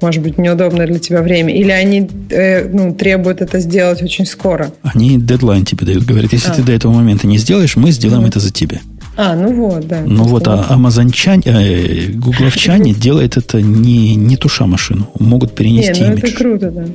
может 0.00 0.22
быть, 0.22 0.38
неудобно 0.38 0.86
для 0.86 0.98
тебя 0.98 1.20
время. 1.20 1.54
Или 1.54 1.70
они 1.70 2.08
э, 2.30 2.66
ну, 2.68 2.94
требуют 2.94 3.42
это 3.42 3.60
сделать 3.60 4.02
очень 4.02 4.24
скоро. 4.26 4.72
Они 4.82 5.18
дедлайн 5.18 5.64
тебе 5.66 5.84
дают. 5.86 6.04
Говорят, 6.04 6.32
если 6.32 6.50
А. 6.50 6.54
ты 6.54 6.62
до 6.62 6.72
этого 6.72 6.92
момента 6.92 7.26
не 7.26 7.36
сделаешь, 7.38 7.76
мы 7.76 7.90
сделаем 7.90 8.24
это 8.24 8.40
за 8.40 8.50
тебя. 8.50 8.80
А, 9.22 9.36
ну 9.36 9.52
вот, 9.52 9.86
да. 9.86 10.00
Ну 10.06 10.24
вот, 10.24 10.48
а 10.48 10.64
амазончане, 10.70 11.42
э, 11.44 12.06
гугловчане 12.12 12.94
делают 12.94 13.36
это 13.36 13.60
не, 13.60 14.14
не 14.14 14.36
туша 14.38 14.64
машину. 14.66 15.10
Могут 15.18 15.50
Не, 15.50 15.56
перенести 15.56 16.00
ну 16.00 16.12
имидж. 16.12 16.24
это 16.24 16.36
круто, 16.38 16.70
да. 16.70 16.86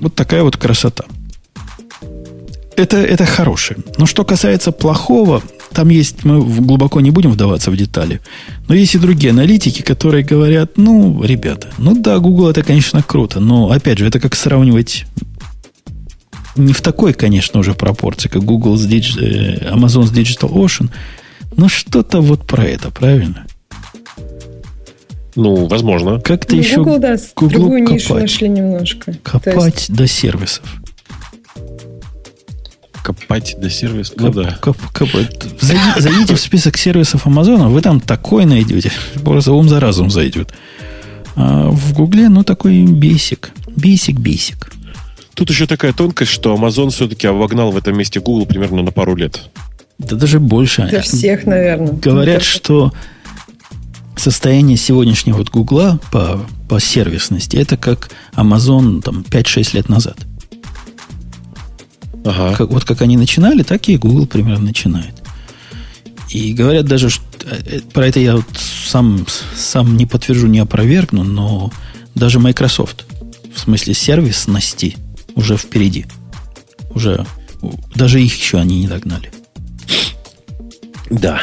Вот 0.00 0.14
такая 0.14 0.42
вот 0.42 0.58
красота. 0.58 1.04
Это, 2.76 2.98
это 2.98 3.24
хорошее. 3.24 3.78
Но 3.96 4.04
что 4.04 4.22
касается 4.26 4.70
плохого, 4.70 5.42
там 5.72 5.88
есть, 5.88 6.24
мы 6.24 6.42
глубоко 6.42 7.00
не 7.00 7.10
будем 7.10 7.30
вдаваться 7.30 7.70
в 7.70 7.76
детали, 7.78 8.20
но 8.68 8.74
есть 8.74 8.94
и 8.94 8.98
другие 8.98 9.30
аналитики, 9.30 9.80
которые 9.80 10.24
говорят, 10.24 10.72
ну, 10.76 11.22
ребята, 11.22 11.68
ну 11.78 11.98
да, 11.98 12.18
Google 12.18 12.50
это, 12.50 12.62
конечно, 12.62 13.02
круто, 13.02 13.40
но, 13.40 13.70
опять 13.70 13.96
же, 13.96 14.06
это 14.06 14.20
как 14.20 14.34
сравнивать 14.34 15.06
не 16.56 16.72
в 16.72 16.80
такой, 16.80 17.12
конечно, 17.14 17.60
уже 17.60 17.74
пропорции, 17.74 18.28
как 18.28 18.42
Google 18.44 18.76
с 18.76 18.86
Digi- 18.86 19.20
э, 19.20 19.70
Amazon 19.74 20.04
с 20.06 20.12
Digital 20.12 20.50
Ocean, 20.52 20.90
но 21.56 21.68
что-то 21.68 22.20
вот 22.20 22.46
про 22.46 22.64
это, 22.64 22.90
правильно? 22.90 23.46
Ну, 25.36 25.66
возможно. 25.66 26.20
Как-то 26.20 26.54
Ну, 26.54 26.62
еще 26.62 26.76
Google, 26.76 26.98
да, 27.00 27.16
Гуглу 27.34 27.48
другую 27.58 27.82
нишу 27.88 28.08
копать. 28.10 28.22
нашли 28.22 28.48
немножко. 28.48 29.12
То 29.14 29.18
копать 29.22 29.74
есть, 29.74 29.92
до 29.92 30.06
сервисов. 30.06 30.62
Копать 33.02 33.56
до 33.58 33.68
сервиса. 33.68 34.14
Ну 34.16 34.30
да. 34.32 34.56
кап- 34.62 34.78
кап- 34.92 35.08
Зайди- 35.60 36.00
Зайдите 36.00 36.36
в 36.36 36.40
список 36.40 36.78
сервисов 36.78 37.26
Амазона, 37.26 37.68
вы 37.68 37.82
там 37.82 38.00
такой 38.00 38.46
найдете. 38.46 38.92
Просто 39.22 39.52
ум 39.52 39.68
за 39.68 39.78
разум 39.80 40.10
зайдет. 40.10 40.54
А 41.36 41.68
в 41.68 41.92
Гугле, 41.92 42.28
ну, 42.28 42.44
такой 42.44 42.84
бейсик. 42.84 43.50
Бейсик, 43.76 44.18
бейсик. 44.20 44.70
Тут 45.34 45.50
еще 45.50 45.66
такая 45.66 45.92
тонкость, 45.92 46.30
что 46.30 46.54
Amazon 46.54 46.90
все-таки 46.90 47.26
обогнал 47.26 47.70
в 47.72 47.76
этом 47.76 47.96
месте 47.96 48.20
Google 48.20 48.46
примерно 48.46 48.82
на 48.82 48.92
пару 48.92 49.16
лет. 49.16 49.50
Да 49.98 50.16
даже 50.16 50.40
больше. 50.40 50.86
для 50.88 51.02
всех, 51.02 51.46
наверное. 51.46 51.92
Говорят, 51.92 52.40
Ну, 52.40 52.44
что 52.44 52.92
состояние 54.16 54.76
сегодняшнего 54.76 55.38
вот 55.38 55.50
Гугла 55.50 56.00
по, 56.12 56.40
по 56.68 56.80
сервисности, 56.80 57.56
это 57.56 57.76
как 57.76 58.10
Amazon 58.34 59.02
там 59.02 59.24
5-6 59.28 59.76
лет 59.76 59.88
назад. 59.88 60.18
Ага. 62.24 62.56
Как, 62.56 62.70
вот 62.70 62.84
как 62.84 63.02
они 63.02 63.16
начинали, 63.16 63.62
так 63.62 63.88
и 63.88 63.96
Google 63.96 64.26
примерно 64.26 64.66
начинает. 64.66 65.14
И 66.30 66.52
говорят 66.52 66.86
даже, 66.86 67.10
что, 67.10 67.24
э, 67.44 67.80
про 67.92 68.06
это 68.06 68.18
я 68.18 68.36
вот 68.36 68.46
сам, 68.56 69.26
сам 69.56 69.96
не 69.96 70.06
подтвержу, 70.06 70.46
не 70.46 70.58
опровергну, 70.58 71.22
но 71.22 71.70
даже 72.14 72.38
Microsoft, 72.40 73.04
в 73.54 73.60
смысле 73.60 73.94
сервисности, 73.94 74.96
уже 75.34 75.56
впереди. 75.56 76.06
Уже 76.94 77.26
даже 77.94 78.22
их 78.22 78.36
еще 78.36 78.58
они 78.58 78.80
не 78.80 78.88
догнали. 78.88 79.32
Да. 81.10 81.42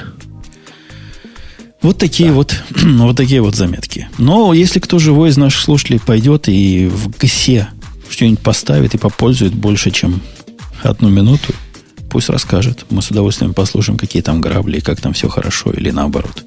Вот 1.82 1.98
такие 1.98 2.32
вот, 2.32 2.56
вот 2.76 3.18
такие 3.18 3.42
вот 3.42 3.56
заметки. 3.56 4.08
Но 4.18 4.54
если 4.54 4.80
кто 4.80 5.00
живой 5.00 5.30
из 5.30 5.38
наших 5.38 5.62
слушателей 5.62 6.00
пойдет 6.00 6.48
и 6.48 6.88
в 6.88 7.10
ГСе 7.18 7.70
что-нибудь 8.10 8.40
поставит 8.40 8.94
и 8.94 8.98
попользует 8.98 9.54
больше, 9.54 9.90
чем 9.92 10.22
одну 10.84 11.10
минуту, 11.10 11.54
пусть 12.10 12.30
расскажет. 12.30 12.86
Мы 12.90 13.02
с 13.02 13.10
удовольствием 13.10 13.54
послушаем, 13.54 13.98
какие 13.98 14.22
там 14.22 14.42
грабли, 14.42 14.80
как 14.80 15.00
там 15.00 15.14
все 15.14 15.30
хорошо 15.30 15.72
или 15.72 15.92
наоборот. 15.92 16.44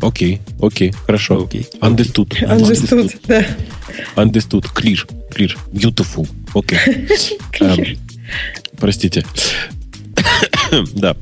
Окей, 0.00 0.40
окей, 0.60 0.92
хорошо. 0.92 1.44
Окей. 1.44 1.66
Understood. 1.80 2.30
Understood, 2.42 3.16
да. 3.26 3.44
Understood. 4.16 4.64
Clear. 4.74 5.08
Clear. 5.30 5.56
Beautiful. 5.72 6.28
Окей. 6.54 6.78
Эм, 7.60 7.98
Простите. 8.78 9.24
Да. 10.94 11.16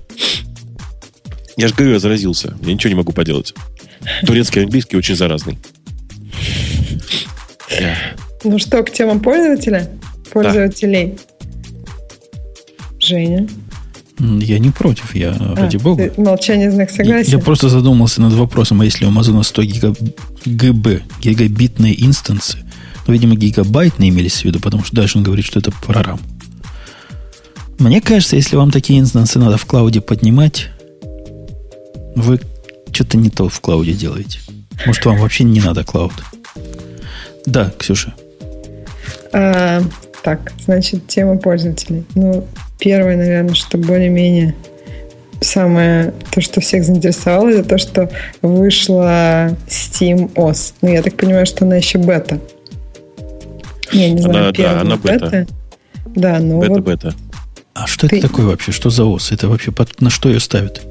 Я 1.57 1.69
же 1.69 1.75
говорю, 1.75 1.95
я 1.95 1.99
заразился. 1.99 2.57
Я 2.63 2.75
ничего 2.75 2.91
не 2.91 2.97
могу 2.97 3.13
поделать. 3.13 3.55
Турецкий 4.25 4.61
и 4.61 4.65
английский 4.65 4.97
очень 4.97 5.17
заразный. 5.17 5.59
Ну 8.45 8.59
что, 8.59 8.83
к 8.83 8.93
темам 8.93 9.21
пользователя? 9.21 9.91
Пользователей. 10.31 11.19
Женя? 13.01 13.49
Я 14.19 14.59
не 14.59 14.71
против, 14.71 15.15
я 15.15 15.37
а, 15.39 15.55
ради 15.55 15.77
бога. 15.77 16.13
Молчание 16.17 16.71
знак 16.71 16.91
согласия. 16.91 17.31
Я, 17.31 17.39
я 17.39 17.43
просто 17.43 17.69
задумался 17.69 18.21
над 18.21 18.33
вопросом, 18.33 18.81
а 18.81 18.85
если 18.85 19.05
у 19.05 19.09
Амазона 19.09 19.43
100 19.43 19.63
гигаб... 19.63 19.99
ГБ, 20.45 21.03
гигабитные 21.21 22.05
инстансы, 22.05 22.59
ну, 23.07 23.13
видимо, 23.13 23.37
гигабайтные 23.37 24.11
имелись 24.11 24.43
в 24.43 24.45
виду, 24.45 24.61
потому 24.61 24.85
что 24.85 24.97
дальше 24.97 25.19
он 25.19 25.25
говорит, 25.25 25.45
что 25.45 25.61
это 25.61 25.71
про 25.71 26.01
RAM. 26.01 26.21
Мне 27.79 28.01
кажется, 28.01 28.35
если 28.35 28.57
вам 28.57 28.73
такие 28.73 28.99
инстансы 28.99 29.39
надо 29.39 29.57
в 29.57 29.65
клауде 29.67 30.01
поднимать, 30.01 30.69
вы 32.17 32.41
что-то 32.93 33.17
не 33.17 33.31
то 33.31 33.49
в 33.49 33.61
клауде 33.61 33.93
делаете. 33.93 34.41
Может, 34.85 35.05
вам 35.05 35.19
вообще 35.19 35.45
не 35.45 35.61
надо 35.61 35.85
клауд. 35.85 36.13
Да, 37.47 37.73
Ксюша. 37.79 38.15
А, 39.33 39.83
так, 40.23 40.53
значит, 40.65 41.07
тема 41.07 41.37
пользователей. 41.37 42.05
Ну, 42.15 42.47
первое, 42.79 43.17
наверное, 43.17 43.55
что 43.55 43.79
более-менее 43.79 44.55
самое, 45.41 46.13
то, 46.31 46.41
что 46.41 46.61
всех 46.61 46.85
заинтересовало, 46.85 47.49
это 47.49 47.69
то, 47.69 47.79
что 47.79 48.11
вышла 48.43 49.57
Steam 49.69 50.33
OS. 50.35 50.75
Ну, 50.83 50.89
я 50.91 51.03
так 51.03 51.15
понимаю, 51.15 51.47
что 51.47 51.65
она 51.65 51.77
еще 51.77 51.99
бета. 51.99 52.41
Я 53.93 54.11
не 54.11 54.21
знаю, 54.21 54.39
она, 54.39 54.53
да, 54.53 54.81
она 54.81 54.97
бета. 54.97 55.25
бета. 55.27 55.47
Да, 56.07 56.39
но 56.41 56.61
бета, 56.61 56.73
вот 56.73 56.83
бета. 56.83 57.15
А 57.75 57.87
что 57.87 58.09
Ты... 58.09 58.19
это 58.19 58.29
такое 58.29 58.47
вообще? 58.47 58.73
Что 58.73 58.91
за 58.91 59.05
ОС? 59.05 59.31
Это 59.31 59.49
вообще 59.49 59.71
под, 59.71 60.01
на 60.01 60.11
что 60.11 60.29
ее 60.29 60.41
ставят? 60.41 60.83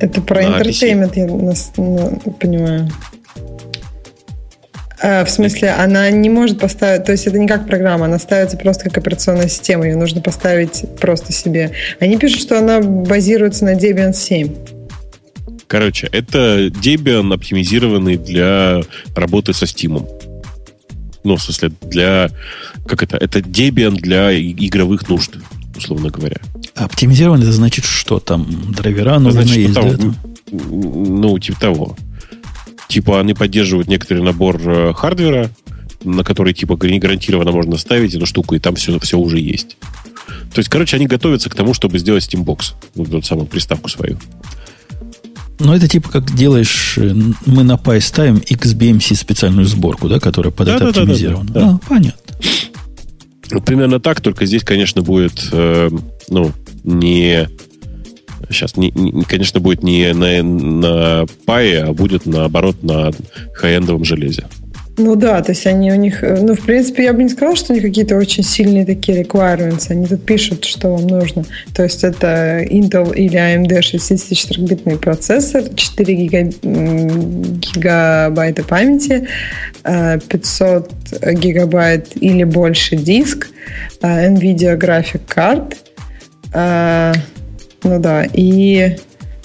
Это 0.00 0.20
про 0.20 0.42
entertainment, 0.42 1.12
я 1.14 1.26
нас, 1.26 1.72
ну, 1.76 2.18
понимаю. 2.40 2.90
А, 5.06 5.22
в 5.26 5.30
смысле, 5.30 5.72
она 5.72 6.10
не 6.10 6.30
может 6.30 6.58
поставить, 6.58 7.04
то 7.04 7.12
есть 7.12 7.26
это 7.26 7.38
не 7.38 7.46
как 7.46 7.66
программа, 7.66 8.06
она 8.06 8.18
ставится 8.18 8.56
просто 8.56 8.84
как 8.84 8.96
операционная 8.96 9.48
система, 9.48 9.84
ее 9.84 9.96
нужно 9.96 10.22
поставить 10.22 10.84
просто 10.98 11.30
себе. 11.30 11.72
Они 12.00 12.16
пишут, 12.16 12.40
что 12.40 12.58
она 12.58 12.80
базируется 12.80 13.66
на 13.66 13.74
Debian 13.74 14.14
7. 14.14 14.54
Короче, 15.66 16.08
это 16.10 16.68
Debian, 16.68 17.34
оптимизированный 17.34 18.16
для 18.16 18.80
работы 19.14 19.52
со 19.52 19.66
Steam. 19.66 20.08
Ну, 21.22 21.36
в 21.36 21.42
смысле, 21.42 21.72
для... 21.82 22.30
Как 22.86 23.02
это? 23.02 23.18
Это 23.18 23.40
Debian 23.40 23.96
для 23.96 24.32
игровых 24.40 25.06
нужд, 25.10 25.32
условно 25.76 26.08
говоря. 26.08 26.38
Оптимизирован 26.76 27.42
это 27.42 27.52
значит 27.52 27.84
что? 27.84 28.20
Там 28.20 28.72
драйвера 28.72 29.18
нужны 29.18 29.42
значит, 29.42 29.56
есть 29.58 29.74
там, 29.74 29.96
для 29.96 30.14
Ну, 30.50 31.38
типа 31.38 31.60
того. 31.60 31.96
Типа 32.88 33.20
они 33.20 33.34
поддерживают 33.34 33.88
некоторый 33.88 34.22
набор 34.22 34.60
э, 34.64 34.92
хардвера, 34.94 35.50
на 36.04 36.22
который 36.22 36.52
типа 36.52 36.78
не 36.86 36.98
гарантированно 36.98 37.50
можно 37.50 37.76
ставить 37.76 38.14
эту 38.14 38.26
штуку, 38.26 38.54
и 38.54 38.58
там 38.58 38.76
все, 38.76 38.98
все 39.00 39.18
уже 39.18 39.38
есть. 39.38 39.76
То 40.52 40.58
есть, 40.58 40.68
короче, 40.68 40.96
они 40.96 41.06
готовятся 41.06 41.50
к 41.50 41.54
тому, 41.54 41.74
чтобы 41.74 41.98
сделать 41.98 42.24
Steambox, 42.24 42.74
вот 42.94 43.08
эту 43.08 43.22
самую 43.22 43.46
приставку 43.46 43.88
свою. 43.88 44.18
Ну, 45.60 45.72
это 45.72 45.86
типа 45.88 46.10
как 46.10 46.34
делаешь, 46.34 46.98
э, 46.98 47.14
мы 47.46 47.62
на 47.62 47.74
Pi 47.74 48.00
ставим 48.00 48.36
XBMC 48.36 49.14
специальную 49.14 49.66
сборку, 49.66 50.08
да, 50.08 50.18
которая 50.18 50.52
под 50.52 50.66
да, 50.66 50.76
это 50.76 50.84
да, 50.84 50.90
оптимизирована. 50.90 51.50
Да, 51.50 51.60
да, 51.60 51.66
да. 51.66 51.74
А, 51.74 51.88
понятно. 51.88 52.34
Вот 53.50 53.64
примерно 53.64 54.00
так, 54.00 54.20
только 54.20 54.46
здесь, 54.46 54.64
конечно, 54.64 55.02
будет, 55.02 55.48
э, 55.52 55.90
ну, 56.28 56.52
не... 56.82 57.48
Сейчас, 58.50 58.76
не, 58.76 58.90
не, 58.90 59.22
конечно, 59.22 59.60
будет 59.60 59.82
не 59.82 60.12
на, 60.12 60.42
на 60.42 61.26
Pi, 61.46 61.76
а 61.76 61.92
будет, 61.92 62.26
наоборот, 62.26 62.82
на 62.82 63.10
хай-эндовом 63.54 64.04
железе. 64.04 64.44
Ну 64.96 65.16
да, 65.16 65.42
то 65.42 65.50
есть 65.50 65.66
они 65.66 65.90
у 65.90 65.96
них, 65.96 66.22
э, 66.22 66.38
ну, 66.40 66.54
в 66.54 66.60
принципе, 66.60 67.02
я 67.04 67.12
бы 67.12 67.24
не 67.24 67.28
сказала, 67.28 67.56
что 67.56 67.72
у 67.72 67.74
них 67.74 67.84
какие-то 67.84 68.16
очень 68.16 68.44
сильные 68.44 68.86
такие 68.86 69.22
requirements. 69.22 69.90
Они 69.90 70.06
тут 70.06 70.24
пишут, 70.24 70.64
что 70.64 70.94
вам 70.94 71.08
нужно. 71.08 71.44
То 71.74 71.82
есть 71.82 72.04
это 72.04 72.62
Intel 72.62 73.12
или 73.14 73.36
AMD 73.36 73.80
64-битный 73.80 74.96
процессор, 74.98 75.64
4 75.74 76.14
гига... 76.14 76.42
гигабайта 76.62 78.62
памяти, 78.62 79.26
500 79.82 80.92
э, 81.22 81.34
гигабайт 81.34 82.12
или 82.20 82.44
больше 82.44 82.94
диск, 82.94 83.48
э, 84.00 84.28
NVIDIA 84.28 84.78
Graphic 84.78 85.22
Card, 85.26 85.74
ну 87.84 88.00
да, 88.00 88.26
и 88.32 88.96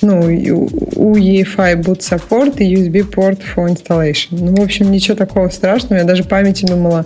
ну, 0.02 0.22
у 0.22 1.16
EFI 1.16 1.82
boot 1.82 2.00
support 2.00 2.58
и 2.60 2.74
USB 2.74 3.10
port 3.10 3.42
for 3.56 3.68
installation. 3.68 4.38
Ну, 4.40 4.56
в 4.56 4.62
общем, 4.62 4.92
ничего 4.92 5.16
такого 5.16 5.50
страшного. 5.50 6.00
Я 6.00 6.06
даже 6.06 6.24
памяти 6.24 6.66
думала, 6.66 7.06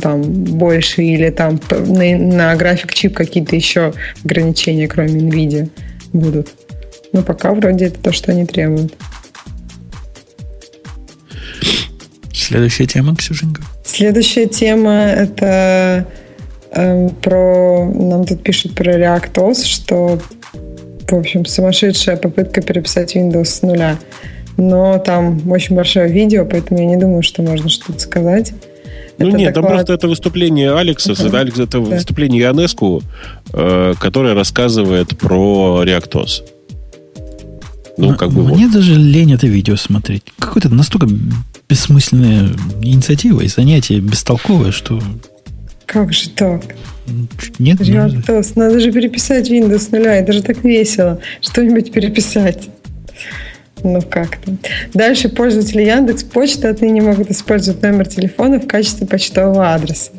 там 0.00 0.22
больше 0.22 1.02
или 1.02 1.30
там 1.30 1.60
на, 1.68 2.16
на 2.16 2.56
график 2.56 2.94
чип 2.94 3.14
какие-то 3.14 3.54
еще 3.54 3.92
ограничения, 4.24 4.88
кроме 4.88 5.20
NVIDIA, 5.20 5.68
будут. 6.12 6.48
Но 7.12 7.22
пока 7.22 7.52
вроде 7.52 7.86
это 7.86 8.00
то, 8.00 8.12
что 8.12 8.32
они 8.32 8.46
требуют. 8.46 8.94
Следующая 12.32 12.86
тема, 12.86 13.16
Ксюшенька. 13.16 13.62
Следующая 13.84 14.46
тема 14.46 14.92
это 14.92 16.06
э, 16.70 17.08
про... 17.22 17.90
Нам 17.92 18.24
тут 18.24 18.42
пишут 18.42 18.74
про 18.74 18.92
ReactOS, 18.92 19.64
что 19.64 20.20
в 21.12 21.18
общем, 21.18 21.44
сумасшедшая 21.44 22.16
попытка 22.16 22.60
переписать 22.62 23.16
Windows 23.16 23.44
с 23.44 23.62
нуля. 23.62 23.98
Но 24.56 24.98
там 24.98 25.40
очень 25.50 25.76
большое 25.76 26.08
видео, 26.10 26.46
поэтому 26.46 26.80
я 26.80 26.86
не 26.86 26.96
думаю, 26.96 27.22
что 27.22 27.42
можно 27.42 27.68
что-то 27.68 28.00
сказать. 28.00 28.52
Ну 29.18 29.28
это 29.28 29.36
нет, 29.36 29.54
доклад... 29.54 29.68
там 29.68 29.76
просто 29.76 29.92
это 29.94 30.08
выступление 30.08 30.74
Алекса, 30.74 31.12
uh-huh. 31.12 31.28
это, 31.28 31.40
Алекс, 31.40 31.58
это 31.58 31.78
да. 31.80 31.96
выступление 31.96 32.42
Ионеску, 32.42 33.02
э, 33.52 33.94
которое 33.98 34.34
рассказывает 34.34 35.16
про 35.18 35.82
ReactOS. 35.84 36.42
Ну, 37.98 38.14
как 38.14 38.30
бы 38.30 38.42
Мне 38.42 38.66
вот. 38.66 38.74
даже 38.74 38.94
лень 38.94 39.32
это 39.32 39.46
видео 39.46 39.76
смотреть. 39.76 40.22
Какое-то 40.38 40.68
настолько 40.68 41.08
бессмысленная 41.68 42.50
инициатива 42.82 43.40
и 43.40 43.48
занятие 43.48 44.00
бестолковое, 44.00 44.70
что... 44.70 45.00
Как 45.86 46.12
же 46.12 46.30
так? 46.30 46.62
Нет, 47.58 47.80
ReactOS. 47.80 48.52
Надо... 48.56 48.60
надо 48.60 48.80
же 48.80 48.92
переписать 48.92 49.48
Windows 49.50 49.78
с 49.78 49.90
нуля. 49.90 50.16
Это 50.16 50.32
же 50.32 50.42
так 50.42 50.62
весело. 50.64 51.20
Что-нибудь 51.40 51.92
переписать. 51.92 52.68
Ну 53.82 54.02
как-то. 54.02 54.56
Дальше 54.94 55.28
пользователи 55.28 55.82
Яндекс 55.82 56.24
Почты 56.24 56.68
отныне 56.68 57.02
могут 57.02 57.30
использовать 57.30 57.82
номер 57.82 58.06
телефона 58.06 58.58
в 58.58 58.66
качестве 58.66 59.06
почтового 59.06 59.74
адреса. 59.74 60.10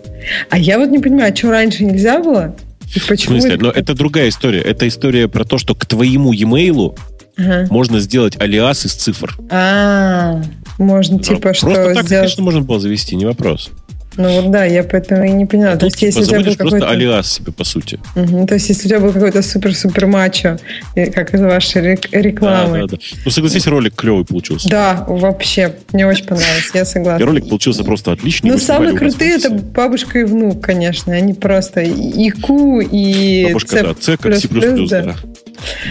А 0.50 0.58
я 0.58 0.80
вот 0.80 0.90
не 0.90 1.00
понимаю, 1.00 1.34
а 1.34 1.36
что 1.36 1.52
раньше 1.52 1.84
нельзя 1.84 2.20
было? 2.20 2.56
И 2.96 3.00
почему 3.00 3.38
в 3.38 3.42
смысле? 3.42 3.56
Это... 3.56 3.64
Но 3.64 3.72
это 3.72 3.94
другая 3.94 4.30
история. 4.30 4.62
Это 4.62 4.88
история 4.88 5.28
про 5.28 5.44
то, 5.44 5.58
что 5.58 5.76
к 5.76 5.86
твоему 5.86 6.32
e-mail 6.32 6.98
ага. 7.38 7.68
можно 7.70 8.00
сделать 8.00 8.40
алиас 8.40 8.86
из 8.86 8.94
цифр. 8.94 9.38
А, 9.50 10.42
можно 10.78 11.20
типа 11.20 11.54
что 11.54 11.66
Просто 11.66 11.94
так, 11.94 12.06
сделать... 12.06 12.24
конечно, 12.24 12.44
можно 12.44 12.62
было 12.62 12.80
завести, 12.80 13.16
не 13.16 13.26
вопрос. 13.26 13.72
Ну 14.18 14.42
вот 14.42 14.52
да, 14.52 14.66
я 14.66 14.84
поэтому 14.84 15.24
и 15.24 15.32
не 15.32 15.46
поняла. 15.46 15.74
А 15.74 15.78
то 15.78 15.86
есть, 15.86 16.02
если 16.02 16.22
у 16.22 16.26
тебя 16.26 16.40
был 16.42 16.56
просто 16.56 16.90
алиас 16.90 17.32
себе, 17.32 17.52
по 17.52 17.64
сути. 17.64 18.00
Угу, 18.16 18.48
то 18.48 18.56
есть, 18.56 18.70
если 18.70 18.88
у 18.88 18.90
тебя 18.90 19.00
был 19.00 19.14
какой-то 19.14 19.42
супер-супер 19.42 20.08
мачо, 20.08 20.58
как 21.14 21.34
из 21.34 21.42
вашей 21.42 21.98
рекламы. 22.12 22.80
Да, 22.80 22.88
да, 22.88 22.98
да. 22.98 22.98
Ну, 23.26 23.32
согласись, 23.32 23.68
ролик 23.68 23.96
клевый 23.96 24.26
получился. 24.26 24.68
Да, 24.70 25.06
вообще. 25.08 25.76
Мне 25.94 26.08
очень 26.08 26.26
понравилось, 26.26 26.72
я 26.74 26.86
согласна. 26.86 27.24
И 27.24 27.26
ролик 27.26 27.48
получился 27.48 27.84
просто 27.84 28.12
отличный. 28.12 28.52
Ну, 28.52 28.58
самые 28.58 28.96
крутые 28.96 29.36
это 29.36 29.50
бабушка 29.52 30.20
и 30.20 30.24
внук, 30.24 30.62
конечно. 30.64 31.14
Они 31.14 31.34
просто 31.34 31.82
и 31.82 32.30
Q, 32.32 32.82
и 32.82 33.46
Бабушка, 33.48 33.70
C++, 33.70 33.84
да, 33.84 33.96
C 34.00 34.18
как 34.18 34.36
C++, 34.36 34.48
да. 34.90 35.16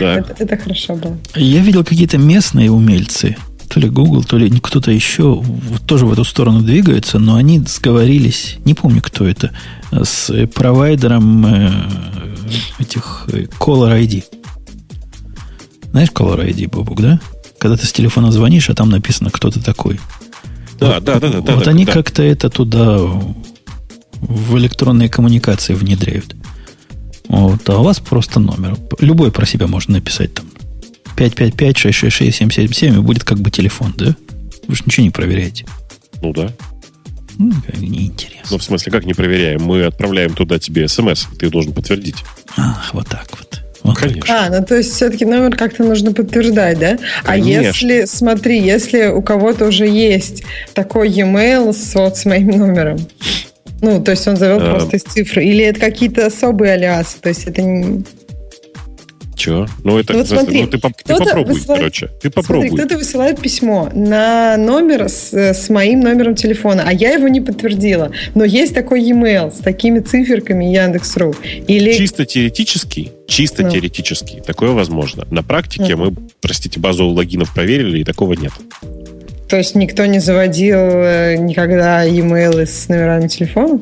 да. 0.01 0.19
Это, 0.19 0.35
это 0.39 0.57
хорошо 0.57 0.95
было. 0.95 1.17
Я 1.35 1.61
видел 1.61 1.85
какие-то 1.85 2.19
местные 2.19 2.71
умельцы, 2.71 3.37
то 3.77 3.81
ли 3.81 3.91
Google, 3.91 4.25
то 4.25 4.39
ли 4.39 4.49
кто-то 4.59 4.91
еще 4.91 5.45
тоже 5.85 6.07
в 6.07 6.13
эту 6.15 6.25
сторону 6.25 6.63
двигается, 6.63 7.19
но 7.19 7.35
они 7.35 7.59
сговорились, 7.59 8.57
не 8.65 8.73
помню, 8.73 9.03
кто 9.03 9.27
это, 9.27 9.51
с 9.93 10.33
провайдером 10.55 11.45
э, 11.45 11.71
этих 12.79 13.29
э, 13.31 13.43
Caller 13.61 14.03
ID. 14.03 14.25
Знаешь 15.91 16.09
Caller 16.09 16.49
ID, 16.49 16.71
Бобук, 16.71 17.03
да? 17.03 17.21
Когда 17.59 17.77
ты 17.77 17.85
с 17.85 17.93
телефона 17.93 18.33
звонишь, 18.33 18.71
а 18.71 18.75
там 18.75 18.89
написано, 18.89 19.29
кто 19.29 19.51
ты 19.51 19.61
такой. 19.61 20.01
Да, 20.81 20.95
вот, 20.95 21.05
да, 21.05 21.21
да, 21.21 21.29
да. 21.29 21.41
Вот 21.41 21.65
да, 21.65 21.71
они 21.71 21.85
да. 21.85 21.93
как-то 21.93 22.23
это 22.23 22.49
туда 22.49 22.97
в 24.23 24.57
электронные 24.57 25.11
коммуникации 25.11 25.75
внедряют. 25.75 26.35
Вот, 27.29 27.69
а 27.69 27.79
у 27.81 27.83
вас 27.83 28.01
просто 28.01 28.41
номер. 28.41 28.79
Любой 29.01 29.31
про 29.31 29.45
себя 29.45 29.67
можно 29.67 29.97
написать 29.97 30.33
там. 30.33 30.47
555-666-777 31.17 32.95
и 32.95 32.99
будет 33.01 33.25
как 33.25 33.39
бы 33.39 33.51
телефон, 33.51 33.95
да? 33.97 34.15
Вы 34.67 34.75
же 34.75 34.83
ничего 34.87 35.05
не 35.05 35.11
проверяете. 35.11 35.65
Ну 36.23 36.33
да. 36.33 36.51
Ну, 37.39 37.53
неинтересно. 37.77 38.43
Ну, 38.51 38.59
в 38.59 38.63
смысле, 38.63 38.93
как 38.93 39.05
не 39.05 39.13
проверяем? 39.13 39.63
Мы 39.63 39.85
отправляем 39.85 40.35
туда 40.35 40.59
тебе 40.59 40.89
смс, 40.89 41.27
ты 41.39 41.51
должен 41.51 41.73
подтвердить. 41.73 42.17
Ах, 42.57 42.91
вот 42.95 43.07
так 43.09 43.27
вот. 43.39 43.63
Вот 43.83 43.99
Конечно. 43.99 44.47
А, 44.47 44.51
ну 44.51 44.65
то 44.65 44.75
есть 44.77 44.93
все-таки 44.95 45.25
номер 45.25 45.55
как-то 45.55 45.85
нужно 45.85 46.13
подтверждать, 46.13 46.79
да? 46.79 46.99
А 47.23 47.33
Конечно. 47.33 47.61
А 47.61 47.67
если, 47.67 48.05
смотри, 48.07 48.61
если 48.61 49.07
у 49.09 49.23
кого-то 49.23 49.67
уже 49.67 49.87
есть 49.87 50.43
такой 50.75 51.09
e-mail 51.11 51.73
с, 51.73 51.95
вот, 51.95 52.17
с 52.17 52.25
моим 52.25 52.49
номером, 52.49 52.99
Ну, 53.83 54.03
то 54.03 54.11
есть 54.13 54.27
он 54.27 54.37
завел 54.37 54.59
А. 54.61 54.71
просто 54.75 54.97
из 54.97 55.03
цифры. 55.03 55.45
Или 55.45 55.65
это 55.65 55.79
какие-то 55.79 56.27
особые 56.27 56.73
алиасы? 56.73 57.19
То 57.21 57.29
есть 57.29 57.45
это 57.47 57.63
не... 57.63 58.05
Че? 59.37 59.67
Ну, 59.85 59.99
это, 59.99 60.15
Ну, 60.15 60.21
вот 60.21 60.29
смотри, 60.29 60.63
ну, 60.63 60.67
ты, 60.69 60.79
ты 60.79 61.15
попробуй, 61.15 61.55
высылает- 61.55 61.79
короче. 61.81 62.07
Ты 62.07 62.31
Смотри, 62.31 62.31
попробуй. 62.31 62.69
кто-то 62.79 62.97
высылает 62.97 63.39
письмо 63.41 63.91
на 63.95 64.57
номер 64.57 65.11
с, 65.11 65.33
с 65.35 65.69
моим 65.69 66.01
номером 66.01 66.35
телефона, 66.35 66.85
а 66.87 66.93
я 66.93 67.11
его 67.13 67.29
не 67.29 67.43
подтвердила. 67.43 68.11
Но 68.35 68.45
есть 68.45 68.75
такой 68.75 69.03
e-mail 69.03 69.53
с 69.55 69.59
такими 69.59 69.99
циферками 70.01 70.65
Яндекс.ру. 70.65 71.35
Или... 71.69 71.93
Чисто 71.93 72.25
теоретически, 72.25 73.13
чисто 73.29 73.63
Ну. 73.63 73.71
теоретически, 73.71 74.43
такое 74.47 74.71
возможно. 74.71 75.27
На 75.31 75.43
практике 75.43 75.97
мы, 75.97 76.15
простите, 76.41 76.81
базу 76.81 77.07
логинов 77.09 77.53
проверили, 77.55 77.99
и 78.01 78.05
такого 78.05 78.33
нет. 78.33 78.53
То 79.51 79.57
есть 79.59 79.75
никто 79.77 80.07
не 80.07 80.19
заводил 80.19 80.77
э, 80.79 81.37
никогда 81.37 82.03
e-mail 82.05 82.65
с 82.67 82.89
номерами 82.89 83.29
телефона? 83.29 83.81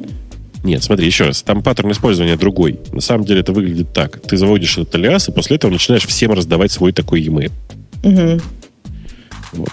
Нет, 0.65 0.83
смотри, 0.83 1.07
еще 1.07 1.27
раз, 1.27 1.43
там 1.43 1.63
паттерн 1.63 1.93
использования 1.93 2.37
другой. 2.37 2.81
На 2.91 3.03
самом 3.03 3.27
деле 3.27 3.41
это 3.41 3.53
выглядит 3.53 3.93
так. 3.93 4.21
Ты 4.23 4.39
заводишь 4.39 4.79
этот 4.79 4.95
алиас, 4.95 5.29
и 5.29 5.33
после 5.33 5.57
этого 5.57 5.71
начинаешь 5.71 6.07
всем 6.07 6.33
раздавать 6.33 6.73
свой 6.73 6.93
такой 6.93 7.21
e-mail. 7.21 7.53
Мгм. 8.03 8.41
Вот. 9.53 9.71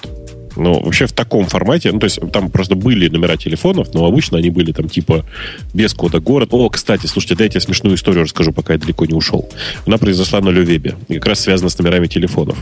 Но 0.57 0.81
вообще 0.81 1.05
в 1.05 1.13
таком 1.13 1.45
формате, 1.45 1.93
ну, 1.93 1.99
то 1.99 2.05
есть 2.05 2.19
там 2.34 2.51
просто 2.51 2.76
были 2.76 3.07
номера 3.07 3.38
телефонов, 3.38 3.93
но 3.93 4.05
обычно 4.05 4.38
они 4.38 4.49
были 4.49 4.73
там 4.73 4.89
типа 4.89 5.26
без 5.73 5.93
кода 5.93 6.19
город. 6.19 6.49
О, 6.51 6.69
кстати, 6.69 7.07
слушайте, 7.07 7.35
дайте 7.35 7.55
я 7.55 7.61
смешную 7.61 7.95
историю 7.95 8.26
расскажу, 8.26 8.51
пока 8.51 8.73
я 8.73 8.80
далеко 8.80 9.05
не 9.05 9.13
ушел. 9.13 9.47
Она 9.85 9.97
произошла 9.97 10.41
на 10.41 10.49
Лювебе, 10.49 10.95
и 11.07 11.15
как 11.15 11.27
раз 11.27 11.39
связана 11.39 11.69
с 11.69 11.80
номерами 11.80 12.07
телефонов. 12.07 12.57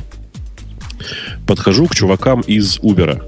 Подхожу 1.47 1.87
к 1.87 1.95
чувакам 1.95 2.41
из 2.41 2.77
Uber. 2.77 3.23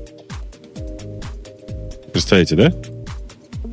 Представляете, 2.13 2.55
да? 2.55 2.73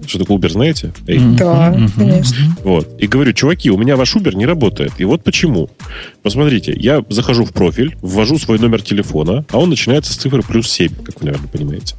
Что 0.09 0.21
такое 0.21 0.39
Uber, 0.39 0.49
знаете? 0.49 0.93
Эй, 1.07 1.19
Да, 1.37 1.79
конечно. 1.95 2.57
вот. 2.65 2.89
И 2.99 3.07
говорю, 3.07 3.35
чуваки, 3.35 3.71
у 3.71 3.77
меня 3.77 3.95
ваш 3.97 4.17
Uber 4.17 4.35
не 4.35 4.47
работает. 4.47 4.93
И 4.97 5.05
вот 5.05 5.23
почему. 5.23 5.69
Посмотрите, 6.23 6.73
я 6.75 7.05
захожу 7.11 7.45
в 7.45 7.53
профиль, 7.53 7.95
ввожу 8.01 8.39
свой 8.39 8.59
номер 8.59 8.81
телефона, 8.81 9.45
а 9.51 9.59
он 9.59 9.69
начинается 9.69 10.15
с 10.15 10.17
цифры 10.17 10.43
плюс 10.43 10.71
7, 10.71 10.95
как 11.05 11.21
вы, 11.21 11.27
наверное, 11.27 11.49
понимаете. 11.49 11.95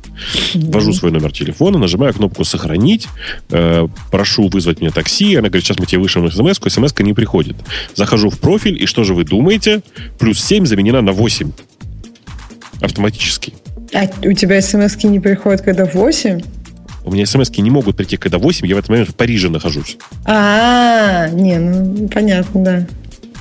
Ввожу 0.56 0.92
свой 0.94 1.12
номер 1.12 1.32
телефона, 1.32 1.78
нажимаю 1.78 2.12
кнопку 2.14 2.44
«Сохранить», 2.44 3.08
э, 3.52 3.88
прошу 4.10 4.50
вызвать 4.50 4.82
мне 4.82 4.90
такси, 4.90 5.36
она 5.36 5.50
говорит, 5.50 5.66
сейчас 5.66 5.78
мы 5.78 5.86
тебе 5.86 6.02
вышлем 6.02 6.30
смс 6.32 6.60
смс 6.68 6.94
не 7.00 7.14
приходит. 7.14 7.58
Захожу 7.94 8.32
в 8.32 8.40
профиль, 8.40 8.82
и 8.82 8.88
что 8.88 9.04
же 9.04 9.14
вы 9.14 9.24
думаете? 9.24 9.82
Плюс 10.18 10.44
7 10.44 10.66
заменена 10.66 11.02
на 11.02 11.12
8. 11.12 11.52
Автоматически. 12.82 13.54
А 13.94 14.08
у 14.24 14.34
тебя 14.34 14.62
смс 14.62 15.04
не 15.04 15.20
приходят, 15.20 15.62
когда 15.62 15.86
в 15.86 15.94
8? 15.94 16.42
У 17.06 17.12
меня 17.12 17.26
смс 17.26 17.50
не 17.58 17.70
могут 17.72 17.96
прийти, 17.98 18.18
когда 18.18 18.38
8, 18.38 18.68
я 18.68 18.76
в 18.76 18.80
этот 18.80 18.90
момент 18.90 19.10
в 19.10 19.16
Париже 19.16 19.50
нахожусь. 19.50 19.98
А, 20.26 21.28
не, 21.30 21.58
ну 21.58 22.08
понятно, 22.10 22.64
да. 22.64 22.88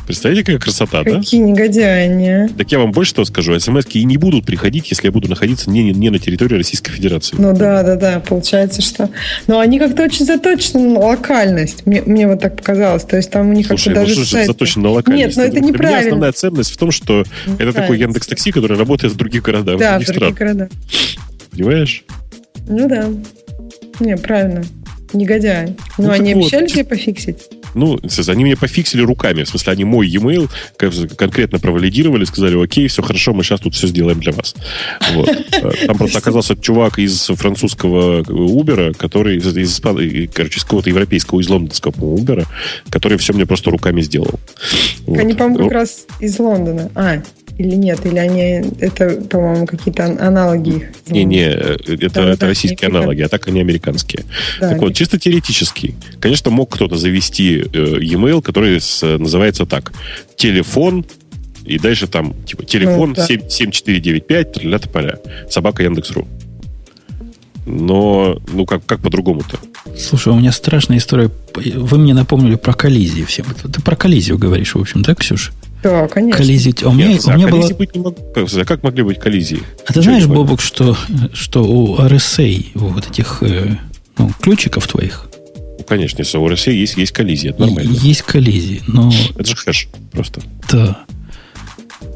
Представляете, 0.07 0.47
какая 0.47 0.59
красота, 0.59 1.03
да? 1.05 1.19
Какие 1.19 1.43
негодяи 1.43 2.47
а? 2.47 2.49
Так 2.57 2.73
я 2.73 2.79
вам 2.79 2.93
больше 2.93 3.13
того 3.13 3.27
скажу. 3.27 3.61
смс 3.61 3.85
и 3.93 4.05
не 4.05 4.17
будут 4.17 4.47
приходить, 4.47 4.89
если 4.91 5.09
я 5.09 5.13
буду 5.13 5.29
находиться 5.29 5.69
не, 5.69 5.93
не 5.93 6.09
на 6.09 6.19
территории 6.19 6.57
Российской 6.57 6.93
Федерации. 6.93 7.37
Ну 7.39 7.55
да, 7.55 7.83
да, 7.83 7.97
да, 7.97 8.21
получается, 8.21 8.81
что... 8.81 9.11
Но 9.49 9.59
они 9.59 9.79
как-то 9.79 10.05
очень 10.05 10.25
заточены 10.25 10.95
на 10.95 11.01
локальность. 11.01 11.85
Мне, 11.85 12.01
мне 12.01 12.27
вот 12.27 12.41
так 12.41 12.57
показалось. 12.57 13.05
То 13.05 13.19
есть 13.19 13.31
там 13.31 13.51
у 13.51 13.53
них 13.53 13.67
Слушай, 13.67 13.89
как-то 13.93 14.01
ну 14.01 14.07
даже 14.07 14.21
же 14.21 14.27
сайт- 14.27 14.47
заточено 14.47 14.85
на 14.85 14.91
локальность? 14.93 15.27
Нет, 15.27 15.37
но 15.37 15.43
это 15.43 15.53
Для 15.53 15.61
меня 15.61 15.73
неправильно. 15.73 16.01
основная 16.01 16.33
ценность 16.33 16.71
в 16.73 16.79
том, 16.79 16.91
что 16.91 17.25
это 17.59 17.73
такой. 17.75 17.99
Яндекс 17.99 18.29
Такси, 18.29 18.51
который 18.51 18.79
работает 18.79 19.13
в 19.13 19.17
других 19.17 19.43
городах, 19.43 19.77
в 19.77 19.79
Да, 19.79 19.99
в 19.99 20.05
других 20.05 20.15
других 20.17 20.37
странах. 20.37 20.39
городах. 20.39 20.69
Понимаешь? 21.51 22.05
Ну 22.67 22.89
да. 22.89 23.09
Не, 24.01 24.17
правильно. 24.17 24.65
Негодяи. 25.13 25.75
Ну, 25.97 26.09
Ну, 26.09 26.11
они 26.11 26.35
вот, 26.35 26.43
обещали 26.43 26.67
тебе 26.67 26.85
пофиксить? 26.85 27.49
Ну, 27.75 27.99
они 28.29 28.45
меня 28.45 28.57
пофиксили 28.57 29.03
руками. 29.03 29.45
В 29.45 29.49
смысле, 29.49 29.73
они 29.73 29.85
мой 29.85 30.09
e-mail 30.09 30.51
конкретно 31.17 31.59
провалидировали, 31.59 32.25
сказали, 32.25 32.63
окей, 32.63 32.89
все 32.89 33.03
хорошо, 33.03 33.33
мы 33.33 33.43
сейчас 33.43 33.61
тут 33.61 33.75
все 33.75 33.87
сделаем 33.87 34.21
для 34.21 34.33
вас. 34.33 34.55
Вот. 35.15 35.29
Э, 35.29 35.87
Там 35.87 35.97
просто 35.97 36.19
оказался 36.19 36.57
чувак 36.57 36.99
из 36.99 37.27
французского 37.27 38.23
Uber, 38.23 38.95
который 38.95 39.37
из, 39.39 39.81
короче, 40.33 40.59
из 40.59 40.65
какого-то 40.65 40.91
европейского, 40.91 41.41
из 41.41 41.49
лондонского, 41.49 41.93
Uber, 41.93 42.47
который 42.91 43.17
все 43.19 43.33
мне 43.33 43.47
просто 43.47 43.71
руками 43.71 44.03
сделал. 44.03 44.39
Вот. 45.07 45.19
Они, 45.19 45.35
по-моему, 45.35 45.59
Ну, 45.59 45.65
как 45.65 45.73
раз 45.73 46.07
из 46.21 46.39
Лондона. 46.39 46.91
А, 46.95 47.23
или 47.59 47.75
нет, 47.75 48.07
или 48.07 48.19
они... 48.19 48.63
Это, 48.81 49.21
по-моему, 49.29 49.67
какие-то 49.67 50.05
ан- 50.05 50.19
аналоги 50.21 50.77
их. 50.77 50.83
Не-не, 51.11 51.49
э, 51.49 51.77
это, 51.89 52.15
Да, 52.15 52.29
это 52.31 52.37
да, 52.41 52.47
российские 52.47 52.89
аналоги, 52.89 53.21
а 53.23 53.29
так 53.29 53.49
они 53.49 53.61
американские. 53.61 54.25
Да, 54.61 54.71
так 54.71 54.81
вот, 54.81 54.95
чисто 54.95 55.19
теоретически, 55.19 55.95
конечно, 56.21 56.51
мог 56.51 56.73
кто-то 56.73 56.97
завести 56.97 57.59
э, 57.59 57.65
e-mail, 58.01 58.41
который 58.43 58.81
с- 58.81 59.03
называется 59.19 59.67
так. 59.67 59.93
Телефон, 60.37 61.05
и 61.65 61.79
дальше 61.79 62.07
там, 62.07 62.35
типа, 62.47 62.65
телефон 62.65 63.11
Ну, 63.11 63.15
да. 63.17 63.27
7- 63.27 63.51
7495, 63.51 64.53
тля 64.53 64.79
поля 64.79 65.19
собака 65.51 65.83
Яндекс.ру. 65.83 66.27
Но, 67.67 68.41
ну, 68.53 68.65
как, 68.65 68.87
как 68.87 69.01
по-другому-то? 69.01 69.59
Слушай, 69.99 70.33
у 70.33 70.37
меня 70.37 70.53
страшная 70.53 70.97
история. 70.99 71.31
Вы 71.55 71.99
мне 71.99 72.15
напомнили 72.15 72.55
про 72.55 72.73
коллизии 72.73 73.25
всем. 73.25 73.45
Ты 73.73 73.83
про 73.83 73.95
коллизию 73.97 74.39
говоришь, 74.39 74.75
в 74.75 74.81
общем, 74.81 75.03
да, 75.03 75.15
Ксюша? 75.15 75.53
Да, 75.83 76.09
конечно. 76.09 76.39
Коллизии. 76.39 76.75
А 76.85 76.89
у 76.89 76.93
меня, 76.93 77.09
Нет, 77.09 77.25
у 77.27 77.31
а 77.31 77.37
меня 77.37 77.49
была... 77.49 77.69
быть 77.69 77.95
не 77.95 78.01
мог- 78.03 78.33
как, 78.35 78.49
а 78.53 78.65
как 78.65 78.83
могли 78.83 79.03
быть 79.05 79.19
коллизии? 79.21 79.63
А 79.85 79.93
ты 79.93 79.95
Чего 79.95 80.03
знаешь? 80.03 80.27
Бобок, 80.27 80.61
что, 80.61 80.97
что 81.33 81.65
у 81.65 81.97
RSA, 81.99 82.67
вот 82.75 83.09
этих 83.09 83.39
э, 83.43 83.77
ну, 84.17 84.31
ключиков 84.41 84.87
твоих, 84.89 85.27
Ну, 85.79 85.85
конечно, 85.85 86.19
если 86.21 86.37
у 86.39 86.49
России 86.49 86.75
есть, 86.75 86.97
есть 86.97 87.13
коллизия, 87.13 87.51
это 87.51 87.61
нормально. 87.67 87.93
есть 87.93 88.23
коллизии. 88.23 88.83
Но 88.89 89.13
Это 89.37 89.45
же 89.51 89.55
хэш 89.57 89.89
просто. 90.11 90.43
Да. 90.73 91.05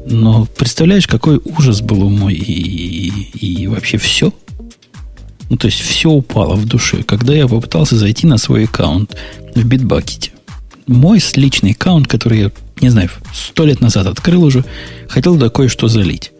Но 0.05 0.45
представляешь, 0.57 1.07
какой 1.07 1.39
ужас 1.45 1.81
был 1.81 2.03
у 2.03 2.09
мой 2.09 2.33
и, 2.33 3.09
и, 3.37 3.61
и 3.63 3.67
вообще 3.67 3.97
все? 3.97 4.33
Ну, 5.49 5.57
то 5.57 5.67
есть 5.67 5.79
все 5.79 6.09
упало 6.09 6.55
в 6.55 6.65
душе, 6.65 7.03
когда 7.03 7.33
я 7.33 7.47
попытался 7.47 7.95
зайти 7.95 8.27
на 8.27 8.37
свой 8.37 8.65
аккаунт 8.65 9.15
в 9.55 9.65
Bitbucket. 9.65 10.31
Мой 10.87 11.19
с- 11.21 11.37
личный 11.37 11.71
аккаунт, 11.71 12.07
который 12.07 12.39
я, 12.39 12.51
не 12.81 12.89
знаю, 12.89 13.09
сто 13.33 13.65
лет 13.65 13.81
назад 13.81 14.07
открыл 14.07 14.43
уже, 14.43 14.65
хотел 15.07 15.33
туда 15.33 15.49
кое-что 15.49 15.87
залить. 15.87 16.31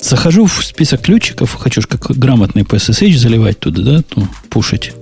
Захожу 0.00 0.46
в 0.46 0.64
список 0.64 1.02
ключиков, 1.02 1.54
хочу 1.54 1.82
ж 1.82 1.86
как 1.86 2.16
грамотный 2.16 2.62
PSSH 2.62 3.16
заливать 3.16 3.58
туда, 3.58 3.82
да, 3.82 4.02
ну, 4.14 4.28
пушить. 4.48 4.92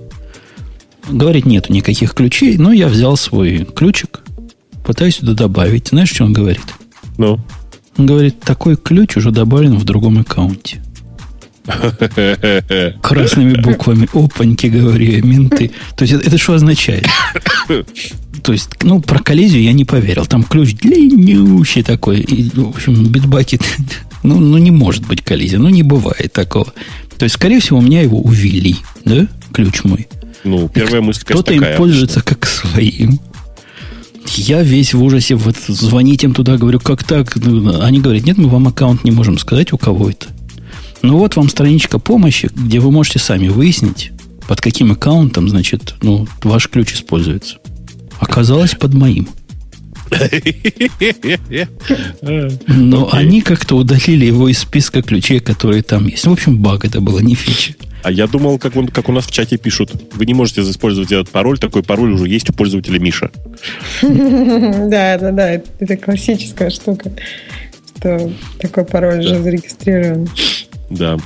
Говорит, 1.08 1.46
нету 1.46 1.72
никаких 1.72 2.14
ключей, 2.14 2.56
но 2.56 2.72
я 2.72 2.88
взял 2.88 3.16
свой 3.16 3.64
ключик, 3.64 4.20
пытаюсь 4.84 5.16
сюда 5.16 5.34
добавить. 5.34 5.88
Знаешь, 5.88 6.10
что 6.10 6.24
он 6.24 6.32
говорит? 6.32 6.64
Ну, 7.18 7.38
Он 7.98 8.06
говорит, 8.06 8.40
такой 8.40 8.76
ключ 8.76 9.16
уже 9.16 9.30
добавлен 9.30 9.76
в 9.78 9.84
другом 9.84 10.18
аккаунте. 10.18 10.82
Красными 13.02 13.60
буквами. 13.60 14.08
Опаньки, 14.12 14.66
говорю 14.66 15.24
менты. 15.26 15.70
То 15.96 16.04
есть, 16.04 16.14
это, 16.14 16.38
что 16.38 16.54
означает? 16.54 17.06
То 18.42 18.52
есть, 18.52 18.68
ну, 18.82 19.00
про 19.00 19.18
коллизию 19.18 19.62
я 19.62 19.72
не 19.72 19.84
поверил. 19.84 20.26
Там 20.26 20.44
ключ 20.44 20.74
длиннющий 20.74 21.82
такой. 21.82 22.20
И, 22.20 22.50
в 22.54 22.68
общем, 22.68 23.06
битбакет. 23.06 23.62
Ну, 24.22 24.38
ну, 24.40 24.58
не 24.58 24.70
может 24.70 25.06
быть 25.06 25.22
коллизия. 25.22 25.58
Ну, 25.58 25.68
не 25.68 25.82
бывает 25.82 26.32
такого. 26.32 26.72
То 27.18 27.24
есть, 27.24 27.36
скорее 27.36 27.60
всего, 27.60 27.78
у 27.78 27.82
меня 27.82 28.02
его 28.02 28.20
увели. 28.20 28.76
Да? 29.04 29.26
Ключ 29.52 29.84
мой. 29.84 30.06
ну, 30.44 30.68
первая 30.68 31.00
мысль, 31.00 31.22
конечно, 31.24 31.42
Кто-то 31.42 31.54
им 31.54 31.76
пользуется 31.76 32.22
как 32.22 32.46
своим. 32.46 33.20
Я 34.34 34.62
весь 34.62 34.94
в 34.94 35.02
ужасе 35.02 35.34
вот, 35.34 35.56
звонить 35.68 36.24
им 36.24 36.34
туда, 36.34 36.56
говорю, 36.56 36.80
как 36.80 37.04
так? 37.04 37.36
Ну, 37.36 37.80
Они 37.80 38.00
говорят, 38.00 38.24
нет, 38.24 38.38
мы 38.38 38.48
вам 38.48 38.68
аккаунт 38.68 39.04
не 39.04 39.10
можем 39.10 39.38
сказать, 39.38 39.72
у 39.72 39.78
кого 39.78 40.10
это. 40.10 40.26
Ну 41.02 41.18
вот 41.18 41.36
вам 41.36 41.48
страничка 41.48 41.98
помощи, 41.98 42.48
где 42.54 42.80
вы 42.80 42.90
можете 42.90 43.18
сами 43.18 43.48
выяснить, 43.48 44.12
под 44.48 44.60
каким 44.60 44.92
аккаунтом, 44.92 45.48
значит, 45.48 45.94
ну, 46.02 46.26
ваш 46.42 46.68
ключ 46.68 46.94
используется. 46.94 47.58
Оказалось 48.18 48.74
под 48.74 48.94
моим. 48.94 49.28
Но 52.66 53.08
Окей. 53.08 53.20
они 53.20 53.40
как-то 53.42 53.76
удалили 53.76 54.24
его 54.26 54.48
из 54.48 54.58
списка 54.60 55.02
ключей, 55.02 55.40
которые 55.40 55.82
там 55.82 56.06
есть. 56.06 56.24
Ну, 56.24 56.30
в 56.30 56.34
общем, 56.34 56.58
баг 56.58 56.84
это 56.84 57.00
было, 57.00 57.18
не 57.18 57.34
фича. 57.34 57.74
А 58.02 58.12
я 58.12 58.28
думал, 58.28 58.58
как, 58.58 58.76
он, 58.76 58.86
как 58.86 59.08
у 59.08 59.12
нас 59.12 59.26
в 59.26 59.32
чате 59.32 59.56
пишут, 59.56 59.90
вы 60.14 60.26
не 60.26 60.34
можете 60.34 60.60
использовать 60.60 61.10
этот 61.10 61.28
пароль, 61.30 61.58
такой 61.58 61.82
пароль 61.82 62.12
уже 62.12 62.28
есть 62.28 62.48
у 62.48 62.52
пользователя 62.52 63.00
Миша. 63.00 63.30
Да, 64.02 65.18
да, 65.18 65.32
да. 65.32 65.60
Это 65.80 65.96
классическая 65.96 66.70
штука. 66.70 67.10
Что 67.98 68.30
такой 68.60 68.84
пароль 68.84 69.20
уже 69.20 69.42
зарегистрирован. 69.42 70.28
Да. 70.90 71.16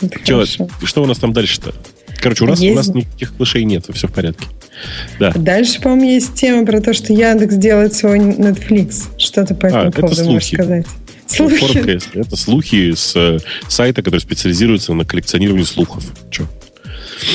Это 0.00 0.18
хорошо. 0.24 0.68
что 0.84 1.02
у 1.02 1.06
нас 1.06 1.18
там 1.18 1.32
дальше-то? 1.32 1.72
Короче, 2.20 2.44
у 2.44 2.46
нас, 2.48 2.60
у 2.60 2.62
Есть- 2.62 2.76
нас 2.76 2.88
никаких 2.88 3.32
флешей 3.34 3.64
нет, 3.64 3.86
все 3.92 4.06
в 4.08 4.12
порядке. 4.12 4.46
Да. 5.18 5.32
Дальше, 5.32 5.80
по-моему, 5.80 6.10
есть 6.10 6.34
тема 6.34 6.64
про 6.66 6.80
то, 6.80 6.92
что 6.94 7.12
Яндекс 7.12 7.56
делает 7.56 7.94
свой 7.94 8.18
Netflix. 8.18 9.04
Что 9.18 9.44
ты 9.44 9.54
по 9.54 9.66
этому 9.66 9.82
А, 9.84 9.88
это 9.88 10.00
поводу 10.00 10.24
можешь 10.24 10.48
слухи. 10.48 10.54
сказать? 10.54 10.86
Слухи. 11.26 11.90
если 11.90 12.20
это 12.20 12.36
слухи 12.36 12.92
с 12.94 13.12
э, 13.16 13.38
сайта, 13.68 14.02
который 14.02 14.20
специализируется 14.20 14.92
на 14.94 15.04
коллекционировании 15.04 15.64
слухов. 15.64 16.04
Че? 16.30 16.46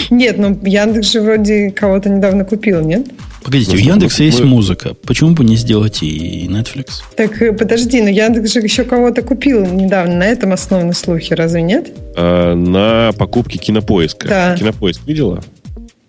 Нет, 0.10 0.38
ну 0.38 0.60
Яндекс 0.64 1.11
же 1.11 1.22
вроде 1.22 1.72
кого-то 1.72 2.10
недавно 2.10 2.44
купил, 2.45 2.81
нет? 2.81 3.07
Погодите, 3.48 3.72
Ну, 3.72 3.78
у 3.78 3.80
Яндекса 3.80 4.24
мы- 4.24 4.26
есть 4.26 4.44
музыка. 4.44 4.94
Почему 5.06 5.30
бы 5.32 5.45
не 5.45 5.56
сделать 5.56 6.03
и 6.03 6.48
Netflix? 6.49 6.95
Так 7.15 7.41
э, 7.41 7.53
подожди, 7.53 8.02
но 8.02 8.10
Яндекс 8.10 8.52
же 8.52 8.60
еще 8.60 8.84
кого-то 8.84 9.22
купил 9.22 9.65
недавно. 9.65 10.15
На 10.18 10.26
этом 10.26 10.52
основаны 10.52 10.94
слухи, 10.94 11.32
разве 11.32 11.61
нет? 11.61 11.88
А, 12.18 12.56
на 12.56 13.14
покупке 13.18 13.57
кинопоиска. 13.57 14.28
Да. 14.28 14.57
Кинопоиск 14.57 14.99
видела? 15.07 15.41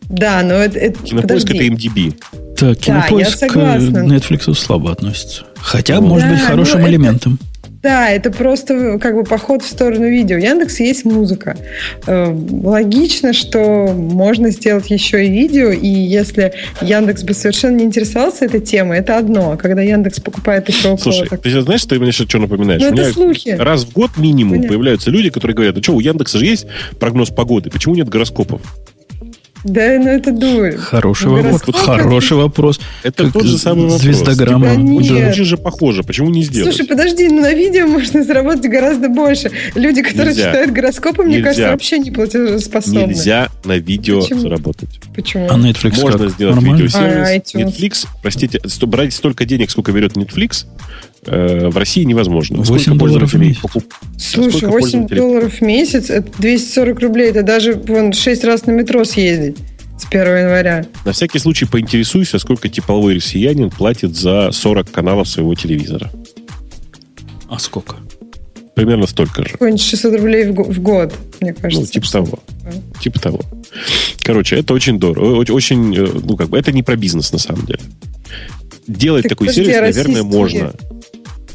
Да, 0.09 0.43
но 0.43 0.55
это... 0.55 0.81
это- 0.81 1.01
Кинопоиск 1.01 1.47
подожди. 1.47 1.59
это 1.59 1.75
MDB. 1.77 2.15
Так, 2.57 2.69
я 2.71 2.75
кинопоиск 3.03 3.35
к 3.37 3.39
согласна. 3.39 3.99
Netflix 3.99 4.53
слабо 4.55 4.91
относится. 4.91 5.45
Хотя, 5.61 6.01
Ну, 6.01 6.09
может 6.09 6.29
Да, 6.29 6.35
быть, 6.35 6.43
хорошим 6.45 6.81
ну, 6.81 6.87
это- 6.87 6.91
элементом. 6.91 7.39
Да, 7.83 8.11
это 8.11 8.31
просто 8.31 8.99
как 8.99 9.15
бы 9.15 9.25
поход 9.25 9.63
в 9.63 9.67
сторону 9.67 10.09
видео. 10.09 10.37
У 10.37 10.41
Яндекса 10.41 10.83
есть 10.83 11.05
музыка. 11.05 11.57
Э, 12.07 12.35
Логично, 12.63 13.33
что 13.33 13.89
можно 13.95 14.51
сделать 14.51 14.91
еще 14.91 15.25
и 15.25 15.31
видео, 15.31 15.71
и 15.71 15.87
если 15.87 16.53
Яндекс 16.81 17.23
бы 17.23 17.35
совершенно 17.35 17.77
не 17.77 17.85
интересовался 17.85 18.47
этой 18.47 18.61
темой, 18.61 18.99
это 18.99 19.17
одно. 19.17 19.53
А 19.53 19.57
когда 19.57 19.83
Яндекс 19.83 20.21
покупает 20.21 20.69
еще 20.69 20.89
около... 20.89 21.13
Слушай, 21.13 21.29
так- 21.29 21.41
ты 21.43 21.61
знаешь, 21.61 21.81
что 21.81 21.91
ты 21.91 22.01
мне 22.01 22.11
сейчас 22.11 22.29
что 22.29 22.39
напоминаешь? 22.39 22.81
Ну, 22.83 22.89
это 22.89 22.97
меня 22.97 23.13
слухи. 23.13 23.51
Раз 23.51 23.85
в 23.85 23.93
год 23.93 24.11
минимум 24.17 24.55
Понятно. 24.55 24.69
появляются 24.69 25.11
люди, 25.11 25.31
которые 25.31 25.55
говорят, 25.55 25.77
ну 25.77 25.83
что, 25.83 25.95
у 25.95 26.01
Яндекса 26.01 26.39
же 26.39 26.47
есть 26.47 26.67
прогноз 26.99 27.31
погоды, 27.31 27.71
почему 27.71 27.95
нет 27.95 28.09
гороскопов? 28.09 28.61
Да, 29.65 29.99
ну 29.99 30.09
это 30.09 30.31
дурь. 30.33 30.77
Хороший 30.77 31.29
вопрос. 31.29 31.63
гороскоп- 31.63 31.85
Хороший 31.85 32.37
вопрос. 32.37 32.81
Это 33.03 33.25
Как 33.25 33.33
тот 33.33 33.45
же 33.45 33.59
самый 33.59 33.85
вопрос. 33.85 34.03
звездограмма. 34.03 34.67
Да 34.69 34.77
нет. 34.77 35.33
Очень 35.33 35.45
же 35.45 35.57
похоже, 35.57 36.03
почему 36.05 36.31
не 36.31 36.43
сделать? 36.45 36.75
Слушай, 36.75 36.89
подожди, 36.89 37.29
ну 37.29 37.41
на 37.41 37.53
видео 37.53 37.87
можно 37.87 38.23
заработать 38.23 38.71
гораздо 38.71 39.09
больше. 39.09 39.51
Люди, 39.75 40.03
которые 40.03 40.35
Нельзя. 40.35 40.51
читают 40.51 40.71
гороскопы, 40.73 41.23
мне 41.25 41.37
Нельзя. 41.37 41.49
кажется, 41.49 41.71
вообще 41.71 41.99
не 41.99 42.11
платежеспособны. 42.11 42.99
Нельзя 43.09 43.49
на 43.65 43.79
видео 43.79 44.21
Почему? 44.21 44.41
заработать. 44.41 45.01
Почему? 45.15 45.47
А 45.51 45.59
Netflix 45.59 46.01
Можно 46.01 46.19
как? 46.19 46.31
сделать 46.31 46.55
Нормально? 46.55 46.83
видеосервис. 46.83 47.29
А, 47.29 47.37
iTunes. 47.37 47.67
Netflix, 47.77 48.07
простите, 48.23 48.61
брать 48.87 49.13
столько 49.13 49.45
денег, 49.45 49.71
сколько 49.71 49.93
берет 49.93 50.13
Netflix, 50.13 50.67
э, 51.27 51.69
в 51.69 51.77
России 51.77 52.05
невозможно. 52.05 52.59
8 52.59 52.83
Сколько 52.83 52.99
долларов 52.99 53.33
в 53.33 53.39
месяц. 53.39 53.61
покуп- 53.63 53.93
Слушай, 54.19 54.51
сколько 54.59 54.67
8 54.69 54.81
пользователей- 55.07 55.19
долларов 55.21 55.55
в 55.55 55.61
месяц, 55.63 56.11
это 56.11 56.31
240 56.39 57.01
рублей. 57.01 57.31
Это 57.31 57.43
даже 57.43 57.75
вон 57.75 58.13
6 58.13 58.45
раз 58.45 58.67
на 58.67 58.73
метро 58.73 59.05
съездить 59.05 59.57
с 59.99 60.05
1 60.07 60.37
января. 60.43 60.87
На 61.05 61.13
всякий 61.13 61.39
случай 61.39 61.65
поинтересуйся, 61.67 62.39
сколько 62.39 62.69
тепловой 62.69 63.17
россиянин 63.17 63.71
платит 63.71 64.17
за 64.17 64.51
40 64.53 64.91
каналов 64.91 65.29
своего 65.29 65.55
телевизора. 65.55 66.11
А 67.49 67.59
сколько? 67.59 67.97
Примерно 68.75 69.07
столько 69.09 69.43
же. 69.43 69.51
Какой-нибудь 69.53 69.83
600 69.83 70.15
рублей 70.15 70.47
в, 70.51 70.55
го- 70.55 70.63
в 70.65 70.79
год, 70.81 71.13
мне 71.41 71.53
кажется. 71.53 71.81
Ну, 71.81 71.87
типа 71.91 72.11
того. 72.13 72.39
Типа 73.01 73.19
того. 73.21 73.41
Короче, 74.23 74.57
это 74.57 74.73
очень 74.75 75.01
дорого. 75.01 75.51
Очень, 75.51 75.97
э, 75.97 76.07
ну, 76.23 76.37
как 76.37 76.49
бы, 76.51 76.59
это 76.59 76.71
не 76.71 76.83
про 76.85 76.95
бизнес, 76.97 77.33
на 77.33 77.39
самом 77.39 77.67
деле. 77.67 77.81
Делать 78.87 79.25
Так 79.25 79.31
такой 79.31 79.49
подожди, 79.49 79.65
сервис, 79.73 79.79
а 79.79 79.99
наверное, 79.99 80.23
российские- 80.23 80.39
можно. 80.39 80.73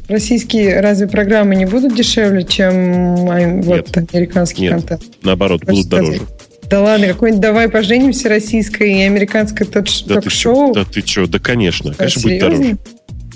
Российские 0.08 0.80
разве 0.82 1.08
программы 1.08 1.56
не 1.56 1.66
будут 1.66 1.96
дешевле, 1.96 2.44
чем 2.44 3.16
вот 3.62 3.98
американский 4.14 4.64
Нет. 4.64 4.72
контент? 4.74 5.04
Наоборот, 5.22 5.64
будут 5.66 5.88
дороже. 5.88 6.22
Да 6.70 6.82
ладно, 6.82 7.08
какой-нибудь 7.08 7.42
«Давай 7.42 7.70
поженимся» 7.70 8.30
российское 8.30 8.88
и 8.88 9.02
американское 9.04 9.68
ток- 9.68 9.86
Да 10.08 10.16
ты 10.16 10.22
ток-шоу. 10.22 10.74
Да 10.74 10.86
ты? 10.86 11.04
Да, 11.28 11.38
конечно. 11.40 11.92
А, 11.92 11.94
Конечно, 11.96 12.22
будет 12.22 12.32
серьезно? 12.42 12.58
дороже. 12.58 12.78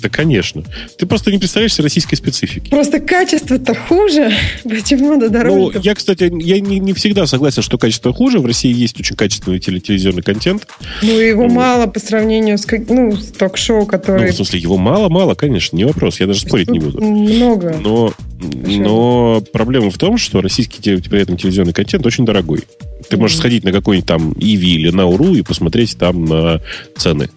Да, 0.01 0.09
конечно. 0.09 0.63
Ты 0.97 1.05
просто 1.05 1.31
не 1.31 1.37
представляешь 1.39 1.73
себе 1.73 1.83
российской 1.85 2.15
специфики. 2.15 2.69
Просто 2.69 2.99
качество-то 2.99 3.73
хуже. 3.75 4.31
Почему 4.63 5.13
надо 5.13 5.27
Ну, 5.27 5.31
дороже? 5.31 5.79
я, 5.83 5.95
кстати, 5.95 6.31
я 6.43 6.59
не, 6.59 6.79
не 6.79 6.93
всегда 6.93 7.25
согласен, 7.25 7.61
что 7.61 7.77
качество 7.77 8.13
хуже. 8.13 8.39
В 8.39 8.45
России 8.45 8.73
есть 8.73 8.99
очень 8.99 9.15
качественный 9.15 9.59
теле- 9.59 9.79
телевизионный 9.79 10.21
контент. 10.21 10.67
Ну, 11.01 11.17
его 11.19 11.43
ну, 11.47 11.53
мало 11.53 11.87
по 11.87 11.99
сравнению 11.99 12.57
с, 12.57 12.65
ну, 12.89 13.15
с 13.15 13.31
ток-шоу, 13.31 13.79
Ну, 13.81 13.85
которые... 13.85 14.31
в 14.31 14.35
смысле, 14.35 14.59
его 14.59 14.77
мало-мало, 14.77 15.35
конечно, 15.35 15.75
не 15.75 15.85
вопрос. 15.85 16.19
Я 16.19 16.27
даже 16.27 16.41
спорить 16.41 16.69
не 16.69 16.79
буду. 16.79 17.01
Много. 17.01 17.75
Но, 17.81 18.13
но 18.39 19.41
проблема 19.53 19.89
в 19.89 19.97
том, 19.97 20.17
что 20.17 20.41
российский 20.41 20.97
при 20.97 21.21
этом 21.21 21.37
телевизионный 21.37 21.73
контент 21.73 22.05
очень 22.05 22.25
дорогой. 22.25 22.63
Ты 23.09 23.17
можешь 23.17 23.37
сходить 23.37 23.63
на 23.63 23.71
какой-нибудь 23.71 24.07
там 24.07 24.33
Иви 24.33 24.73
или 24.75 24.89
Науру 24.89 25.33
и 25.33 25.41
посмотреть 25.41 25.97
там 25.97 26.25
на 26.25 26.61
цены. 26.97 27.29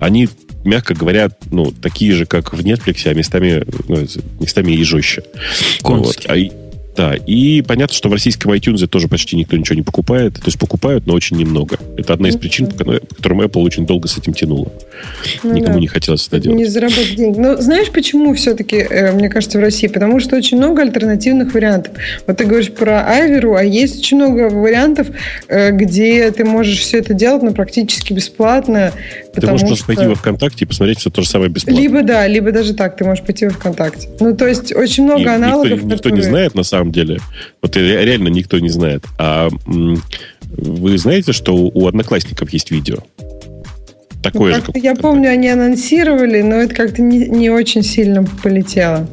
Они, 0.00 0.28
мягко 0.64 0.94
говоря, 0.94 1.30
ну, 1.50 1.72
такие 1.72 2.12
же, 2.12 2.26
как 2.26 2.52
в 2.52 2.60
Netflix, 2.60 3.06
а 3.06 3.14
местами, 3.14 3.64
ну, 3.88 4.06
местами 4.40 4.72
и 4.72 4.82
жестче. 4.84 5.24
Конские. 5.82 6.28
Вот. 6.28 6.61
Да, 6.96 7.14
и 7.14 7.62
понятно, 7.62 7.94
что 7.94 8.08
в 8.08 8.12
российском 8.12 8.52
iTunes 8.52 8.86
тоже 8.86 9.08
почти 9.08 9.34
никто 9.36 9.56
ничего 9.56 9.76
не 9.76 9.82
покупает. 9.82 10.34
То 10.34 10.46
есть 10.46 10.58
покупают, 10.58 11.06
но 11.06 11.14
очень 11.14 11.36
немного. 11.38 11.78
Это 11.96 12.12
одна 12.12 12.28
из 12.28 12.36
причин, 12.36 12.66
по 12.66 12.84
по 12.84 13.14
которым 13.14 13.40
Apple 13.40 13.62
очень 13.62 13.86
долго 13.86 14.08
с 14.08 14.18
этим 14.18 14.34
тянула. 14.34 14.70
Ну 15.42 15.52
Никому 15.54 15.74
да. 15.74 15.80
не 15.80 15.86
хотелось 15.86 16.26
это 16.28 16.38
делать. 16.38 16.58
Не 16.58 16.64
заработать 16.66 17.16
деньги. 17.16 17.38
Но 17.38 17.56
знаешь, 17.56 17.90
почему 17.90 18.34
все-таки, 18.34 18.86
мне 19.14 19.28
кажется, 19.30 19.58
в 19.58 19.62
России? 19.62 19.86
Потому 19.86 20.20
что 20.20 20.36
очень 20.36 20.58
много 20.58 20.82
альтернативных 20.82 21.54
вариантов. 21.54 21.94
Вот 22.26 22.36
ты 22.36 22.44
говоришь 22.44 22.70
про 22.72 23.06
Айверу, 23.06 23.54
а 23.54 23.62
есть 23.64 24.00
очень 24.00 24.18
много 24.18 24.50
вариантов, 24.50 25.08
э, 25.48 25.70
где 25.70 26.30
ты 26.30 26.44
можешь 26.44 26.78
все 26.80 26.98
это 26.98 27.14
делать, 27.14 27.42
но 27.42 27.52
практически 27.52 28.12
бесплатно. 28.12 28.92
Ты 29.34 29.46
можешь 29.46 29.60
просто 29.66 29.76
что- 29.84 29.86
пойти 29.86 30.06
во 30.06 30.14
ВКонтакте 30.14 30.64
и 30.64 30.68
посмотреть 30.68 30.98
все 30.98 31.08
то 31.10 31.22
же 31.22 31.28
самое 31.28 31.50
бесплатно. 31.50 31.80
Либо 31.80 32.02
да, 32.02 32.26
либо 32.26 32.52
даже 32.52 32.74
так, 32.74 32.96
ты 32.96 33.04
можешь 33.04 33.24
пойти 33.24 33.46
в 33.46 33.52
ВКонтакте. 33.54 34.08
Ну, 34.20 34.36
то 34.36 34.46
есть 34.46 34.74
очень 34.74 35.04
много 35.04 35.20
И 35.20 35.22
никто, 35.22 35.34
аналогов, 35.36 35.70
никто 35.84 35.86
не 36.10 36.16
которые- 36.16 36.22
знает 36.24 36.54
на 36.54 36.62
самом 36.64 36.81
деле. 36.90 37.20
Вот 37.60 37.76
ре- 37.76 38.04
реально 38.04 38.28
никто 38.28 38.58
не 38.58 38.70
знает. 38.70 39.04
А 39.18 39.48
вы 39.66 40.98
знаете, 40.98 41.32
что 41.32 41.54
у 41.54 41.86
одноклассников 41.86 42.52
есть 42.52 42.70
видео? 42.70 42.96
Ну, 44.24 44.30
Такое 44.30 44.54
же, 44.54 44.60
как-то 44.60 44.72
как 44.72 44.82
я 44.82 44.94
помню, 44.94 45.30
они 45.30 45.48
анонсировали, 45.48 46.42
но 46.42 46.56
это 46.56 46.74
как-то 46.74 47.02
не, 47.02 47.26
не 47.28 47.50
очень 47.50 47.82
сильно 47.82 48.24
полетело, 48.42 49.08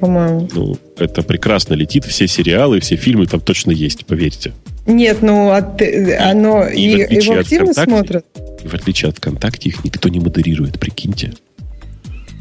по-моему. 0.00 0.48
Ну, 0.54 0.76
это 0.96 1.22
прекрасно 1.22 1.74
летит. 1.74 2.04
Все 2.04 2.26
сериалы, 2.28 2.80
все 2.80 2.96
фильмы 2.96 3.26
там 3.26 3.40
точно 3.40 3.72
есть, 3.72 4.06
поверьте. 4.06 4.52
Нет, 4.86 5.18
ну 5.22 5.50
от, 5.50 5.80
оно 6.18 6.66
и 6.66 6.80
и, 6.80 7.14
его 7.14 7.38
активно 7.38 7.72
смотрят. 7.72 8.24
И 8.64 8.68
в 8.68 8.74
отличие 8.74 9.10
от 9.10 9.18
ВКонтакте, 9.18 9.68
их 9.70 9.84
никто 9.84 10.08
не 10.08 10.20
модерирует, 10.20 10.78
прикиньте. 10.78 11.32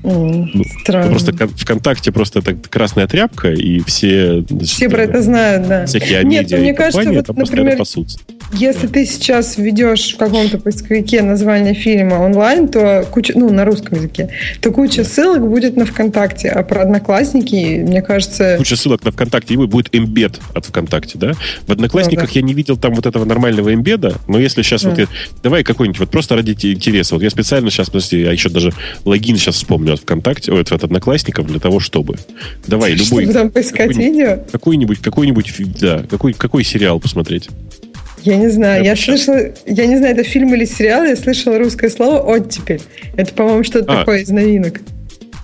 М, 0.03 0.49
Ну, 0.53 0.64
Странно. 0.82 1.10
Просто 1.11 1.34
кон- 1.34 1.49
ВКонтакте 1.49 2.11
просто 2.11 2.40
это 2.40 2.56
красная 2.56 3.07
тряпка, 3.07 3.52
и 3.52 3.80
все... 3.82 4.44
Все 4.64 4.90
про 4.90 5.03
это 5.03 5.22
знают, 5.22 5.68
да. 5.68 5.86
Всякие 5.86 6.23
Нет, 6.23 6.44
медиа 6.44 6.57
ну, 6.57 6.64
мне 6.64 6.73
кажется, 6.73 6.98
компании 7.03 7.23
вот, 7.28 7.38
например, 7.38 7.78
пасутся. 7.78 8.19
Если 8.53 8.88
ты 8.88 9.06
сейчас 9.06 9.57
введешь 9.57 10.14
в 10.14 10.18
каком-то 10.18 10.57
поисковике 10.57 11.22
название 11.22 11.73
фильма 11.73 12.15
онлайн, 12.15 12.68
то 12.68 13.07
куча, 13.10 13.32
ну, 13.36 13.49
на 13.49 13.64
русском 13.64 13.98
языке, 13.98 14.30
то 14.60 14.72
куча 14.72 15.06
ссылок 15.06 15.48
будет 15.48 15.78
на 15.78 15.86
ВКонтакте. 15.86 16.49
А 16.49 16.61
про 16.64 16.82
Одноклассники, 16.82 17.80
мне 17.82 18.02
кажется... 18.02 18.56
куча 18.57 18.76
ссылок 18.76 19.06
на 19.06 19.11
ВКонтакте, 19.11 19.53
и 19.53 19.57
будет 19.57 19.88
эмбед 19.95 20.40
от 20.53 20.65
ВКонтакте, 20.65 21.18
да? 21.18 21.34
В 21.65 21.72
Одноклассниках 21.72 22.23
Ну 22.30 22.34
да. 22.34 22.40
я 22.40 22.41
не 22.45 22.53
видел 22.53 22.76
там 22.76 22.94
вот 22.94 23.06
этого 23.06 23.23
нормального 23.23 23.73
эмбеда, 23.73 24.15
но 24.28 24.38
если 24.40 24.64
сейчас 24.64 24.84
вот... 24.84 24.95
Да. 24.95 25.03
я- 25.03 25.07
давай 25.44 25.64
какой-нибудь, 25.64 25.99
вот 25.99 26.10
просто 26.10 26.36
ради 26.36 26.53
те- 26.56 26.73
интереса. 26.73 27.15
Вот 27.15 27.23
я 27.23 27.30
специально 27.30 27.69
сейчас, 27.69 27.88
подожди, 27.90 28.19
я 28.19 28.32
еще 28.34 28.49
даже 28.49 28.73
логин 29.06 29.38
сейчас 29.38 29.56
вспомню 29.56 29.91
от 29.94 30.00
ВКонтакте, 30.02 30.52
ой, 30.52 30.62
от 30.62 30.72
Одноклассников 30.84 31.48
для 31.48 31.60
того, 31.60 31.80
чтобы... 31.80 32.16
Давай, 32.68 32.92
любой... 32.94 33.24
Чтобы 33.24 33.34
там 33.34 33.50
поискать 33.52 33.90
какой-нибудь- 33.90 34.06
видео? 34.18 34.40
Какой-нибудь, 34.52 35.00
какой-нибудь, 35.00 35.54
да, 35.80 36.04
какой, 36.10 36.34
какой 36.34 36.64
сериал 36.64 37.00
посмотреть? 37.00 37.50
Я 38.24 38.36
не 38.38 38.50
знаю. 38.50 38.84
Я 38.84 38.92
Я 38.92 38.96
слышала... 38.96 39.40
Я 39.66 39.86
не 39.88 39.98
знаю, 39.98 40.14
это 40.16 40.24
фильм 40.24 40.54
или 40.54 40.66
сериал, 40.66 41.04
я 41.04 41.16
слышала 41.16 41.58
русское 41.58 41.90
слово 41.90 42.20
«оттепель». 42.20 42.82
Это, 43.16 43.34
по-моему, 43.34 43.64
что-то 43.64 43.92
А, 43.92 43.98
такое 44.00 44.20
из 44.22 44.30
новинок. 44.30 44.82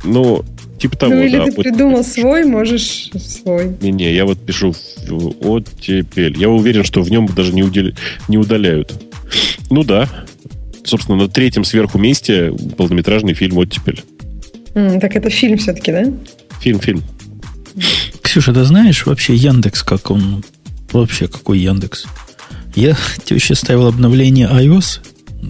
Ну, 0.04 0.44
типа 0.80 0.96
того, 0.96 1.16
ну, 1.16 1.24
или 1.24 1.38
да. 1.38 1.46
ты 1.46 1.52
вот- 1.52 1.64
придумал 1.64 2.04
свой, 2.04 2.46
можешь 2.46 3.10
свой. 3.20 3.76
Не-не, 3.82 4.14
я 4.14 4.26
вот 4.26 4.38
пишу 4.40 4.76
оттепель. 5.42 6.38
Я 6.38 6.50
уверен, 6.50 6.84
что 6.84 7.02
в 7.02 7.10
нем 7.10 7.28
даже 7.28 7.54
не, 7.54 7.64
удел- 7.64 7.96
не 8.28 8.38
удаляют. 8.38 8.94
Ну 9.70 9.84
да. 9.84 10.08
Собственно, 10.84 11.18
на 11.18 11.28
третьем 11.28 11.64
сверху 11.66 11.98
месте 11.98 12.54
полнометражный 12.78 13.34
фильм 13.34 13.58
«Оттепель». 13.58 14.04
Так 15.02 15.16
это 15.16 15.30
фильм 15.30 15.58
все-таки, 15.58 15.92
да? 15.92 16.04
Фильм-фильм. 16.60 17.04
Ксюша, 18.22 18.54
ты 18.54 18.64
знаешь 18.64 19.06
вообще 19.06 19.36
Яндекс, 19.36 19.84
как 19.84 20.12
он... 20.12 20.44
Вообще, 20.92 21.28
какой 21.28 21.60
Яндекс? 21.60 22.06
Я 22.76 22.96
теще 23.24 23.56
ставил 23.56 23.88
обновление 23.88 24.48
iOS 24.48 25.00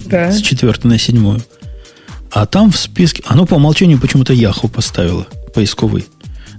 Да. 0.07 0.31
с 0.31 0.41
4 0.41 0.73
на 0.83 0.97
7. 0.97 1.39
А 2.31 2.45
там 2.45 2.71
в 2.71 2.77
списке... 2.77 3.21
Оно 3.27 3.45
по 3.45 3.55
умолчанию 3.55 3.99
почему-то 3.99 4.33
Яху 4.33 4.69
поставило. 4.69 5.27
Поисковый 5.53 6.05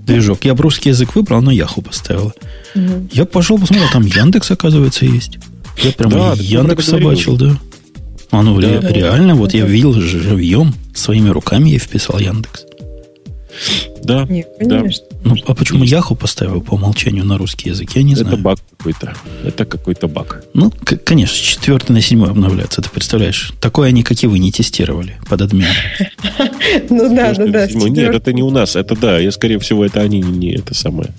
движок. 0.04 0.44
Я 0.44 0.54
бы 0.54 0.62
русский 0.62 0.90
язык 0.90 1.14
выбрал, 1.14 1.40
но 1.42 1.50
Яху 1.50 1.82
поставила. 1.82 2.32
Мгм. 2.74 3.08
Я 3.12 3.24
пошел, 3.24 3.58
посмотрел, 3.58 3.88
там 3.90 4.04
Яндекс, 4.04 4.50
оказывается, 4.50 5.04
есть. 5.06 5.38
Я 5.82 5.92
прямо 5.92 6.10
Да, 6.12 6.42
Яндекс 6.42 6.86
собачил, 6.86 7.36
да. 7.36 7.56
А 8.30 8.42
ну, 8.42 8.58
ре- 8.60 8.80
Да. 8.80 8.88
реально, 8.90 9.34
вот 9.34 9.54
я 9.54 9.64
видел 9.64 9.92
живьем, 9.94 10.74
своими 10.94 11.28
руками 11.30 11.70
я 11.70 11.78
вписал 11.78 12.18
Яндекс. 12.18 12.64
Да. 14.04 14.24
Нет, 14.28 14.48
да. 14.60 14.78
конечно. 14.78 15.04
Ну, 15.24 15.34
а 15.46 15.54
почему 15.54 15.82
Яху 15.82 16.14
поставил 16.14 16.60
по 16.60 16.74
умолчанию 16.74 17.24
на 17.24 17.36
русский 17.38 17.70
язык? 17.70 17.90
Я 17.96 18.02
не 18.02 18.12
Это 18.12 18.22
знаю. 18.24 18.38
баг 18.38 18.58
какой-то. 18.78 19.14
Это 19.44 19.64
какой-то 19.64 20.06
баг. 20.06 20.44
Ну, 20.54 20.70
к- 20.70 20.96
конечно, 20.98 21.34
с 21.36 21.40
4 21.40 21.80
на 21.88 22.00
7 22.00 22.24
обновляться, 22.24 22.80
ты 22.80 22.88
представляешь? 22.88 23.52
Такое 23.60 23.88
они, 23.88 24.02
как 24.04 24.22
и 24.22 24.26
вы, 24.28 24.38
не 24.38 24.52
тестировали 24.52 25.16
под 25.28 25.42
админом. 25.42 25.72
Ну 26.90 27.14
да, 27.14 27.32
да, 27.34 27.46
да. 27.46 27.66
Седьмой. 27.68 27.90
Нет, 27.90 28.14
это 28.14 28.32
не 28.32 28.42
у 28.42 28.50
нас. 28.50 28.76
Это 28.76 28.94
да. 28.94 29.18
Я, 29.18 29.32
скорее 29.32 29.58
всего, 29.58 29.84
это 29.84 30.00
они 30.00 30.20
не 30.20 30.52
это 30.54 30.74
самое. 30.74 31.10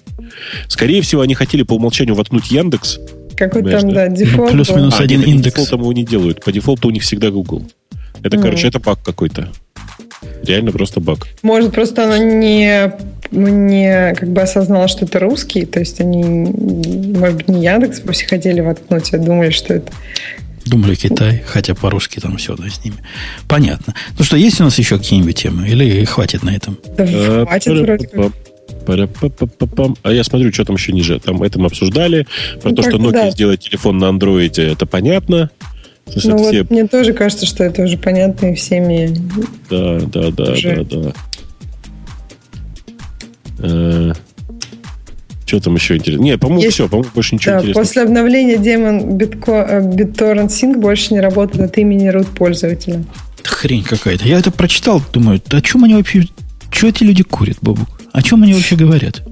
Скорее 0.68 1.02
всего, 1.02 1.22
они 1.22 1.34
хотели 1.34 1.64
по 1.64 1.74
умолчанию 1.74 2.14
воткнуть 2.16 2.52
Яндекс. 2.52 3.00
Какой 3.40 3.64
там, 3.64 3.92
да? 3.94 4.08
дефолт. 4.10 4.52
плюс-минус. 4.52 4.82
Минус 4.82 5.00
один 5.00 5.22
нет, 5.22 5.30
индекс. 5.30 5.56
дефолтом 5.56 5.82
его 5.82 5.94
не 5.94 6.04
делают. 6.06 6.44
По 6.44 6.52
дефолту 6.52 6.90
у 6.90 6.92
них 6.92 7.04
всегда 7.04 7.32
Google. 7.32 7.64
Это, 8.22 8.36
Мгм. 8.38 8.44
короче, 8.46 8.68
это 8.68 8.80
баг 8.80 9.00
какой-то. 9.04 9.50
Реально 10.44 10.72
просто 10.72 11.00
баг. 11.00 11.20
Может, 11.42 11.72
просто 11.74 12.04
оно 12.04 12.18
не, 12.18 12.92
не 13.32 14.14
как 14.16 14.30
бы 14.30 14.42
осознало, 14.42 14.88
что 14.90 15.06
это 15.06 15.20
русский, 15.20 15.66
то 15.66 15.80
есть 15.80 16.02
они, 16.02 16.24
может 16.24 17.38
быть, 17.38 17.48
не 17.48 17.64
Яндекс 17.64 18.02
вовсе 18.04 18.26
хотели 18.28 18.60
воткнуть, 18.60 19.14
а 19.14 19.18
думали, 19.18 19.50
что 19.52 19.76
это... 19.76 19.92
Думали 20.66 20.96
Китай, 20.96 21.42
хотя 21.48 21.74
по-русски 21.74 22.20
там 22.20 22.38
все 22.38 22.56
да, 22.56 22.70
с 22.70 22.84
ними. 22.84 22.98
Понятно. 23.48 23.96
Ну 24.18 24.24
что, 24.26 24.36
есть 24.38 24.60
у 24.60 24.64
нас 24.66 24.78
еще 24.78 24.98
какие-нибудь 24.98 25.36
темы? 25.38 25.68
Или 25.68 26.04
хватит 26.06 26.44
на 26.44 26.50
этом? 26.56 26.78
Да 26.98 27.06
Э, 27.08 27.46
хватит 27.46 27.80
вроде 27.80 28.08
как. 28.08 28.32
А 30.04 30.12
я 30.12 30.24
смотрю, 30.24 30.52
что 30.54 30.66
там 30.66 30.76
еще 30.76 30.92
ниже. 30.92 31.20
Там 31.20 31.42
это 31.44 31.60
мы 31.60 31.68
обсуждали. 31.68 32.28
Про 32.62 32.70
Ну, 32.72 32.76
то, 32.76 32.82
что 32.84 32.98
бы 32.98 33.10
Nokia 33.10 33.12
да. 33.12 33.32
сделает 33.32 33.60
телефон 33.62 33.98
на 33.98 34.10
андроиде, 34.10 34.64
это 34.68 34.86
понятно. 34.86 35.50
То 36.06 36.20
Ну 36.28 36.38
вот 36.38 36.48
все- 36.54 36.66
мне 36.70 36.88
тоже 36.88 37.14
кажется, 37.14 37.46
что 37.46 37.64
это 37.64 37.84
уже 37.84 37.98
понятно 37.98 38.48
и 38.48 38.56
всеми. 38.56 39.16
Да, 39.70 40.00
да, 40.00 40.32
да, 40.32 40.52
Уже. 40.54 40.84
да, 40.84 40.98
да. 41.02 41.14
Э, 43.60 44.14
Что 45.46 45.60
там 45.60 45.76
еще 45.76 45.98
интересно? 45.98 46.22
Не, 46.24 46.38
по-моему, 46.38 46.62
Есть- 46.64 46.76
все, 46.76 46.88
по-моему, 46.88 47.10
больше 47.14 47.34
ничего 47.36 47.54
Да, 47.54 47.58
интересного. 47.60 47.84
после 47.84 48.02
обновления 48.04 48.58
демон 48.58 49.18
Bitco- 49.18 49.66
э, 49.68 49.82
BitTorrent 49.82 50.48
Sync 50.50 50.78
больше 50.78 51.14
не 51.14 51.20
работает 51.22 51.62
от 51.72 51.78
имени 51.80 52.08
root 52.12 52.28
пользователя. 52.36 53.04
Хрень 53.44 53.84
какая-то. 53.84 54.28
Я 54.28 54.38
это 54.40 54.52
прочитал, 54.52 55.02
думаю, 55.12 55.42
о 55.50 55.62
чем 55.62 55.84
они 55.86 55.96
вообще... 55.96 56.24
Что 56.72 56.88
эти 56.88 57.04
люди 57.04 57.24
курят, 57.24 57.58
Бобук? 57.62 57.99
О 58.20 58.22
чем 58.22 58.44
они 58.44 58.54
вообще 58.54 58.76
говорят? 58.76 59.24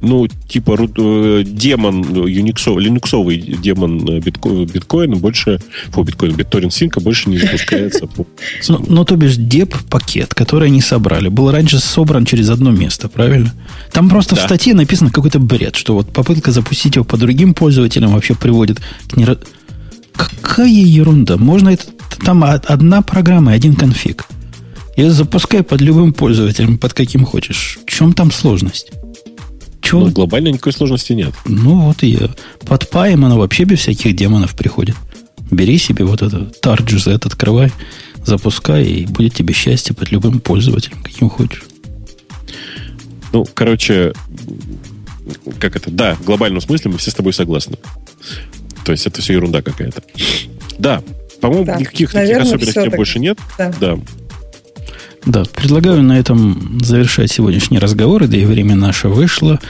Ну, 0.00 0.26
типа 0.26 0.76
э, 0.76 1.44
демон, 1.46 2.02
э, 2.02 2.28
юниксов- 2.28 2.80
линуксовый 2.80 3.36
демон 3.38 4.00
э, 4.08 4.18
битко- 4.18 4.66
биткоина 4.66 5.14
больше, 5.14 5.60
фу, 5.92 6.02
биткоин, 6.02 6.32
BitTorrent 6.34 6.70
Sync 6.70 7.00
больше 7.00 7.30
не 7.30 7.38
запускается. 7.38 8.08
Ну, 8.68 8.84
ну, 8.88 9.04
то 9.04 9.14
бишь, 9.14 9.36
деп-пакет, 9.36 10.34
который 10.34 10.66
они 10.70 10.80
собрали, 10.80 11.28
был 11.28 11.52
раньше 11.52 11.78
собран 11.78 12.24
через 12.24 12.50
одно 12.50 12.72
место, 12.72 13.08
правильно? 13.08 13.52
Там 13.92 14.10
просто 14.10 14.34
в 14.34 14.40
статье 14.46 14.74
написано 14.74 15.10
какой-то 15.10 15.38
бред, 15.38 15.76
что 15.76 15.94
вот 15.94 16.12
попытка 16.12 16.50
запустить 16.50 16.96
его 16.96 17.04
по 17.04 17.16
другим 17.16 17.54
пользователям 17.54 18.10
вообще 18.12 18.34
приводит 18.34 18.80
к 19.08 19.16
неро... 19.16 19.36
Какая 20.16 20.66
ерунда? 20.68 21.36
Можно 21.36 21.68
это... 21.68 21.84
Там 22.24 22.42
од- 22.42 22.66
одна 22.66 23.02
программа 23.02 23.52
и 23.52 23.54
один 23.56 23.76
конфиг. 23.76 24.26
И 24.96 25.04
запускай 25.08 25.62
под 25.62 25.80
любым 25.80 26.12
пользователем, 26.12 26.78
под 26.78 26.92
каким 26.92 27.24
хочешь. 27.24 27.78
В 27.86 27.90
чем 27.90 28.12
там 28.12 28.30
сложность? 28.30 28.90
Чего? 29.80 30.02
Ну, 30.06 30.10
глобально 30.10 30.48
никакой 30.48 30.72
сложности 30.72 31.12
нет. 31.12 31.34
Ну, 31.46 31.86
вот 31.86 32.02
и 32.02 32.08
я. 32.08 32.30
Под 32.66 32.88
паем 32.90 33.24
оно 33.24 33.38
вообще 33.38 33.64
без 33.64 33.80
всяких 33.80 34.14
демонов 34.14 34.54
приходит. 34.54 34.96
Бери 35.50 35.78
себе 35.78 36.04
вот 36.04 36.22
это 36.22 36.50
TarGZ, 36.62 37.26
открывай, 37.26 37.72
запускай, 38.24 38.84
и 38.84 39.06
будет 39.06 39.34
тебе 39.34 39.52
счастье 39.54 39.94
под 39.94 40.10
любым 40.12 40.40
пользователем, 40.40 41.02
каким 41.02 41.28
хочешь. 41.28 41.64
Ну, 43.32 43.46
короче, 43.54 44.12
как 45.58 45.76
это? 45.76 45.90
Да, 45.90 46.14
в 46.14 46.24
глобальном 46.24 46.60
смысле 46.60 46.92
мы 46.92 46.98
все 46.98 47.10
с 47.10 47.14
тобой 47.14 47.32
согласны. 47.32 47.76
То 48.84 48.92
есть 48.92 49.06
это 49.06 49.20
все 49.20 49.34
ерунда 49.34 49.62
какая-то. 49.62 50.02
Да, 50.78 51.02
по-моему, 51.40 51.64
Да, 51.64 51.76
никаких 51.76 52.12
таких 52.12 52.42
всё 52.44 52.84
так. 52.84 52.96
больше 52.96 53.18
нет. 53.18 53.38
Да. 53.58 53.72
Да. 53.80 53.98
Да, 55.24 55.44
предлагаю 55.44 56.02
на 56.02 56.18
этом 56.18 56.78
завершать 56.82 57.30
сегодняшний 57.30 57.78
разговор, 57.78 58.26
да 58.26 58.36
и 58.36 58.44
время 58.44 58.74
наше 58.74 59.08
вышло. 59.08 59.60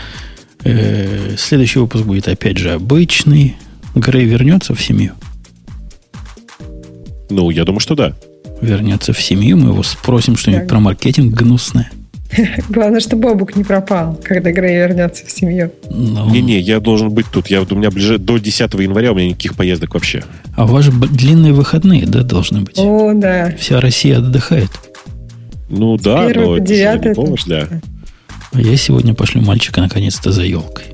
Э, 0.64 1.34
следующий 1.38 1.78
выпуск 1.80 2.04
будет 2.04 2.28
опять 2.28 2.56
же 2.58 2.70
обычный. 2.72 3.56
Грей 3.94 4.24
вернется 4.24 4.74
в 4.74 4.80
семью. 4.82 5.12
Ну, 7.30 7.50
я 7.50 7.64
думаю, 7.64 7.80
что 7.80 7.94
да. 7.94 8.14
Вернется 8.60 9.12
в 9.12 9.20
семью, 9.20 9.56
мы 9.58 9.70
его 9.70 9.82
спросим 9.82 10.36
что-нибудь 10.36 10.62
Так. 10.62 10.68
про 10.70 10.80
маркетинг 10.80 11.34
гнусное. 11.34 11.90
Главное, 12.70 13.00
что 13.00 13.16
Бобук 13.16 13.56
не 13.56 13.64
пропал, 13.64 14.18
когда 14.22 14.52
Грей 14.52 14.76
вернется 14.76 15.26
в 15.26 15.30
семью. 15.30 15.70
Ну, 15.90 16.30
Не-не, 16.30 16.60
я 16.60 16.80
должен 16.80 17.10
быть 17.10 17.26
тут. 17.30 17.48
Я, 17.48 17.60
у 17.62 17.74
меня 17.74 17.90
ближе 17.90 18.18
до 18.18 18.38
10 18.38 18.72
января 18.74 19.12
у 19.12 19.14
меня 19.14 19.28
никаких 19.30 19.54
поездок 19.56 19.92
вообще. 19.94 20.24
А 20.56 20.64
у 20.64 20.68
вас 20.68 20.84
же 20.86 20.92
б- 20.92 21.08
длинные 21.08 21.52
выходные, 21.52 22.06
да, 22.06 22.22
должны 22.22 22.60
быть? 22.62 22.78
О, 22.78 23.12
да. 23.14 23.52
Вся 23.58 23.80
Россия 23.80 24.18
отдыхает. 24.18 24.70
Ну 25.74 25.96
да, 25.96 26.28
Первое 26.28 26.46
но 26.46 26.56
это 26.56 26.62
не 26.64 26.76
для... 26.76 26.92
что- 26.98 27.68
А 28.52 28.60
я 28.60 28.76
сегодня 28.76 29.14
пошлю 29.14 29.40
мальчика 29.40 29.80
наконец-то 29.80 30.30
за 30.30 30.42
елкой. 30.42 30.84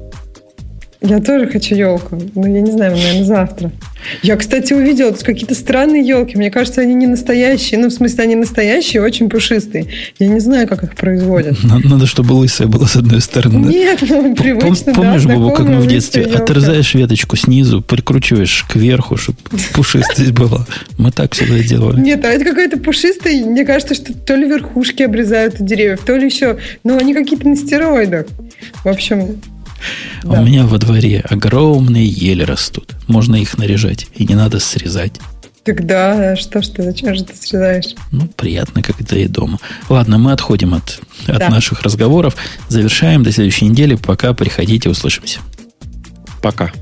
Я 1.00 1.20
тоже 1.20 1.48
хочу 1.48 1.74
елку. 1.74 2.16
Но 2.36 2.46
я 2.46 2.60
не 2.60 2.70
знаю, 2.70 2.92
наверное, 2.92 3.24
завтра. 3.24 3.72
Я, 4.22 4.36
кстати, 4.36 4.72
увидела 4.72 5.12
тут 5.12 5.22
какие-то 5.22 5.54
странные 5.54 6.06
елки. 6.06 6.36
Мне 6.36 6.50
кажется, 6.50 6.80
они 6.80 6.94
не 6.94 7.06
настоящие. 7.06 7.80
Ну, 7.80 7.88
в 7.88 7.92
смысле, 7.92 8.24
они 8.24 8.34
настоящие, 8.36 9.02
очень 9.02 9.28
пушистые. 9.28 9.86
Я 10.18 10.28
не 10.28 10.40
знаю, 10.40 10.66
как 10.68 10.82
их 10.84 10.94
производят. 10.94 11.56
Надо, 11.64 11.88
надо, 11.88 12.06
чтобы 12.06 12.32
лысая 12.32 12.66
была 12.68 12.86
с 12.86 12.96
одной 12.96 13.20
стороны. 13.20 13.66
Нет, 13.68 14.00
ну, 14.08 14.32
Пом- 14.32 14.36
привычно, 14.36 14.94
Помнишь, 14.94 15.24
да, 15.24 15.34
как 15.54 15.66
мы 15.66 15.80
в 15.80 15.86
детстве 15.86 16.22
ёлка. 16.22 16.42
отрезаешь 16.42 16.94
веточку 16.94 17.36
снизу, 17.36 17.82
прикручиваешь 17.82 18.64
кверху, 18.68 19.16
чтобы 19.16 19.38
пушистость 19.74 20.32
была. 20.32 20.66
Мы 20.96 21.10
так 21.12 21.34
всегда 21.34 21.58
делали. 21.58 22.00
Нет, 22.00 22.24
а 22.24 22.28
это 22.28 22.44
какая-то 22.44 22.78
пушистая. 22.78 23.44
Мне 23.44 23.64
кажется, 23.64 23.94
что 23.94 24.12
то 24.14 24.34
ли 24.34 24.46
верхушки 24.46 25.02
обрезают 25.02 25.60
у 25.60 25.64
деревьев, 25.64 26.00
то 26.04 26.16
ли 26.16 26.26
еще... 26.26 26.58
Ну, 26.84 26.98
они 26.98 27.14
какие-то 27.14 27.48
на 27.48 27.56
стероидах. 27.56 28.26
В 28.84 28.88
общем, 28.88 29.40
да. 30.24 30.40
У 30.40 30.44
меня 30.44 30.66
во 30.66 30.78
дворе 30.78 31.24
огромные 31.28 32.06
ели 32.06 32.42
растут. 32.42 32.94
Можно 33.06 33.36
их 33.36 33.56
наряжать, 33.58 34.06
и 34.14 34.24
не 34.24 34.34
надо 34.34 34.60
срезать. 34.60 35.12
Тогда 35.64 36.34
что 36.36 36.62
ж 36.62 36.68
ты, 36.68 36.82
зачем 36.82 37.14
же 37.14 37.24
ты 37.24 37.34
срезаешь? 37.36 37.94
Ну, 38.10 38.26
приятно, 38.28 38.82
это 38.98 39.16
и 39.16 39.26
дома. 39.28 39.58
Ладно, 39.90 40.16
мы 40.16 40.32
отходим 40.32 40.72
от, 40.74 41.00
от 41.26 41.38
Да. 41.38 41.50
наших 41.50 41.82
разговоров. 41.82 42.36
Завершаем 42.68 43.22
до 43.22 43.32
следующей 43.32 43.66
недели. 43.66 43.96
Пока 43.96 44.32
приходите, 44.32 44.88
услышимся. 44.88 45.40
Пока. 46.40 46.72